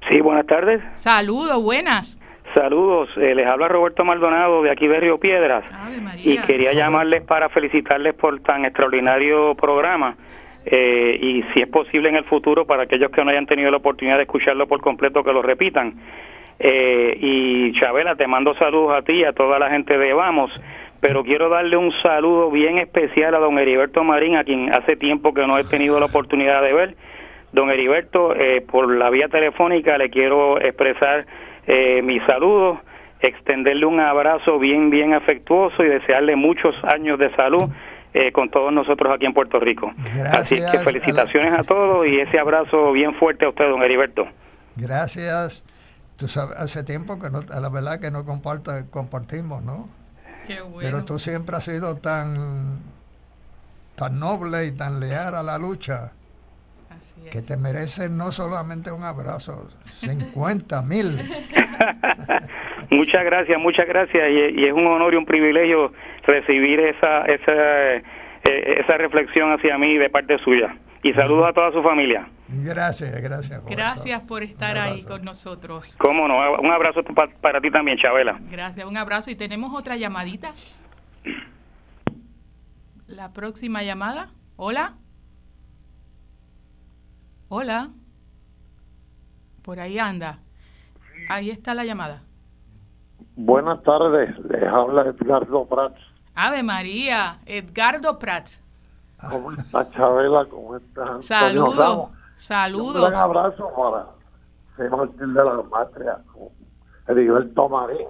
Sí, 0.09 0.21
buenas 0.21 0.47
tardes. 0.47 0.83
Saludos, 0.95 1.63
buenas. 1.63 2.19
Saludos, 2.55 3.09
eh, 3.17 3.35
les 3.35 3.47
habla 3.47 3.69
Roberto 3.69 4.05
Maldonado 4.05 4.63
de 4.63 4.71
aquí 4.71 4.87
de 4.87 5.01
Río 5.01 5.19
Piedras 5.19 5.65
y 6.19 6.37
quería 6.43 6.75
llamarles 6.75 7.23
para 7.23 7.49
felicitarles 7.49 8.13
por 8.13 8.39
tan 8.41 8.67
extraordinario 8.67 9.55
programa 9.55 10.15
eh, 10.65 11.19
y 11.21 11.43
si 11.53 11.63
es 11.63 11.69
posible 11.69 12.09
en 12.09 12.17
el 12.17 12.25
futuro 12.25 12.65
para 12.65 12.85
aquellos 12.85 13.11
que 13.11 13.25
no 13.25 13.31
hayan 13.31 13.47
tenido 13.47 13.71
la 13.71 13.79
oportunidad 13.79 14.17
de 14.17 14.23
escucharlo 14.23 14.67
por 14.67 14.81
completo 14.81 15.25
que 15.25 15.33
lo 15.33 15.43
repitan. 15.43 15.95
Eh, 16.59 17.17
y 17.21 17.73
Chabela, 17.81 18.15
te 18.15 18.27
mando 18.27 18.55
saludos 18.55 18.97
a 18.97 19.03
ti 19.03 19.13
y 19.15 19.25
a 19.25 19.33
toda 19.33 19.59
la 19.59 19.71
gente 19.71 19.99
de 19.99 20.13
Vamos, 20.13 20.53
pero 21.01 21.25
quiero 21.25 21.49
darle 21.49 21.77
un 21.77 21.93
saludo 22.03 22.51
bien 22.51 22.79
especial 22.79 23.35
a 23.35 23.39
don 23.39 23.59
Heriberto 23.59 24.05
Marín, 24.05 24.37
a 24.37 24.45
quien 24.45 24.73
hace 24.73 24.95
tiempo 24.95 25.35
que 25.35 25.47
no 25.47 25.59
he 25.59 25.65
tenido 25.65 25.99
la 25.99 26.07
oportunidad 26.07 26.63
de 26.63 26.73
ver. 26.73 26.95
Don 27.53 27.71
Heriberto, 27.71 28.35
eh, 28.35 28.61
por 28.61 28.95
la 28.95 29.11
vía 29.11 29.29
telefónica 29.29 29.99
le 29.99 30.11
quiero 30.11 30.61
expresar 30.61 31.25
mis 32.03 32.21
saludos, 32.25 32.81
extenderle 33.21 33.87
un 33.87 34.01
abrazo 34.01 34.59
bien, 34.59 34.91
bien 34.91 35.15
afectuoso 35.15 35.85
y 35.85 35.87
desearle 35.87 36.35
muchos 36.35 36.75
años 36.83 37.21
de 37.21 37.31
salud 37.37 37.71
eh, 38.15 38.33
con 38.33 38.51
todos 38.51 38.73
nosotros 38.73 39.13
aquí 39.15 39.27
en 39.27 39.33
Puerto 39.33 39.59
Rico. 39.59 39.93
Así 40.33 40.57
que 40.57 40.79
felicitaciones 40.79 41.53
a, 41.55 41.63
todos 41.65 42.07
y 42.07 42.21
ese 42.21 42.39
abrazo 42.39 42.93
bien 42.93 43.15
fuerte 43.15 43.45
a 43.45 43.49
usted, 43.49 43.69
don 43.69 43.83
Heriberto. 43.83 44.27
Gracias. 44.77 45.65
Tú 46.19 46.29
sabes, 46.29 46.57
hace 46.57 46.85
tiempo 46.85 47.19
que 47.19 47.31
no, 47.31 47.43
la 47.43 47.69
verdad 47.69 48.01
que 48.01 48.11
no 48.11 48.25
compartimos, 48.25 49.63
¿no? 49.63 49.89
Qué 50.47 50.61
bueno. 50.61 50.79
Pero 50.81 51.05
tú 51.05 51.19
siempre 51.19 51.57
has 51.57 51.65
sido 51.65 51.97
tan, 51.97 52.81
tan 53.95 54.19
noble 54.19 54.67
y 54.67 54.73
tan 54.73 55.01
leal 55.01 55.35
a 55.35 55.43
la 55.43 55.59
lucha. 55.59 56.13
Que 57.31 57.41
te 57.41 57.57
mereces 57.57 58.11
no 58.11 58.31
solamente 58.31 58.91
un 58.91 59.05
abrazo, 59.05 59.69
50 59.91 60.83
mil. 60.87 61.19
muchas 62.91 63.25
gracias, 63.25 63.61
muchas 63.61 63.87
gracias. 63.87 64.23
Y, 64.31 64.65
es 64.65 64.73
un 64.73 64.87
honor 64.87 65.15
y 65.15 65.17
un 65.17 65.27
privilegio 65.27 65.93
recibir 66.25 66.81
esa, 66.81 67.25
esa, 67.27 67.95
eh, 67.95 68.03
esa 68.81 68.97
reflexión 68.97 69.53
hacia 69.53 69.79
mí 69.79 69.99
de 69.99 70.11
parte 70.11 70.39
suya. 70.39 70.77
Y 71.03 71.13
saludos 71.15 71.49
a 71.49 71.53
toda 71.53 71.73
su 71.73 71.83
familia. 71.83 72.29
Gracias, 72.49 73.21
gracias. 73.21 73.65
Gracias 73.67 74.23
por 74.23 74.43
estar 74.43 74.79
ahí 74.79 75.05
con 75.05 75.25
nosotros. 75.25 75.97
Cómo 75.99 76.29
no, 76.29 76.37
un 76.61 76.71
abrazo 76.71 77.01
para, 77.41 77.61
ti 77.61 77.71
también, 77.71 77.99
Chabela. 77.99 78.39
Gracias, 78.51 78.87
un 78.87 78.97
abrazo. 78.97 79.31
Y 79.31 79.35
tenemos 79.35 79.75
otra 79.75 79.97
llamadita. 79.97 80.53
La 83.09 83.33
próxima 83.33 83.83
llamada. 83.83 84.31
Hola. 84.57 84.95
Hola. 87.49 87.89
Por 89.65 89.81
ahí 89.81 89.99
anda. 89.99 90.39
Ahí 91.29 91.51
está 91.51 91.75
la 91.75 91.85
llamada. 91.85 92.23
Buenas 93.35 93.83
tardes, 93.83 94.39
les 94.51 94.63
habla 94.65 95.03
Edgardo 95.03 95.67
Prats. 95.67 96.12
Ave 96.35 96.63
María, 96.63 97.39
Edgardo 97.47 98.19
Prats. 98.19 98.61
¿Cómo 99.31 99.53
está 99.53 99.89
Chabela? 99.91 100.45
¿Cómo 100.47 100.77
está? 100.77 101.23
Saludos, 101.23 102.09
saludos. 102.35 103.09
Un 103.09 103.15
abrazo 103.15 103.71
para 103.77 104.07
José 104.77 104.89
Martín 104.91 105.35
de 105.35 105.45
la 105.45 105.63
Patria, 105.71 106.19
Heriberto 107.07 107.69
Marín. 107.69 108.07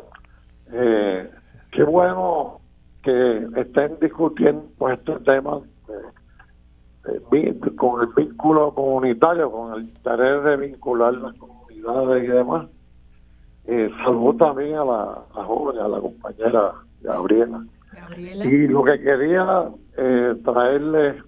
Eh, 0.73 1.31
qué 1.71 1.85
bueno 1.85 2.61
que 3.03 3.49
estén 3.57 3.99
discutiendo 4.01 4.89
este 4.89 5.19
tema 5.21 5.61
con 7.77 8.01
el 8.01 8.09
vínculo 8.15 8.73
comunitario, 8.73 9.51
con 9.51 9.75
el 9.75 9.83
interés 9.83 10.45
de 10.45 10.57
vincular 10.57 11.13
las 11.15 11.35
comunidades 11.35 12.25
y 12.25 12.27
demás 12.29 12.67
eh, 13.65 13.91
saludo 14.05 14.35
también 14.37 14.75
a 14.75 14.85
la, 14.85 15.23
joven, 15.35 15.79
a 15.79 15.89
la 15.89 16.01
compañera 16.01 16.73
Gabriela. 17.01 17.65
Y 18.19 18.69
lo 18.69 18.85
que 18.85 19.01
quería 19.01 19.69
eh, 19.97 20.35
traerle 20.45 21.23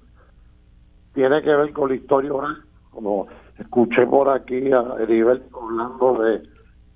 tiene 1.15 1.43
que 1.43 1.55
ver 1.55 1.73
con 1.73 1.91
la 1.91 1.97
historia 1.97 2.33
oral. 2.33 2.57
Como 2.91 3.27
escuché 3.59 4.07
por 4.07 4.29
aquí 4.29 4.73
a 4.73 4.97
Heriberto 5.01 5.63
hablando 5.63 6.23
de, 6.23 6.43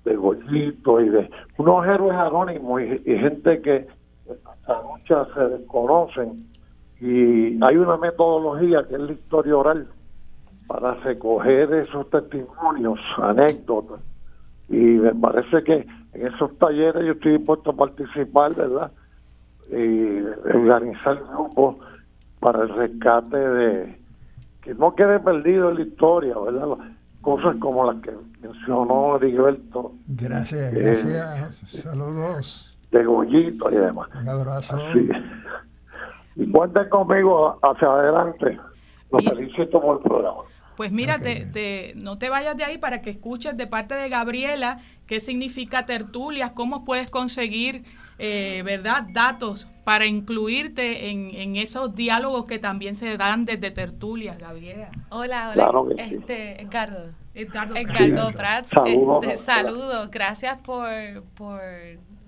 de 0.05 0.13
y 0.13 1.09
de 1.09 1.29
unos 1.57 1.85
héroes 1.85 2.15
anónimos 2.15 2.81
y, 2.81 3.17
gente 3.17 3.61
que 3.61 3.87
hasta 4.27 4.81
muchas 4.83 5.27
se 5.33 5.41
desconocen. 5.57 6.45
Y 7.01 7.63
hay 7.63 7.77
una 7.77 7.97
metodología 7.97 8.85
que 8.87 8.95
es 8.95 9.01
la 9.01 9.11
historia 9.13 9.55
oral 9.55 9.87
para 10.67 10.93
recoger 10.95 11.73
esos 11.73 12.09
testimonios, 12.09 12.99
anécdotas. 13.17 14.01
Y 14.67 14.75
me 14.75 15.15
parece 15.15 15.63
que 15.63 15.87
en 16.13 16.27
esos 16.27 16.55
talleres 16.57 17.05
yo 17.05 17.13
estoy 17.13 17.37
dispuesto 17.37 17.71
a 17.71 17.75
participar, 17.75 18.53
¿verdad? 18.53 18.91
Y 19.71 20.21
organizar 20.55 21.21
grupos 21.31 21.75
para 22.39 22.63
el 22.63 22.69
rescate 22.69 23.37
de 23.37 23.99
que 24.61 24.73
no 24.73 24.95
quede 24.95 25.19
perdido 25.19 25.69
en 25.69 25.75
la 25.75 25.81
historia, 25.81 26.35
¿verdad? 26.37 26.67
Cosas 27.21 27.55
como 27.59 27.91
las 27.91 28.01
que 28.01 28.11
mencionó 28.41 29.17
Heriberto. 29.17 29.93
Gracias, 30.07 30.73
eh, 30.73 30.81
gracias. 30.81 31.59
Saludos. 31.67 32.77
De 32.91 33.03
Goyito 33.03 33.71
y 33.71 33.75
demás. 33.75 34.09
Un 34.19 34.29
abrazo. 34.29 34.77
Y 36.35 36.51
cuenten 36.51 36.89
conmigo 36.89 37.59
hacia 37.61 37.87
adelante. 37.87 38.59
Los 39.11 39.23
felicito 39.23 39.81
por 39.81 39.97
el 39.97 40.03
programa. 40.03 40.43
Pues 40.79 40.93
mira, 40.93 41.19
no 41.95 42.17
te 42.17 42.29
vayas 42.29 42.55
de 42.55 42.63
ahí 42.63 42.77
para 42.77 43.01
que 43.01 43.09
escuches 43.09 43.57
de 43.57 43.67
parte 43.67 43.95
de 43.95 44.07
Gabriela 44.07 44.79
qué 45.07 45.19
significa 45.19 45.85
tertulias, 45.85 46.51
cómo 46.51 46.85
puedes 46.85 47.11
conseguir, 47.11 47.83
eh, 48.19 48.61
¿verdad?, 48.63 49.05
datos 49.13 49.67
para 49.83 50.05
incluirte 50.05 51.09
en, 51.09 51.55
esos 51.55 51.95
diálogos 51.95 52.45
que 52.45 52.59
también 52.59 52.95
se 52.95 53.17
dan 53.17 53.45
desde 53.45 53.71
tertulias, 53.71 54.37
Gabriela. 54.37 54.91
Hola, 55.09 55.53
hola, 55.55 55.95
este, 55.97 56.61
Edgardo. 56.61 57.11
Edgardo, 57.33 57.75
Edgardo 57.75 58.31
Prats. 58.31 58.71
Este, 58.85 59.37
saludos. 59.37 60.11
Gracias 60.11 60.57
por, 60.59 61.23
por, 61.35 61.61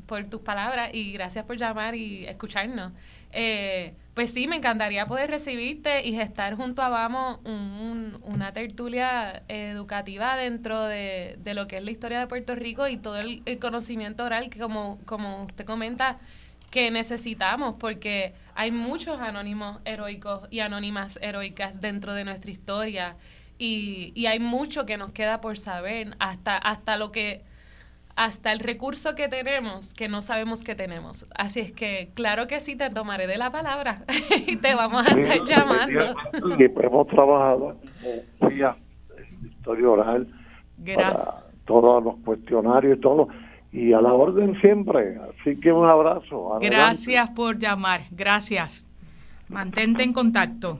por 0.05 0.27
tus 0.27 0.41
palabras 0.41 0.93
y 0.93 1.11
gracias 1.11 1.45
por 1.45 1.57
llamar 1.57 1.93
y 1.95 2.25
escucharnos. 2.25 2.93
Eh, 3.31 3.93
pues 4.13 4.33
sí, 4.33 4.47
me 4.47 4.57
encantaría 4.57 5.07
poder 5.07 5.29
recibirte 5.29 6.05
y 6.05 6.19
estar 6.19 6.55
junto 6.55 6.81
a 6.81 6.89
Vamos 6.89 7.39
una 7.45 8.51
tertulia 8.51 9.43
educativa 9.47 10.35
dentro 10.35 10.83
de, 10.83 11.37
lo 11.53 11.67
que 11.67 11.77
es 11.77 11.83
la 11.83 11.91
historia 11.91 12.19
de 12.19 12.27
Puerto 12.27 12.55
Rico 12.55 12.87
y 12.87 12.97
todo 12.97 13.17
el, 13.17 13.41
conocimiento 13.59 14.25
oral 14.25 14.49
que 14.49 14.59
como, 14.59 14.99
como 15.05 15.43
usted 15.45 15.65
comenta 15.65 16.17
que 16.71 16.91
necesitamos 16.91 17.75
porque 17.79 18.33
hay 18.53 18.71
muchos 18.71 19.21
anónimos 19.21 19.79
heroicos 19.85 20.41
y 20.49 20.59
anónimas 20.59 21.17
heroicas 21.21 21.79
dentro 21.79 22.13
de 22.13 22.25
nuestra 22.25 22.51
historia 22.51 23.15
y, 23.57 24.11
y 24.13 24.25
hay 24.25 24.39
mucho 24.39 24.85
que 24.85 24.97
nos 24.97 25.11
queda 25.11 25.39
por 25.39 25.57
saber 25.57 26.15
hasta, 26.19 26.57
hasta 26.57 26.97
lo 26.97 27.11
que 27.11 27.43
hasta 28.15 28.51
el 28.51 28.59
recurso 28.59 29.15
que 29.15 29.27
tenemos 29.27 29.93
que 29.93 30.07
no 30.07 30.21
sabemos 30.21 30.63
que 30.63 30.75
tenemos. 30.75 31.25
Así 31.35 31.59
es 31.59 31.71
que, 31.71 32.11
claro 32.13 32.47
que 32.47 32.59
sí, 32.59 32.75
te 32.75 32.89
tomaré 32.89 33.27
de 33.27 33.37
la 33.37 33.51
palabra 33.51 34.03
y 34.47 34.55
te 34.57 34.75
vamos 34.75 35.07
a 35.07 35.19
estar 35.19 35.43
llamando. 35.45 36.15
Y 36.57 36.63
hemos 36.63 37.07
trabajado 37.07 37.77
en 38.41 39.47
historia 39.49 39.89
oral, 39.89 40.27
Gracias. 40.77 41.29
todos 41.65 42.03
los 42.03 42.15
cuestionarios 42.25 42.97
y 42.97 43.01
todo, 43.01 43.27
y 43.71 43.93
a 43.93 44.01
la 44.01 44.13
orden 44.13 44.59
siempre. 44.61 45.17
Así 45.17 45.59
que 45.59 45.71
un 45.71 45.87
abrazo. 45.87 46.59
Gracias 46.61 47.29
por 47.31 47.57
llamar, 47.57 48.01
gracias. 48.11 48.87
Mantente 49.49 50.03
en 50.03 50.13
contacto. 50.13 50.79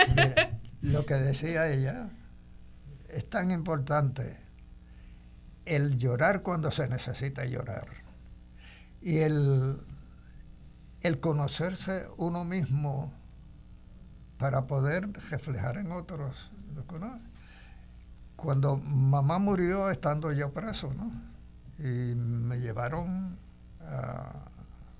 lo 0.80 1.04
que 1.04 1.12
decía 1.14 1.70
ella 1.70 2.08
es 3.10 3.28
tan 3.28 3.50
importante 3.50 4.38
el 5.66 5.98
llorar 5.98 6.40
cuando 6.42 6.70
se 6.70 6.88
necesita 6.88 7.44
llorar 7.44 7.88
y 9.02 9.18
el 9.18 9.76
el 11.02 11.20
conocerse 11.20 12.06
uno 12.16 12.44
mismo 12.44 13.12
para 14.38 14.66
poder 14.66 15.12
reflejar 15.30 15.78
en 15.78 15.92
otros. 15.92 16.50
Cuando 18.36 18.76
mamá 18.76 19.38
murió 19.38 19.90
estando 19.90 20.32
yo 20.32 20.52
preso, 20.52 20.92
¿no? 20.94 21.12
Y 21.78 22.14
me 22.14 22.58
llevaron 22.58 23.38
a, 23.80 24.48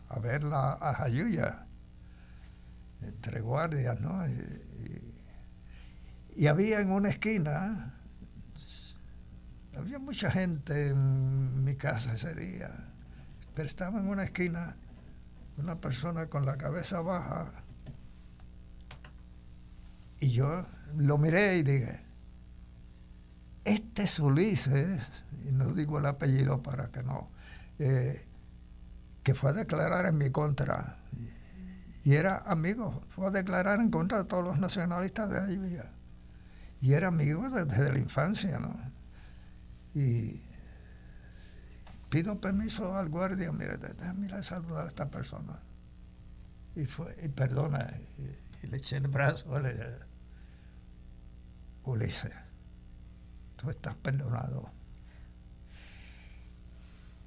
a 0.08 0.18
verla 0.20 0.78
a 0.80 0.94
Jayuya, 0.94 1.66
entre 3.00 3.40
guardias, 3.40 4.00
¿no? 4.00 4.24
Y 6.34 6.46
había 6.46 6.80
en 6.80 6.90
una 6.90 7.10
esquina, 7.10 7.94
había 9.76 9.98
mucha 9.98 10.30
gente 10.30 10.88
en 10.88 11.64
mi 11.64 11.76
casa 11.76 12.14
ese 12.14 12.34
día, 12.34 12.70
pero 13.54 13.68
estaba 13.68 14.00
en 14.00 14.08
una 14.08 14.24
esquina 14.24 14.76
una 15.56 15.80
persona 15.80 16.26
con 16.26 16.46
la 16.46 16.56
cabeza 16.56 17.00
baja. 17.00 17.52
Y 20.20 20.30
yo 20.30 20.66
lo 20.96 21.18
miré 21.18 21.58
y 21.58 21.62
dije, 21.62 22.00
este 23.64 24.04
es 24.04 24.18
Ulises, 24.18 25.24
y 25.46 25.52
no 25.52 25.72
digo 25.72 25.98
el 25.98 26.06
apellido 26.06 26.62
para 26.62 26.90
que 26.90 27.02
no, 27.02 27.30
eh, 27.78 28.26
que 29.22 29.34
fue 29.34 29.50
a 29.50 29.52
declarar 29.52 30.06
en 30.06 30.18
mi 30.18 30.30
contra. 30.30 30.98
Y 32.04 32.14
era 32.14 32.38
amigo, 32.38 33.02
fue 33.08 33.28
a 33.28 33.30
declarar 33.30 33.80
en 33.80 33.90
contra 33.90 34.18
de 34.18 34.24
todos 34.24 34.44
los 34.44 34.58
nacionalistas 34.58 35.30
de 35.30 35.38
allí. 35.38 35.78
Y 36.80 36.94
era 36.94 37.08
amigo 37.08 37.48
desde 37.48 37.92
la 37.92 37.98
infancia, 37.98 38.58
¿no? 38.58 38.74
Y 39.94 40.40
pido 42.12 42.38
permiso 42.38 42.94
al 42.94 43.08
guardia, 43.08 43.50
mire, 43.52 43.78
déjame 43.78 44.26
ir 44.26 44.44
saludar 44.44 44.84
a 44.84 44.88
esta 44.88 45.10
persona. 45.10 45.58
Y 46.76 46.84
fue, 46.84 47.16
y 47.22 47.28
perdona, 47.28 47.90
y, 48.18 48.66
le 48.66 48.76
eché 48.76 48.98
el 48.98 49.08
brazo, 49.08 49.58
le 49.58 49.72
Ulises, 51.84 52.30
tú 53.56 53.70
estás 53.70 53.94
perdonado. 53.96 54.70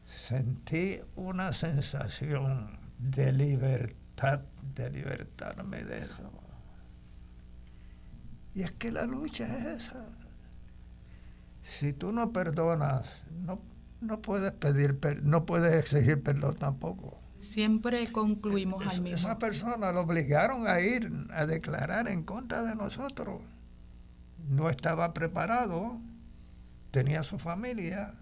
Sentí 0.06 1.00
una 1.16 1.52
sensación 1.52 2.80
de 3.00 3.34
libertad, 3.34 4.42
de 4.76 4.92
libertarme 4.92 5.84
de 5.84 5.98
eso. 5.98 6.32
Y 8.54 8.62
es 8.62 8.72
que 8.74 8.92
la 8.92 9.06
lucha 9.06 9.46
es 9.46 9.84
esa. 9.88 10.06
Si 11.64 11.92
tú 11.92 12.12
no 12.12 12.32
perdonas, 12.32 13.26
no 13.32 13.75
no 14.06 14.22
puedes 14.22 14.52
pedir, 14.54 15.00
no 15.24 15.46
puedes 15.46 15.74
exigir 15.74 16.22
perdón 16.22 16.56
tampoco. 16.56 17.22
Siempre 17.40 18.12
concluimos 18.12 18.82
al 18.82 19.04
mismo. 19.04 19.16
Esa 19.16 19.38
persona 19.38 19.92
lo 19.92 20.02
obligaron 20.02 20.68
a 20.68 20.80
ir 20.80 21.12
a 21.32 21.46
declarar 21.46 22.08
en 22.08 22.24
contra 22.24 22.64
de 22.64 22.76
nosotros. 22.76 23.42
No 24.50 24.70
estaba 24.70 25.14
preparado, 25.14 26.00
tenía 26.92 27.22
su 27.24 27.38
familia. 27.38 28.16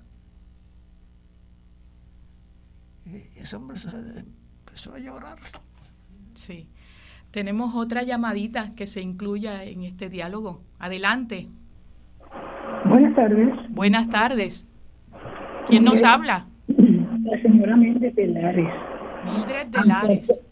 Y 3.06 3.40
ese 3.40 3.56
hombre 3.56 3.78
se 3.78 3.90
empezó 3.90 4.94
a 4.94 5.00
llorar. 5.00 5.40
Sí. 6.34 6.70
Tenemos 7.32 7.76
otra 7.76 8.04
llamadita 8.04 8.74
que 8.76 8.88
se 8.88 9.02
incluya 9.02 9.64
en 9.64 9.84
este 9.84 10.10
diálogo. 10.10 10.62
Adelante. 10.80 11.50
Buenas 12.86 13.16
tardes. 13.16 13.50
Buenas 13.70 14.10
tardes. 14.10 14.68
¿Quién 15.68 15.84
nos 15.84 16.04
habla? 16.04 16.46
La 16.68 17.42
señora 17.42 17.76
Mildred 17.76 18.14
de 18.14 18.28
Lares. 18.28 18.70
Mildred 19.26 19.68
de 19.68 19.86
Lares. 19.86 20.44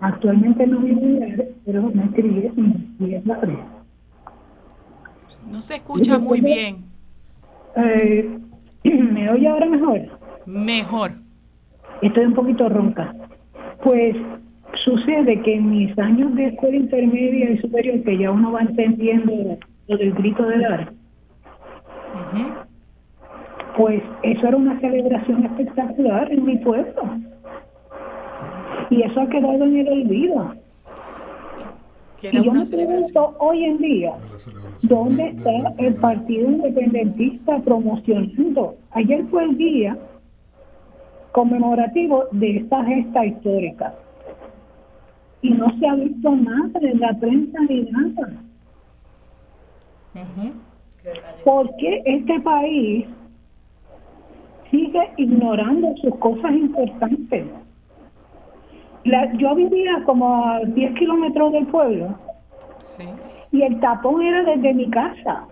Actualmente 0.00 0.66
no 0.66 0.80
vivo 0.80 1.00
en 1.00 1.20
Lares, 1.20 1.48
pero 1.64 1.82
me 1.94 2.10
crié 2.10 2.52
en 2.56 3.22
Lares. 3.24 3.58
No 5.50 5.60
se 5.62 5.76
escucha 5.76 6.18
muy 6.18 6.40
bien. 6.40 6.84
Eh, 7.76 8.38
¿Me 8.84 9.30
oye 9.30 9.48
ahora 9.48 9.66
mejor? 9.66 10.00
Mejor. 10.46 11.12
Estoy 12.02 12.24
un 12.26 12.34
poquito 12.34 12.68
ronca. 12.68 13.14
Pues 13.82 14.16
sucede 14.84 15.40
que 15.42 15.54
en 15.54 15.70
mis 15.70 15.98
años 15.98 16.34
de 16.34 16.46
escuela 16.46 16.76
intermedia 16.76 17.50
y 17.50 17.58
superior, 17.58 18.02
que 18.02 18.18
ya 18.18 18.30
uno 18.30 18.52
va 18.52 18.60
entendiendo 18.60 19.58
lo 19.88 19.96
del 19.96 20.12
grito 20.14 20.44
de 20.46 20.58
Lares, 20.58 20.88
Pues 23.76 24.02
eso 24.22 24.46
era 24.46 24.56
una 24.56 24.78
celebración 24.80 25.44
espectacular 25.44 26.30
en 26.30 26.44
mi 26.44 26.56
pueblo. 26.58 27.02
Y 28.90 29.02
eso 29.02 29.20
ha 29.20 29.28
quedado 29.28 29.64
en 29.64 29.76
el 29.78 29.88
olvido. 29.88 30.54
Y 32.22 32.42
yo 32.42 32.52
me 32.52 32.64
pregunto 32.64 33.34
hoy 33.38 33.64
en 33.64 33.78
día, 33.78 34.14
¿dónde 34.82 35.28
está 35.28 35.50
el 35.78 35.94
Partido 35.96 36.48
Independentista 36.48 37.58
promocionando? 37.58 38.76
Ayer 38.92 39.24
fue 39.26 39.44
el 39.44 39.58
día 39.58 39.98
conmemorativo 41.32 42.24
de 42.30 42.58
esta 42.58 42.84
gesta 42.84 43.26
histórica. 43.26 43.94
Y 45.42 45.50
no 45.50 45.76
se 45.78 45.86
ha 45.86 45.94
visto 45.96 46.30
nada 46.30 46.80
en 46.80 47.00
la 47.00 47.12
prensa 47.14 47.58
ni 47.68 47.82
nada. 47.82 48.32
¿Por 51.44 51.76
qué 51.76 52.02
este 52.06 52.40
país 52.40 53.06
sigue 54.74 55.10
ignorando 55.16 55.94
sus 56.02 56.16
cosas 56.16 56.52
importantes? 56.52 57.46
yo 59.36 59.54
vivía 59.54 60.02
como 60.06 60.46
a 60.46 60.60
10 60.60 60.94
kilómetros 60.94 61.52
del 61.52 61.66
pueblo. 61.66 62.18
Y 63.52 63.62
el 63.62 63.78
tapón 63.78 64.22
era 64.22 64.42
desde 64.44 64.74
mi 64.74 64.88
casa. 64.88 65.46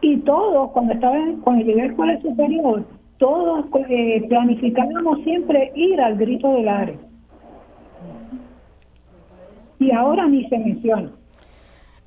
Y 0.00 0.18
todos, 0.18 0.70
cuando 0.70 0.94
estaba 0.94 1.16
cuando 1.42 1.64
llegué 1.64 1.82
al 1.82 1.90
escuela 1.90 2.20
superior, 2.20 2.84
todos 3.18 3.66
eh, 3.88 4.24
planificábamos 4.28 5.22
siempre 5.24 5.72
ir 5.74 6.00
al 6.00 6.16
grito 6.16 6.52
del 6.52 6.68
área. 6.68 6.96
Y 9.80 9.90
ahora 9.90 10.26
ni 10.26 10.48
se 10.48 10.58
menciona. 10.58 11.10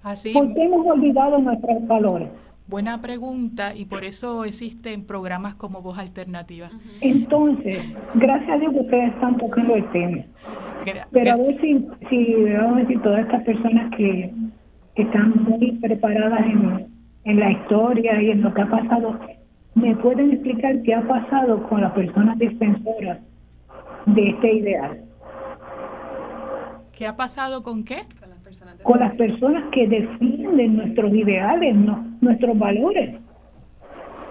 Así, 0.03 0.31
qué 0.31 0.63
hemos 0.63 0.87
olvidado 0.87 1.37
nuestros 1.39 1.85
valores? 1.85 2.29
Buena 2.69 3.01
pregunta 3.01 3.73
y 3.75 3.85
por 3.85 4.03
eso 4.03 4.45
existen 4.45 5.03
programas 5.03 5.55
como 5.55 5.81
Voz 5.81 5.97
Alternativa. 5.97 6.69
Entonces, 7.01 7.79
gracias 8.13 8.51
a 8.51 8.57
Dios 8.59 8.73
que 8.73 8.79
ustedes 8.81 9.11
están 9.11 9.37
tocando 9.37 9.73
el 9.73 9.89
tema. 9.89 10.23
Pero 11.11 11.31
a 11.31 11.37
ver 11.37 11.59
si, 11.61 11.83
si 12.11 12.35
vamos 12.53 12.77
a 12.77 12.79
decir, 12.81 13.01
todas 13.01 13.21
estas 13.21 13.43
personas 13.43 13.91
que, 13.97 14.31
están 14.93 15.43
muy 15.45 15.71
preparadas 15.81 16.41
en, 16.41 16.87
en 17.23 17.39
la 17.39 17.51
historia 17.53 18.21
y 18.21 18.31
en 18.31 18.41
lo 18.41 18.53
que 18.53 18.61
ha 18.61 18.69
pasado, 18.69 19.17
¿me 19.73 19.95
pueden 19.95 20.33
explicar 20.33 20.81
qué 20.83 20.93
ha 20.93 21.07
pasado 21.07 21.67
con 21.69 21.81
las 21.81 21.93
personas 21.93 22.37
defensoras 22.37 23.19
de 24.05 24.29
este 24.29 24.53
ideal? 24.53 25.01
¿Qué 26.91 27.07
ha 27.07 27.15
pasado 27.15 27.63
con 27.63 27.83
qué? 27.83 28.01
Con 28.83 28.99
las 28.99 29.15
personas 29.15 29.65
que 29.71 29.87
defienden 29.87 30.77
nuestros 30.77 31.13
ideales, 31.13 31.75
nuestros 32.21 32.57
valores, 32.57 33.15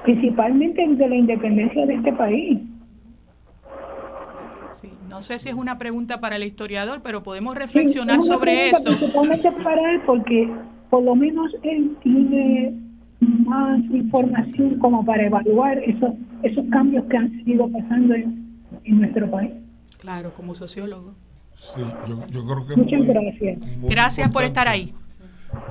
principalmente 0.05 0.87
de 0.87 1.09
la 1.09 1.17
independencia 1.17 1.87
de 1.87 1.95
este 1.95 2.13
país. 2.13 2.59
no 5.09 5.23
sé 5.23 5.39
si 5.39 5.49
es 5.49 5.55
una 5.55 5.79
pregunta 5.79 6.21
para 6.21 6.37
el 6.37 6.45
historiador, 6.45 7.01
pero 7.03 7.23
podemos 7.23 7.57
reflexionar 7.57 8.23
sobre 8.23 8.71
eso. 8.71 8.91
Principalmente 8.97 9.51
para 9.53 9.91
él, 9.91 10.01
porque 10.07 10.49
por 10.91 11.03
lo 11.03 11.15
menos 11.17 11.53
él 11.63 11.97
tiene 12.03 12.75
más 13.21 13.81
información 13.91 14.79
como 14.79 15.05
para 15.05 15.27
evaluar 15.27 15.79
esos, 15.79 16.15
esos 16.43 16.65
cambios 16.71 17.05
que 17.07 17.17
han 17.17 17.43
ido 17.47 17.69
pasando 17.71 18.15
en 18.15 19.01
nuestro 19.01 19.29
país. 19.31 19.53
Claro, 19.99 20.33
como 20.33 20.55
sociólogo. 20.55 21.15
Sí, 21.59 21.81
yo, 22.31 22.47
creo 22.47 22.67
que 22.67 22.77
Muchas 22.77 23.07
gracias. 23.07 23.59
Gracias 23.83 24.31
por 24.31 24.45
estar 24.45 24.69
ahí. 24.69 24.95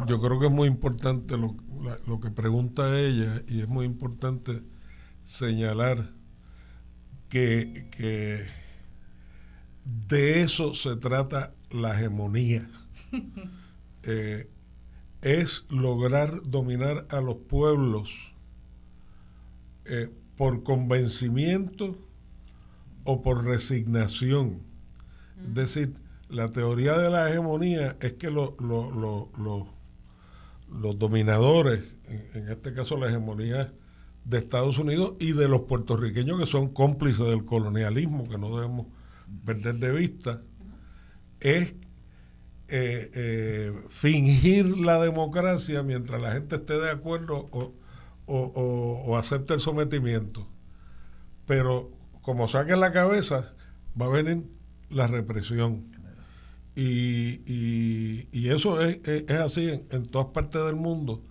Yo 0.08 0.20
creo 0.20 0.40
que 0.40 0.48
es 0.48 0.52
muy 0.52 0.68
importante 0.68 1.38
lo, 1.38 1.56
lo 2.08 2.20
que 2.20 2.30
pregunta 2.30 3.00
ella 3.00 3.42
y 3.48 3.62
es 3.62 3.68
muy 3.68 3.86
importante 3.86 4.62
señalar 5.24 6.12
que, 7.30 7.88
que 7.92 8.46
de 10.08 10.42
eso 10.42 10.74
se 10.74 10.96
trata 10.96 11.54
la 11.72 11.96
hegemonía. 11.96 12.68
Eh, 14.10 14.48
es 15.22 15.66
lograr 15.70 16.42
dominar 16.44 17.08
a 17.10 17.20
los 17.20 17.36
pueblos 17.36 18.10
eh, 19.84 20.10
por 20.38 20.64
convencimiento 20.64 21.98
o 23.04 23.22
por 23.22 23.44
resignación 23.44 24.62
es 25.40 25.54
decir, 25.54 25.96
la 26.30 26.50
teoría 26.50 26.98
de 26.98 27.10
la 27.10 27.30
hegemonía 27.30 27.98
es 28.02 28.14
que 28.14 28.30
los 28.30 28.52
dominadores, 31.00 31.96
en, 32.34 32.50
este 32.50 32.74
caso 32.74 32.98
la 32.98 33.08
hegemonía 33.08 33.74
de 34.26 34.38
Estados 34.38 34.78
Unidos 34.78 35.14
y 35.20 35.32
de 35.32 35.48
los 35.48 35.62
puertorriqueños 35.62 36.40
que 36.40 36.46
son 36.46 36.70
cómplices 36.74 37.26
del 37.26 37.46
colonialismo, 37.46 38.28
que 38.28 38.38
no 38.38 38.56
debemos 38.56 38.88
perder 39.46 39.76
de 39.76 39.92
vista, 39.92 40.42
es 41.40 41.76
eh, 42.70 43.10
eh, 43.14 43.74
fingir 43.90 44.78
la 44.78 45.00
democracia 45.00 45.84
mientras 45.84 46.22
la 46.22 46.34
gente 46.34 46.58
esté 46.58 46.78
de 46.78 46.90
acuerdo 46.90 47.48
o, 47.52 47.74
o 48.26 49.18
acepte 49.18 49.54
el 49.54 49.62
sometimiento. 49.62 50.46
Pero 51.46 51.92
como 52.22 52.50
saquen 52.50 52.82
la 52.82 52.92
cabeza, 52.92 53.54
va 54.00 54.08
a 54.08 54.10
venir 54.10 54.57
la 54.90 55.08
represión. 55.08 55.86
Y, 56.76 57.42
y, 58.32 58.50
eso 58.50 58.82
es, 58.82 59.00
es, 59.08 59.32
así 59.32 59.68
en, 59.90 60.06
todas 60.08 60.28
partes 60.28 60.64
del 60.64 60.76
mundo 60.76 61.24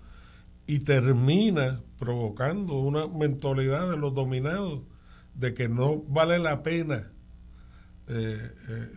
y 0.66 0.80
termina 0.80 1.80
provocando 1.98 2.74
una 2.80 3.06
mentalidad 3.06 3.88
de 3.88 3.96
los 3.96 4.12
dominados 4.12 4.82
de 5.34 5.54
que 5.54 5.68
no 5.68 6.02
vale 6.02 6.40
la 6.40 6.64
pena 6.64 7.12
eh, 8.08 8.52
eh, 8.68 8.90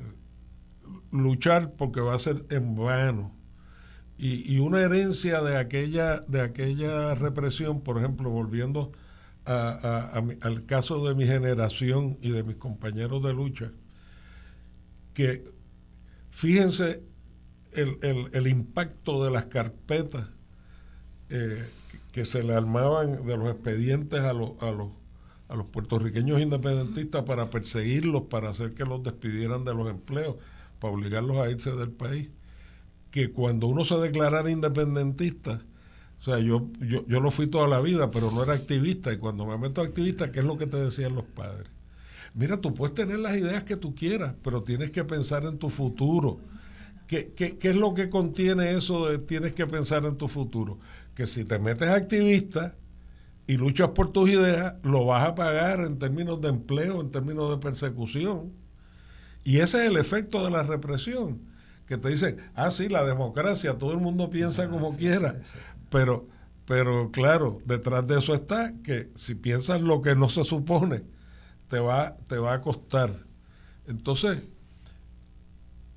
luchar 1.11 1.73
porque 1.73 2.01
va 2.01 2.15
a 2.15 2.19
ser 2.19 2.45
en 2.49 2.75
vano. 2.75 3.35
Y, 4.17 4.51
y, 4.53 4.59
una 4.59 4.81
herencia 4.81 5.41
de 5.41 5.57
aquella, 5.57 6.19
de 6.21 6.41
aquella 6.41 7.15
represión, 7.15 7.81
por 7.81 7.99
ejemplo, 7.99 8.29
volviendo 8.31 8.91
a, 9.45 10.21
al 10.41 10.65
caso 10.65 11.07
de 11.07 11.15
mi 11.15 11.25
generación 11.25 12.17
y 12.21 12.31
de 12.31 12.43
mis 12.43 12.57
compañeros 12.57 13.23
de 13.23 13.33
lucha, 13.33 13.71
que 15.19 15.43
fíjense 16.29 17.03
el, 17.73 18.47
impacto 18.47 19.21
de 19.21 19.29
las 19.29 19.47
carpetas 19.47 20.29
eh, 21.29 21.67
que, 22.13 22.23
se 22.23 22.41
le 22.41 22.53
armaban 22.53 23.25
de 23.25 23.35
los 23.35 23.49
expedientes 23.49 24.21
a, 24.21 24.31
los, 24.31 24.51
a, 24.61 24.71
los, 24.71 24.91
a 25.49 25.57
los 25.57 25.65
puertorriqueños 25.65 26.39
independentistas 26.39 27.23
para 27.23 27.49
perseguirlos, 27.49 28.27
para 28.29 28.51
hacer 28.51 28.73
que 28.73 28.85
los 28.85 29.03
despidieran 29.03 29.65
de 29.65 29.73
los 29.73 29.89
empleos, 29.89 30.37
para 30.79 30.93
obligarlos 30.93 31.35
a 31.35 31.49
irse 31.49 31.71
del 31.71 31.91
país, 31.91 32.29
que 33.11 33.33
cuando 33.33 33.67
uno 33.67 33.83
se 33.83 33.95
declarara 33.95 34.49
independentista, 34.49 35.59
o 36.21 36.23
sea, 36.23 36.39
yo, 36.39 36.69
yo, 36.79 37.05
yo 37.07 37.19
lo 37.19 37.29
fui 37.29 37.47
toda 37.47 37.67
la 37.67 37.81
vida, 37.81 38.09
pero 38.09 38.31
no 38.31 38.41
era 38.41 38.53
activista, 38.53 39.11
y 39.11 39.17
cuando 39.17 39.45
me 39.45 39.57
meto 39.57 39.81
activista, 39.81 40.31
¿qué 40.31 40.39
es 40.39 40.45
lo 40.45 40.57
que 40.57 40.65
te 40.65 40.77
decían 40.77 41.13
los 41.13 41.25
padres? 41.25 41.69
Mira, 42.33 42.57
tú 42.57 42.73
puedes 42.73 42.95
tener 42.95 43.19
las 43.19 43.35
ideas 43.35 43.63
que 43.63 43.75
tú 43.75 43.95
quieras, 43.95 44.35
pero 44.43 44.63
tienes 44.63 44.91
que 44.91 45.03
pensar 45.03 45.45
en 45.45 45.57
tu 45.57 45.69
futuro. 45.69 46.39
¿Qué, 47.07 47.57
es 47.59 47.75
lo 47.75 47.95
que 47.95 48.09
contiene 48.09 48.71
eso 48.73 49.07
de 49.07 49.17
tienes 49.17 49.53
que 49.53 49.65
pensar 49.65 50.05
en 50.05 50.15
tu 50.15 50.27
futuro? 50.27 50.77
Que 51.15 51.25
si 51.25 51.43
te 51.43 51.57
metes 51.57 51.89
activista 51.89 52.75
y 53.47 53.57
luchas 53.57 53.89
por 53.89 54.11
tus 54.11 54.29
ideas, 54.29 54.75
lo 54.83 55.05
vas 55.05 55.27
a 55.27 55.33
pagar 55.33 55.79
en 55.79 55.97
términos 55.97 56.39
de 56.39 56.49
empleo, 56.49 57.01
en 57.01 57.09
términos 57.09 57.49
de 57.49 57.57
persecución. 57.57 58.53
Y 59.43 59.57
ese 59.57 59.83
es 59.83 59.89
el 59.89 59.97
efecto 59.97 60.43
de 60.43 60.51
la 60.51 60.61
represión, 60.61 61.41
que 61.87 61.97
te 61.97 62.09
dicen, 62.09 62.37
ah, 62.53 62.69
sí, 62.69 62.89
la 62.89 63.03
democracia, 63.03 63.79
todo 63.79 63.93
el 63.93 63.97
mundo 63.97 64.29
piensa 64.29 64.69
como 64.69 64.95
quiera, 64.95 65.41
pero, 65.89 66.27
pero 66.65 67.09
claro, 67.09 67.59
detrás 67.65 68.05
de 68.05 68.19
eso 68.19 68.35
está 68.35 68.73
que 68.83 69.09
si 69.15 69.33
piensas 69.33 69.81
lo 69.81 70.01
que 70.03 70.15
no 70.15 70.29
se 70.29 70.43
supone, 70.43 71.01
te 71.69 71.79
va, 71.79 72.17
te 72.27 72.37
va 72.37 72.53
a 72.55 72.61
costar. 72.61 73.25
Entonces, 73.87 74.43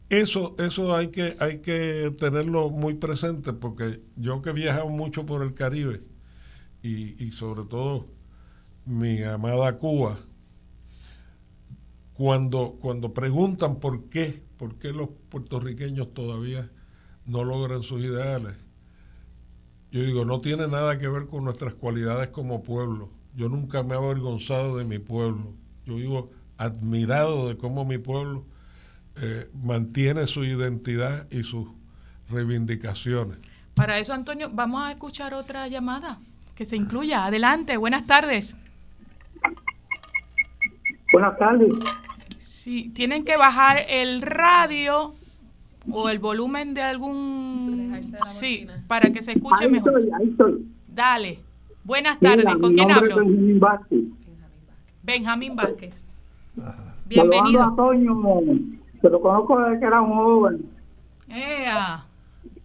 eso, 0.09 0.55
eso 0.59 0.95
hay 0.95 1.09
que, 1.09 1.37
hay 1.41 1.61
que 1.61 2.15
tenerlo 2.19 2.71
muy 2.71 2.95
presente 2.95 3.53
porque 3.53 4.03
yo 4.17 4.43
que 4.43 4.51
he 4.51 4.53
viajado 4.53 4.89
mucho 4.91 5.25
por 5.27 5.43
el 5.43 5.55
Caribe 5.55 6.03
y, 6.83 7.25
y 7.25 7.33
sobre 7.33 7.65
todo 7.65 8.07
mi 8.85 9.23
amada 9.23 9.79
Cuba, 9.79 10.19
cuando, 12.15 12.77
cuando 12.81 13.15
preguntan 13.15 13.77
por 13.81 14.09
qué, 14.09 14.43
por 14.59 14.77
qué 14.79 14.93
los 14.93 15.09
puertorriqueños 15.29 16.13
todavía 16.15 16.71
no 17.27 17.45
logran 17.45 17.83
sus 17.83 18.01
ideales, 18.03 18.57
yo 19.91 20.03
digo, 20.03 20.25
no 20.25 20.41
tiene 20.41 20.69
nada 20.69 20.99
que 20.99 21.09
ver 21.09 21.27
con 21.27 21.45
nuestras 21.45 21.75
cualidades 21.75 22.29
como 22.29 22.63
pueblo. 22.63 23.11
Yo 23.35 23.51
nunca 23.51 23.83
me 23.83 23.95
he 23.95 23.99
avergonzado 23.99 24.79
de 24.79 24.85
mi 24.85 24.99
pueblo. 24.99 25.55
Yo 25.87 25.97
vivo 25.97 26.31
admirado 26.59 27.49
de 27.49 27.57
cómo 27.57 27.85
mi 27.85 27.99
pueblo 27.99 28.45
eh, 29.21 29.49
mantiene 29.63 30.27
su 30.27 30.45
identidad 30.45 31.27
y 31.31 31.43
sus 31.43 31.69
reivindicaciones. 32.31 33.39
Para 33.75 33.99
eso, 33.99 34.13
Antonio, 34.13 34.51
vamos 34.53 34.83
a 34.85 34.91
escuchar 34.91 35.35
otra 35.35 35.69
llamada. 35.69 36.19
que 36.55 36.67
se 36.67 36.77
incluya. 36.77 37.25
Adelante, 37.25 37.77
buenas 37.79 38.07
tardes. 38.07 38.55
Buenas 41.11 41.37
tardes. 41.39 41.73
Sí, 42.39 42.91
tienen 42.95 43.25
que 43.25 43.37
bajar 43.37 43.85
el 43.89 44.23
radio 44.23 45.15
o 45.91 46.09
el 46.09 46.19
volumen 46.19 46.75
de 46.75 46.83
algún... 46.83 48.01
sí, 48.29 48.67
para 48.87 49.13
que 49.13 49.23
se 49.23 49.33
escuche 49.33 49.69
mejor. 49.69 49.99
Estoy, 49.99 50.11
ahí 50.21 50.29
estoy. 50.31 50.67
Dale. 50.87 51.41
Buenas 51.85 52.21
tardes. 52.21 52.45
¿Con 52.61 52.75
quién 52.75 52.91
hablo? 52.93 53.17
Benjamín 55.03 55.57
Vázquez. 55.57 56.05
Vázquez. 56.55 56.83
Bienvenido. 57.07 57.63
A 57.63 57.75
Toño, 57.75 58.15
que 59.01 59.09
lo 59.09 59.21
conozco 59.21 59.61
desde 59.61 59.81
que 59.81 59.87
era 59.87 60.01
un 60.01 60.15
joven. 60.15 60.71
¡Ea! 61.29 62.05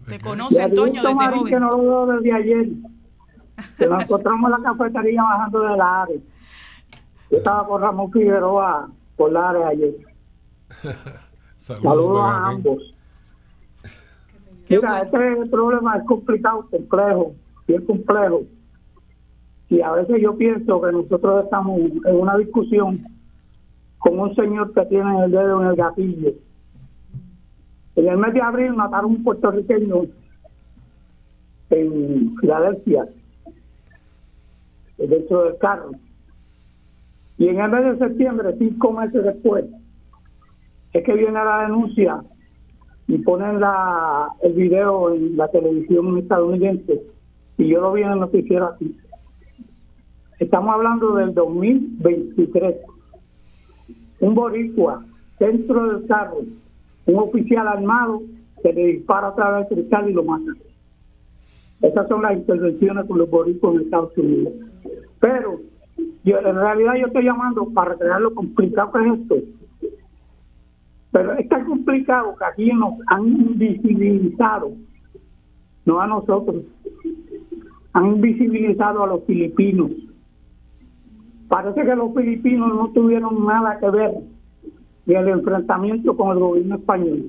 ¿Te 0.07 0.19
conoce, 0.19 0.61
Antonio, 0.61 1.01
desde 1.01 1.15
joven? 1.15 1.45
que 1.45 1.59
no 1.59 1.69
lo 1.72 1.77
veo 1.81 2.05
desde 2.18 2.34
ayer. 2.34 2.68
Que 3.77 3.88
nos 3.88 4.03
encontramos 4.03 4.51
en 4.51 4.64
la 4.64 4.69
cafetería 4.69 5.23
bajando 5.23 5.61
de 5.61 5.77
la 5.77 6.01
área. 6.03 6.18
Yo 7.31 7.38
estaba 7.38 7.68
con 7.68 7.81
Ramón 7.81 8.11
Figueroa 8.11 8.89
por 9.15 9.31
la 9.31 9.49
área 9.49 9.68
ayer. 9.69 9.95
Saludos, 11.57 12.19
a 12.22 12.47
ambos. 12.49 12.93
Mira, 14.69 15.01
este 15.01 15.45
problema 15.49 15.97
es 15.97 16.03
complicado, 16.05 16.68
complejo, 16.69 17.34
bien 17.68 17.85
complejo. 17.85 18.43
Y 19.69 19.81
a 19.81 19.91
veces 19.91 20.22
yo 20.22 20.38
pienso 20.38 20.81
que 20.81 20.91
nosotros 20.91 21.44
estamos 21.44 21.80
en 21.80 22.15
una 22.15 22.38
discusión 22.38 23.06
con 23.98 24.19
un 24.19 24.35
señor 24.35 24.73
que 24.73 24.85
tiene 24.85 25.26
el 25.26 25.31
dedo 25.31 25.61
en 25.61 25.68
el 25.69 25.76
gatillo. 25.76 26.31
En 27.95 28.07
el 28.07 28.18
mes 28.18 28.34
de 28.34 28.41
abril 28.41 28.73
mataron 28.73 29.11
un 29.11 29.23
puertorriqueño 29.23 30.03
en 31.69 32.35
Filadelfia, 32.38 33.07
dentro 34.98 35.44
del 35.44 35.57
carro. 35.57 35.91
Y 37.38 37.49
en 37.49 37.60
el 37.60 37.72
mes 37.72 37.99
de 37.99 38.07
septiembre, 38.07 38.56
cinco 38.57 38.94
meses 38.94 39.23
después, 39.23 39.65
es 40.94 41.03
que 41.03 41.14
viene 41.14 41.34
la 41.34 41.64
denuncia 41.64 42.23
y 43.07 43.18
ponen 43.19 43.60
la, 43.60 44.30
el 44.41 44.53
video 44.53 45.14
en 45.14 45.38
la 45.38 45.48
televisión 45.49 46.18
estadounidense 46.18 47.02
y 47.57 47.68
yo 47.68 47.81
lo 47.81 47.94
vi 47.94 48.03
en 48.03 48.11
el 48.11 48.19
noticiero 48.19 48.65
aquí. 48.65 48.95
Estamos 50.39 50.73
hablando 50.73 51.15
del 51.15 51.34
2023. 51.34 52.76
Un 54.19 54.35
boricua 54.35 55.03
dentro 55.39 55.88
del 55.88 56.07
carro, 56.07 56.39
un 57.05 57.15
oficial 57.15 57.68
armado 57.68 58.22
que 58.61 58.73
le 58.73 58.85
dispara 58.88 59.27
a 59.30 59.35
través 59.35 59.69
del 59.69 59.80
cristal 59.80 60.09
y 60.09 60.14
lo 60.14 60.23
mata. 60.23 60.51
Esas 61.81 62.07
son 62.07 62.23
las 62.23 62.34
intervenciones 62.34 63.05
con 63.05 63.19
los 63.19 63.30
boricuas 63.30 63.76
en 63.76 63.81
Estados 63.81 64.18
Unidos. 64.18 64.53
Pero 65.19 65.59
yo, 66.23 66.39
en 66.39 66.55
realidad 66.55 66.95
yo 66.95 67.07
estoy 67.07 67.26
llamando 67.26 67.69
para 67.73 67.91
recrear 67.91 68.22
lo 68.22 68.34
complicado 68.34 68.91
que 68.91 68.99
es 68.99 69.19
esto 69.19 69.35
pero 71.18 71.34
es 71.34 71.49
tan 71.49 71.65
complicado 71.65 72.35
que 72.38 72.45
aquí 72.45 72.72
nos 72.73 72.93
han 73.07 73.27
invisibilizado, 73.27 74.72
no 75.85 75.99
a 75.99 76.05
nosotros, 76.05 76.64
han 77.93 78.05
invisibilizado 78.07 79.03
a 79.03 79.07
los 79.07 79.23
filipinos. 79.23 79.89
Parece 81.48 81.86
que 81.86 81.95
los 81.95 82.14
filipinos 82.14 82.74
no 82.74 82.90
tuvieron 82.90 83.45
nada 83.45 83.80
que 83.80 83.90
ver 83.90 84.11
en 85.07 85.15
el 85.15 85.28
enfrentamiento 85.30 86.15
con 86.18 86.32
el 86.32 86.40
gobierno 86.40 86.76
español. 86.76 87.26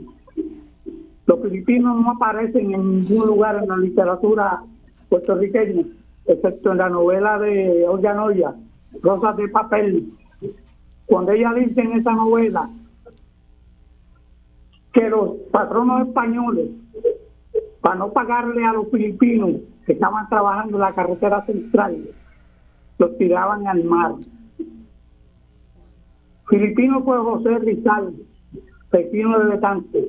Los 1.27 1.40
filipinos 1.43 2.01
no 2.01 2.11
aparecen 2.12 2.73
en 2.73 3.03
ningún 3.03 3.27
lugar 3.27 3.62
en 3.62 3.69
la 3.69 3.77
literatura 3.77 4.62
puertorriqueña, 5.09 5.85
excepto 6.27 6.73
en 6.73 6.78
la 6.78 6.89
novela 6.89 7.39
de 7.39 7.86
Olga 7.86 8.15
Noya, 8.15 8.55
Rosas 9.03 9.36
de 9.36 9.49
Papel. 9.49 10.12
Cuando 11.07 11.32
ella 11.32 11.53
dice 11.55 11.81
en 11.81 11.93
esa 11.93 12.12
novela 12.12 12.69
que 14.93 15.09
los 15.09 15.31
patronos 15.53 16.09
españoles, 16.09 16.70
para 17.81 17.95
no 17.95 18.12
pagarle 18.12 18.65
a 18.65 18.73
los 18.73 18.90
filipinos 18.90 19.53
que 19.86 19.93
estaban 19.93 20.28
trabajando 20.28 20.77
en 20.77 20.81
la 20.81 20.95
carretera 20.95 21.47
central, 21.47 22.09
los 22.98 23.16
tiraban 23.16 23.66
al 23.66 23.84
mar. 23.84 24.14
Filipino 26.48 27.02
fue 27.02 27.18
José 27.18 27.58
Rizal, 27.58 28.14
Pepino 28.90 29.38
de 29.38 29.44
Betante. 29.50 30.08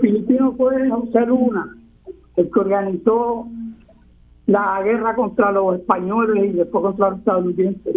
Filipino 0.00 0.54
fue 0.56 0.88
José 0.88 1.26
Luna, 1.26 1.76
el 2.36 2.50
que 2.50 2.58
organizó 2.58 3.46
la 4.46 4.82
guerra 4.82 5.14
contra 5.14 5.52
los 5.52 5.78
españoles 5.78 6.54
y 6.54 6.56
después 6.56 6.82
contra 6.82 7.10
los 7.10 7.18
estadounidenses. 7.18 7.96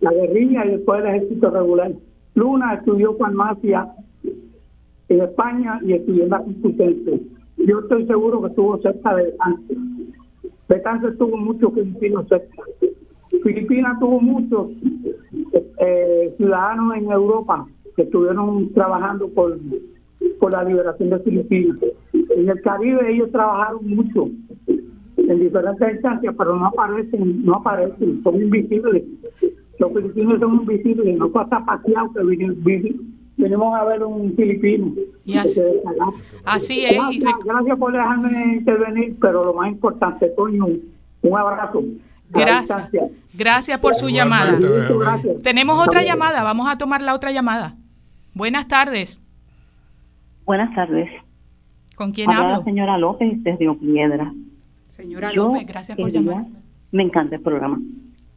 La 0.00 0.12
guerrilla 0.12 0.66
y 0.66 0.70
después 0.70 1.00
el 1.00 1.06
ejército 1.14 1.50
regular. 1.50 1.92
Luna 2.34 2.74
estudió 2.74 3.14
farmacia 3.16 3.88
en 5.08 5.20
España 5.20 5.78
y 5.84 5.92
estudió 5.92 6.24
en 6.24 6.30
la 6.30 6.42
Complutense. 6.42 7.20
Yo 7.58 7.80
estoy 7.80 8.06
seguro 8.06 8.40
que 8.40 8.48
estuvo 8.48 8.78
cerca 8.80 9.14
de 9.14 9.24
Betance. 9.24 9.89
Betance 10.70 11.10
tuvo 11.18 11.36
muchos 11.36 11.74
filipinos. 11.74 12.26
Filipinas 13.42 13.98
tuvo 13.98 14.20
muchos 14.20 14.68
eh, 15.78 16.32
ciudadanos 16.36 16.96
en 16.96 17.10
Europa 17.10 17.66
que 17.96 18.02
estuvieron 18.02 18.72
trabajando 18.72 19.28
por, 19.28 19.58
por 20.38 20.52
la 20.52 20.64
liberación 20.64 21.10
de 21.10 21.18
Filipinas. 21.18 21.78
En 22.12 22.48
el 22.48 22.60
Caribe 22.62 23.12
ellos 23.12 23.30
trabajaron 23.32 23.84
mucho 23.84 24.30
en 24.68 25.40
diferentes 25.40 25.92
instancias, 25.94 26.34
pero 26.38 26.56
no 26.56 26.66
aparecen, 26.66 27.44
no 27.44 27.56
aparecen, 27.56 28.22
son 28.22 28.36
invisibles 28.40 29.02
los 29.80 29.92
filipinos 29.94 30.38
son 30.38 30.56
invisibles, 30.56 31.18
no 31.18 31.32
hasta 31.34 31.64
paseado 31.64 32.12
que 32.12 32.20
vinimos 33.40 33.74
a 33.74 33.84
ver 33.84 34.02
un 34.02 34.34
filipino. 34.34 34.92
Y 35.24 35.36
así, 35.36 35.62
así 36.44 36.84
es. 36.84 36.96
Gracias, 37.44 37.78
por 37.78 37.92
dejarme 37.92 38.56
intervenir, 38.56 39.16
pero 39.20 39.44
lo 39.44 39.54
más 39.54 39.70
importante, 39.70 40.28
Toño, 40.36 40.66
un 41.22 41.38
abrazo. 41.38 41.82
Gracias. 42.30 42.90
Gracias 43.34 43.78
por 43.80 43.94
su 43.94 44.08
llamada. 44.08 44.58
Tenemos 45.42 45.78
otra 45.84 46.02
llamada, 46.02 46.42
vamos 46.42 46.68
a 46.68 46.78
tomar 46.78 47.02
la 47.02 47.14
otra 47.14 47.32
llamada. 47.32 47.76
Buenas 48.34 48.68
tardes. 48.68 49.20
Buenas 50.44 50.74
tardes. 50.74 51.10
¿Con 51.96 52.12
quién 52.12 52.30
hablo? 52.30 52.58
La 52.58 52.64
señora 52.64 52.96
López 52.98 53.42
desde 53.42 53.72
Piedra. 53.74 54.32
Señora 54.88 55.32
López, 55.32 55.66
gracias 55.66 55.98
por 55.98 56.10
llamar. 56.10 56.44
Me 56.92 57.02
encanta 57.02 57.36
el 57.36 57.42
programa 57.42 57.78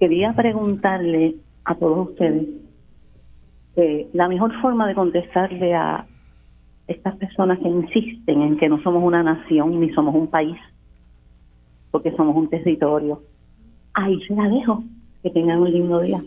quería 0.04 0.34
preguntarle 0.34 1.36
a 1.64 1.76
todos 1.76 2.10
ustedes 2.10 2.46
eh, 3.76 4.10
la 4.14 4.28
mejor 4.28 4.54
forma 4.62 4.88
de 4.88 4.96
contestarle 4.96 5.74
a 5.74 6.06
estas 6.88 7.16
personas 7.16 7.60
que 7.60 7.68
insisten 7.68 8.42
en 8.42 8.58
que 8.58 8.70
no 8.70 8.82
somos 8.84 9.04
una 9.04 9.24
nación 9.24 9.80
ni 9.80 9.92
somos 9.94 10.14
un 10.14 10.28
país, 10.28 10.58
porque 11.92 12.12
somos 12.16 12.36
un 12.36 12.50
territorio. 12.50 13.22
Ahí 13.94 14.20
se 14.28 14.36
la 14.36 14.48
dejo. 14.50 14.84
Que 15.22 15.30
tengan 15.30 15.60
un 15.60 15.72
lindo 15.72 16.02
día. 16.02 16.22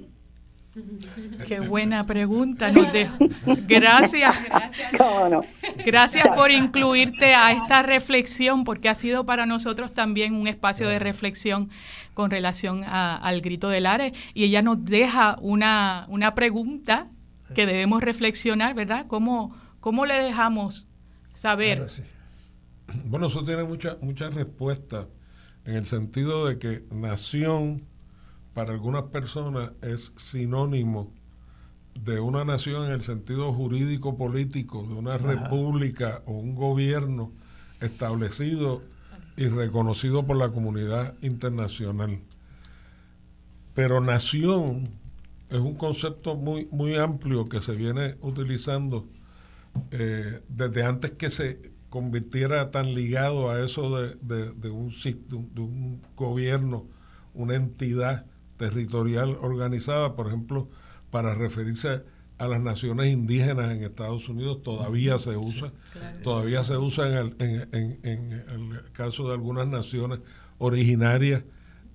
Qué 1.46 1.60
buena 1.60 2.06
pregunta. 2.06 2.70
Nos 2.70 2.86
Gracias. 3.66 4.42
Gracias 5.86 6.28
por 6.34 6.50
incluirte 6.50 7.34
a 7.34 7.52
esta 7.52 7.82
reflexión, 7.82 8.64
porque 8.64 8.88
ha 8.88 8.94
sido 8.94 9.24
para 9.24 9.46
nosotros 9.46 9.92
también 9.92 10.34
un 10.34 10.46
espacio 10.46 10.88
de 10.88 10.98
reflexión 10.98 11.70
con 12.14 12.30
relación 12.30 12.84
al 12.84 13.40
grito 13.42 13.68
del 13.68 13.86
Ares. 13.86 14.12
Y 14.34 14.44
ella 14.44 14.62
nos 14.62 14.84
deja 14.84 15.36
una, 15.40 16.06
una 16.08 16.34
pregunta 16.34 17.08
que 17.54 17.66
debemos 17.66 18.02
reflexionar, 18.02 18.74
¿verdad? 18.74 19.06
¿Cómo, 19.06 19.56
cómo 19.80 20.06
le 20.06 20.14
dejamos 20.14 20.88
saber? 21.32 21.86
Bueno, 23.04 23.26
eso 23.26 23.44
tiene 23.44 23.64
muchas 23.64 24.00
muchas 24.00 24.34
respuestas 24.34 25.06
en 25.64 25.76
el 25.76 25.86
sentido 25.86 26.46
de 26.46 26.58
que 26.58 26.84
nación 26.90 27.84
para 28.54 28.72
algunas 28.72 29.04
personas 29.04 29.72
es 29.82 30.12
sinónimo 30.16 31.12
de 31.94 32.20
una 32.20 32.44
nación 32.44 32.86
en 32.86 32.92
el 32.92 33.02
sentido 33.02 33.52
jurídico 33.52 34.16
político, 34.16 34.86
de 34.86 34.94
una 34.94 35.18
república 35.18 36.22
o 36.26 36.32
un 36.32 36.54
gobierno 36.54 37.32
establecido 37.80 38.82
y 39.36 39.48
reconocido 39.48 40.26
por 40.26 40.36
la 40.36 40.50
comunidad 40.50 41.14
internacional. 41.22 42.20
Pero 43.74 44.00
nación 44.00 44.88
es 45.50 45.58
un 45.58 45.74
concepto 45.74 46.36
muy, 46.36 46.68
muy 46.70 46.96
amplio 46.96 47.44
que 47.44 47.60
se 47.60 47.74
viene 47.74 48.16
utilizando 48.20 49.08
eh, 49.90 50.40
desde 50.48 50.82
antes 50.84 51.12
que 51.12 51.30
se 51.30 51.72
convirtiera 51.88 52.70
tan 52.70 52.94
ligado 52.94 53.50
a 53.50 53.64
eso 53.64 53.96
de, 53.96 54.52
de, 54.52 54.70
un, 54.70 54.90
de 54.90 55.60
un 55.60 56.02
gobierno, 56.16 56.86
una 57.34 57.54
entidad 57.54 58.26
territorial 58.56 59.36
organizada, 59.40 60.16
por 60.16 60.26
ejemplo, 60.26 60.68
para 61.10 61.34
referirse 61.34 62.02
a 62.38 62.48
las 62.48 62.60
naciones 62.60 63.06
indígenas 63.12 63.72
en 63.72 63.82
Estados 63.82 64.28
Unidos 64.28 64.62
todavía 64.62 65.18
se 65.18 65.36
usa, 65.36 65.72
todavía 66.22 66.64
se 66.64 66.76
usa 66.76 67.08
en 67.08 67.16
el, 67.16 67.36
en, 68.02 68.32
el, 68.32 68.92
caso 68.92 69.28
de 69.28 69.34
algunas 69.34 69.66
naciones 69.66 70.20
originarias 70.58 71.44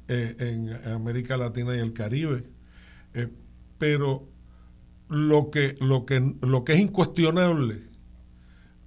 eh, 0.07 0.36
en 0.40 0.91
América 0.91 1.38
Latina 1.38 1.76
y 1.76 1.80
el 1.80 1.94
Caribe. 1.94 2.44
Eh, 3.14 3.28
pero 3.81 4.29
lo 5.09 5.49
que, 5.49 5.75
lo, 5.79 6.05
que, 6.05 6.35
lo 6.41 6.63
que 6.63 6.73
es 6.73 6.79
incuestionable 6.79 7.81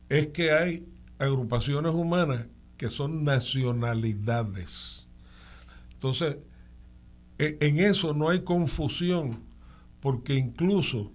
es 0.09 0.29
que 0.29 0.53
hay 0.53 0.87
agrupaciones 1.19 1.93
humanas 1.93 2.47
que 2.77 2.89
son 2.91 3.25
nacionalidades. 3.25 5.09
Entonces, 5.95 6.37
e, 7.41 7.59
en 7.61 7.81
eso 7.81 8.15
no 8.15 8.29
hay 8.29 8.45
confusión, 8.45 9.41
porque 9.99 10.37
incluso 10.37 11.11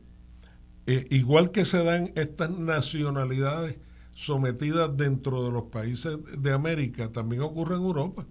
eh, 0.86 1.08
igual 1.10 1.52
que 1.52 1.64
se 1.64 1.82
dan 1.82 2.12
estas 2.16 2.50
nacionalidades 2.50 3.78
sometidas 4.14 4.98
dentro 4.98 5.46
de 5.46 5.52
los 5.54 5.64
países 5.72 6.18
de 6.38 6.52
América, 6.52 7.14
también 7.14 7.44
ocurre 7.44 7.78
en 7.78 7.84
Europa. 7.84 8.26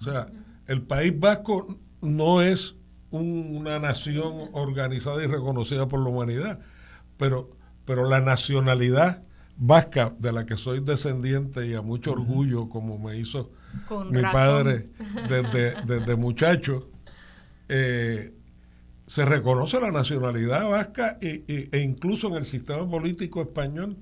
O 0.00 0.04
sea, 0.04 0.30
el 0.68 0.82
País 0.82 1.18
Vasco 1.18 1.76
no 2.00 2.40
es 2.40 2.77
una 3.10 3.78
nación 3.78 4.50
organizada 4.52 5.22
y 5.22 5.26
reconocida 5.26 5.88
por 5.88 6.00
la 6.00 6.10
humanidad, 6.10 6.60
pero, 7.16 7.50
pero 7.84 8.08
la 8.08 8.20
nacionalidad 8.20 9.22
vasca, 9.56 10.14
de 10.18 10.32
la 10.32 10.46
que 10.46 10.56
soy 10.56 10.80
descendiente 10.80 11.66
y 11.66 11.74
a 11.74 11.82
mucho 11.82 12.12
orgullo, 12.12 12.68
como 12.68 12.98
me 12.98 13.18
hizo 13.18 13.50
mi 14.10 14.22
padre 14.22 14.88
desde, 15.28 15.74
desde 15.84 16.16
muchacho, 16.16 16.88
eh, 17.68 18.34
se 19.06 19.24
reconoce 19.24 19.80
la 19.80 19.90
nacionalidad 19.90 20.68
vasca 20.68 21.18
e, 21.20 21.68
e, 21.72 21.78
incluso 21.80 22.28
en 22.28 22.34
el 22.34 22.44
sistema 22.44 22.88
político 22.88 23.40
español 23.40 23.96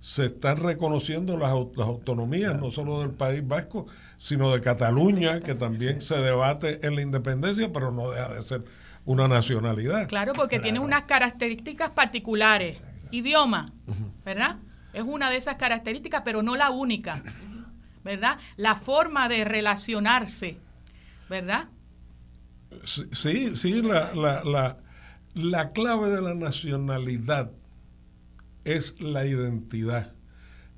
se 0.00 0.26
están 0.26 0.56
reconociendo 0.56 1.36
las, 1.36 1.50
autonomías, 1.50 2.58
no 2.58 2.70
solo 2.70 3.00
del 3.00 3.10
País 3.10 3.46
Vasco, 3.46 3.86
sino 4.18 4.52
de 4.52 4.60
Cataluña, 4.60 5.40
que 5.40 5.54
también 5.54 6.00
se 6.00 6.16
debate 6.16 6.86
en 6.86 6.96
la 6.96 7.02
independencia, 7.02 7.70
pero 7.72 7.92
no 7.92 8.10
deja 8.10 8.34
de 8.34 8.42
ser 8.42 8.64
una 9.04 9.28
nacionalidad. 9.28 10.08
Claro, 10.08 10.32
porque 10.32 10.58
tiene 10.58 10.78
unas 10.78 11.02
características 11.02 11.90
particulares. 11.90 12.82
Idioma, 13.10 13.72
¿verdad? 14.24 14.56
Es 14.92 15.02
una 15.02 15.30
de 15.30 15.36
esas 15.36 15.56
características, 15.56 16.22
pero 16.24 16.42
no 16.42 16.56
la 16.56 16.70
única, 16.70 17.22
¿verdad? 18.04 18.38
La 18.56 18.76
forma 18.76 19.28
de 19.28 19.44
relacionarse, 19.44 20.58
¿verdad? 21.28 21.68
Sí, 22.84 23.56
sí, 23.56 23.82
la, 23.82 24.14
la, 24.14 24.78
la, 25.34 25.72
clave 25.72 26.10
de 26.10 26.22
la 26.22 26.34
nacionalidad 26.34 27.50
es 28.64 29.00
la 29.00 29.26
identidad. 29.26 30.14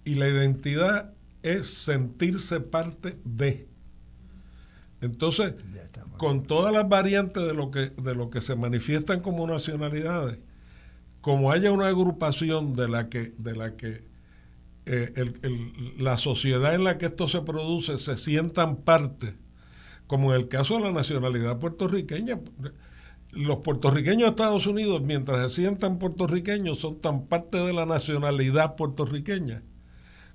Y 0.04 0.16
la 0.16 0.28
identidad 0.28 1.12
es 1.42 1.72
sentirse 1.72 2.60
parte 2.60 3.18
de. 3.24 3.68
Entonces, 5.00 5.54
con 6.16 6.44
todas 6.44 6.72
las 6.72 6.88
variantes 6.88 7.44
de 7.44 7.54
lo 7.54 7.70
que, 7.70 7.90
de 7.90 8.14
lo 8.14 8.30
que 8.30 8.40
se 8.40 8.54
manifiestan 8.54 9.20
como 9.20 9.46
nacionalidades, 9.46 10.38
como 11.20 11.50
haya 11.50 11.72
una 11.72 11.88
agrupación 11.88 12.74
de 12.74 12.88
la 12.88 13.08
que, 13.08 13.34
de 13.38 13.56
la 13.56 13.76
que 13.76 14.04
eh, 14.86 15.32
la 15.98 16.18
sociedad 16.18 16.74
en 16.74 16.84
la 16.84 16.98
que 16.98 17.06
esto 17.06 17.28
se 17.28 17.42
produce 17.42 17.98
se 17.98 18.16
sientan 18.16 18.76
parte 18.76 19.36
como 20.12 20.34
en 20.34 20.42
el 20.42 20.48
caso 20.48 20.74
de 20.74 20.82
la 20.82 20.92
nacionalidad 20.92 21.58
puertorriqueña. 21.58 22.38
Los 23.32 23.58
puertorriqueños 23.58 24.22
de 24.22 24.28
Estados 24.28 24.66
Unidos, 24.66 25.02
mientras 25.02 25.52
se 25.52 25.62
sientan 25.62 25.98
puertorriqueños, 25.98 26.78
son 26.78 27.00
tan 27.00 27.26
parte 27.26 27.56
de 27.56 27.72
la 27.72 27.86
nacionalidad 27.86 28.76
puertorriqueña 28.76 29.62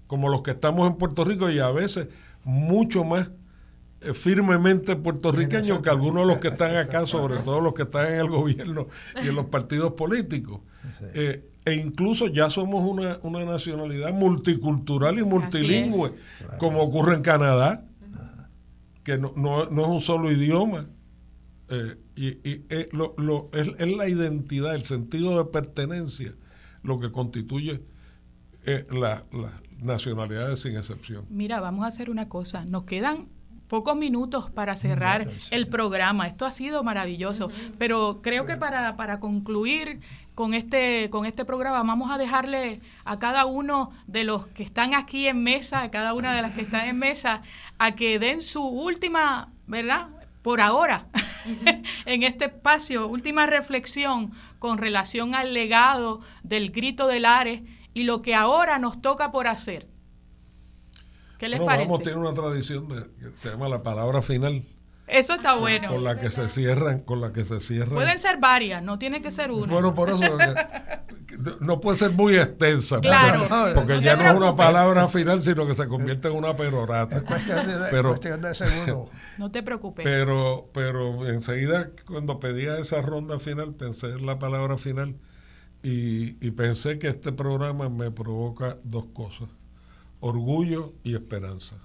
como 0.07 0.29
los 0.29 0.41
que 0.41 0.51
estamos 0.51 0.89
en 0.89 0.95
Puerto 0.95 1.23
Rico 1.25 1.49
y 1.49 1.59
a 1.59 1.69
veces 1.69 2.07
mucho 2.43 3.03
más 3.03 3.29
eh, 4.01 4.13
firmemente 4.13 4.95
puertorriqueños 4.95 5.81
que 5.81 5.89
algunos 5.89 6.25
de 6.25 6.33
los 6.33 6.39
que 6.39 6.47
están 6.47 6.75
acá, 6.75 7.05
sobre 7.05 7.37
todo 7.37 7.59
los 7.61 7.73
que 7.73 7.83
están 7.83 8.13
en 8.13 8.19
el 8.19 8.29
gobierno 8.29 8.87
y 9.23 9.27
en 9.27 9.35
los 9.35 9.45
partidos 9.45 9.93
políticos. 9.93 10.61
Eh, 11.13 11.49
e 11.65 11.73
incluso 11.75 12.27
ya 12.27 12.49
somos 12.49 12.89
una, 12.89 13.19
una 13.23 13.43
nacionalidad 13.43 14.13
multicultural 14.13 15.19
y 15.19 15.23
multilingüe, 15.23 16.13
como 16.57 16.81
ocurre 16.81 17.15
en 17.15 17.21
Canadá 17.21 17.83
que 19.03 19.17
no, 19.17 19.33
no, 19.35 19.63
es 19.63 19.87
un 19.87 20.01
solo 20.01 20.31
idioma. 20.31 20.87
Eh, 21.69 21.95
y, 22.17 22.65
eh, 22.69 22.89
lo, 22.91 23.13
lo, 23.17 23.49
es, 23.53 23.67
la 23.79 24.09
identidad, 24.09 24.75
el 24.75 24.83
sentido 24.83 25.37
de 25.37 25.45
pertenencia, 25.45 26.33
lo 26.83 26.99
que 26.99 27.11
constituye 27.11 27.81
eh, 28.65 28.85
las 28.91 29.23
nacionalidades 29.79 30.61
sin 30.61 30.75
excepción. 30.75 31.25
Mira, 31.29 31.59
vamos 31.59 31.85
a 31.85 31.87
hacer 31.87 32.09
una 32.09 32.27
cosa. 32.27 32.65
Nos 32.65 32.83
quedan 32.83 33.27
pocos 33.67 33.95
minutos 33.95 34.49
para 34.49 34.75
cerrar 34.75 35.27
el 35.51 35.67
programa. 35.67 36.27
Esto 36.27 36.45
ha 36.45 36.51
sido 36.51 36.83
maravilloso, 36.83 37.49
pero 37.77 38.21
creo 38.21 38.45
que 38.45 38.57
para, 38.57 38.95
para 38.95 39.19
concluir 39.19 39.99
con 40.35 40.53
este, 40.53 41.09
con 41.09 41.25
este 41.25 41.45
programa 41.45 41.79
vamos 41.79 42.11
a 42.11 42.17
dejarle 42.17 42.79
a 43.05 43.19
cada 43.19 43.45
uno 43.45 43.91
de 44.05 44.23
los 44.23 44.47
que 44.47 44.63
están 44.63 44.93
aquí 44.93 45.27
en 45.27 45.43
mesa, 45.43 45.81
a 45.81 45.91
cada 45.91 46.13
una 46.13 46.35
de 46.35 46.41
las 46.41 46.53
que 46.53 46.61
están 46.61 46.87
en 46.87 46.97
mesa, 46.97 47.41
a 47.77 47.95
que 47.95 48.19
den 48.19 48.41
su 48.41 48.63
última, 48.63 49.51
¿verdad? 49.65 50.09
Por 50.47 50.61
ahora, 50.61 51.09
en 52.05 52.23
este 52.23 52.45
espacio, 52.45 53.05
última 53.09 53.47
reflexión 53.47 54.31
con 54.59 54.77
relación 54.77 55.35
al 55.35 55.53
legado 55.53 56.21
del 56.41 56.71
grito 56.71 57.05
del 57.07 57.25
Ares 57.25 57.63
y 57.93 58.03
lo 58.03 58.21
que 58.21 58.33
ahora 58.33 58.79
nos 58.79 59.01
toca 59.01 59.33
por 59.33 59.47
hacer. 59.47 59.89
¿Qué 61.37 61.49
les 61.49 61.59
parece? 61.59 61.89
Vamos, 61.89 62.01
tiene 62.01 62.19
una 62.19 62.33
tradición 62.33 62.87
de, 62.87 63.03
que 63.19 63.37
se 63.37 63.49
llama 63.49 63.67
la 63.67 63.83
palabra 63.83 64.21
final. 64.21 64.63
Eso 65.07 65.35
está 65.35 65.55
bueno. 65.55 65.89
Con 65.89 66.03
la 66.03 66.19
que 66.19 66.29
se 66.29 66.49
cierran, 66.49 66.99
con 66.99 67.21
la 67.21 67.31
que 67.31 67.45
se 67.45 67.59
cierran. 67.59 67.95
Pueden 67.95 68.19
ser 68.19 68.37
varias, 68.37 68.83
no 68.83 68.99
tiene 68.99 69.21
que 69.21 69.31
ser 69.31 69.51
una. 69.51 69.71
Bueno, 69.71 69.95
por 69.95 70.09
eso 70.09 70.19
no 71.61 71.79
puede 71.79 71.97
ser 71.97 72.11
muy 72.11 72.35
extensa. 72.35 72.99
Claro. 72.99 73.47
Porque, 73.73 74.01
ya 74.01 74.15
no 74.15 74.29
es 74.29 74.35
una 74.35 74.55
palabra 74.55 75.07
final, 75.07 75.41
sino 75.41 75.65
que 75.65 75.75
se 75.75 75.87
convierte 75.87 76.27
en 76.27 76.35
una 76.35 76.55
perorata. 76.55 77.17
Es 77.17 77.21
cuestión 77.21 77.67
de, 77.67 77.73
pero, 77.89 78.09
cuestión 78.09 78.41
de 78.41 78.53
segundo. 78.53 79.09
No 79.37 79.51
te 79.51 79.63
preocupes. 79.63 80.03
Pero, 80.03 80.69
pero 80.73 81.27
enseguida 81.27 81.91
cuando 82.05 82.39
pedía 82.39 82.77
esa 82.77 83.01
ronda 83.01 83.39
final, 83.39 83.73
pensé 83.75 84.07
en 84.07 84.25
la 84.25 84.39
palabra 84.39 84.77
final 84.77 85.15
y, 85.83 86.43
y 86.45 86.51
pensé 86.51 86.99
que 86.99 87.07
este 87.07 87.31
programa 87.31 87.87
me 87.89 88.11
provoca 88.11 88.77
dos 88.83 89.05
cosas 89.13 89.47
orgullo 90.19 90.93
y 91.03 91.15
esperanza. 91.15 91.77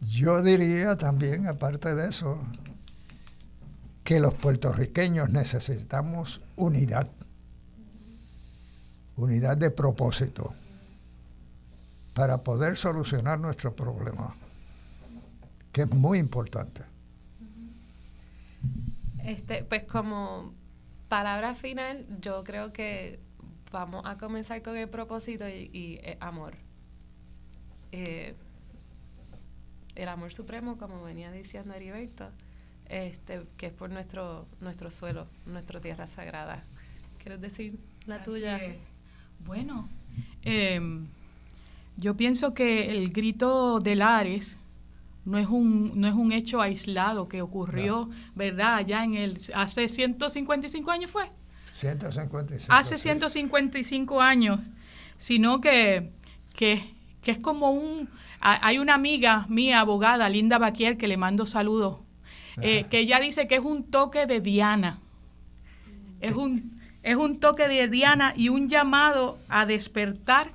Yo 0.00 0.42
diría 0.42 0.96
también, 0.96 1.46
aparte 1.46 1.94
de 1.94 2.08
eso, 2.08 2.40
que 4.02 4.18
los 4.18 4.34
puertorriqueños 4.34 5.30
necesitamos 5.30 6.40
unidad, 6.56 7.08
unidad 9.16 9.56
de 9.56 9.70
propósito, 9.70 10.54
para 12.14 12.38
poder 12.38 12.76
solucionar 12.76 13.38
nuestros 13.38 13.74
problemas, 13.74 14.32
que 15.72 15.82
es 15.82 15.90
muy 15.90 16.18
importante. 16.18 16.82
Este, 19.24 19.64
pues 19.64 19.84
como 19.84 20.54
palabra 21.08 21.54
final, 21.54 22.06
yo 22.20 22.42
creo 22.42 22.72
que 22.72 23.20
vamos 23.70 24.04
a 24.06 24.16
comenzar 24.18 24.62
con 24.62 24.76
el 24.76 24.88
propósito 24.88 25.48
y, 25.48 26.00
eh, 26.02 26.16
amor. 26.20 26.54
Eh, 27.92 28.34
el 30.02 30.08
amor 30.08 30.32
supremo, 30.32 30.78
como 30.78 31.02
venía 31.02 31.30
diciendo 31.30 31.74
Heriberto, 31.74 32.28
este, 32.88 33.42
que 33.56 33.66
es 33.66 33.72
por 33.72 33.90
nuestro, 33.90 34.46
nuestro 34.60 34.90
suelo, 34.90 35.26
nuestra 35.46 35.80
tierra 35.80 36.06
sagrada. 36.06 36.64
¿Quieres 37.22 37.40
decir 37.40 37.78
la 38.06 38.22
tuya? 38.22 38.60
Bueno, 39.44 39.88
em, 40.42 41.06
yo 41.96 42.16
pienso 42.16 42.54
que 42.54 42.90
el 42.90 43.10
grito 43.10 43.78
de 43.78 43.94
Lares 43.94 44.56
no 45.24 45.38
es 45.38 45.46
un, 45.46 45.92
no 46.00 46.08
es 46.08 46.14
un 46.14 46.32
hecho 46.32 46.60
aislado 46.62 47.28
que 47.28 47.42
ocurrió, 47.42 48.08
¿verdad? 48.34 48.76
Allá 48.76 49.04
en 49.04 49.14
el, 49.14 49.38
hace 49.54 49.88
155 49.88 50.90
años 50.90 51.10
fue. 51.10 51.30
155. 51.72 52.72
Hace 52.72 52.98
155 52.98 54.20
años, 54.20 54.60
sino 55.16 55.60
que, 55.60 56.10
que, 56.54 56.94
es 57.24 57.38
como 57.38 57.70
un... 57.70 58.08
Hay 58.40 58.78
una 58.78 58.94
amiga 58.94 59.44
mía, 59.48 59.80
abogada, 59.80 60.28
Linda 60.30 60.58
Baquier, 60.58 60.96
que 60.96 61.08
le 61.08 61.18
mando 61.18 61.44
saludos, 61.44 61.98
eh, 62.62 62.84
que 62.90 63.00
ella 63.00 63.20
dice 63.20 63.46
que 63.46 63.56
es 63.56 63.60
un 63.60 63.84
toque 63.84 64.24
de 64.24 64.40
Diana. 64.40 64.98
Es 66.20 66.34
un, 66.34 66.80
es 67.02 67.16
un 67.16 67.38
toque 67.38 67.68
de 67.68 67.88
Diana 67.88 68.32
y 68.34 68.48
un 68.48 68.68
llamado 68.68 69.38
a 69.50 69.66
despertar, 69.66 70.52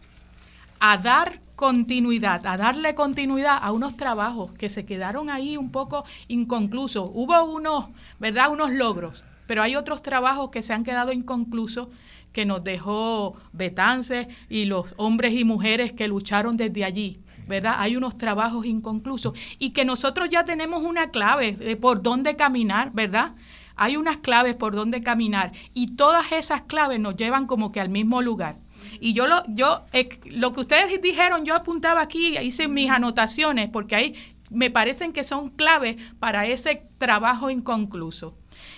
a 0.79 0.97
dar 0.97 1.39
continuidad, 1.55 2.45
a 2.47 2.57
darle 2.57 2.95
continuidad 2.95 3.59
a 3.61 3.71
unos 3.71 3.95
trabajos 3.97 4.51
que 4.53 4.69
se 4.69 4.85
quedaron 4.85 5.29
ahí 5.29 5.55
un 5.55 5.71
poco 5.71 6.05
inconclusos. 6.27 7.09
Hubo 7.13 7.43
unos, 7.43 7.85
¿verdad? 8.19 8.51
Unos 8.51 8.71
logros, 8.71 9.23
pero 9.47 9.61
hay 9.61 9.75
otros 9.75 10.01
trabajos 10.01 10.49
que 10.49 10.63
se 10.63 10.73
han 10.73 10.83
quedado 10.83 11.11
inconclusos 11.11 11.87
que 12.33 12.45
nos 12.45 12.63
dejó 12.63 13.37
Betance 13.53 14.27
y 14.49 14.65
los 14.65 14.93
hombres 14.97 15.33
y 15.33 15.45
mujeres 15.45 15.93
que 15.93 16.07
lucharon 16.07 16.57
desde 16.57 16.83
allí. 16.83 17.17
¿Verdad? 17.47 17.75
Hay 17.77 17.95
unos 17.95 18.17
trabajos 18.17 18.65
inconclusos 18.65 19.33
y 19.59 19.71
que 19.71 19.85
nosotros 19.85 20.29
ya 20.29 20.45
tenemos 20.45 20.83
una 20.83 21.11
clave 21.11 21.53
de 21.53 21.75
por 21.75 22.01
dónde 22.01 22.35
caminar, 22.35 22.91
¿verdad? 22.93 23.33
Hay 23.75 23.97
unas 23.97 24.17
claves 24.17 24.55
por 24.55 24.75
dónde 24.75 25.03
caminar 25.03 25.51
y 25.73 25.95
todas 25.95 26.31
esas 26.31 26.63
claves 26.63 26.99
nos 26.99 27.15
llevan 27.15 27.45
como 27.45 27.71
que 27.71 27.81
al 27.81 27.89
mismo 27.89 28.21
lugar. 28.21 28.57
Y 28.99 29.13
yo 29.13 29.27
lo, 29.27 29.43
yo, 29.47 29.83
eh, 29.93 30.09
lo 30.25 30.53
que 30.53 30.61
ustedes 30.61 31.01
dijeron, 31.01 31.45
yo 31.45 31.55
apuntaba 31.55 32.01
aquí, 32.01 32.37
hice 32.37 32.67
mis 32.67 32.89
anotaciones, 32.89 33.69
porque 33.69 33.95
ahí 33.95 34.15
me 34.49 34.69
parecen 34.69 35.11
que 35.11 35.23
son 35.23 35.49
claves 35.49 35.97
para 36.19 36.45
ese 36.45 36.87
trabajo 36.97 37.49
inconcluso. 37.49 38.37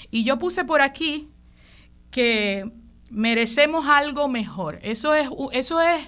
Y 0.10 0.24
yo 0.24 0.38
puse 0.38 0.66
por 0.66 0.82
aquí 0.82 1.30
que 2.10 2.72
merecemos 3.10 3.88
algo 3.88 4.28
mejor. 4.28 4.80
Eso 4.82 5.14
es, 5.14 5.30
eso 5.52 5.82
es 5.82 6.08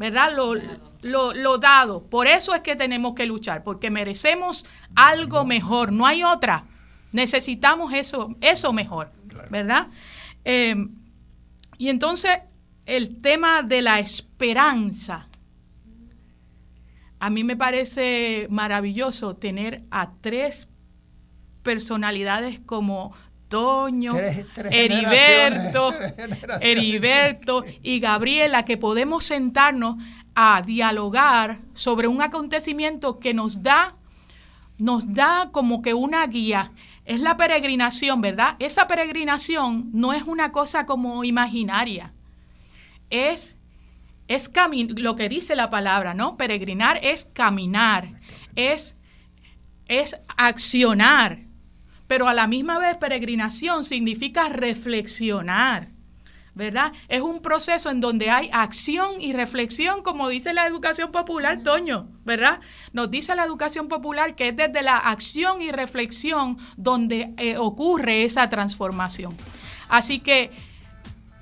¿verdad? 0.00 0.32
Lo, 0.34 0.54
lo, 1.02 1.32
lo, 1.32 1.58
dado. 1.58 2.04
Por 2.04 2.26
eso 2.26 2.54
es 2.54 2.60
que 2.60 2.76
tenemos 2.76 3.14
que 3.14 3.26
luchar, 3.26 3.62
porque 3.62 3.90
merecemos 3.90 4.66
algo 4.94 5.44
mejor. 5.44 5.92
No 5.92 6.06
hay 6.06 6.22
otra. 6.22 6.64
Necesitamos 7.12 7.92
eso, 7.92 8.34
eso 8.40 8.72
mejor, 8.72 9.10
¿verdad? 9.50 9.88
Eh, 10.44 10.76
y 11.78 11.88
entonces 11.88 12.38
el 12.86 13.20
tema 13.20 13.62
de 13.62 13.82
la 13.82 14.00
esperanza. 14.00 15.28
A 17.18 17.30
mí 17.30 17.44
me 17.44 17.56
parece 17.56 18.46
maravilloso 18.50 19.36
tener 19.36 19.82
a 19.90 20.12
tres 20.20 20.68
personalidades 21.62 22.60
como 22.60 23.12
Toño, 23.48 24.14
Heriberto, 24.70 25.92
Heriberto 26.60 27.64
y 27.82 27.98
Gabriela, 27.98 28.64
que 28.64 28.76
podemos 28.76 29.24
sentarnos 29.24 29.96
a 30.42 30.62
dialogar 30.62 31.60
sobre 31.74 32.08
un 32.08 32.22
acontecimiento 32.22 33.18
que 33.18 33.34
nos 33.34 33.62
da, 33.62 33.96
nos 34.78 35.12
da 35.12 35.50
como 35.52 35.82
que 35.82 35.94
una 35.94 36.26
guía. 36.26 36.72
Es 37.04 37.20
la 37.20 37.36
peregrinación, 37.36 38.20
¿verdad? 38.20 38.56
Esa 38.58 38.86
peregrinación 38.86 39.90
no 39.92 40.12
es 40.12 40.22
una 40.22 40.52
cosa 40.52 40.86
como 40.86 41.24
imaginaria 41.24 42.12
es, 43.10 43.56
es 44.28 44.50
lo 44.96 45.16
que 45.16 45.28
dice 45.28 45.56
la 45.56 45.68
palabra, 45.68 46.14
¿no? 46.14 46.36
Peregrinar 46.36 47.00
es 47.02 47.26
caminar, 47.26 48.20
es, 48.54 48.96
es 49.86 50.16
accionar, 50.36 51.40
pero 52.06 52.28
a 52.28 52.34
la 52.34 52.46
misma 52.46 52.78
vez 52.78 52.96
peregrinación 52.96 53.84
significa 53.84 54.48
reflexionar. 54.48 55.90
¿Verdad? 56.54 56.92
Es 57.08 57.20
un 57.22 57.40
proceso 57.40 57.90
en 57.90 58.00
donde 58.00 58.30
hay 58.30 58.50
acción 58.52 59.20
y 59.20 59.32
reflexión, 59.32 60.02
como 60.02 60.28
dice 60.28 60.52
la 60.52 60.66
educación 60.66 61.12
popular, 61.12 61.62
Toño, 61.62 62.08
¿verdad? 62.24 62.60
Nos 62.92 63.10
dice 63.10 63.34
la 63.34 63.44
educación 63.44 63.88
popular 63.88 64.34
que 64.34 64.48
es 64.48 64.56
desde 64.56 64.82
la 64.82 64.96
acción 64.96 65.62
y 65.62 65.70
reflexión 65.70 66.58
donde 66.76 67.32
eh, 67.36 67.56
ocurre 67.56 68.24
esa 68.24 68.48
transformación. 68.48 69.36
Así 69.88 70.20
que 70.20 70.50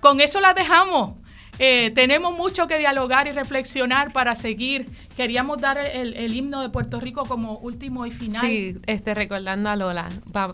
con 0.00 0.20
eso 0.20 0.40
la 0.40 0.54
dejamos. 0.54 1.14
Eh, 1.58 1.90
tenemos 1.90 2.36
mucho 2.36 2.68
que 2.68 2.78
dialogar 2.78 3.26
y 3.26 3.32
reflexionar 3.32 4.12
para 4.12 4.36
seguir. 4.36 4.88
Queríamos 5.16 5.58
dar 5.60 5.78
el, 5.78 6.34
himno 6.34 6.60
de 6.60 6.68
Puerto 6.68 7.00
Rico 7.00 7.24
como 7.24 7.58
último 7.58 8.06
y 8.06 8.10
final. 8.10 8.46
Sí, 8.46 8.76
este, 8.86 9.14
recordando 9.14 9.68
a 9.68 9.76
Lola, 9.76 10.08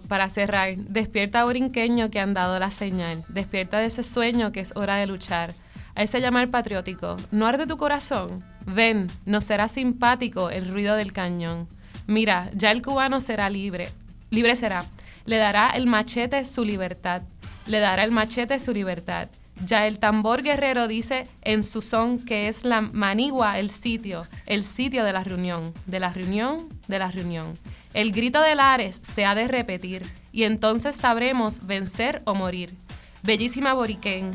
para 0.09 0.31
cerrar. 0.31 0.77
Despierta, 0.77 1.45
brinqueño, 1.45 2.11
que 2.11 2.21
han 2.21 2.33
dado 2.33 2.59
la 2.59 2.71
señal. 2.71 3.23
Despierta 3.29 3.79
de 3.79 3.87
ese 3.87 4.03
sueño 4.03 4.53
que 4.53 4.61
es 4.61 4.75
hora 4.77 4.97
de 4.97 5.07
luchar. 5.07 5.55
A 5.97 6.03
ese 6.03 6.21
llamar 6.21 6.49
patriótico, 6.49 7.17
¿no 7.31 7.47
arde 7.47 7.69
tu 7.69 7.77
corazón? 7.77 8.43
Ven, 8.67 9.09
no 9.27 9.41
será 9.41 9.69
simpático 9.69 10.51
el 10.51 10.69
ruido 10.69 10.97
del 10.97 11.13
cañón. 11.13 11.69
Mira, 12.07 12.51
ya 12.53 12.73
el 12.73 12.83
cubano 12.83 13.21
será 13.21 13.49
libre, 13.49 13.91
libre 14.31 14.57
será. 14.57 14.87
Le 15.25 15.37
dará 15.37 15.71
el 15.71 15.87
machete 15.87 16.45
su 16.47 16.65
libertad. 16.65 17.23
Le 17.67 17.79
dará 17.79 18.05
el 18.05 18.11
machete 18.11 18.59
su 18.59 18.73
libertad. 18.73 19.29
Ya 19.65 19.87
el 19.87 19.99
tambor 19.99 20.43
guerrero 20.43 20.89
dice 20.89 21.27
en 21.43 21.65
su 21.65 21.81
son 21.81 22.19
que 22.19 22.49
es 22.49 22.65
la 22.65 22.83
manigua 22.83 23.59
el 23.59 23.71
sitio, 23.71 24.27
el 24.45 24.63
sitio 24.63 25.05
de 25.05 25.13
la 25.13 25.25
reunión, 25.25 25.73
de 25.87 26.01
la 26.01 26.11
reunión, 26.11 26.69
de 26.87 26.99
la 26.99 27.11
reunión. 27.11 27.55
El 27.95 28.13
grito 28.13 28.43
de 28.43 28.55
Lares 28.55 29.01
se 29.03 29.25
ha 29.25 29.35
de 29.35 29.49
repetir 29.49 30.05
y 30.33 30.43
entonces 30.43 30.97
sabremos 30.97 31.67
vencer 31.67 32.21
o 32.27 32.35
morir. 32.35 32.75
Bellísima 33.23 33.73
Boriquén, 33.73 34.33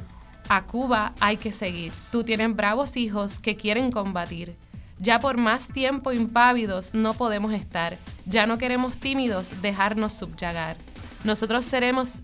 a 0.47 0.63
Cuba 0.63 1.13
hay 1.19 1.37
que 1.37 1.51
seguir. 1.51 1.93
Tú 2.11 2.23
tienes 2.23 2.55
bravos 2.55 2.97
hijos 2.97 3.39
que 3.39 3.55
quieren 3.55 3.91
combatir. 3.91 4.55
Ya 4.97 5.19
por 5.19 5.37
más 5.37 5.67
tiempo 5.67 6.11
impávidos 6.11 6.95
no 6.95 7.13
podemos 7.13 7.53
estar. 7.53 7.97
Ya 8.25 8.47
no 8.47 8.57
queremos 8.57 8.97
tímidos 8.97 9.61
dejarnos 9.61 10.13
subyagar. 10.13 10.75
Nosotros 11.23 11.65
seremos 11.65 12.23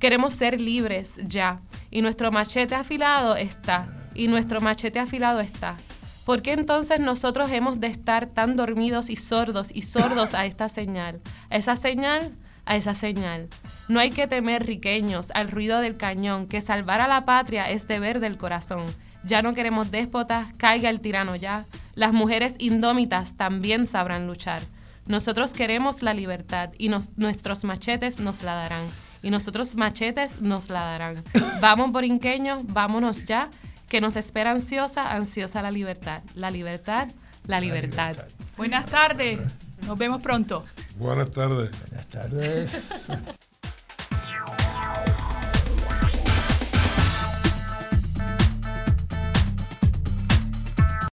Queremos 0.00 0.32
ser 0.32 0.58
libres 0.58 1.20
ya. 1.26 1.60
Y 1.90 2.00
nuestro 2.00 2.32
machete 2.32 2.74
afilado 2.74 3.36
está. 3.36 3.86
Y 4.14 4.28
nuestro 4.28 4.62
machete 4.62 4.98
afilado 4.98 5.40
está. 5.40 5.76
¿Por 6.24 6.40
qué 6.40 6.52
entonces 6.52 7.00
nosotros 7.00 7.50
hemos 7.52 7.80
de 7.80 7.88
estar 7.88 8.26
tan 8.26 8.56
dormidos 8.56 9.10
y 9.10 9.16
sordos 9.16 9.70
y 9.74 9.82
sordos 9.82 10.32
a 10.32 10.46
esta 10.46 10.70
señal? 10.70 11.20
A 11.50 11.56
esa 11.56 11.76
señal, 11.76 12.32
a 12.64 12.76
esa 12.76 12.94
señal. 12.94 13.48
No 13.88 14.00
hay 14.00 14.10
que 14.10 14.26
temer 14.26 14.64
riqueños 14.64 15.32
al 15.34 15.48
ruido 15.50 15.80
del 15.80 15.98
cañón, 15.98 16.46
que 16.46 16.62
salvar 16.62 17.02
a 17.02 17.08
la 17.08 17.26
patria 17.26 17.70
es 17.70 17.86
deber 17.86 18.20
del 18.20 18.38
corazón. 18.38 18.86
Ya 19.22 19.42
no 19.42 19.52
queremos 19.52 19.90
déspotas, 19.90 20.50
caiga 20.56 20.88
el 20.88 21.02
tirano 21.02 21.36
ya. 21.36 21.66
Las 21.94 22.14
mujeres 22.14 22.54
indómitas 22.58 23.36
también 23.36 23.86
sabrán 23.86 24.26
luchar. 24.26 24.62
Nosotros 25.04 25.52
queremos 25.52 26.02
la 26.02 26.14
libertad 26.14 26.70
y 26.78 26.88
nuestros 26.88 27.64
machetes 27.64 28.18
nos 28.18 28.42
la 28.42 28.54
darán 28.54 28.86
y 29.22 29.30
nosotros 29.30 29.74
machetes 29.74 30.40
nos 30.40 30.70
la 30.70 30.82
darán. 30.82 31.24
Vamos, 31.60 31.92
borinqueños, 31.92 32.66
vámonos 32.66 33.24
ya, 33.24 33.50
que 33.88 34.00
nos 34.00 34.16
espera 34.16 34.52
ansiosa, 34.52 35.12
ansiosa 35.12 35.62
la 35.62 35.70
libertad. 35.70 36.22
La 36.34 36.50
libertad, 36.50 37.08
la 37.46 37.60
libertad. 37.60 38.16
Buenas 38.56 38.86
tardes, 38.86 39.40
nos 39.86 39.98
vemos 39.98 40.20
pronto. 40.22 40.64
Buenas 40.96 41.30
tardes. 41.30 41.70
Buenas 41.88 42.06
tardes. 42.06 43.08